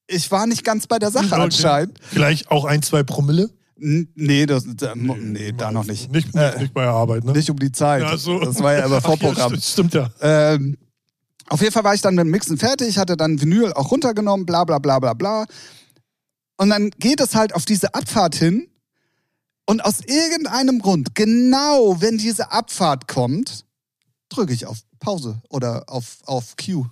Ich 0.09 0.31
war 0.31 0.47
nicht 0.47 0.65
ganz 0.65 0.87
bei 0.87 0.99
der 0.99 1.11
Sache 1.11 1.27
Okay. 1.27 1.41
anscheinend. 1.41 1.99
Vielleicht 2.01 2.51
auch 2.51 2.65
ein, 2.65 2.83
zwei 2.83 3.03
Promille? 3.03 3.51
Nee, 3.79 4.47
das, 4.47 4.65
da, 4.67 4.95
nee, 4.95 5.53
da 5.53 5.71
noch 5.71 5.85
nicht. 5.85 6.11
Nicht, 6.11 6.35
Äh, 6.35 6.59
nicht 6.61 6.73
bei 6.73 6.83
der 6.83 6.93
Arbeit, 6.93 7.25
ne? 7.25 7.33
Nicht 7.33 7.51
um 7.51 7.59
die 7.59 7.73
Zeit. 7.73 8.03
Ja, 8.03 8.17
so. 8.17 8.41
Das 8.41 8.63
war 8.63 8.75
ja 8.75 8.87
Ach, 8.91 9.03
Vorprogramm. 9.03 9.51
Stimmt, 9.61 9.93
stimmt 9.93 9.95
ja. 9.95 10.11
Ähm, 10.21 10.79
auf 11.49 11.61
jeden 11.61 11.73
Fall 11.73 11.85
war 11.85 11.95
ich 11.95 12.01
dann 12.01 12.15
mit 12.15 12.25
dem 12.25 12.31
Mixen 12.31 12.57
fertig, 12.59 12.99
hatte 12.99 13.17
dann 13.17 13.41
Vinyl 13.41 13.73
auch 13.75 13.91
runtergenommen, 13.91 14.47
bla 14.47 14.65
bla 14.65 14.79
bla 14.79 14.99
bla 14.99 15.13
bla. 15.13 15.47
Und 16.57 16.71
dann 16.71 16.91
geht 16.99 17.21
es 17.21 17.35
halt 17.35 17.55
auf 17.55 17.65
diese 17.67 17.95
Abfahrt 17.95 18.35
hin. 18.35 18.69
Und 19.67 19.85
aus 19.85 20.01
irgendeinem 20.01 20.79
Grund, 20.81 21.15
genau 21.15 22.01
wenn 22.01 22.19
diese 22.19 22.53
Abfahrt 22.53 23.09
kommt, 23.09 23.65
drücke 24.29 24.53
ich 24.53 24.65
auf 24.67 24.79
Pause 25.01 25.43
oder 25.51 25.85
auf, 25.89 26.19
auf 26.25 26.55
Q. 26.57 26.87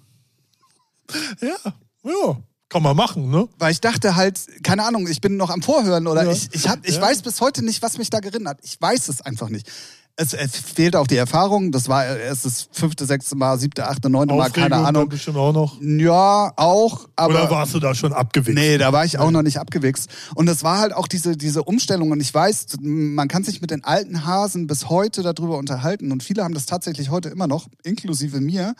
Ja, 1.41 1.57
ja. 2.05 2.37
Kann 2.75 2.83
man 2.83 2.97
machen, 2.97 3.31
ne? 3.31 3.49
Weil 3.61 3.71
ich 3.71 3.81
dachte 3.81 4.17
halt, 4.17 4.41
keine 4.65 4.85
Ahnung, 4.85 5.07
ich 5.07 5.21
bin 5.21 5.37
noch 5.37 5.51
am 5.51 5.63
Vorhören 5.63 6.09
oder 6.09 6.25
Ja. 6.25 6.33
ich, 6.33 6.49
ich, 6.53 6.69
hab, 6.69 6.85
ich 6.85 6.97
Ja. 6.97 7.03
weiß 7.03 7.23
bis 7.23 7.41
heute 7.41 7.65
nicht, 7.65 7.83
was 7.83 7.99
mich 7.99 8.11
da 8.11 8.19
geritten 8.19 8.49
hat. 8.49 8.59
Ich 8.65 8.81
weiß 8.81 9.07
es 9.09 9.21
einfach 9.23 9.49
nicht. 9.49 9.71
Es, 10.17 10.33
es 10.33 10.57
fehlt 10.57 10.97
auch 10.97 11.07
die 11.07 11.17
Erfahrung. 11.17 11.71
Das 11.71 11.89
war 11.89 12.05
erst 12.05 12.45
das 12.45 12.69
fünfte, 12.73 13.07
sechste 13.07 13.37
Mal, 13.37 13.59
siebte, 13.61 13.87
achte, 13.89 14.11
neunte 14.11 14.35
Mal, 14.35 14.51
keine 14.51 14.75
Ahnung. 14.77 15.09
bestimmt 15.09 15.37
auch 15.37 15.53
noch. 15.53 15.81
Ja, 15.81 16.53
auch, 16.57 17.09
aber. 17.15 17.35
Oder 17.35 17.51
warst 17.53 17.75
du 17.75 17.79
da 17.79 17.95
schon 17.95 18.13
abgewickelt? 18.13 18.57
Nee, 18.57 18.77
da 18.79 18.93
war 18.93 19.05
ich 19.05 19.19
auch 19.19 19.31
noch 19.31 19.43
nicht 19.43 19.59
abgewichst. 19.61 20.09
Und 20.35 20.49
es 20.49 20.65
war 20.65 20.79
halt 20.79 20.95
auch 20.95 21.07
diese, 21.07 21.37
diese 21.37 21.63
Umstellung. 21.63 22.11
Und 22.11 22.19
ich 22.19 22.35
weiß, 22.35 22.67
man 22.81 23.29
kann 23.29 23.45
sich 23.45 23.61
mit 23.61 23.71
den 23.71 23.85
alten 23.85 24.25
Hasen 24.27 24.67
bis 24.67 24.89
heute 24.89 25.23
darüber 25.23 25.59
unterhalten. 25.59 26.11
Und 26.11 26.25
viele 26.25 26.43
haben 26.43 26.55
das 26.55 26.67
tatsächlich 26.67 27.11
heute 27.11 27.29
immer 27.29 27.47
noch, 27.47 27.69
inklusive 27.85 28.41
mir, 28.41 28.75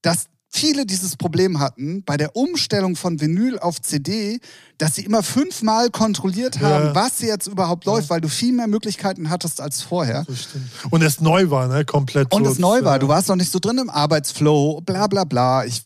dass 0.00 0.26
viele 0.52 0.84
dieses 0.84 1.16
Problem 1.16 1.60
hatten 1.60 2.02
bei 2.04 2.16
der 2.16 2.34
Umstellung 2.34 2.96
von 2.96 3.20
Vinyl 3.20 3.58
auf 3.60 3.80
CD, 3.80 4.40
dass 4.78 4.96
sie 4.96 5.04
immer 5.04 5.22
fünfmal 5.22 5.90
kontrolliert 5.90 6.60
haben, 6.60 6.86
Ja. 6.86 6.94
was 6.94 7.20
jetzt 7.20 7.46
überhaupt 7.46 7.84
läuft, 7.84 8.10
weil 8.10 8.20
du 8.20 8.28
viel 8.28 8.52
mehr 8.52 8.66
Möglichkeiten 8.66 9.30
hattest 9.30 9.60
als 9.60 9.80
vorher. 9.82 10.24
Das. 10.26 10.48
Und 10.90 11.02
es 11.02 11.20
neu 11.20 11.50
war, 11.50 11.68
ne? 11.68 11.84
Komplett. 11.84 12.32
Und 12.34 12.44
es 12.46 12.58
neu 12.58 12.82
war. 12.82 12.96
äh, 12.96 12.98
Du 12.98 13.08
warst 13.08 13.28
noch 13.28 13.36
nicht 13.36 13.52
so 13.52 13.58
drin 13.60 13.78
im 13.78 13.90
Arbeitsflow, 13.90 14.80
bla 14.80 15.06
bla 15.06 15.24
bla. 15.24 15.64
Ich 15.64 15.82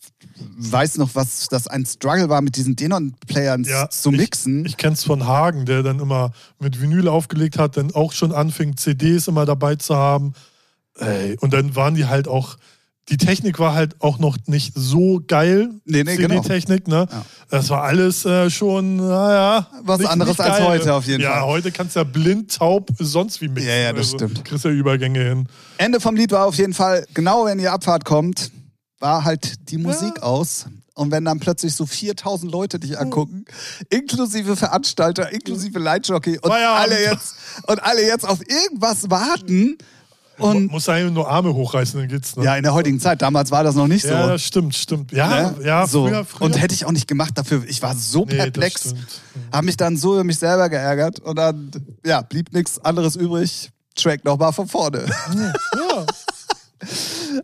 weiß 0.56 0.96
noch, 0.96 1.14
was 1.14 1.46
das 1.48 1.66
ein 1.68 1.84
Struggle 1.84 2.28
war, 2.28 2.40
mit 2.40 2.56
diesen 2.56 2.74
Denon-Playern 2.74 3.64
Ja, 3.64 3.88
zu 3.90 4.10
mixen. 4.10 4.64
Ich, 4.64 4.72
ich 4.72 4.76
kenn's 4.78 5.04
von 5.04 5.26
Hagen, 5.26 5.66
der 5.66 5.82
dann 5.82 6.00
immer 6.00 6.32
mit 6.58 6.80
Vinyl 6.80 7.06
aufgelegt 7.08 7.58
hat, 7.58 7.76
dann 7.76 7.94
auch 7.94 8.12
schon 8.12 8.32
anfing, 8.32 8.76
CDs 8.76 9.28
immer 9.28 9.44
dabei 9.44 9.76
zu 9.76 9.94
haben. 9.94 10.32
Ey, 10.96 11.36
und 11.40 11.52
dann 11.52 11.76
waren 11.76 11.94
die 11.94 12.06
halt 12.06 12.28
auch. 12.28 12.56
Die 13.10 13.18
Technik 13.18 13.58
war 13.58 13.74
halt 13.74 14.00
auch 14.00 14.18
noch 14.18 14.38
nicht 14.46 14.72
so 14.74 15.20
geil. 15.26 15.68
Nee, 15.84 16.04
nee, 16.04 16.16
genau. 16.16 16.40
CD-Technik, 16.40 16.88
ne? 16.88 17.06
Ja. 17.10 17.24
Das 17.50 17.68
war 17.68 17.82
alles 17.82 18.24
äh, 18.24 18.48
schon, 18.48 18.96
naja. 18.96 19.68
Was 19.82 20.04
anderes 20.06 20.40
als 20.40 20.58
geil. 20.58 20.66
heute 20.66 20.94
auf 20.94 21.06
jeden 21.06 21.22
ja, 21.22 21.32
Fall. 21.32 21.40
Ja, 21.40 21.46
heute 21.46 21.70
kannst 21.70 21.96
du 21.96 22.00
ja 22.00 22.04
blind, 22.04 22.56
taub, 22.56 22.90
sonst 22.98 23.42
wie 23.42 23.48
mixen. 23.48 23.68
Ja, 23.68 23.76
ja, 23.76 23.92
das 23.92 24.12
also, 24.12 24.16
stimmt. 24.16 24.44
Kriegst 24.44 24.64
ja 24.64 24.70
Übergänge 24.70 25.22
hin. 25.22 25.48
Ende 25.76 26.00
vom 26.00 26.16
Lied 26.16 26.32
war 26.32 26.46
auf 26.46 26.56
jeden 26.56 26.72
Fall, 26.72 27.06
genau 27.12 27.44
wenn 27.44 27.58
die 27.58 27.68
Abfahrt 27.68 28.06
kommt, 28.06 28.50
war 29.00 29.24
halt 29.24 29.70
die 29.70 29.76
Musik 29.76 30.22
aus. 30.22 30.66
Und 30.94 31.10
wenn 31.10 31.24
dann 31.24 31.40
plötzlich 31.40 31.74
so 31.74 31.86
4000 31.86 32.50
Leute 32.50 32.78
dich 32.78 32.98
angucken, 32.98 33.44
inklusive 33.90 34.56
Veranstalter, 34.56 35.30
inklusive 35.32 35.80
Lightjockey 35.80 36.38
und 36.38 36.52
alle 36.52 37.02
jetzt 37.02 37.34
und 37.66 37.82
alle 37.82 38.06
jetzt 38.06 38.26
auf 38.26 38.40
irgendwas 38.48 39.10
warten 39.10 39.76
und 40.38 40.70
Muss 40.70 40.88
eigentlich 40.88 41.12
nur 41.12 41.28
Arme 41.28 41.54
hochreißen, 41.54 41.98
dann 42.00 42.08
geht's. 42.08 42.36
Ne? 42.36 42.44
ja, 42.44 42.56
in 42.56 42.62
der 42.62 42.74
heutigen 42.74 42.98
Zeit, 43.00 43.22
damals 43.22 43.50
war 43.50 43.62
das 43.64 43.74
noch 43.74 43.86
nicht 43.86 44.04
Ja, 44.04 44.22
so. 44.24 44.28
das 44.30 44.42
stimmt, 44.42 44.74
stimmt. 44.74 45.12
Ja, 45.12 45.52
Ne? 45.52 45.64
ja, 45.64 45.86
so. 45.86 46.06
früher, 46.06 46.24
früher. 46.24 46.42
Und 46.46 46.60
hätte 46.60 46.74
ich 46.74 46.84
auch 46.86 46.92
nicht 46.92 47.06
gemacht 47.08 47.36
dafür. 47.36 47.62
Ich 47.68 47.82
war 47.82 47.94
so 47.94 48.24
Nee, 48.24 48.36
perplex, 48.36 48.80
stimmt. 48.82 49.06
habe 49.52 49.66
mich 49.66 49.76
dann 49.76 49.96
so 49.96 50.14
über 50.14 50.24
mich 50.24 50.38
selber 50.38 50.68
geärgert 50.68 51.20
und 51.20 51.36
dann 51.36 51.70
ja, 52.04 52.22
blieb 52.22 52.52
nichts 52.52 52.78
anderes 52.84 53.16
übrig, 53.16 53.70
Track 53.96 54.24
nochmal 54.24 54.52
von 54.52 54.66
vorne. 54.66 55.04
Ja, 55.06 55.52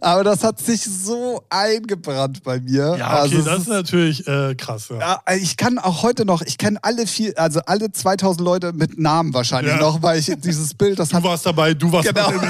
Aber 0.01 0.25
das 0.25 0.43
hat 0.45 0.61
sich 0.61 0.83
so 0.85 1.43
eingebrannt 1.51 2.43
bei 2.43 2.61
mir. 2.61 2.97
ja 2.99 3.07
okay, 3.07 3.21
Also, 3.37 3.43
das 3.43 3.59
ist 3.61 3.69
natürlich 3.69 4.27
äh, 4.27 4.55
krass. 4.55 4.89
Ja. 4.91 4.99
Ja, 5.27 5.35
ich 5.37 5.57
kann 5.57 5.79
auch 5.79 6.03
heute 6.03 6.25
noch, 6.25 6.43
ich 6.43 6.59
kenne 6.59 6.79
alle 6.83 7.07
vier, 7.07 7.33
also 7.39 7.61
alle 7.67 7.91
2000 7.93 8.41
Leute 8.45 8.73
mit 8.73 8.99
Namen 8.99 9.33
wahrscheinlich 9.35 9.73
Ja. 9.75 9.81
noch, 9.81 10.03
weil 10.03 10.19
ich 10.19 10.33
dieses 10.43 10.75
Bild, 10.75 10.99
das 10.99 11.11
Du 11.11 11.17
hat. 11.17 11.25
warst 11.25 11.47
dabei, 11.47 11.75
du 11.75 11.91
warst 11.93 12.09
Genau. 12.09 12.31
dabei, 12.31 12.49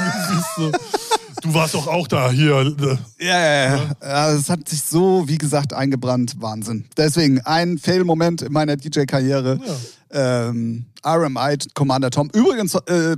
du. 0.57 0.73
Du 1.43 1.55
warst 1.55 1.73
doch 1.73 1.87
auch 1.87 2.07
da 2.07 2.31
hier. 2.31 2.55
äh, 2.59 2.97
Ja, 3.25 3.41
ja, 3.41 3.65
ja. 3.77 3.91
ja. 4.03 4.31
Es 4.33 4.51
hat 4.51 4.69
sich 4.69 4.83
so, 4.83 5.25
wie 5.27 5.39
gesagt, 5.39 5.73
eingebrannt. 5.73 6.35
Wahnsinn. 6.39 6.85
Deswegen 6.99 7.41
ein 7.41 7.79
Fail-Moment 7.79 8.43
in 8.43 8.53
meiner 8.53 8.77
DJ-Karriere. 8.77 9.59
Ähm, 10.11 10.85
RMI, 11.03 11.57
Commander 11.75 12.11
Tom. 12.11 12.29
Übrigens, 12.35 12.75
äh, 12.75 13.17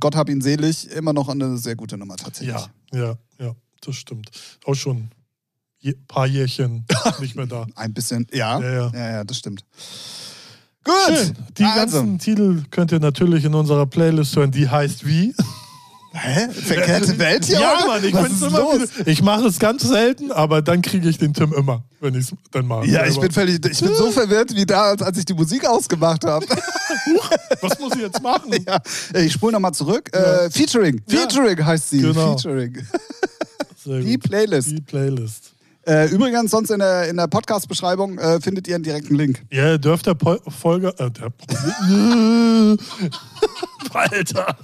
Gott 0.00 0.14
hab 0.14 0.28
ihn 0.28 0.40
selig, 0.40 0.90
immer 0.90 1.12
noch 1.12 1.28
eine 1.28 1.58
sehr 1.58 1.74
gute 1.76 1.98
Nummer 1.98 2.16
tatsächlich. 2.16 2.54
Ja, 2.54 2.68
ja, 2.92 3.16
ja, 3.38 3.54
das 3.80 3.96
stimmt. 3.96 4.30
Auch 4.64 4.74
schon 4.74 5.10
ein 5.84 6.06
paar 6.06 6.26
Jährchen 6.26 6.84
nicht 7.20 7.36
mehr 7.36 7.46
da. 7.46 7.66
Ein 7.74 7.92
bisschen, 7.92 8.26
ja. 8.32 8.60
Ja, 8.60 8.72
ja. 8.72 8.90
ja, 8.94 9.10
ja, 9.12 9.24
das 9.24 9.38
stimmt. 9.38 9.64
Gut. 10.84 10.94
Schön. 11.08 11.36
Die 11.58 11.64
also, 11.64 11.96
ganzen 11.98 12.18
Titel 12.18 12.62
könnt 12.70 12.92
ihr 12.92 13.00
natürlich 13.00 13.44
in 13.44 13.54
unserer 13.54 13.86
Playlist 13.86 14.36
hören. 14.36 14.52
Die 14.52 14.68
heißt 14.68 15.04
wie? 15.06 15.34
Hä? 16.18 16.48
Verkehrte 16.50 17.18
Welt 17.18 17.44
hier? 17.44 17.58
ja, 17.60 17.76
heute? 17.78 17.86
Mann, 17.86 18.04
ich 18.04 18.14
Was 18.14 18.42
immer 18.48 18.58
los? 18.60 18.88
Ich 19.04 19.22
mache 19.22 19.46
es 19.46 19.58
ganz 19.58 19.82
selten, 19.82 20.32
aber 20.32 20.62
dann 20.62 20.82
kriege 20.82 21.08
ich 21.08 21.18
den 21.18 21.34
Tim 21.34 21.52
immer, 21.52 21.82
wenn 22.00 22.14
ich 22.14 22.20
es 22.30 22.32
dann 22.50 22.66
mache. 22.66 22.86
Ja, 22.86 23.04
ich 23.06 23.18
bin 23.20 23.30
völlig, 23.30 23.64
ich 23.64 23.80
bin 23.80 23.94
so 23.94 24.10
verwirrt 24.12 24.54
wie 24.54 24.64
da, 24.66 24.94
als- 24.96 25.18
ich 25.18 25.24
die 25.24 25.34
Musik 25.34 25.66
ausgemacht 25.66 26.24
habe. 26.24 26.46
Was 27.60 27.78
muss 27.78 27.94
ich 27.94 28.00
jetzt 28.02 28.22
machen? 28.22 28.52
ja, 28.66 28.80
ich 29.20 29.32
spule 29.32 29.52
nochmal 29.52 29.72
zurück. 29.72 30.08
Äh, 30.14 30.50
Featuring. 30.50 31.00
Ja. 31.08 31.20
Featuring 31.20 31.64
heißt 31.64 31.90
sie. 31.90 32.00
Genau. 32.00 32.36
Featuring. 32.36 32.78
Die. 33.84 34.18
Playlist. 34.18 34.70
Die 34.70 34.80
Playlist. 34.80 35.52
Äh, 35.86 36.08
übrigens, 36.10 36.50
sonst 36.50 36.70
in 36.70 36.80
der, 36.80 37.08
in 37.08 37.16
der 37.16 37.28
Podcast-Beschreibung 37.28 38.18
äh, 38.18 38.40
findet 38.40 38.66
ihr 38.66 38.74
einen 38.74 38.84
direkten 38.84 39.14
Link. 39.14 39.44
Ja, 39.52 39.70
ihr 39.72 39.78
dürft 39.78 40.06
der 40.06 40.14
po 40.14 40.36
Folge. 40.48 40.88
Äh, 40.98 41.10
der 41.10 41.32
Alter. 43.92 44.56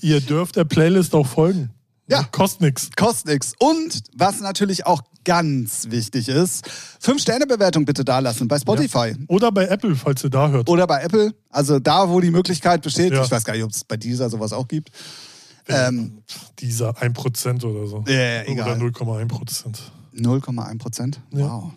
Ihr 0.00 0.20
dürft 0.20 0.56
der 0.56 0.64
Playlist 0.64 1.14
auch 1.14 1.26
folgen. 1.26 1.70
Ja. 2.08 2.24
Kostet 2.24 2.60
nichts. 2.60 2.90
Kostet 2.96 3.32
nix. 3.32 3.54
Und 3.58 4.02
was 4.14 4.40
natürlich 4.40 4.86
auch 4.86 5.02
ganz 5.24 5.86
wichtig 5.90 6.28
ist, 6.28 6.68
Fünf-Sterne-Bewertung 7.00 7.84
bitte 7.84 8.04
dalassen 8.04 8.48
bei 8.48 8.58
Spotify. 8.58 9.14
Oder 9.28 9.52
bei 9.52 9.66
Apple, 9.66 9.94
falls 9.96 10.22
ihr 10.24 10.30
da 10.30 10.48
hört. 10.50 10.68
Oder 10.68 10.86
bei 10.86 11.02
Apple, 11.02 11.34
also 11.48 11.78
da, 11.78 12.08
wo 12.08 12.20
die 12.20 12.30
Möglichkeit 12.30 12.82
besteht. 12.82 13.12
Ja. 13.12 13.24
Ich 13.24 13.30
weiß 13.30 13.44
gar 13.44 13.54
nicht, 13.54 13.64
ob 13.64 13.70
es 13.70 13.84
bei 13.84 13.96
dieser 13.96 14.28
sowas 14.28 14.52
auch 14.52 14.68
gibt. 14.68 14.90
Ähm, 15.68 16.22
Dieser 16.58 16.90
1% 16.98 17.64
oder 17.64 17.86
so. 17.86 18.04
Ja, 18.08 18.14
ja, 18.14 18.42
egal. 18.44 18.82
Oder 18.82 18.86
0,1%. 18.86 19.78
0,1 20.14 20.78
Prozent. 20.78 21.20
Ja. 21.32 21.46
Wow. 21.46 21.72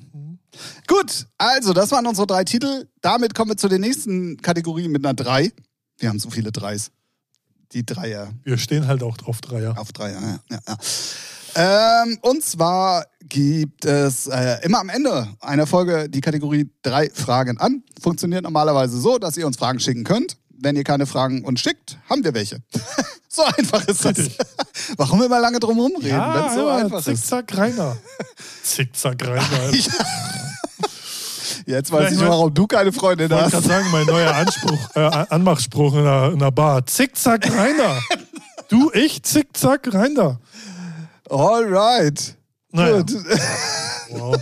Gut, 0.88 1.26
also 1.38 1.74
das 1.74 1.92
waren 1.92 2.06
unsere 2.06 2.28
drei 2.28 2.44
Titel. 2.44 2.88
Damit 3.02 3.34
kommen 3.34 3.52
wir 3.52 3.58
zu 3.58 3.68
der 3.68 3.80
nächsten 3.80 4.38
Kategorie 4.38 4.88
mit 4.88 5.04
einer 5.04 5.14
3. 5.14 5.52
Wir 5.98 6.10
haben 6.10 6.20
so 6.20 6.30
viele 6.30 6.52
Dreis. 6.52 6.92
Die 7.72 7.86
Dreier 7.86 8.32
Wir 8.44 8.58
stehen 8.60 8.86
halt 8.88 9.02
auch 9.02 9.18
drauf 9.18 9.42
Dreier. 9.42 9.80
auf 9.80 9.92
Dreier. 9.92 10.22
Ja, 10.22 10.40
ja, 10.52 10.60
ja. 10.68 10.78
Ähm, 11.56 12.18
und 12.22 12.44
zwar 12.44 13.06
gibt 13.22 13.86
es 13.86 14.28
äh, 14.28 14.58
immer 14.64 14.80
am 14.80 14.90
Ende 14.90 15.28
einer 15.40 15.68
Folge 15.68 16.10
die 16.10 16.22
Kategorie 16.22 16.70
drei 16.82 17.10
Fragen 17.10 17.58
an. 17.60 17.84
Funktioniert 18.02 18.44
normalerweise 18.44 19.00
so, 19.00 19.18
dass 19.18 19.38
ihr 19.38 19.46
uns 19.48 19.58
Fragen 19.58 19.80
schicken 19.80 20.04
könnt. 20.04 20.38
Wenn 20.54 20.76
ihr 20.76 20.84
keine 20.84 21.06
Fragen 21.06 21.44
uns 21.44 21.62
schickt, 21.62 21.98
haben 22.10 22.24
wir 22.24 22.34
welche. 22.34 22.58
so 23.28 23.44
einfach 23.44 23.86
ist 23.88 24.06
das. 24.06 24.18
Warum 24.98 25.22
immer 25.24 25.40
lange 25.40 25.60
drum 25.60 25.80
rumreden, 25.80 26.20
wenn 26.20 26.46
es 26.46 26.54
so 26.54 26.68
ja, 26.68 26.76
einfach 26.78 27.00
ist? 27.00 27.06
Zickzack 27.06 27.58
Rainer. 27.58 27.98
Zickzack 28.64 29.28
Rainer. 29.28 29.74
Ich 29.74 29.90
Jetzt 31.66 31.92
weiß 31.92 32.08
Vielleicht 32.08 32.22
ich, 32.22 32.28
warum 32.28 32.54
du 32.54 32.68
keine 32.68 32.92
Freundin 32.92 33.30
wollte 33.30 33.46
hast. 33.46 33.52
gerade 33.52 33.68
sagen, 33.68 33.88
mein 33.92 34.06
neuer 34.06 34.36
Anspruch, 34.36 34.96
äh, 34.96 35.00
Anmachspruch 35.30 35.94
in 35.94 36.04
der, 36.04 36.32
in 36.34 36.40
der 36.40 36.52
Bar. 36.52 36.86
Zickzack 36.86 37.50
Rainer. 37.50 38.02
Du, 38.68 38.92
ich, 38.94 39.24
Zickzack 39.24 39.94
Rainer. 39.94 40.40
Alright. 41.30 42.36
Naja. 42.72 42.98
Gut. 42.98 43.14
Wow. 44.10 44.38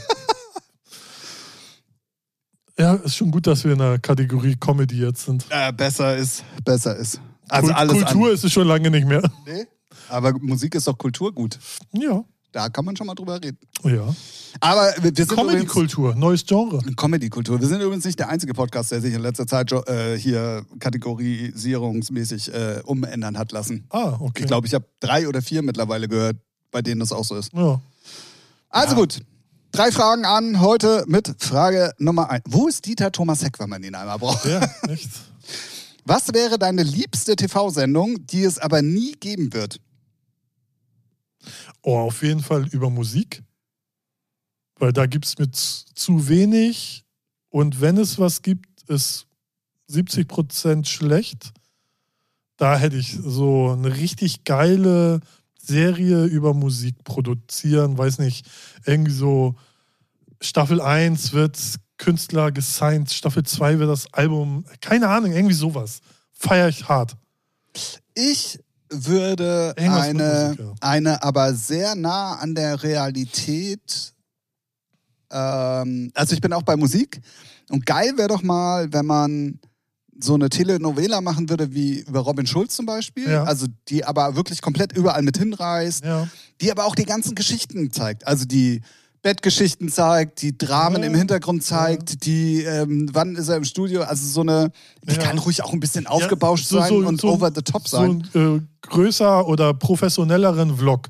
Ja, 2.81 2.93
ist 2.95 3.15
schon 3.15 3.29
gut, 3.31 3.45
dass 3.47 3.63
wir 3.63 3.73
in 3.73 3.77
der 3.79 3.99
Kategorie 3.99 4.55
Comedy 4.55 4.97
jetzt 5.01 5.25
sind. 5.25 5.45
Äh, 5.49 5.71
besser 5.71 6.17
ist, 6.17 6.43
besser 6.65 6.95
ist. 6.95 7.21
Also 7.47 7.67
Kult- 7.67 7.77
alles 7.77 7.93
Kultur 8.05 8.31
ist 8.31 8.43
es 8.43 8.51
schon 8.51 8.67
lange 8.67 8.89
nicht 8.89 9.07
mehr. 9.07 9.23
An. 9.23 9.31
Nee? 9.45 9.65
Aber 10.09 10.33
Musik 10.39 10.73
ist 10.75 10.87
doch 10.87 10.97
Kulturgut. 10.97 11.59
Ja, 11.93 12.23
Da 12.51 12.67
kann 12.69 12.83
man 12.83 12.95
schon 12.97 13.07
mal 13.07 13.13
drüber 13.15 13.35
reden. 13.41 13.57
ja. 13.83 14.13
Aber 14.59 14.93
wir 15.01 15.15
wir 15.15 15.25
sind. 15.25 15.35
Comedy-Kultur, 15.37 16.13
neues 16.15 16.45
Genre. 16.45 16.79
Comedy-Kultur. 16.97 17.61
Wir 17.61 17.67
sind 17.67 17.79
übrigens 17.81 18.03
nicht 18.03 18.19
der 18.19 18.27
einzige 18.29 18.53
Podcast, 18.53 18.91
der 18.91 18.99
sich 18.99 19.13
in 19.13 19.21
letzter 19.21 19.47
Zeit 19.47 19.71
äh, 19.71 20.17
hier 20.17 20.65
kategorisierungsmäßig 20.79 22.53
äh, 22.53 22.81
umändern 22.83 23.37
hat 23.37 23.51
lassen. 23.53 23.85
Ah, 23.89 24.17
okay. 24.19 24.41
Ich 24.41 24.47
glaube, 24.47 24.67
ich 24.67 24.73
habe 24.73 24.85
drei 24.99 25.27
oder 25.27 25.41
vier 25.41 25.61
mittlerweile 25.61 26.07
gehört, 26.09 26.35
bei 26.71 26.81
denen 26.81 26.99
das 26.99 27.11
auch 27.13 27.23
so 27.23 27.35
ist. 27.37 27.53
Ja. 27.53 27.79
Also 28.69 28.95
gut. 28.95 29.19
Drei 29.71 29.89
Fragen 29.89 30.25
an 30.25 30.59
heute 30.59 31.05
mit 31.07 31.33
Frage 31.41 31.93
Nummer 31.97 32.29
eins. 32.29 32.43
Wo 32.45 32.67
ist 32.67 32.85
Dieter 32.85 33.09
Thomas 33.09 33.41
Heck, 33.41 33.57
wenn 33.57 33.69
man 33.69 33.81
ihn 33.81 33.95
einmal 33.95 34.19
braucht? 34.19 34.43
Ja, 34.43 34.59
echt. 34.89 35.09
Was 36.03 36.33
wäre 36.33 36.59
deine 36.59 36.83
liebste 36.83 37.37
TV-Sendung, 37.37 38.25
die 38.27 38.43
es 38.43 38.59
aber 38.59 38.81
nie 38.81 39.13
geben 39.13 39.53
wird? 39.53 39.79
Oh, 41.83 41.99
auf 41.99 42.21
jeden 42.21 42.41
Fall 42.41 42.67
über 42.67 42.89
Musik. 42.89 43.43
Weil 44.75 44.91
da 44.91 45.05
gibt 45.05 45.25
es 45.25 45.37
mit 45.37 45.55
zu 45.55 46.27
wenig 46.27 47.05
und 47.49 47.79
wenn 47.79 47.95
es 47.95 48.19
was 48.19 48.41
gibt, 48.41 48.83
ist 48.89 49.25
70 49.87 50.27
Prozent 50.27 50.89
schlecht. 50.89 51.53
Da 52.57 52.77
hätte 52.77 52.97
ich 52.97 53.17
so 53.23 53.71
eine 53.71 53.95
richtig 53.95 54.43
geile 54.43 55.21
Serie 55.71 56.25
über 56.25 56.53
Musik 56.53 57.03
produzieren, 57.03 57.97
weiß 57.97 58.19
nicht, 58.19 58.45
irgendwie 58.85 59.13
so 59.13 59.55
Staffel 60.41 60.81
1 60.81 61.33
wird 61.33 61.57
Künstler 61.97 62.51
gesigned, 62.51 63.11
Staffel 63.11 63.43
2 63.43 63.79
wird 63.79 63.89
das 63.89 64.11
Album, 64.13 64.65
keine 64.81 65.07
Ahnung, 65.07 65.31
irgendwie 65.31 65.55
sowas. 65.55 65.99
Feier 66.31 66.67
ich 66.67 66.87
hart. 66.89 67.15
Ich 68.15 68.59
würde 68.89 69.73
Irgendwas 69.77 70.01
eine, 70.01 70.45
Musik, 70.49 70.59
ja. 70.59 70.73
eine 70.81 71.23
aber 71.23 71.53
sehr 71.53 71.95
nah 71.95 72.35
an 72.35 72.55
der 72.55 72.83
Realität. 72.83 74.13
Ähm, 75.31 76.11
also 76.13 76.33
ich 76.33 76.41
bin 76.41 76.51
auch 76.53 76.63
bei 76.63 76.75
Musik. 76.75 77.21
Und 77.69 77.85
geil 77.85 78.17
wäre 78.17 78.27
doch 78.27 78.43
mal, 78.43 78.91
wenn 78.91 79.05
man 79.05 79.59
so 80.23 80.35
eine 80.35 80.49
Telenovela 80.49 81.21
machen 81.21 81.49
würde, 81.49 81.73
wie 81.73 81.99
über 81.99 82.19
Robin 82.21 82.45
Schulz 82.45 82.75
zum 82.75 82.85
Beispiel. 82.85 83.29
Ja. 83.29 83.43
Also 83.43 83.67
die 83.89 84.05
aber 84.05 84.35
wirklich 84.35 84.61
komplett 84.61 84.95
überall 84.95 85.21
mit 85.21 85.37
hinreißt. 85.37 86.03
Ja. 86.05 86.27
Die 86.61 86.71
aber 86.71 86.85
auch 86.85 86.95
die 86.95 87.05
ganzen 87.05 87.35
Geschichten 87.35 87.91
zeigt. 87.91 88.27
Also 88.27 88.45
die 88.45 88.81
Bettgeschichten 89.23 89.89
zeigt, 89.89 90.41
die 90.41 90.57
Dramen 90.57 91.01
Ja. 91.03 91.07
im 91.09 91.15
Hintergrund 91.15 91.63
zeigt, 91.63 92.25
die, 92.25 92.63
ähm, 92.63 93.07
wann 93.13 93.35
ist 93.35 93.49
er 93.49 93.57
im 93.57 93.63
Studio? 93.65 94.01
Also 94.01 94.27
so 94.27 94.41
eine, 94.41 94.71
die 95.03 95.15
kann 95.15 95.37
ruhig 95.37 95.63
auch 95.63 95.73
ein 95.73 95.79
bisschen 95.79 96.07
aufgebauscht 96.07 96.65
so- 96.67 96.79
sein 96.79 96.89
so- 96.89 97.07
und 97.07 97.21
so- 97.21 97.29
over 97.29 97.51
the 97.53 97.61
top 97.61 97.87
sein. 97.87 98.23
so 98.33 98.39
einen 98.39 98.57
äh, 98.57 98.87
größer 98.87 99.47
oder 99.47 99.73
professionelleren 99.75 100.75
Vlog. 100.77 101.09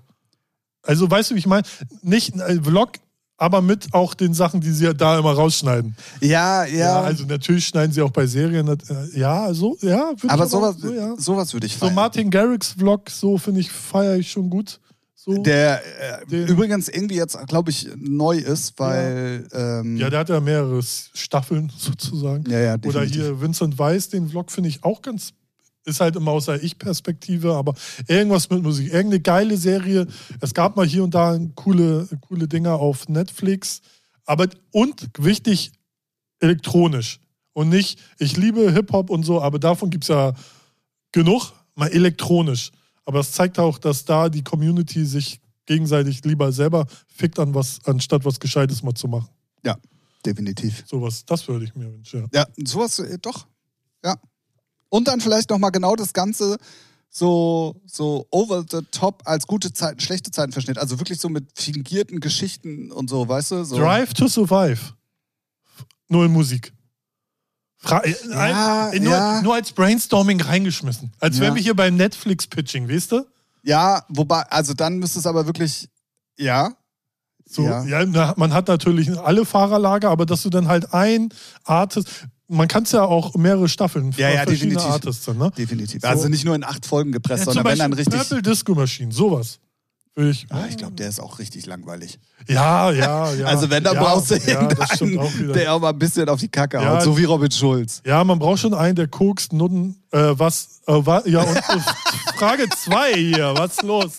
Also 0.84 1.10
weißt 1.10 1.32
du, 1.32 1.36
wie 1.36 1.40
ich 1.40 1.48
meine? 1.48 1.64
Nicht 2.02 2.34
ein 2.42 2.64
Vlog, 2.64 2.94
aber 3.42 3.64
mit 3.64 3.92
auch 3.92 4.14
den 4.14 4.36
Sachen, 4.36 4.62
die 4.62 4.70
sie 4.70 4.94
da 4.94 5.18
immer 5.18 5.34
rausschneiden. 5.34 5.96
Ja, 6.20 6.64
ja. 6.64 6.78
Ja, 6.78 7.02
also 7.02 7.26
natürlich 7.26 7.66
schneiden 7.66 7.92
sie 7.92 8.04
auch 8.04 8.12
bei 8.12 8.28
Serien. 8.28 8.68
äh, 8.68 8.78
Ja, 9.20 9.52
so, 9.52 9.76
ja. 9.82 10.14
aber 10.28 10.46
sowas, 10.46 10.76
so, 10.78 10.94
ja. 10.94 11.16
sowas 11.18 11.52
würde 11.52 11.66
ich 11.66 11.74
so 11.74 11.80
feiern. 11.80 11.96
Martin 11.96 12.30
Garrix 12.30 12.74
Vlog, 12.74 13.10
so 13.10 13.40
finde 13.40 13.62
ich, 13.62 13.72
feiere 13.72 14.18
ich 14.18 14.30
schon 14.32 14.48
gut. 14.50 14.80
So. 15.16 15.34
der 15.42 15.82
äh, 16.32 16.36
übrigens 16.36 16.88
irgendwie 16.88 17.16
jetzt, 17.16 17.38
glaube 17.48 17.72
ich, 17.72 17.90
neu 17.96 18.38
ist, 18.38 18.74
weil. 18.78 19.48
Ähm, 19.54 19.98
ja, 19.98 20.10
der 20.10 20.20
hat 20.20 20.30
ja 20.30 20.40
mehrere 20.40 20.82
Staffeln 20.84 21.72
sozusagen. 21.78 22.50
Ja, 22.50 22.60
ja, 22.60 22.74
Oder 22.74 23.02
definitiv. 23.02 23.22
hier 23.22 23.42
Vincent 23.42 23.78
Weiss, 23.80 24.10
den 24.10 24.30
Vlog 24.30 24.52
finde 24.52 24.70
ich 24.70 24.84
auch 24.84 25.02
ganz. 25.02 25.34
Ist 25.84 26.00
halt 26.00 26.16
immer 26.16 26.32
aus 26.32 26.46
der 26.46 26.64
Ich-Perspektive, 26.64 27.56
aber 27.56 27.74
irgendwas 28.08 28.50
mit 28.50 28.62
Musik. 28.62 28.94
Irgendeine 28.94 29.22
geile 29.22 29.58
Serie. 29.58 30.08
Es 30.40 30.54
gab 30.54 30.76
mal 30.76 30.86
hier 30.86 31.04
und 31.04 31.16
da 31.16 31.40
coole, 31.56 32.08
coole 32.22 32.48
Dinger 32.48 32.74
auf 32.76 33.10
Netflix. 33.10 33.82
Aber 34.26 34.48
und 34.72 35.10
wichtig, 35.18 35.72
elektronisch. 36.40 37.20
Und 37.54 37.70
nicht, 37.70 38.00
ich 38.20 38.38
liebe 38.38 38.72
Hip-Hop 38.72 39.10
und 39.10 39.24
so, 39.24 39.42
aber 39.42 39.60
davon 39.60 39.90
gibt 39.90 40.04
es 40.04 40.10
ja 40.10 40.34
genug, 41.12 41.52
mal 41.76 41.88
elektronisch. 41.88 42.72
Aber 43.06 43.20
es 43.20 43.32
zeigt 43.32 43.60
auch, 43.60 43.78
dass 43.78 44.06
da 44.06 44.30
die 44.30 44.44
Community 44.44 45.06
sich 45.06 45.42
gegenseitig 45.66 46.24
lieber 46.24 46.52
selber 46.52 46.86
fickt, 47.08 47.40
an 47.40 47.54
was, 47.54 47.80
anstatt 47.86 48.24
was 48.26 48.40
Gescheites 48.40 48.84
mal 48.84 48.94
zu 48.94 49.08
machen. 49.08 49.30
ja, 49.66 49.78
definitiv. 50.26 50.84
Sowas, 50.88 51.26
das 51.26 51.48
würde 51.48 51.66
ich 51.66 51.76
mir 51.76 51.92
wünschen. 51.92 52.30
Ja. 52.34 52.46
Ja, 52.58 52.66
sowas, 52.66 53.00
äh, 53.00 53.18
doch. 53.20 53.48
Ja. 54.04 54.16
Und 54.92 55.08
dann 55.08 55.22
vielleicht 55.22 55.50
nochmal 55.50 55.72
genau 55.72 55.96
das 55.96 56.12
Ganze 56.12 56.58
so, 57.10 57.82
so 57.86 58.28
over 58.30 58.66
the 58.70 58.82
top 58.92 59.22
als 59.26 59.48
gute 59.48 59.72
Zeiten, 59.74 60.02
schlechte 60.02 60.32
Zeiten 60.32 60.52
verschnitt. 60.52 60.78
Also 60.78 61.00
wirklich 61.00 61.20
so 61.20 61.30
mit 61.30 61.46
fingierten 61.58 62.20
Geschichten 62.20 62.92
und 62.92 63.10
so, 63.10 63.28
weißt 63.28 63.52
du? 63.52 63.64
So. 63.64 63.78
Drive 63.78 64.14
to 64.14 64.28
Survive. 64.28 64.80
Null 66.10 66.28
Musik. 66.28 66.74
Fra 67.78 68.06
Ja, 68.06 68.90
ein, 68.90 69.02
nur, 69.04 69.14
ja. 69.14 69.42
nur 69.42 69.56
als 69.56 69.72
Brainstorming 69.72 70.42
reingeschmissen. 70.42 71.12
Als 71.20 71.38
Ja. 71.38 71.44
wären 71.44 71.56
wir 71.56 71.62
hier 71.64 71.74
beim 71.74 71.96
Netflix-Pitching, 71.96 72.90
weißt 72.90 73.14
du? 73.14 73.26
Ja, 73.64 74.06
wobei, 74.10 74.42
also 74.44 74.74
dann 74.74 74.98
müsste 75.00 75.20
es 75.20 75.26
aber 75.26 75.46
wirklich, 75.46 75.88
ja. 76.38 76.76
So, 77.52 77.64
Ja. 77.64 77.84
ja. 77.84 78.34
man 78.38 78.54
hat 78.54 78.68
natürlich 78.68 79.18
alle 79.20 79.46
Fahrerlager, 79.46 80.10
aber 80.10 80.26
dass 80.26 80.44
du 80.44 80.50
dann 80.50 80.68
halt 80.68 80.94
ein 80.94 81.30
Artist, 81.66 82.08
man 82.48 82.68
kann 82.68 82.84
es 82.84 82.92
ja 82.92 83.04
auch 83.04 83.36
mehrere 83.36 83.68
Staffeln 83.70 84.14
Ja, 84.18 84.30
ja, 84.30 84.44
verschiedene 84.44 84.74
definitiv. 84.76 84.92
Artists, 84.92 85.26
dann, 85.26 85.38
ne? 85.38 85.52
Definitiv. 85.58 86.02
So. 86.02 86.08
Also 86.08 86.28
nicht 86.30 86.46
nur 86.46 86.56
in 86.56 86.64
acht 86.64 86.86
Folgen 86.86 87.12
gepresst, 87.12 87.46
Ja, 87.46 87.54
sondern 87.54 87.66
wenn 87.66 87.80
dann 87.80 87.94
richtig. 87.94 88.18
Purple 88.18 88.42
Disco 88.42 88.74
Machine, 88.76 89.12
sowas. 89.12 89.60
Ich. 90.16 90.46
Ah, 90.50 90.66
ich 90.70 90.76
glaube, 90.76 90.94
der 90.94 91.08
ist 91.08 91.22
auch 91.22 91.40
richtig 91.40 91.66
langweilig. 91.66 92.20
Ja, 92.46 92.92
ja, 92.92 93.34
ja. 93.34 93.46
also 93.46 93.70
wenn, 93.70 93.82
dann 93.82 93.96
ja, 93.96 94.04
brauchst 94.04 94.32
du 94.32 94.36
ja, 94.36 94.62
irgendeinen, 94.62 95.20
auch 95.20 95.34
wieder. 95.38 95.54
der 95.54 95.74
auch 95.74 95.80
mal 95.80 95.90
ein 95.92 96.00
bisschen 96.00 96.28
auf 96.28 96.42
die 96.42 96.50
Kacke 96.50 96.78
Ja, 96.78 96.96
haut, 96.96 97.04
so 97.04 97.18
wie 97.18 97.24
Robin 97.24 97.50
Schulz. 97.50 98.02
Ja, 98.06 98.22
man 98.26 98.38
braucht 98.38 98.60
schon 98.60 98.74
einen, 98.74 98.96
der 98.98 99.08
kokst, 99.08 99.54
Nutten, 99.54 100.04
äh, 100.12 100.34
was, 100.34 100.82
äh, 100.88 100.94
wa, 100.94 101.22
ja, 101.26 101.44
und 101.44 101.56
äh, 101.56 101.62
Frage 102.38 102.68
zwei 102.84 103.14
hier, 103.14 103.54
was 103.56 103.72
ist 103.74 103.84
los? 103.84 104.12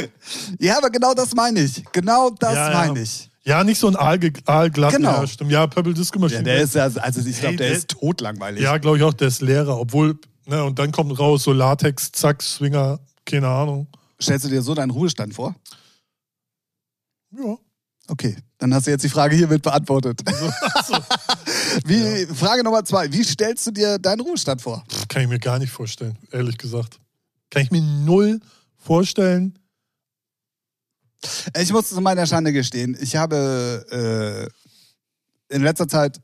Ja, 0.60 0.78
aber 0.78 0.90
genau 0.90 1.14
das 1.14 1.34
meine 1.34 1.60
ich. 1.60 1.82
Genau 1.92 2.30
das 2.30 2.54
Ja, 2.54 2.70
ja. 2.70 2.78
meine 2.86 3.00
ich. 3.00 3.30
Ja, 3.44 3.62
nicht 3.62 3.78
so 3.78 3.86
ein 3.86 3.94
Aalge 3.96 4.32
Aalglatt, 4.44 4.92
Genau. 4.96 5.20
ja, 5.20 5.26
stimmt. 5.26 5.52
Ja, 5.52 5.66
Purple 5.68 5.94
Disco 5.94 6.18
Machine. 6.18 6.40
Ja, 6.40 6.44
der 6.44 6.62
ist 6.62 6.74
ja, 6.74 6.82
also 6.84 7.20
ich 7.20 7.38
glaube, 7.38 7.48
Hey, 7.50 7.56
der 7.56 7.68
der- 7.68 7.76
ist 7.78 7.88
totlangweilig. 7.88 8.60
Ja, 8.62 8.76
glaube 8.78 8.96
ich 8.96 9.02
auch, 9.04 9.12
der 9.14 9.28
ist 9.28 9.40
Lehrer, 9.40 9.78
obwohl, 9.78 10.18
ne, 10.46 10.64
und 10.64 10.78
dann 10.78 10.90
kommt 10.90 11.16
raus 11.18 11.44
so 11.44 11.52
Latex, 11.52 12.10
Zack, 12.10 12.42
Swinger, 12.42 12.98
keine 13.24 13.46
Ahnung. 13.48 13.86
Stellst 14.20 14.44
du 14.46 14.48
dir 14.48 14.62
so 14.62 14.74
deinen 14.74 14.90
Ruhestand 14.90 15.32
vor? 15.34 15.54
Ja. 17.36 17.56
Okay, 18.08 18.36
dann 18.58 18.72
hast 18.72 18.86
du 18.86 18.90
jetzt 18.92 19.02
die 19.02 19.08
Frage 19.08 19.34
hiermit 19.36 19.62
beantwortet. 19.62 20.22
So, 20.88 20.96
Wie, 21.84 22.26
Frage 22.34 22.62
Nummer 22.62 22.84
zwei. 22.84 23.12
Wie 23.12 23.24
stellst 23.24 23.66
du 23.66 23.70
dir 23.72 23.98
deinen 23.98 24.20
Ruhestand 24.20 24.62
vor? 24.62 24.84
kann 25.08 25.22
ich 25.22 25.28
mir 25.28 25.38
gar 25.40 25.58
nicht 25.58 25.70
vorstellen, 25.72 26.16
ehrlich 26.30 26.56
gesagt. 26.56 26.98
Kann 27.50 27.62
ich 27.62 27.70
mir 27.70 27.82
null 27.82 28.40
vorstellen. 28.76 29.58
Ich 31.60 31.72
muss 31.72 31.88
zu 31.88 32.00
meiner 32.00 32.26
Schande 32.26 32.52
gestehen, 32.52 32.96
ich 33.00 33.16
habe 33.16 34.50
äh, 35.50 35.54
in 35.54 35.62
letzter 35.62 35.88
Zeit 35.88 36.20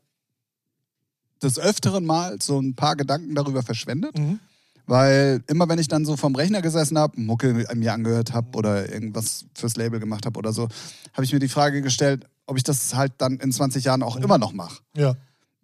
des 1.43 1.59
öfteren 1.59 2.05
Mal 2.05 2.41
so 2.41 2.61
ein 2.61 2.75
paar 2.75 2.97
Gedanken 2.97 3.35
darüber 3.35 3.63
verschwendet, 3.63 4.17
Mhm. 4.17 4.39
weil 4.87 5.43
immer 5.49 5.69
wenn 5.69 5.79
ich 5.79 5.89
dann 5.89 6.05
so 6.05 6.17
vom 6.17 6.35
Rechner 6.37 6.63
gesessen 6.63 6.99
habe, 6.99 7.21
Mucke 7.21 7.53
mir 7.75 7.93
angehört 7.93 8.33
habe 8.33 8.57
oder 8.57 8.93
irgendwas 8.93 9.45
fürs 9.55 9.77
Label 9.77 9.99
gemacht 10.01 10.25
habe 10.27 10.39
oder 10.39 10.53
so, 10.53 10.69
habe 11.13 11.25
ich 11.25 11.33
mir 11.33 11.41
die 11.41 11.49
Frage 11.49 11.83
gestellt, 11.83 12.27
ob 12.47 12.57
ich 12.57 12.63
das 12.63 12.95
halt 12.95 13.13
dann 13.19 13.37
in 13.39 13.53
20 13.53 13.85
Jahren 13.85 14.03
auch 14.03 14.17
immer 14.17 14.39
noch 14.39 14.53
mache. 14.53 14.81
Ja. 14.97 15.17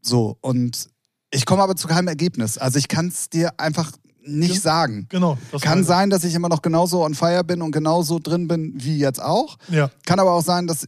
So, 0.03 0.37
und 0.41 0.89
ich 1.31 1.45
komme 1.45 1.63
aber 1.63 1.77
zu 1.77 1.89
keinem 1.89 2.09
Ergebnis. 2.09 2.57
Also 2.59 2.79
ich 2.79 2.89
kann 2.89 3.09
es 3.09 3.29
dir 3.29 3.59
einfach 3.61 3.93
nicht 4.29 4.55
Ja. 4.57 4.61
sagen. 4.61 5.07
Genau. 5.09 5.39
Kann 5.61 5.85
sein, 5.85 6.11
dass 6.11 6.25
ich 6.25 6.35
immer 6.35 6.49
noch 6.49 6.63
genauso 6.63 7.05
on 7.05 7.15
fire 7.15 7.45
bin 7.45 7.63
und 7.63 7.73
genauso 7.73 8.19
drin 8.19 8.47
bin 8.49 8.73
wie 8.77 8.99
jetzt 8.99 9.21
auch. 9.23 9.57
Ja. 9.69 9.91
Kann 10.07 10.21
aber 10.21 10.33
auch 10.33 10.45
sein, 10.45 10.67
dass 10.67 10.87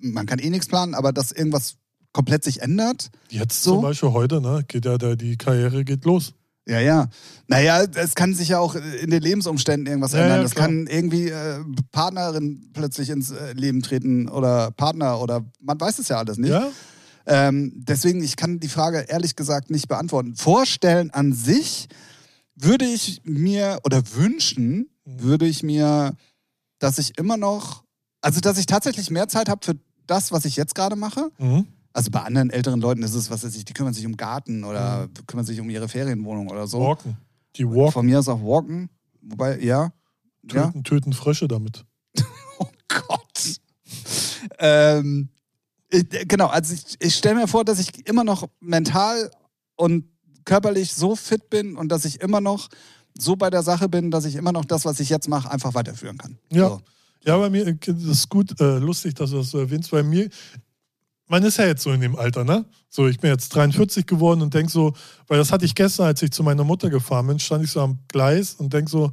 man 0.00 0.26
kann 0.26 0.38
eh 0.38 0.50
nichts 0.50 0.66
planen, 0.68 0.94
aber 0.94 1.12
dass 1.12 1.32
irgendwas 1.32 1.74
komplett 2.12 2.44
sich 2.44 2.62
ändert. 2.62 3.10
Jetzt 3.28 3.62
So? 3.62 3.74
zum 3.74 3.82
Beispiel 3.82 4.10
heute, 4.12 4.40
ne, 4.40 4.64
geht 4.66 4.84
ja 4.84 4.98
der, 4.98 5.16
die 5.16 5.36
Karriere 5.36 5.84
geht 5.84 6.04
los. 6.04 6.32
Ja, 6.66 6.78
ja. 6.78 7.08
Naja, 7.48 7.82
es 7.94 8.14
kann 8.14 8.34
sich 8.34 8.48
ja 8.50 8.58
auch 8.60 8.74
in 8.76 9.10
den 9.10 9.22
Lebensumständen 9.22 9.86
irgendwas 9.86 10.12
Ja, 10.12 10.20
ändern. 10.20 10.38
ja, 10.40 10.44
Es 10.44 10.54
kann 10.54 10.86
irgendwie 10.86 11.28
äh, 11.28 11.60
Partnerin 11.90 12.70
plötzlich 12.72 13.10
ins 13.10 13.30
äh, 13.30 13.52
Leben 13.54 13.82
treten 13.82 14.28
oder 14.28 14.70
Partner 14.70 15.20
oder 15.20 15.44
man 15.60 15.80
weiß 15.80 15.98
es 15.98 16.08
ja 16.08 16.18
alles 16.18 16.36
nicht. 16.38 16.50
Ja? 16.50 16.68
Ähm, 17.26 17.72
deswegen, 17.76 18.22
ich 18.22 18.36
kann 18.36 18.60
die 18.60 18.68
Frage 18.68 19.06
ehrlich 19.08 19.36
gesagt 19.36 19.70
nicht 19.70 19.88
beantworten. 19.88 20.36
Vorstellen 20.36 21.10
an 21.10 21.32
sich 21.32 21.88
würde 22.62 22.84
ich 22.84 23.22
mir 23.24 23.80
oder 23.84 24.02
wünschen, 24.14 24.88
Mhm. 25.06 25.22
würde 25.22 25.46
ich 25.46 25.62
mir, 25.62 26.14
dass 26.78 26.98
ich 26.98 27.16
immer 27.18 27.36
noch, 27.36 27.84
also 28.20 28.40
dass 28.40 28.58
ich 28.58 28.66
tatsächlich 28.66 29.10
mehr 29.10 29.28
Zeit 29.28 29.48
habe 29.48 29.64
für 29.64 29.76
das, 30.06 30.30
was 30.32 30.44
ich 30.44 30.56
jetzt 30.56 30.74
gerade 30.74 30.94
mache. 30.96 31.30
Mhm. 31.38 31.66
Also 31.92 32.10
bei 32.10 32.20
anderen 32.22 32.50
älteren 32.50 32.80
Leuten 32.80 33.02
ist 33.02 33.14
es, 33.14 33.30
was 33.30 33.42
weiß 33.42 33.56
ich, 33.56 33.64
die 33.64 33.72
kümmern 33.72 33.94
sich 33.94 34.06
um 34.06 34.16
Garten 34.16 34.62
oder 34.64 35.08
kümmern 35.26 35.44
sich 35.46 35.58
um 35.60 35.68
ihre 35.70 35.88
Ferienwohnung 35.88 36.48
oder 36.48 36.66
so. 36.66 36.80
Walken. 36.80 37.16
Die 37.56 37.66
walken, 37.66 37.92
Von 37.92 38.06
mir 38.06 38.18
aus 38.20 38.28
auch 38.28 38.42
walken. 38.42 38.90
Wobei, 39.22 39.58
ja. 39.58 39.92
Ja. 40.52 40.66
töten, 40.66 40.84
töten 40.84 41.12
Frösche 41.12 41.48
damit. 41.48 41.84
Oh 42.58 42.68
Gott. 42.88 43.60
ähm, 44.58 45.30
ich, 45.88 46.06
genau, 46.28 46.48
also 46.48 46.74
ich, 46.74 46.96
ich 47.00 47.14
stelle 47.16 47.36
mir 47.36 47.48
vor, 47.48 47.64
dass 47.64 47.78
ich 47.80 48.06
immer 48.06 48.22
noch 48.22 48.48
mental 48.60 49.30
und 49.76 50.04
körperlich 50.44 50.94
so 50.94 51.16
fit 51.16 51.50
bin 51.50 51.76
und 51.76 51.88
dass 51.90 52.04
ich 52.04 52.20
immer 52.20 52.40
noch 52.40 52.68
so 53.18 53.36
bei 53.36 53.50
der 53.50 53.62
Sache 53.62 53.88
bin, 53.88 54.10
dass 54.10 54.24
ich 54.24 54.36
immer 54.36 54.52
noch 54.52 54.64
das, 54.64 54.84
was 54.84 55.00
ich 55.00 55.08
jetzt 55.08 55.28
mache, 55.28 55.50
einfach 55.50 55.74
weiterführen 55.74 56.18
kann. 56.18 56.38
Ja. 56.50 56.68
So. 56.68 56.80
Ja, 57.24 57.36
bei 57.36 57.50
mir, 57.50 57.66
äh, 57.66 57.76
das 57.76 58.02
ist 58.04 58.28
gut, 58.28 58.58
äh, 58.60 58.78
lustig, 58.78 59.14
dass 59.14 59.30
du 59.30 59.36
das 59.36 59.50
so 59.50 59.58
erwähnst. 59.58 59.90
Bei 59.90 60.02
mir, 60.02 60.28
man 61.26 61.42
ist 61.44 61.58
ja 61.58 61.66
jetzt 61.66 61.82
so 61.82 61.92
in 61.92 62.00
dem 62.00 62.16
Alter, 62.16 62.44
ne? 62.44 62.64
So, 62.88 63.06
ich 63.06 63.20
bin 63.20 63.30
jetzt 63.30 63.50
43 63.50 64.06
geworden 64.06 64.42
und 64.42 64.54
denk 64.54 64.70
so, 64.70 64.94
weil 65.28 65.38
das 65.38 65.52
hatte 65.52 65.64
ich 65.64 65.74
gestern, 65.74 66.06
als 66.06 66.22
ich 66.22 66.32
zu 66.32 66.42
meiner 66.42 66.64
Mutter 66.64 66.90
gefahren 66.90 67.26
bin, 67.26 67.38
stand 67.38 67.64
ich 67.64 67.70
so 67.70 67.80
am 67.82 67.98
Gleis 68.08 68.54
und 68.54 68.72
denk 68.72 68.88
so, 68.88 69.12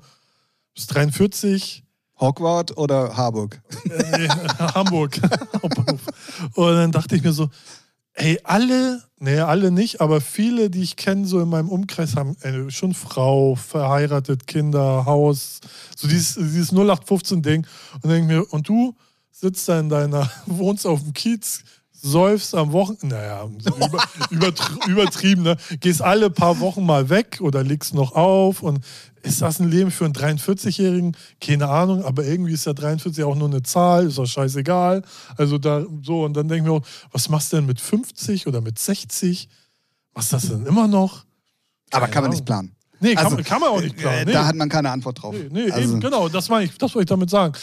bis 0.73 0.87
43, 0.87 1.83
Hogwarts 2.19 2.75
oder 2.75 3.15
Harburg? 3.15 3.61
äh, 3.89 4.27
Hamburg. 4.59 5.19
Hauptbahnhof. 5.61 6.01
und 6.55 6.73
dann 6.73 6.91
dachte 6.91 7.15
ich 7.15 7.23
mir 7.23 7.33
so, 7.33 7.49
ey, 8.17 8.39
alle, 8.43 9.03
nee, 9.19 9.39
alle 9.39 9.71
nicht, 9.71 10.01
aber 10.01 10.21
viele, 10.21 10.69
die 10.69 10.81
ich 10.81 10.95
kenne, 10.95 11.25
so 11.25 11.39
in 11.39 11.49
meinem 11.49 11.69
Umkreis, 11.69 12.15
haben 12.15 12.35
äh, 12.41 12.69
schon 12.69 12.93
Frau, 12.93 13.55
verheiratet, 13.55 14.47
Kinder, 14.47 15.05
Haus, 15.05 15.61
so 15.95 16.07
dieses, 16.07 16.35
dieses 16.35 16.73
0815-Ding. 16.73 17.65
Und 18.01 18.09
denk 18.09 18.27
mir, 18.27 18.51
und 18.51 18.67
du 18.67 18.95
sitzt 19.31 19.69
da 19.69 19.79
in 19.79 19.89
deiner, 19.89 20.29
wohnst 20.47 20.85
auf 20.85 21.01
dem 21.03 21.13
Kiez, 21.13 21.63
säufst 22.01 22.53
am 22.55 22.71
Wochenende, 22.71 23.15
naja, 23.15 23.45
über, 23.65 24.03
übertr- 24.31 24.87
übertrieben, 24.89 25.43
ne? 25.43 25.57
Gehst 25.79 26.01
alle 26.01 26.29
paar 26.29 26.59
Wochen 26.59 26.85
mal 26.85 27.09
weg 27.09 27.39
oder 27.41 27.63
legst 27.63 27.93
noch 27.93 28.13
auf 28.13 28.61
und 28.63 28.79
ist 29.23 29.41
das 29.41 29.59
ein 29.59 29.69
Leben 29.69 29.91
für 29.91 30.05
einen 30.05 30.13
43-Jährigen? 30.13 31.17
Keine 31.41 31.67
Ahnung, 31.67 32.03
aber 32.05 32.23
irgendwie 32.23 32.53
ist 32.53 32.65
ja 32.65 32.73
43 32.73 33.23
auch 33.23 33.35
nur 33.35 33.49
eine 33.49 33.63
Zahl, 33.63 34.07
ist 34.07 34.17
doch 34.17 34.25
scheißegal. 34.25 35.03
Also 35.35 35.57
da 35.57 35.85
so, 36.03 36.23
und 36.23 36.33
dann 36.35 36.47
denken 36.47 36.65
wir 36.65 36.73
auch, 36.73 36.85
was 37.11 37.27
machst 37.29 37.51
du 37.51 37.57
denn 37.57 37.65
mit 37.65 37.81
50 37.81 38.47
oder 38.47 38.61
mit 38.61 38.79
60? 38.79 39.49
Was 40.13 40.29
das 40.29 40.47
denn 40.49 40.65
immer 40.65 40.87
noch? 40.87 41.25
Aber 41.91 42.01
Keine 42.07 42.13
kann 42.13 42.23
man 42.23 42.31
nicht 42.31 42.45
planen. 42.45 42.73
Nee, 42.99 43.13
kann, 43.15 43.25
Also, 43.25 43.35
man- 43.35 43.45
kann 43.45 43.59
man 43.59 43.69
auch 43.69 43.81
nicht 43.81 43.95
planen. 43.97 44.19
Äh, 44.21 44.25
Nee. 44.25 44.31
Da 44.33 44.45
hat 44.47 44.55
man 44.55 44.69
keine 44.69 44.89
Antwort 44.91 45.21
drauf. 45.21 45.35
Nee, 45.35 45.49
nee 45.65 45.71
also, 45.71 45.91
eben, 45.91 45.99
genau, 45.99 46.29
das 46.29 46.49
ich, 46.63 46.77
das 46.77 46.95
wollte 46.95 47.03
ich 47.03 47.09
damit 47.09 47.29
sagen. 47.29 47.53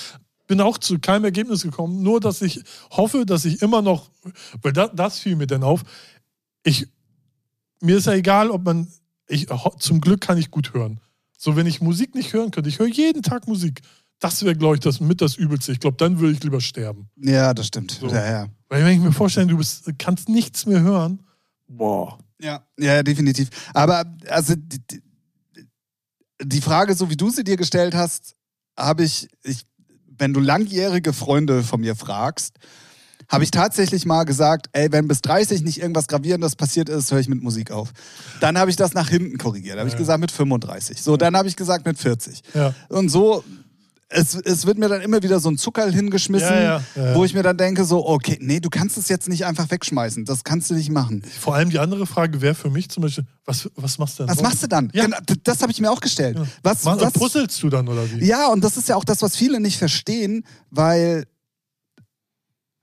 Bin 0.46 0.60
auch 0.60 0.78
zu 0.78 0.98
keinem 0.98 1.24
Ergebnis 1.24 1.62
gekommen, 1.62 2.02
nur 2.02 2.20
dass 2.20 2.42
ich 2.42 2.62
hoffe, 2.90 3.24
dass 3.24 3.44
ich 3.44 3.62
immer 3.62 3.80
noch, 3.82 4.10
weil 4.62 4.72
das, 4.72 4.90
das 4.94 5.18
fiel 5.18 5.36
mir 5.36 5.46
denn 5.46 5.62
auf, 5.62 5.82
ich, 6.64 6.86
mir 7.80 7.96
ist 7.96 8.06
ja 8.06 8.12
egal, 8.14 8.50
ob 8.50 8.64
man, 8.64 8.88
ich, 9.26 9.46
zum 9.78 10.00
Glück 10.00 10.20
kann 10.20 10.36
ich 10.38 10.50
gut 10.50 10.74
hören. 10.74 11.00
So, 11.38 11.56
wenn 11.56 11.66
ich 11.66 11.80
Musik 11.80 12.14
nicht 12.14 12.32
hören 12.32 12.50
könnte, 12.50 12.68
ich 12.68 12.78
höre 12.78 12.86
jeden 12.88 13.22
Tag 13.22 13.46
Musik. 13.48 13.80
Das 14.20 14.42
wäre, 14.44 14.54
glaube 14.56 14.76
ich, 14.76 14.80
das 14.80 15.00
mit 15.00 15.20
das 15.20 15.36
Übelste. 15.36 15.72
Ich 15.72 15.80
glaube, 15.80 15.96
dann 15.98 16.18
würde 16.18 16.32
ich 16.34 16.42
lieber 16.42 16.60
sterben. 16.60 17.08
Ja, 17.16 17.52
das 17.52 17.66
stimmt. 17.66 17.90
So. 17.92 18.08
Ja, 18.08 18.24
ja. 18.30 18.46
Weil 18.68 18.84
wenn 18.84 18.94
ich 18.96 19.00
mir 19.00 19.12
vorstelle, 19.12 19.46
du 19.48 19.56
bist, 19.58 19.84
kannst 19.98 20.28
nichts 20.28 20.64
mehr 20.66 20.80
hören, 20.80 21.22
boah. 21.66 22.18
Ja, 22.40 22.66
ja, 22.78 23.02
definitiv. 23.02 23.48
Aber 23.74 24.04
also 24.28 24.54
die, 24.56 24.78
die- 24.90 25.02
die 26.42 26.60
Frage, 26.60 26.94
so 26.94 27.08
wie 27.10 27.16
du 27.16 27.30
sie 27.30 27.44
dir 27.44 27.56
gestellt 27.56 27.94
hast, 27.94 28.34
habe 28.76 29.04
ich, 29.04 29.28
ich, 29.44 29.64
wenn 30.18 30.32
du 30.34 30.40
langjährige 30.40 31.12
Freunde 31.12 31.62
von 31.62 31.80
mir 31.80 31.96
fragst, 31.96 32.56
habe 33.28 33.42
ich 33.44 33.50
tatsächlich 33.50 34.04
mal 34.04 34.24
gesagt, 34.24 34.66
ey, 34.72 34.92
wenn 34.92 35.08
bis 35.08 35.22
30 35.22 35.62
nicht 35.62 35.80
irgendwas 35.80 36.08
Gravierendes 36.08 36.56
passiert 36.56 36.88
ist, 36.90 37.10
höre 37.10 37.20
ich 37.20 37.28
mit 37.28 37.42
Musik 37.42 37.70
auf. 37.70 37.92
Dann 38.40 38.58
habe 38.58 38.70
ich 38.70 38.76
das 38.76 38.92
nach 38.92 39.08
hinten 39.08 39.38
korrigiert. 39.38 39.78
habe 39.78 39.88
ich 39.88 39.94
Ja. 39.94 39.98
gesagt 39.98 40.20
mit 40.20 40.30
35. 40.30 41.02
So, 41.02 41.16
dann 41.16 41.34
habe 41.36 41.48
ich 41.48 41.56
gesagt 41.56 41.86
mit 41.86 41.98
40. 41.98 42.42
Ja. 42.52 42.74
Und 42.90 43.08
so, 43.08 43.42
es, 44.14 44.34
es 44.34 44.64
wird 44.66 44.78
mir 44.78 44.88
dann 44.88 45.00
immer 45.02 45.22
wieder 45.22 45.40
so 45.40 45.48
ein 45.50 45.58
Zuckerl 45.58 45.92
hingeschmissen, 45.92 46.48
Ja, 46.48 46.82
ja, 46.96 47.14
wo 47.14 47.24
ich 47.24 47.34
mir 47.34 47.42
dann 47.42 47.56
denke, 47.56 47.84
so, 47.84 48.06
okay, 48.06 48.38
nee, 48.40 48.60
du 48.60 48.70
kannst 48.70 48.96
es 48.96 49.08
jetzt 49.08 49.28
nicht 49.28 49.44
einfach 49.44 49.70
wegschmeißen. 49.70 50.24
Das 50.24 50.44
kannst 50.44 50.70
du 50.70 50.74
nicht 50.74 50.90
machen. 50.90 51.22
Vor 51.40 51.54
allem 51.54 51.70
die 51.70 51.78
andere 51.78 52.06
Frage 52.06 52.40
wäre 52.40 52.54
für 52.54 52.70
mich 52.70 52.88
zum 52.88 53.02
Beispiel, 53.02 53.24
was, 53.44 53.68
was 53.76 53.98
machst 53.98 54.18
du 54.18 54.22
denn 54.22 54.30
Was 54.30 54.36
sonst? 54.38 54.48
machst 54.48 54.62
du 54.62 54.66
dann? 54.68 54.90
Ja. 54.94 55.04
Genau, 55.04 55.16
das 55.42 55.60
habe 55.62 55.72
ich 55.72 55.80
mir 55.80 55.90
auch 55.90 56.00
gestellt. 56.00 56.38
Was, 56.62 56.84
Mach- 56.84 57.00
was, 57.00 57.12
Puzzelst 57.12 57.62
du 57.62 57.68
dann 57.68 57.88
oder 57.88 58.02
wie? 58.10 58.24
ja, 58.24 58.48
und 58.48 58.62
das 58.64 58.76
ist 58.76 58.88
ja 58.88 58.96
auch 58.96 59.04
das, 59.04 59.20
was 59.22 59.36
viele 59.36 59.60
nicht 59.60 59.78
verstehen, 59.78 60.44
weil 60.70 61.24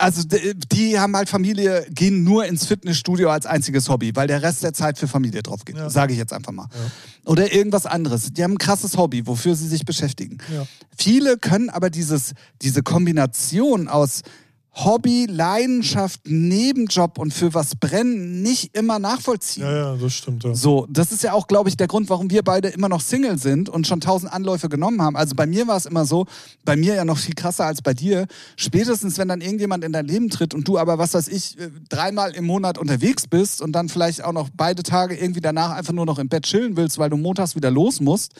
Also 0.01 0.23
die 0.25 0.99
haben 0.99 1.15
halt 1.15 1.29
Familie, 1.29 1.85
gehen 1.91 2.23
nur 2.23 2.45
ins 2.45 2.65
Fitnessstudio 2.65 3.29
als 3.29 3.45
einziges 3.45 3.87
Hobby, 3.87 4.15
weil 4.15 4.27
der 4.27 4.41
Rest 4.41 4.63
der 4.63 4.73
Zeit 4.73 4.97
für 4.97 5.07
Familie 5.07 5.43
drauf 5.43 5.63
geht. 5.63 5.77
Ja. 5.77 5.91
Sage 5.91 6.13
ich 6.13 6.19
jetzt 6.19 6.33
einfach 6.33 6.51
mal. 6.51 6.67
Oder 7.23 7.53
irgendwas 7.53 7.85
anderes. 7.85 8.33
Die 8.33 8.43
haben 8.43 8.53
ein 8.53 8.57
krasses 8.57 8.97
Hobby, 8.97 9.27
wofür 9.27 9.55
sie 9.55 9.67
sich 9.67 9.85
beschäftigen. 9.85 10.39
Ja. 10.51 10.65
Viele 10.97 11.37
können 11.37 11.69
aber 11.69 11.91
dieses, 11.91 12.33
diese 12.63 12.81
Kombination 12.81 13.87
aus 13.87 14.23
Hobby, 14.73 15.27
Leidenschaft, 15.29 16.21
Nebenjob 16.27 17.17
und 17.17 17.33
für 17.33 17.53
was 17.53 17.75
brennen 17.75 18.41
nicht 18.41 18.75
immer 18.75 18.99
nachvollziehen. 18.99 19.63
Ja, 19.63 19.75
ja, 19.75 19.95
das 19.97 20.13
stimmt. 20.13 20.45
Ja. 20.45 20.55
So, 20.55 20.87
das 20.89 21.11
ist 21.11 21.23
ja 21.23 21.33
auch, 21.33 21.47
glaube 21.47 21.67
ich, 21.67 21.75
der 21.75 21.87
Grund, 21.87 22.09
warum 22.09 22.29
wir 22.31 22.41
beide 22.41 22.69
immer 22.69 22.87
noch 22.87 23.01
Single 23.01 23.37
sind 23.37 23.67
und 23.67 23.85
schon 23.85 23.99
tausend 23.99 24.31
Anläufe 24.31 24.69
genommen 24.69 25.01
haben. 25.01 25.17
Also 25.17 25.35
bei 25.35 25.45
mir 25.45 25.67
war 25.67 25.75
es 25.75 25.85
immer 25.85 26.05
so, 26.05 26.25
bei 26.63 26.77
mir 26.77 26.95
ja 26.95 27.03
noch 27.03 27.17
viel 27.17 27.35
krasser 27.35 27.65
als 27.65 27.81
bei 27.81 27.93
dir. 27.93 28.27
Spätestens, 28.55 29.17
wenn 29.17 29.27
dann 29.27 29.41
irgendjemand 29.41 29.83
in 29.83 29.91
dein 29.91 30.05
Leben 30.05 30.29
tritt 30.29 30.53
und 30.53 30.65
du 30.65 30.77
aber, 30.77 30.97
was 30.97 31.13
weiß 31.13 31.27
ich, 31.27 31.59
äh, 31.59 31.69
dreimal 31.89 32.31
im 32.31 32.45
Monat 32.45 32.77
unterwegs 32.77 33.27
bist 33.27 33.61
und 33.61 33.73
dann 33.73 33.89
vielleicht 33.89 34.23
auch 34.23 34.33
noch 34.33 34.49
beide 34.55 34.83
Tage 34.83 35.15
irgendwie 35.15 35.41
danach 35.41 35.71
einfach 35.71 35.93
nur 35.93 36.05
noch 36.05 36.17
im 36.17 36.29
Bett 36.29 36.43
chillen 36.43 36.77
willst, 36.77 36.97
weil 36.97 37.09
du 37.09 37.17
montags 37.17 37.57
wieder 37.57 37.71
los 37.71 37.99
musst, 37.99 38.35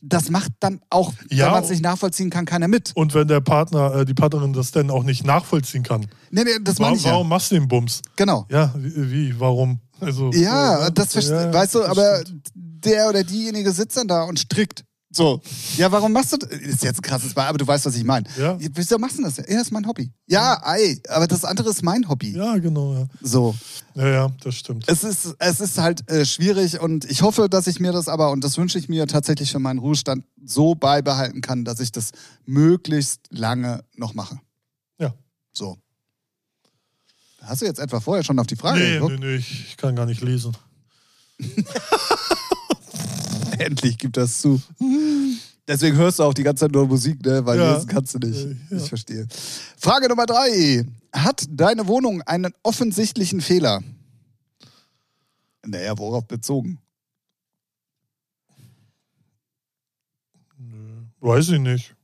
das 0.00 0.30
macht 0.30 0.52
dann 0.60 0.80
auch, 0.90 1.12
Ja. 1.30 1.46
wenn 1.46 1.52
man 1.52 1.64
es 1.64 1.70
nicht 1.70 1.82
nachvollziehen 1.82 2.30
kann, 2.30 2.44
keiner 2.44 2.68
mit. 2.68 2.92
Und 2.94 3.14
wenn 3.14 3.28
der 3.28 3.40
Partner, 3.40 3.94
äh, 3.96 4.04
die 4.04 4.14
Partnerin 4.14 4.52
das 4.52 4.70
dann 4.70 4.90
auch 4.90 5.02
nicht 5.04 5.24
nachvollziehen 5.24 5.82
kann. 5.82 6.06
Nee, 6.30 6.44
nee, 6.44 6.50
das 6.62 6.78
meine 6.78 6.88
Warum, 6.90 6.98
ich 6.98 7.04
ja. 7.04 7.12
warum 7.12 7.28
machst 7.28 7.50
du 7.50 7.54
den 7.56 7.68
Bums? 7.68 8.02
Genau. 8.16 8.46
Ja, 8.50 8.72
wie, 8.76 9.10
wie 9.10 9.40
warum? 9.40 9.80
Also, 10.00 10.30
Ja, 10.32 10.86
äh, 10.88 10.92
das 10.92 11.14
ja, 11.14 11.52
weißt 11.52 11.74
du, 11.74 11.78
das 11.80 11.88
aber 11.88 12.20
stimmt. 12.20 12.48
der 12.54 13.08
oder 13.08 13.24
diejenige 13.24 13.72
sitzt 13.72 13.96
dann 13.96 14.08
da 14.08 14.24
und 14.24 14.38
strickt. 14.38 14.84
So. 15.16 15.40
Ja, 15.78 15.90
warum 15.90 16.12
machst 16.12 16.34
du 16.34 16.36
das? 16.36 16.50
Ist 16.50 16.82
jetzt 16.84 16.98
ein 16.98 17.02
krasses 17.02 17.32
Beispiel, 17.32 17.48
aber 17.48 17.56
du 17.56 17.66
weißt, 17.66 17.86
was 17.86 17.96
ich 17.96 18.04
meine. 18.04 18.28
Ja. 18.38 18.58
Wieso 18.60 18.98
machst 18.98 19.16
du 19.18 19.22
das? 19.22 19.38
Ja, 19.38 19.44
das 19.44 19.62
ist 19.62 19.70
mein 19.70 19.86
Hobby. 19.86 20.12
Ja, 20.26 20.60
ei, 20.62 21.00
aber 21.08 21.26
das 21.26 21.42
andere 21.42 21.70
ist 21.70 21.82
mein 21.82 22.06
Hobby. 22.06 22.32
Ja, 22.36 22.58
genau, 22.58 22.92
ja. 22.94 23.06
So. 23.22 23.54
Ja, 23.94 24.06
ja, 24.08 24.32
das 24.42 24.56
stimmt. 24.56 24.84
Es 24.88 25.04
ist, 25.04 25.34
es 25.38 25.60
ist 25.60 25.78
halt 25.78 26.10
äh, 26.10 26.26
schwierig 26.26 26.78
und 26.80 27.06
ich 27.10 27.22
hoffe, 27.22 27.48
dass 27.48 27.66
ich 27.66 27.80
mir 27.80 27.92
das 27.92 28.08
aber, 28.08 28.30
und 28.30 28.44
das 28.44 28.58
wünsche 28.58 28.78
ich 28.78 28.90
mir 28.90 29.06
tatsächlich 29.06 29.50
für 29.52 29.58
meinen 29.58 29.78
Ruhestand, 29.78 30.22
so 30.44 30.74
beibehalten 30.74 31.40
kann, 31.40 31.64
dass 31.64 31.80
ich 31.80 31.92
das 31.92 32.10
möglichst 32.44 33.20
lange 33.30 33.84
noch 33.96 34.12
mache. 34.12 34.38
Ja. 34.98 35.14
So. 35.54 35.78
Hast 37.40 37.62
du 37.62 37.66
jetzt 37.66 37.78
etwa 37.80 38.00
vorher 38.00 38.22
schon 38.22 38.38
auf 38.38 38.46
die 38.46 38.56
Frage 38.56 38.80
Nee, 38.80 38.94
geguckt? 38.94 39.18
nee, 39.18 39.26
nee, 39.26 39.36
ich, 39.36 39.68
ich 39.68 39.76
kann 39.78 39.96
gar 39.96 40.04
nicht 40.04 40.20
lesen. 40.20 40.54
Endlich 43.64 43.98
gibt 43.98 44.16
das 44.16 44.40
zu. 44.40 44.60
Deswegen 45.68 45.96
hörst 45.96 46.18
du 46.18 46.22
auch 46.22 46.34
die 46.34 46.42
ganze 46.44 46.60
Zeit 46.66 46.72
nur 46.72 46.86
Musik, 46.86 47.24
ne? 47.24 47.44
Weil 47.44 47.58
Ja. 47.58 47.74
lesen 47.74 47.88
kannst 47.88 48.14
du 48.14 48.18
nicht. 48.18 48.44
Äh, 48.44 48.56
ja. 48.70 48.76
Ich 48.76 48.88
verstehe. 48.88 49.26
Frage 49.76 50.08
Nummer 50.08 50.26
drei. 50.26 50.84
Hat 51.12 51.44
deine 51.50 51.86
Wohnung 51.86 52.22
einen 52.22 52.52
offensichtlichen 52.62 53.40
Fehler? 53.40 53.82
Naja, 55.64 55.98
worauf 55.98 56.26
bezogen? 56.26 56.78
Weiß 61.20 61.48
ich 61.48 61.58
nicht. 61.58 61.94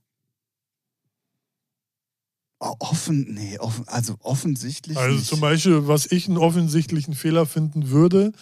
Oh, 2.59 2.75
offen, 2.79 3.35
nee, 3.35 3.59
offen, 3.59 3.87
also 3.89 4.15
offensichtlich. 4.21 4.97
Also 4.97 5.17
nicht. 5.17 5.27
zum 5.29 5.41
Beispiel, 5.41 5.89
was 5.89 6.07
ich 6.11 6.29
einen 6.29 6.39
offensichtlichen 6.39 7.15
Fehler 7.15 7.45
finden 7.45 7.91
würde, 7.91 8.33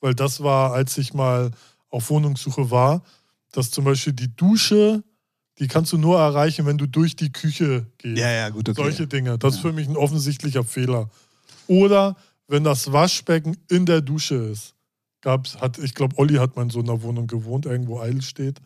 weil 0.00 0.14
das 0.14 0.42
war, 0.42 0.72
als 0.72 0.98
ich 0.98 1.14
mal 1.14 1.52
auf 1.90 2.10
Wohnungssuche 2.10 2.70
war, 2.70 3.02
dass 3.52 3.70
zum 3.70 3.84
Beispiel 3.84 4.12
die 4.12 4.34
Dusche, 4.36 5.02
die 5.58 5.68
kannst 5.68 5.92
du 5.92 5.98
nur 5.98 6.18
erreichen, 6.18 6.66
wenn 6.66 6.78
du 6.78 6.86
durch 6.86 7.16
die 7.16 7.32
Küche 7.32 7.86
gehst. 7.98 8.18
Ja, 8.18 8.30
ja, 8.30 8.48
gut, 8.50 8.68
okay. 8.68 8.80
Solche 8.80 9.06
Dinge. 9.06 9.38
Das 9.38 9.54
ist 9.54 9.60
für 9.60 9.72
mich 9.72 9.88
ein 9.88 9.96
offensichtlicher 9.96 10.64
Fehler. 10.64 11.08
Oder 11.66 12.16
wenn 12.46 12.64
das 12.64 12.92
Waschbecken 12.92 13.56
in 13.70 13.86
der 13.86 14.00
Dusche 14.00 14.34
ist. 14.36 14.74
Gab's, 15.20 15.56
hat, 15.60 15.78
ich 15.78 15.94
glaube, 15.94 16.16
Olli 16.18 16.34
hat 16.36 16.54
mal 16.56 16.62
in 16.62 16.70
so 16.70 16.78
einer 16.80 17.02
Wohnung 17.02 17.26
gewohnt, 17.26 17.66
irgendwo 17.66 18.00
Eil 18.00 18.22
steht. 18.22 18.60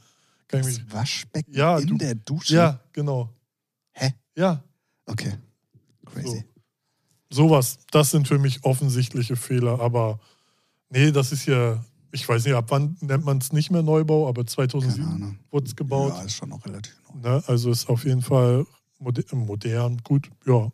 Kann 0.49 0.61
ich 0.61 0.66
mich, 0.66 0.78
das 0.85 0.93
Waschbecken 0.93 1.55
Ja, 1.55 1.78
in 1.78 1.86
du- 1.86 1.97
der 1.97 2.15
Dusche? 2.15 2.55
ja, 2.55 2.81
genau. 2.93 3.31
Hä? 3.93 4.12
Ja, 4.36 4.62
Okay. 5.07 5.32
Crazy. 6.07 6.44
sowas. 7.31 7.78
Das 7.90 8.11
sind 8.11 8.28
für 8.28 8.39
mich 8.39 8.62
offensichtliche 8.65 9.36
Fehler. 9.36 9.81
Aber 9.81 10.20
nee, 10.90 11.11
das 11.11 11.32
ist 11.32 11.47
ja, 11.47 11.82
ich 12.12 12.28
weiß 12.28 12.44
nicht, 12.44 12.55
ab 12.55 12.66
wann 12.68 12.97
nennt 13.01 13.24
man 13.24 13.39
es 13.39 13.52
nicht 13.52 13.70
mehr 13.70 13.82
Neubau, 13.82 14.28
aber 14.28 14.43
Keine 14.43 14.47
2007 14.47 15.05
Ahnung. 15.06 15.39
wurde 15.51 15.66
es 15.66 15.74
gebaut. 15.76 16.12
Ja, 16.16 16.22
ist 16.22 16.34
schon 16.36 16.51
noch 16.51 16.64
relativ 16.64 16.94
neu. 17.22 17.28
Ne? 17.30 17.43
Also 17.47 17.70
ist 17.70 17.89
auf 17.89 18.05
jeden 18.05 18.22
Fall 18.22 18.66
moder 18.98 19.22
modern, 19.34 19.98
gut, 20.05 20.30
ja. 20.47 20.70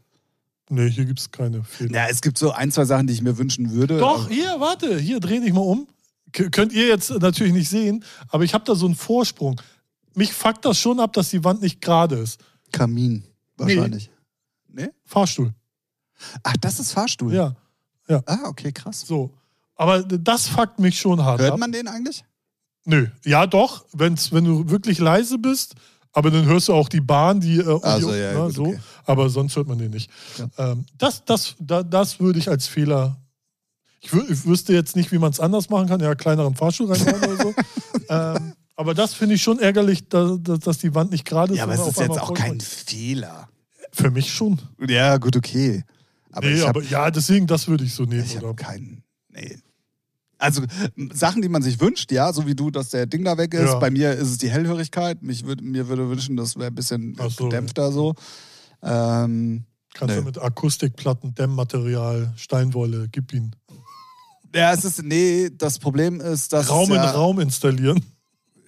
Nee, 0.71 0.91
hier 0.91 1.07
gibt 1.07 1.19
es 1.21 1.31
keine 1.31 1.65
Fehler. 1.65 1.93
Ja, 1.95 2.07
es 2.11 2.21
gibt 2.21 2.37
so 2.37 2.51
ein, 2.53 2.71
zwei 2.71 2.85
Sachen, 2.85 3.07
die 3.07 3.15
ich 3.15 3.23
mir 3.23 3.39
wünschen 3.39 3.71
würde. 3.73 3.97
Doch, 3.99 4.29
hier, 4.29 4.61
warte, 4.61 4.99
hier 4.99 5.19
dreh 5.21 5.41
dich 5.41 5.53
mal 5.55 5.61
um. 5.63 5.89
K 6.33 6.51
könnt 6.51 6.75
ihr 6.75 6.87
jetzt 6.89 7.09
natürlich 7.11 7.55
nicht 7.55 7.71
sehen, 7.71 8.05
aber 8.29 8.45
ich 8.45 8.53
habe 8.53 8.65
da 8.65 8.75
so 8.75 8.85
einen 8.85 8.95
Vorsprung. 8.95 9.59
Mich 10.15 10.33
fuckt 10.35 10.65
das 10.67 10.79
schon 10.79 11.01
ab, 11.01 11.15
dass 11.15 11.31
die 11.31 11.43
Wand 11.43 11.63
nicht 11.63 11.81
gerade 11.81 12.17
ist. 12.17 12.39
Kamin, 12.71 13.25
wahrscheinlich. 13.57 14.11
Nee. 14.69 14.89
Fahrstuhl. 15.05 15.55
Ach, 16.43 16.57
das 16.61 16.81
ist 16.81 16.93
Fahrstuhl. 16.93 17.33
Ja, 17.33 17.57
Ah, 18.27 18.41
okay, 18.47 18.73
krass. 18.73 19.01
so. 19.03 19.31
Aber 19.79 20.03
das 20.03 20.49
fuckt 20.49 20.81
mich 20.81 20.99
schon 20.99 21.25
hart 21.25 21.41
Hört 21.41 21.53
ab. 21.53 21.59
man 21.59 21.73
den 21.73 21.87
eigentlich? 21.87 22.25
Nö, 22.85 23.07
ja 23.25 23.47
doch, 23.47 23.87
wenn's, 23.93 24.33
wenn 24.33 24.45
du 24.45 24.69
wirklich 24.69 24.99
leise 24.99 25.39
bist, 25.39 25.75
aber 26.13 26.31
dann 26.31 26.47
hörst 26.47 26.69
du 26.69 26.75
auch 26.75 26.89
die 26.89 27.01
Bahn, 27.01 27.41
die, 27.41 27.59
äh, 27.59 27.81
Also, 27.83 28.11
die 28.13 28.19
ja, 28.19 28.33
ne, 28.33 28.41
gut, 28.47 28.55
so, 28.55 28.65
okay. 28.67 28.81
aber 29.05 29.31
sonst 29.31 29.55
hört 29.57 29.69
man 29.69 29.79
den 29.79 29.93
nicht. 29.93 30.11
Ja. 30.37 30.73
Ähm, 30.73 30.85
das, 30.97 31.25
das, 31.25 31.55
da, 31.61 31.83
das 31.83 32.19
würde 32.19 32.41
ich 32.41 32.49
als 32.49 32.67
Fehler. 32.67 33.17
Ich, 34.01 34.13
wü 34.13 34.25
ich 34.29 34.45
wüsste 34.45 34.73
jetzt 34.73 34.97
nicht, 34.97 35.13
wie 35.13 35.19
man 35.19 35.31
es 35.31 35.39
anders 35.39 35.71
machen 35.71 35.89
kann, 35.89 36.01
ja, 36.01 36.15
kleineren 36.15 36.57
Fahrstuhl 36.57 36.91
reinbauen 36.93 37.25
oder 37.25 37.37
so. 37.37 37.55
ähm, 38.09 38.55
aber 38.75 38.95
das 38.95 39.15
finde 39.15 39.37
ich 39.37 39.43
schon 39.43 39.61
ärgerlich, 39.61 40.09
dass, 40.09 40.39
dass, 40.43 40.79
die 40.79 40.95
Wand 40.95 41.13
nicht 41.13 41.25
gerade 41.25 41.53
ist. 41.53 41.59
Ja, 41.59 41.65
aber 41.65 41.75
es 41.75 41.87
ist 41.87 42.01
jetzt 42.01 42.21
auch 42.21 42.35
kein 42.35 42.61
Fehler. 42.61 43.49
Für 43.93 44.11
mich 44.11 44.33
schon. 44.33 44.61
Ja, 44.89 45.19
gut, 45.19 45.37
okay. 45.37 45.85
Aber 46.33 46.47
nee, 46.47 46.61
aber 46.63 46.81
habe 46.81 46.85
ja, 46.85 47.11
deswegen, 47.11 47.47
das 47.47 47.69
würde 47.69 47.85
ich 47.85 47.95
so 47.95 48.05
nehmen. 48.05 48.25
ich 48.25 48.37
Oder? 48.39 48.49
hab 48.49 48.57
keinen. 48.57 49.03
Nee. 49.31 49.59
Also 50.39 50.63
Sachen, 51.13 51.43
die 51.43 51.49
man 51.49 51.63
sich 51.63 51.81
wünscht, 51.81 52.13
ja, 52.13 52.33
so 52.33 52.47
wie 52.47 52.55
du, 52.55 52.71
dass 52.71 52.91
der 52.91 53.07
Ding 53.07 53.25
da 53.25 53.37
weg 53.39 53.55
ist. 53.55 53.67
Ja. 53.73 53.79
Bei 53.79 53.91
mir 53.91 54.13
ist 54.13 54.29
es 54.31 54.39
die 54.39 54.49
Hellhörigkeit. 54.51 55.23
Mich 55.23 55.45
würd, 55.45 55.63
mir 55.63 55.89
würde 55.89 56.09
wünschen, 56.09 56.37
das 56.37 56.57
wäre 56.57 56.69
ein 56.69 56.75
bisschen 56.75 57.17
Ach 57.19 57.31
so. 57.31 57.45
gedämpfter 57.45 57.91
so. 57.93 58.15
Ähm, 58.83 59.65
Kannst 59.95 60.15
Nee. 60.15 60.21
du 60.21 60.27
mit 60.27 60.39
Akustikplatten, 60.41 61.35
Dämmmaterial, 61.35 62.33
Steinwolle, 62.37 63.09
gib 63.11 63.33
ihn. 63.33 63.57
ja, 64.55 64.73
es 64.73 64.85
ist, 64.85 65.03
nee, 65.03 65.51
das 65.53 65.79
Problem 65.81 66.21
ist, 66.21 66.53
dass. 66.53 66.71
Raum 66.71 66.91
in 66.91 66.97
ja, 66.97 67.11
Raum 67.11 67.41
installieren. 67.41 68.05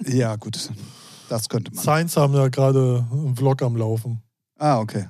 Ja, 0.06 0.34
gut. 0.36 0.70
Das 1.28 1.48
könnte 1.48 1.72
man. 1.72 1.82
Science 1.84 2.16
haben 2.16 2.34
ja 2.34 2.48
gerade 2.48 3.06
einen 3.12 3.36
Vlog 3.36 3.62
am 3.62 3.76
Laufen. 3.76 4.20
Ah, 4.58 4.78
okay. 4.80 5.08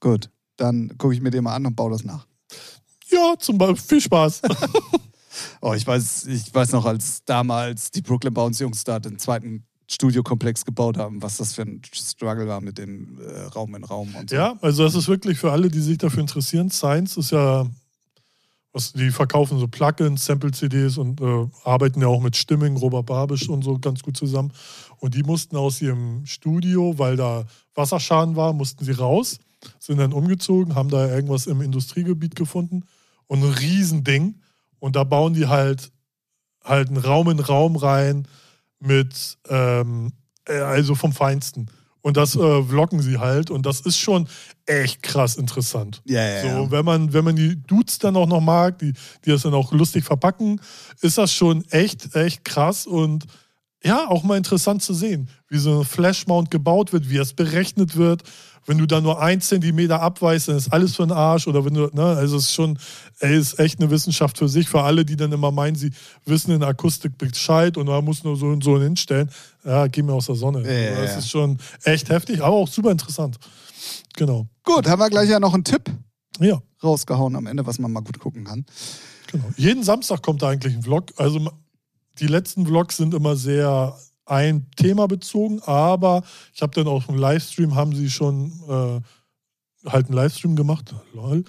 Gut. 0.00 0.28
Dann 0.56 0.96
gucke 0.98 1.14
ich 1.14 1.20
mir 1.22 1.30
den 1.30 1.44
mal 1.44 1.54
an 1.54 1.64
und 1.66 1.74
baue 1.76 1.92
das 1.92 2.04
nach. 2.04 2.26
Ja, 3.10 3.34
zum 3.38 3.56
Beispiel. 3.56 3.76
Viel 3.76 4.00
Spaß. 4.02 4.42
Oh, 5.60 5.74
ich 5.74 5.86
weiß, 5.86 6.26
ich 6.26 6.54
weiß 6.54 6.72
noch, 6.72 6.84
als 6.84 7.24
damals 7.24 7.90
die 7.90 8.02
Brooklyn 8.02 8.34
Bounce 8.34 8.62
Jungs 8.62 8.84
da 8.84 8.98
den 8.98 9.18
zweiten 9.18 9.64
Studiokomplex 9.88 10.64
gebaut 10.64 10.96
haben, 10.96 11.22
was 11.22 11.36
das 11.36 11.54
für 11.54 11.62
ein 11.62 11.82
Struggle 11.92 12.48
war 12.48 12.60
mit 12.60 12.78
dem 12.78 13.18
äh, 13.20 13.40
Raum 13.54 13.74
in 13.74 13.84
Raum 13.84 14.14
und 14.14 14.30
so. 14.30 14.36
ja, 14.36 14.56
also 14.60 14.84
das 14.84 14.94
ist 14.94 15.08
wirklich 15.08 15.38
für 15.38 15.52
alle, 15.52 15.68
die 15.68 15.80
sich 15.80 15.98
dafür 15.98 16.20
interessieren. 16.20 16.70
Science 16.70 17.16
ist 17.16 17.32
ja, 17.32 17.66
was, 18.72 18.92
die 18.92 19.10
verkaufen 19.10 19.58
so 19.58 19.68
Plugins, 19.68 20.24
Sample-CDs 20.24 20.96
und 20.96 21.20
äh, 21.20 21.46
arbeiten 21.64 22.00
ja 22.00 22.08
auch 22.08 22.22
mit 22.22 22.36
Stimming, 22.36 22.76
Robert 22.76 23.06
Babisch 23.06 23.48
und 23.48 23.62
so 23.62 23.78
ganz 23.78 24.02
gut 24.02 24.16
zusammen. 24.16 24.52
Und 24.98 25.14
die 25.14 25.22
mussten 25.22 25.56
aus 25.56 25.82
ihrem 25.82 26.24
Studio, 26.24 26.98
weil 26.98 27.16
da 27.16 27.44
Wasserschaden 27.74 28.36
war, 28.36 28.52
mussten 28.54 28.84
sie 28.84 28.92
raus, 28.92 29.38
sind 29.78 29.98
dann 29.98 30.12
umgezogen, 30.12 30.74
haben 30.74 30.88
da 30.88 31.08
irgendwas 31.08 31.46
im 31.46 31.60
Industriegebiet 31.60 32.36
gefunden 32.36 32.84
und 33.26 33.42
ein 33.42 33.52
Riesending. 33.52 34.36
Und 34.84 34.96
da 34.96 35.04
bauen 35.04 35.32
die 35.32 35.46
halt 35.46 35.92
halt 36.62 36.88
einen 36.88 36.98
Raum 36.98 37.30
in 37.30 37.40
Raum 37.40 37.76
rein 37.76 38.28
mit, 38.80 39.38
ähm, 39.48 40.12
äh, 40.46 40.58
also 40.58 40.94
vom 40.94 41.14
Feinsten. 41.14 41.70
Und 42.02 42.18
das 42.18 42.36
äh, 42.36 42.62
vloggen 42.62 43.00
sie 43.00 43.16
halt 43.16 43.50
und 43.50 43.64
das 43.64 43.80
ist 43.80 43.96
schon 43.96 44.28
echt 44.66 45.02
krass 45.02 45.36
interessant. 45.36 46.02
Ja, 46.04 46.22
ja, 46.22 46.42
So, 46.42 46.48
ja. 46.48 46.70
wenn 46.70 46.84
man, 46.84 47.14
wenn 47.14 47.24
man 47.24 47.34
die 47.34 47.56
Dudes 47.62 47.98
dann 47.98 48.14
auch 48.14 48.26
noch 48.26 48.42
mag, 48.42 48.78
die, 48.78 48.92
die 49.24 49.30
das 49.30 49.40
dann 49.40 49.54
auch 49.54 49.72
lustig 49.72 50.04
verpacken, 50.04 50.60
ist 51.00 51.16
das 51.16 51.32
schon 51.32 51.64
echt, 51.70 52.14
echt 52.14 52.44
krass 52.44 52.86
und 52.86 53.24
ja, 53.82 54.06
auch 54.06 54.22
mal 54.22 54.36
interessant 54.36 54.82
zu 54.82 54.92
sehen, 54.92 55.30
wie 55.48 55.58
so 55.58 55.80
ein 55.80 55.84
Flashmount 55.86 56.50
gebaut 56.50 56.92
wird, 56.92 57.08
wie 57.08 57.16
es 57.16 57.32
berechnet 57.32 57.96
wird. 57.96 58.22
Wenn 58.66 58.78
du 58.78 58.86
da 58.86 59.00
nur 59.00 59.20
ein 59.20 59.40
Zentimeter 59.40 60.00
abweichst, 60.00 60.48
dann 60.48 60.56
ist 60.56 60.72
alles 60.72 60.96
für 60.96 61.06
den 61.06 61.12
Arsch. 61.12 61.46
Oder 61.46 61.64
wenn 61.64 61.74
du, 61.74 61.90
ne, 61.92 62.04
also 62.04 62.36
es 62.36 62.44
ist 62.44 62.54
schon, 62.54 62.78
ey, 63.20 63.36
ist 63.38 63.58
echt 63.58 63.80
eine 63.80 63.90
Wissenschaft 63.90 64.38
für 64.38 64.48
sich, 64.48 64.68
für 64.68 64.82
alle, 64.82 65.04
die 65.04 65.16
dann 65.16 65.32
immer 65.32 65.50
meinen, 65.50 65.76
sie 65.76 65.90
wissen 66.24 66.50
in 66.52 66.62
Akustik 66.62 67.18
Bescheid 67.18 67.76
und 67.76 67.86
da 67.86 68.00
muss 68.00 68.24
nur 68.24 68.36
so 68.36 68.46
und 68.46 68.64
so 68.64 68.80
hinstellen. 68.80 69.30
Ja, 69.64 69.86
geh 69.86 70.02
mir 70.02 70.12
aus 70.12 70.26
der 70.26 70.34
Sonne. 70.34 70.60
Ja, 70.60 71.00
das 71.00 71.12
ja. 71.12 71.18
ist 71.18 71.30
schon 71.30 71.58
echt 71.84 72.08
heftig, 72.08 72.42
aber 72.42 72.56
auch 72.56 72.68
super 72.68 72.90
interessant. 72.90 73.38
Genau. 74.16 74.46
Gut, 74.62 74.88
haben 74.88 75.00
wir 75.00 75.10
gleich 75.10 75.28
ja 75.28 75.40
noch 75.40 75.54
einen 75.54 75.64
Tipp. 75.64 75.90
Ja, 76.40 76.60
rausgehauen 76.82 77.36
am 77.36 77.46
Ende, 77.46 77.66
was 77.66 77.78
man 77.78 77.92
mal 77.92 78.00
gut 78.00 78.18
gucken 78.18 78.44
kann. 78.44 78.64
genau. 79.30 79.44
Jeden 79.56 79.84
Samstag 79.84 80.22
kommt 80.22 80.42
da 80.42 80.48
eigentlich 80.48 80.74
ein 80.74 80.82
Vlog. 80.82 81.12
Also 81.16 81.50
die 82.18 82.26
letzten 82.26 82.66
Vlogs 82.66 82.96
sind 82.96 83.14
immer 83.14 83.36
sehr 83.36 83.96
ein 84.26 84.66
Thema 84.76 85.06
bezogen, 85.06 85.60
aber 85.64 86.22
ich 86.54 86.62
habe 86.62 86.74
dann 86.74 86.86
auch 86.86 87.08
einen 87.08 87.18
Livestream, 87.18 87.74
haben 87.74 87.94
sie 87.94 88.10
schon 88.10 88.52
äh, 88.68 89.90
halt 89.90 90.06
einen 90.06 90.14
Livestream 90.14 90.56
gemacht. 90.56 90.94
Lol. 91.12 91.44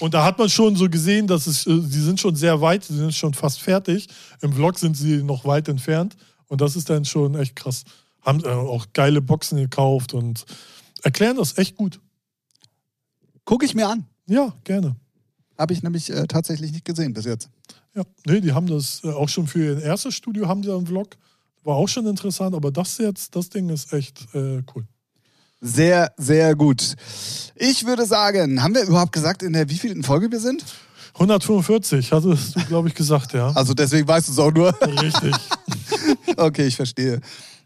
Und 0.00 0.14
da 0.14 0.24
hat 0.24 0.38
man 0.38 0.48
schon 0.48 0.76
so 0.76 0.88
gesehen, 0.88 1.26
dass 1.26 1.46
es, 1.46 1.66
äh, 1.66 1.80
sie 1.80 2.02
sind 2.02 2.20
schon 2.20 2.36
sehr 2.36 2.60
weit, 2.60 2.84
sie 2.84 2.96
sind 2.96 3.14
schon 3.14 3.34
fast 3.34 3.60
fertig. 3.60 4.08
Im 4.40 4.52
Vlog 4.52 4.78
sind 4.78 4.96
sie 4.96 5.22
noch 5.22 5.44
weit 5.44 5.68
entfernt 5.68 6.16
und 6.48 6.60
das 6.60 6.76
ist 6.76 6.90
dann 6.90 7.04
schon 7.04 7.34
echt 7.34 7.56
krass. 7.56 7.84
Haben 8.20 8.44
äh, 8.44 8.48
auch 8.48 8.86
geile 8.92 9.20
Boxen 9.20 9.58
gekauft 9.58 10.14
und 10.14 10.44
erklären 11.02 11.36
das 11.36 11.58
echt 11.58 11.76
gut. 11.76 12.00
Gucke 13.44 13.64
ich 13.64 13.74
mir 13.74 13.88
an. 13.88 14.06
Ja, 14.26 14.54
gerne. 14.64 14.96
Habe 15.58 15.72
ich 15.72 15.82
nämlich 15.82 16.10
äh, 16.10 16.26
tatsächlich 16.26 16.72
nicht 16.72 16.84
gesehen 16.84 17.12
bis 17.12 17.24
jetzt. 17.24 17.50
Ja, 17.94 18.04
nee, 18.26 18.40
die 18.40 18.52
haben 18.52 18.66
das 18.66 19.02
äh, 19.04 19.08
auch 19.08 19.28
schon 19.28 19.46
für 19.46 19.58
ihr 19.58 19.82
erstes 19.82 20.14
Studio, 20.14 20.48
haben 20.48 20.62
sie 20.62 20.72
einen 20.72 20.86
Vlog. 20.86 21.16
War 21.64 21.76
auch 21.76 21.88
schon 21.88 22.06
interessant, 22.06 22.54
aber 22.54 22.70
das 22.70 22.98
jetzt, 22.98 23.36
das 23.36 23.48
Ding 23.48 23.68
ist 23.68 23.92
echt 23.92 24.26
äh, 24.34 24.62
cool. 24.74 24.84
Sehr, 25.60 26.12
sehr 26.16 26.56
gut. 26.56 26.96
Ich 27.54 27.86
würde 27.86 28.04
sagen, 28.04 28.62
haben 28.62 28.74
wir 28.74 28.82
überhaupt 28.82 29.12
gesagt, 29.12 29.44
in 29.44 29.52
der 29.52 29.68
wievielten 29.70 30.02
Folge 30.02 30.30
wir 30.32 30.40
sind? 30.40 30.64
145, 31.14 32.10
hattest 32.10 32.56
du, 32.56 32.64
glaube 32.64 32.88
ich, 32.88 32.94
gesagt, 32.94 33.32
ja. 33.32 33.50
Also 33.50 33.74
deswegen 33.74 34.08
weißt 34.08 34.28
du 34.28 34.32
es 34.32 34.38
auch 34.38 34.52
nur. 34.52 34.74
Richtig. 34.80 35.34
Okay, 36.36 36.66
ich 36.66 36.76
verstehe. 36.76 37.20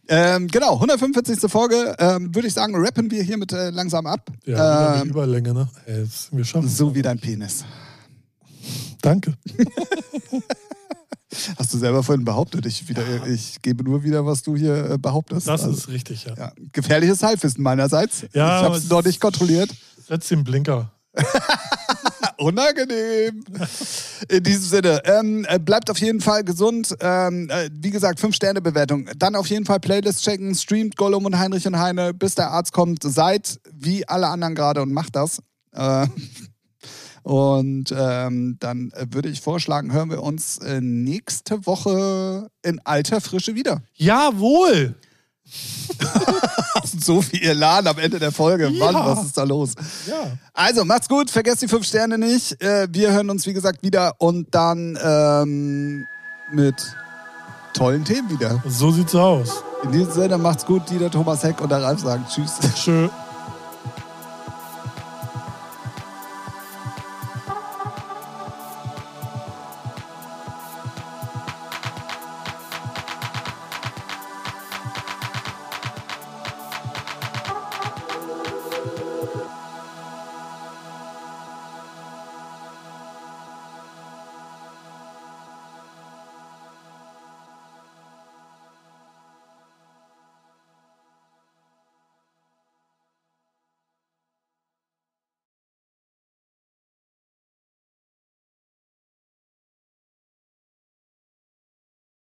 Ähm, 0.08 0.48
genau, 0.48 0.74
145. 0.74 1.50
Folge, 1.50 1.94
ähm, 1.98 2.34
würde 2.34 2.48
ich 2.48 2.54
sagen, 2.54 2.74
rappen 2.76 3.10
wir 3.10 3.22
hiermit 3.22 3.52
äh, 3.52 3.70
langsam 3.70 4.06
ab. 4.06 4.30
Ja, 4.44 5.00
ähm, 5.00 5.10
Überlänge, 5.10 5.54
ne? 5.54 5.68
Ey, 5.86 6.04
wir 6.32 6.44
schaffen 6.44 6.68
so 6.68 6.94
wie 6.94 7.02
dein 7.02 7.18
Penis. 7.18 7.64
Danke. 9.00 9.34
Hast 11.58 11.74
du 11.74 11.78
selber 11.78 12.02
vorhin 12.02 12.24
behauptet. 12.24 12.66
Ich, 12.66 12.88
wieder, 12.88 13.02
ich 13.26 13.60
gebe 13.62 13.82
nur 13.84 14.04
wieder, 14.04 14.24
was 14.24 14.42
du 14.42 14.56
hier 14.56 14.90
äh, 14.92 14.98
behauptest. 14.98 15.48
Das 15.48 15.62
Also, 15.62 15.76
ist 15.76 15.88
richtig, 15.88 16.24
ja. 16.24 16.34
ja, 16.36 16.52
gefährliches 16.72 17.22
Halbwissen 17.22 17.62
meinerseits. 17.62 18.22
Ja, 18.32 18.58
ich 18.60 18.64
habe 18.64 18.76
es 18.76 18.84
es- 18.84 18.90
noch 18.90 19.02
nicht 19.04 19.20
kontrolliert. 19.20 19.70
Setz 20.06 20.28
den 20.28 20.44
Blinker. 20.44 20.92
Unangenehm. 22.38 23.42
In 24.28 24.42
diesem 24.42 24.62
Sinne, 24.62 25.00
ähm, 25.04 25.46
äh, 25.48 25.58
bleibt 25.58 25.90
auf 25.90 25.98
jeden 25.98 26.20
Fall 26.20 26.44
gesund. 26.44 26.94
Ähm, 27.00 27.48
äh, 27.50 27.70
wie 27.72 27.90
gesagt, 27.90 28.20
5-Sterne-Bewertung. 28.20 29.08
Dann 29.16 29.34
auf 29.34 29.46
jeden 29.48 29.64
Fall 29.64 29.80
Playlist 29.80 30.22
checken, 30.22 30.54
streamt 30.54 30.96
Gollum 30.96 31.24
und 31.24 31.38
Heinrich 31.38 31.66
und 31.66 31.78
Heine, 31.78 32.12
bis 32.14 32.34
der 32.34 32.50
Arzt 32.50 32.72
kommt. 32.72 33.02
Seid 33.02 33.58
wie 33.72 34.06
alle 34.06 34.28
anderen 34.28 34.54
gerade 34.54 34.82
und 34.82 34.92
macht 34.92 35.16
das. 35.16 35.38
Äh, 35.72 36.06
und 37.26 37.92
ähm, 37.92 38.56
dann 38.60 38.92
äh, 38.92 39.06
würde 39.10 39.28
ich 39.28 39.40
vorschlagen, 39.40 39.92
hören 39.92 40.10
wir 40.10 40.22
uns 40.22 40.58
äh, 40.58 40.80
nächste 40.80 41.66
Woche 41.66 42.48
in 42.62 42.80
alter 42.84 43.20
Frische 43.20 43.56
wieder. 43.56 43.82
Jawohl! 43.94 44.94
So 46.98 47.20
viel 47.22 47.42
Elan 47.42 47.86
am 47.88 47.98
Ende 47.98 48.18
der 48.18 48.30
Folge. 48.30 48.68
Ja. 48.68 48.92
Mann, 48.92 48.94
was 48.94 49.24
ist 49.24 49.36
da 49.36 49.42
los? 49.42 49.74
Ja. 50.06 50.36
Also, 50.52 50.84
macht's 50.84 51.08
gut, 51.08 51.30
vergesst 51.30 51.62
die 51.62 51.68
fünf 51.68 51.84
Sterne 51.84 52.16
nicht. 52.16 52.62
Äh, 52.62 52.86
wir 52.90 53.12
hören 53.12 53.28
uns, 53.28 53.44
wie 53.46 53.52
gesagt, 53.52 53.82
wieder 53.82 54.12
und 54.18 54.54
dann 54.54 54.96
ähm, 55.02 56.06
mit 56.52 56.76
tollen 57.74 58.04
Themen 58.04 58.30
wieder. 58.30 58.62
So 58.66 58.92
sieht's 58.92 59.14
aus. 59.14 59.64
In 59.82 59.92
diesem 59.92 60.12
Sinne, 60.12 60.38
macht's 60.38 60.64
gut. 60.64 60.88
Dieter 60.88 61.10
Thomas 61.10 61.42
Heck 61.42 61.60
und 61.60 61.70
der 61.70 61.82
Ralf 61.82 62.00
sagen 62.00 62.24
Tschüss. 62.28 62.52
Tschö. 62.74 63.08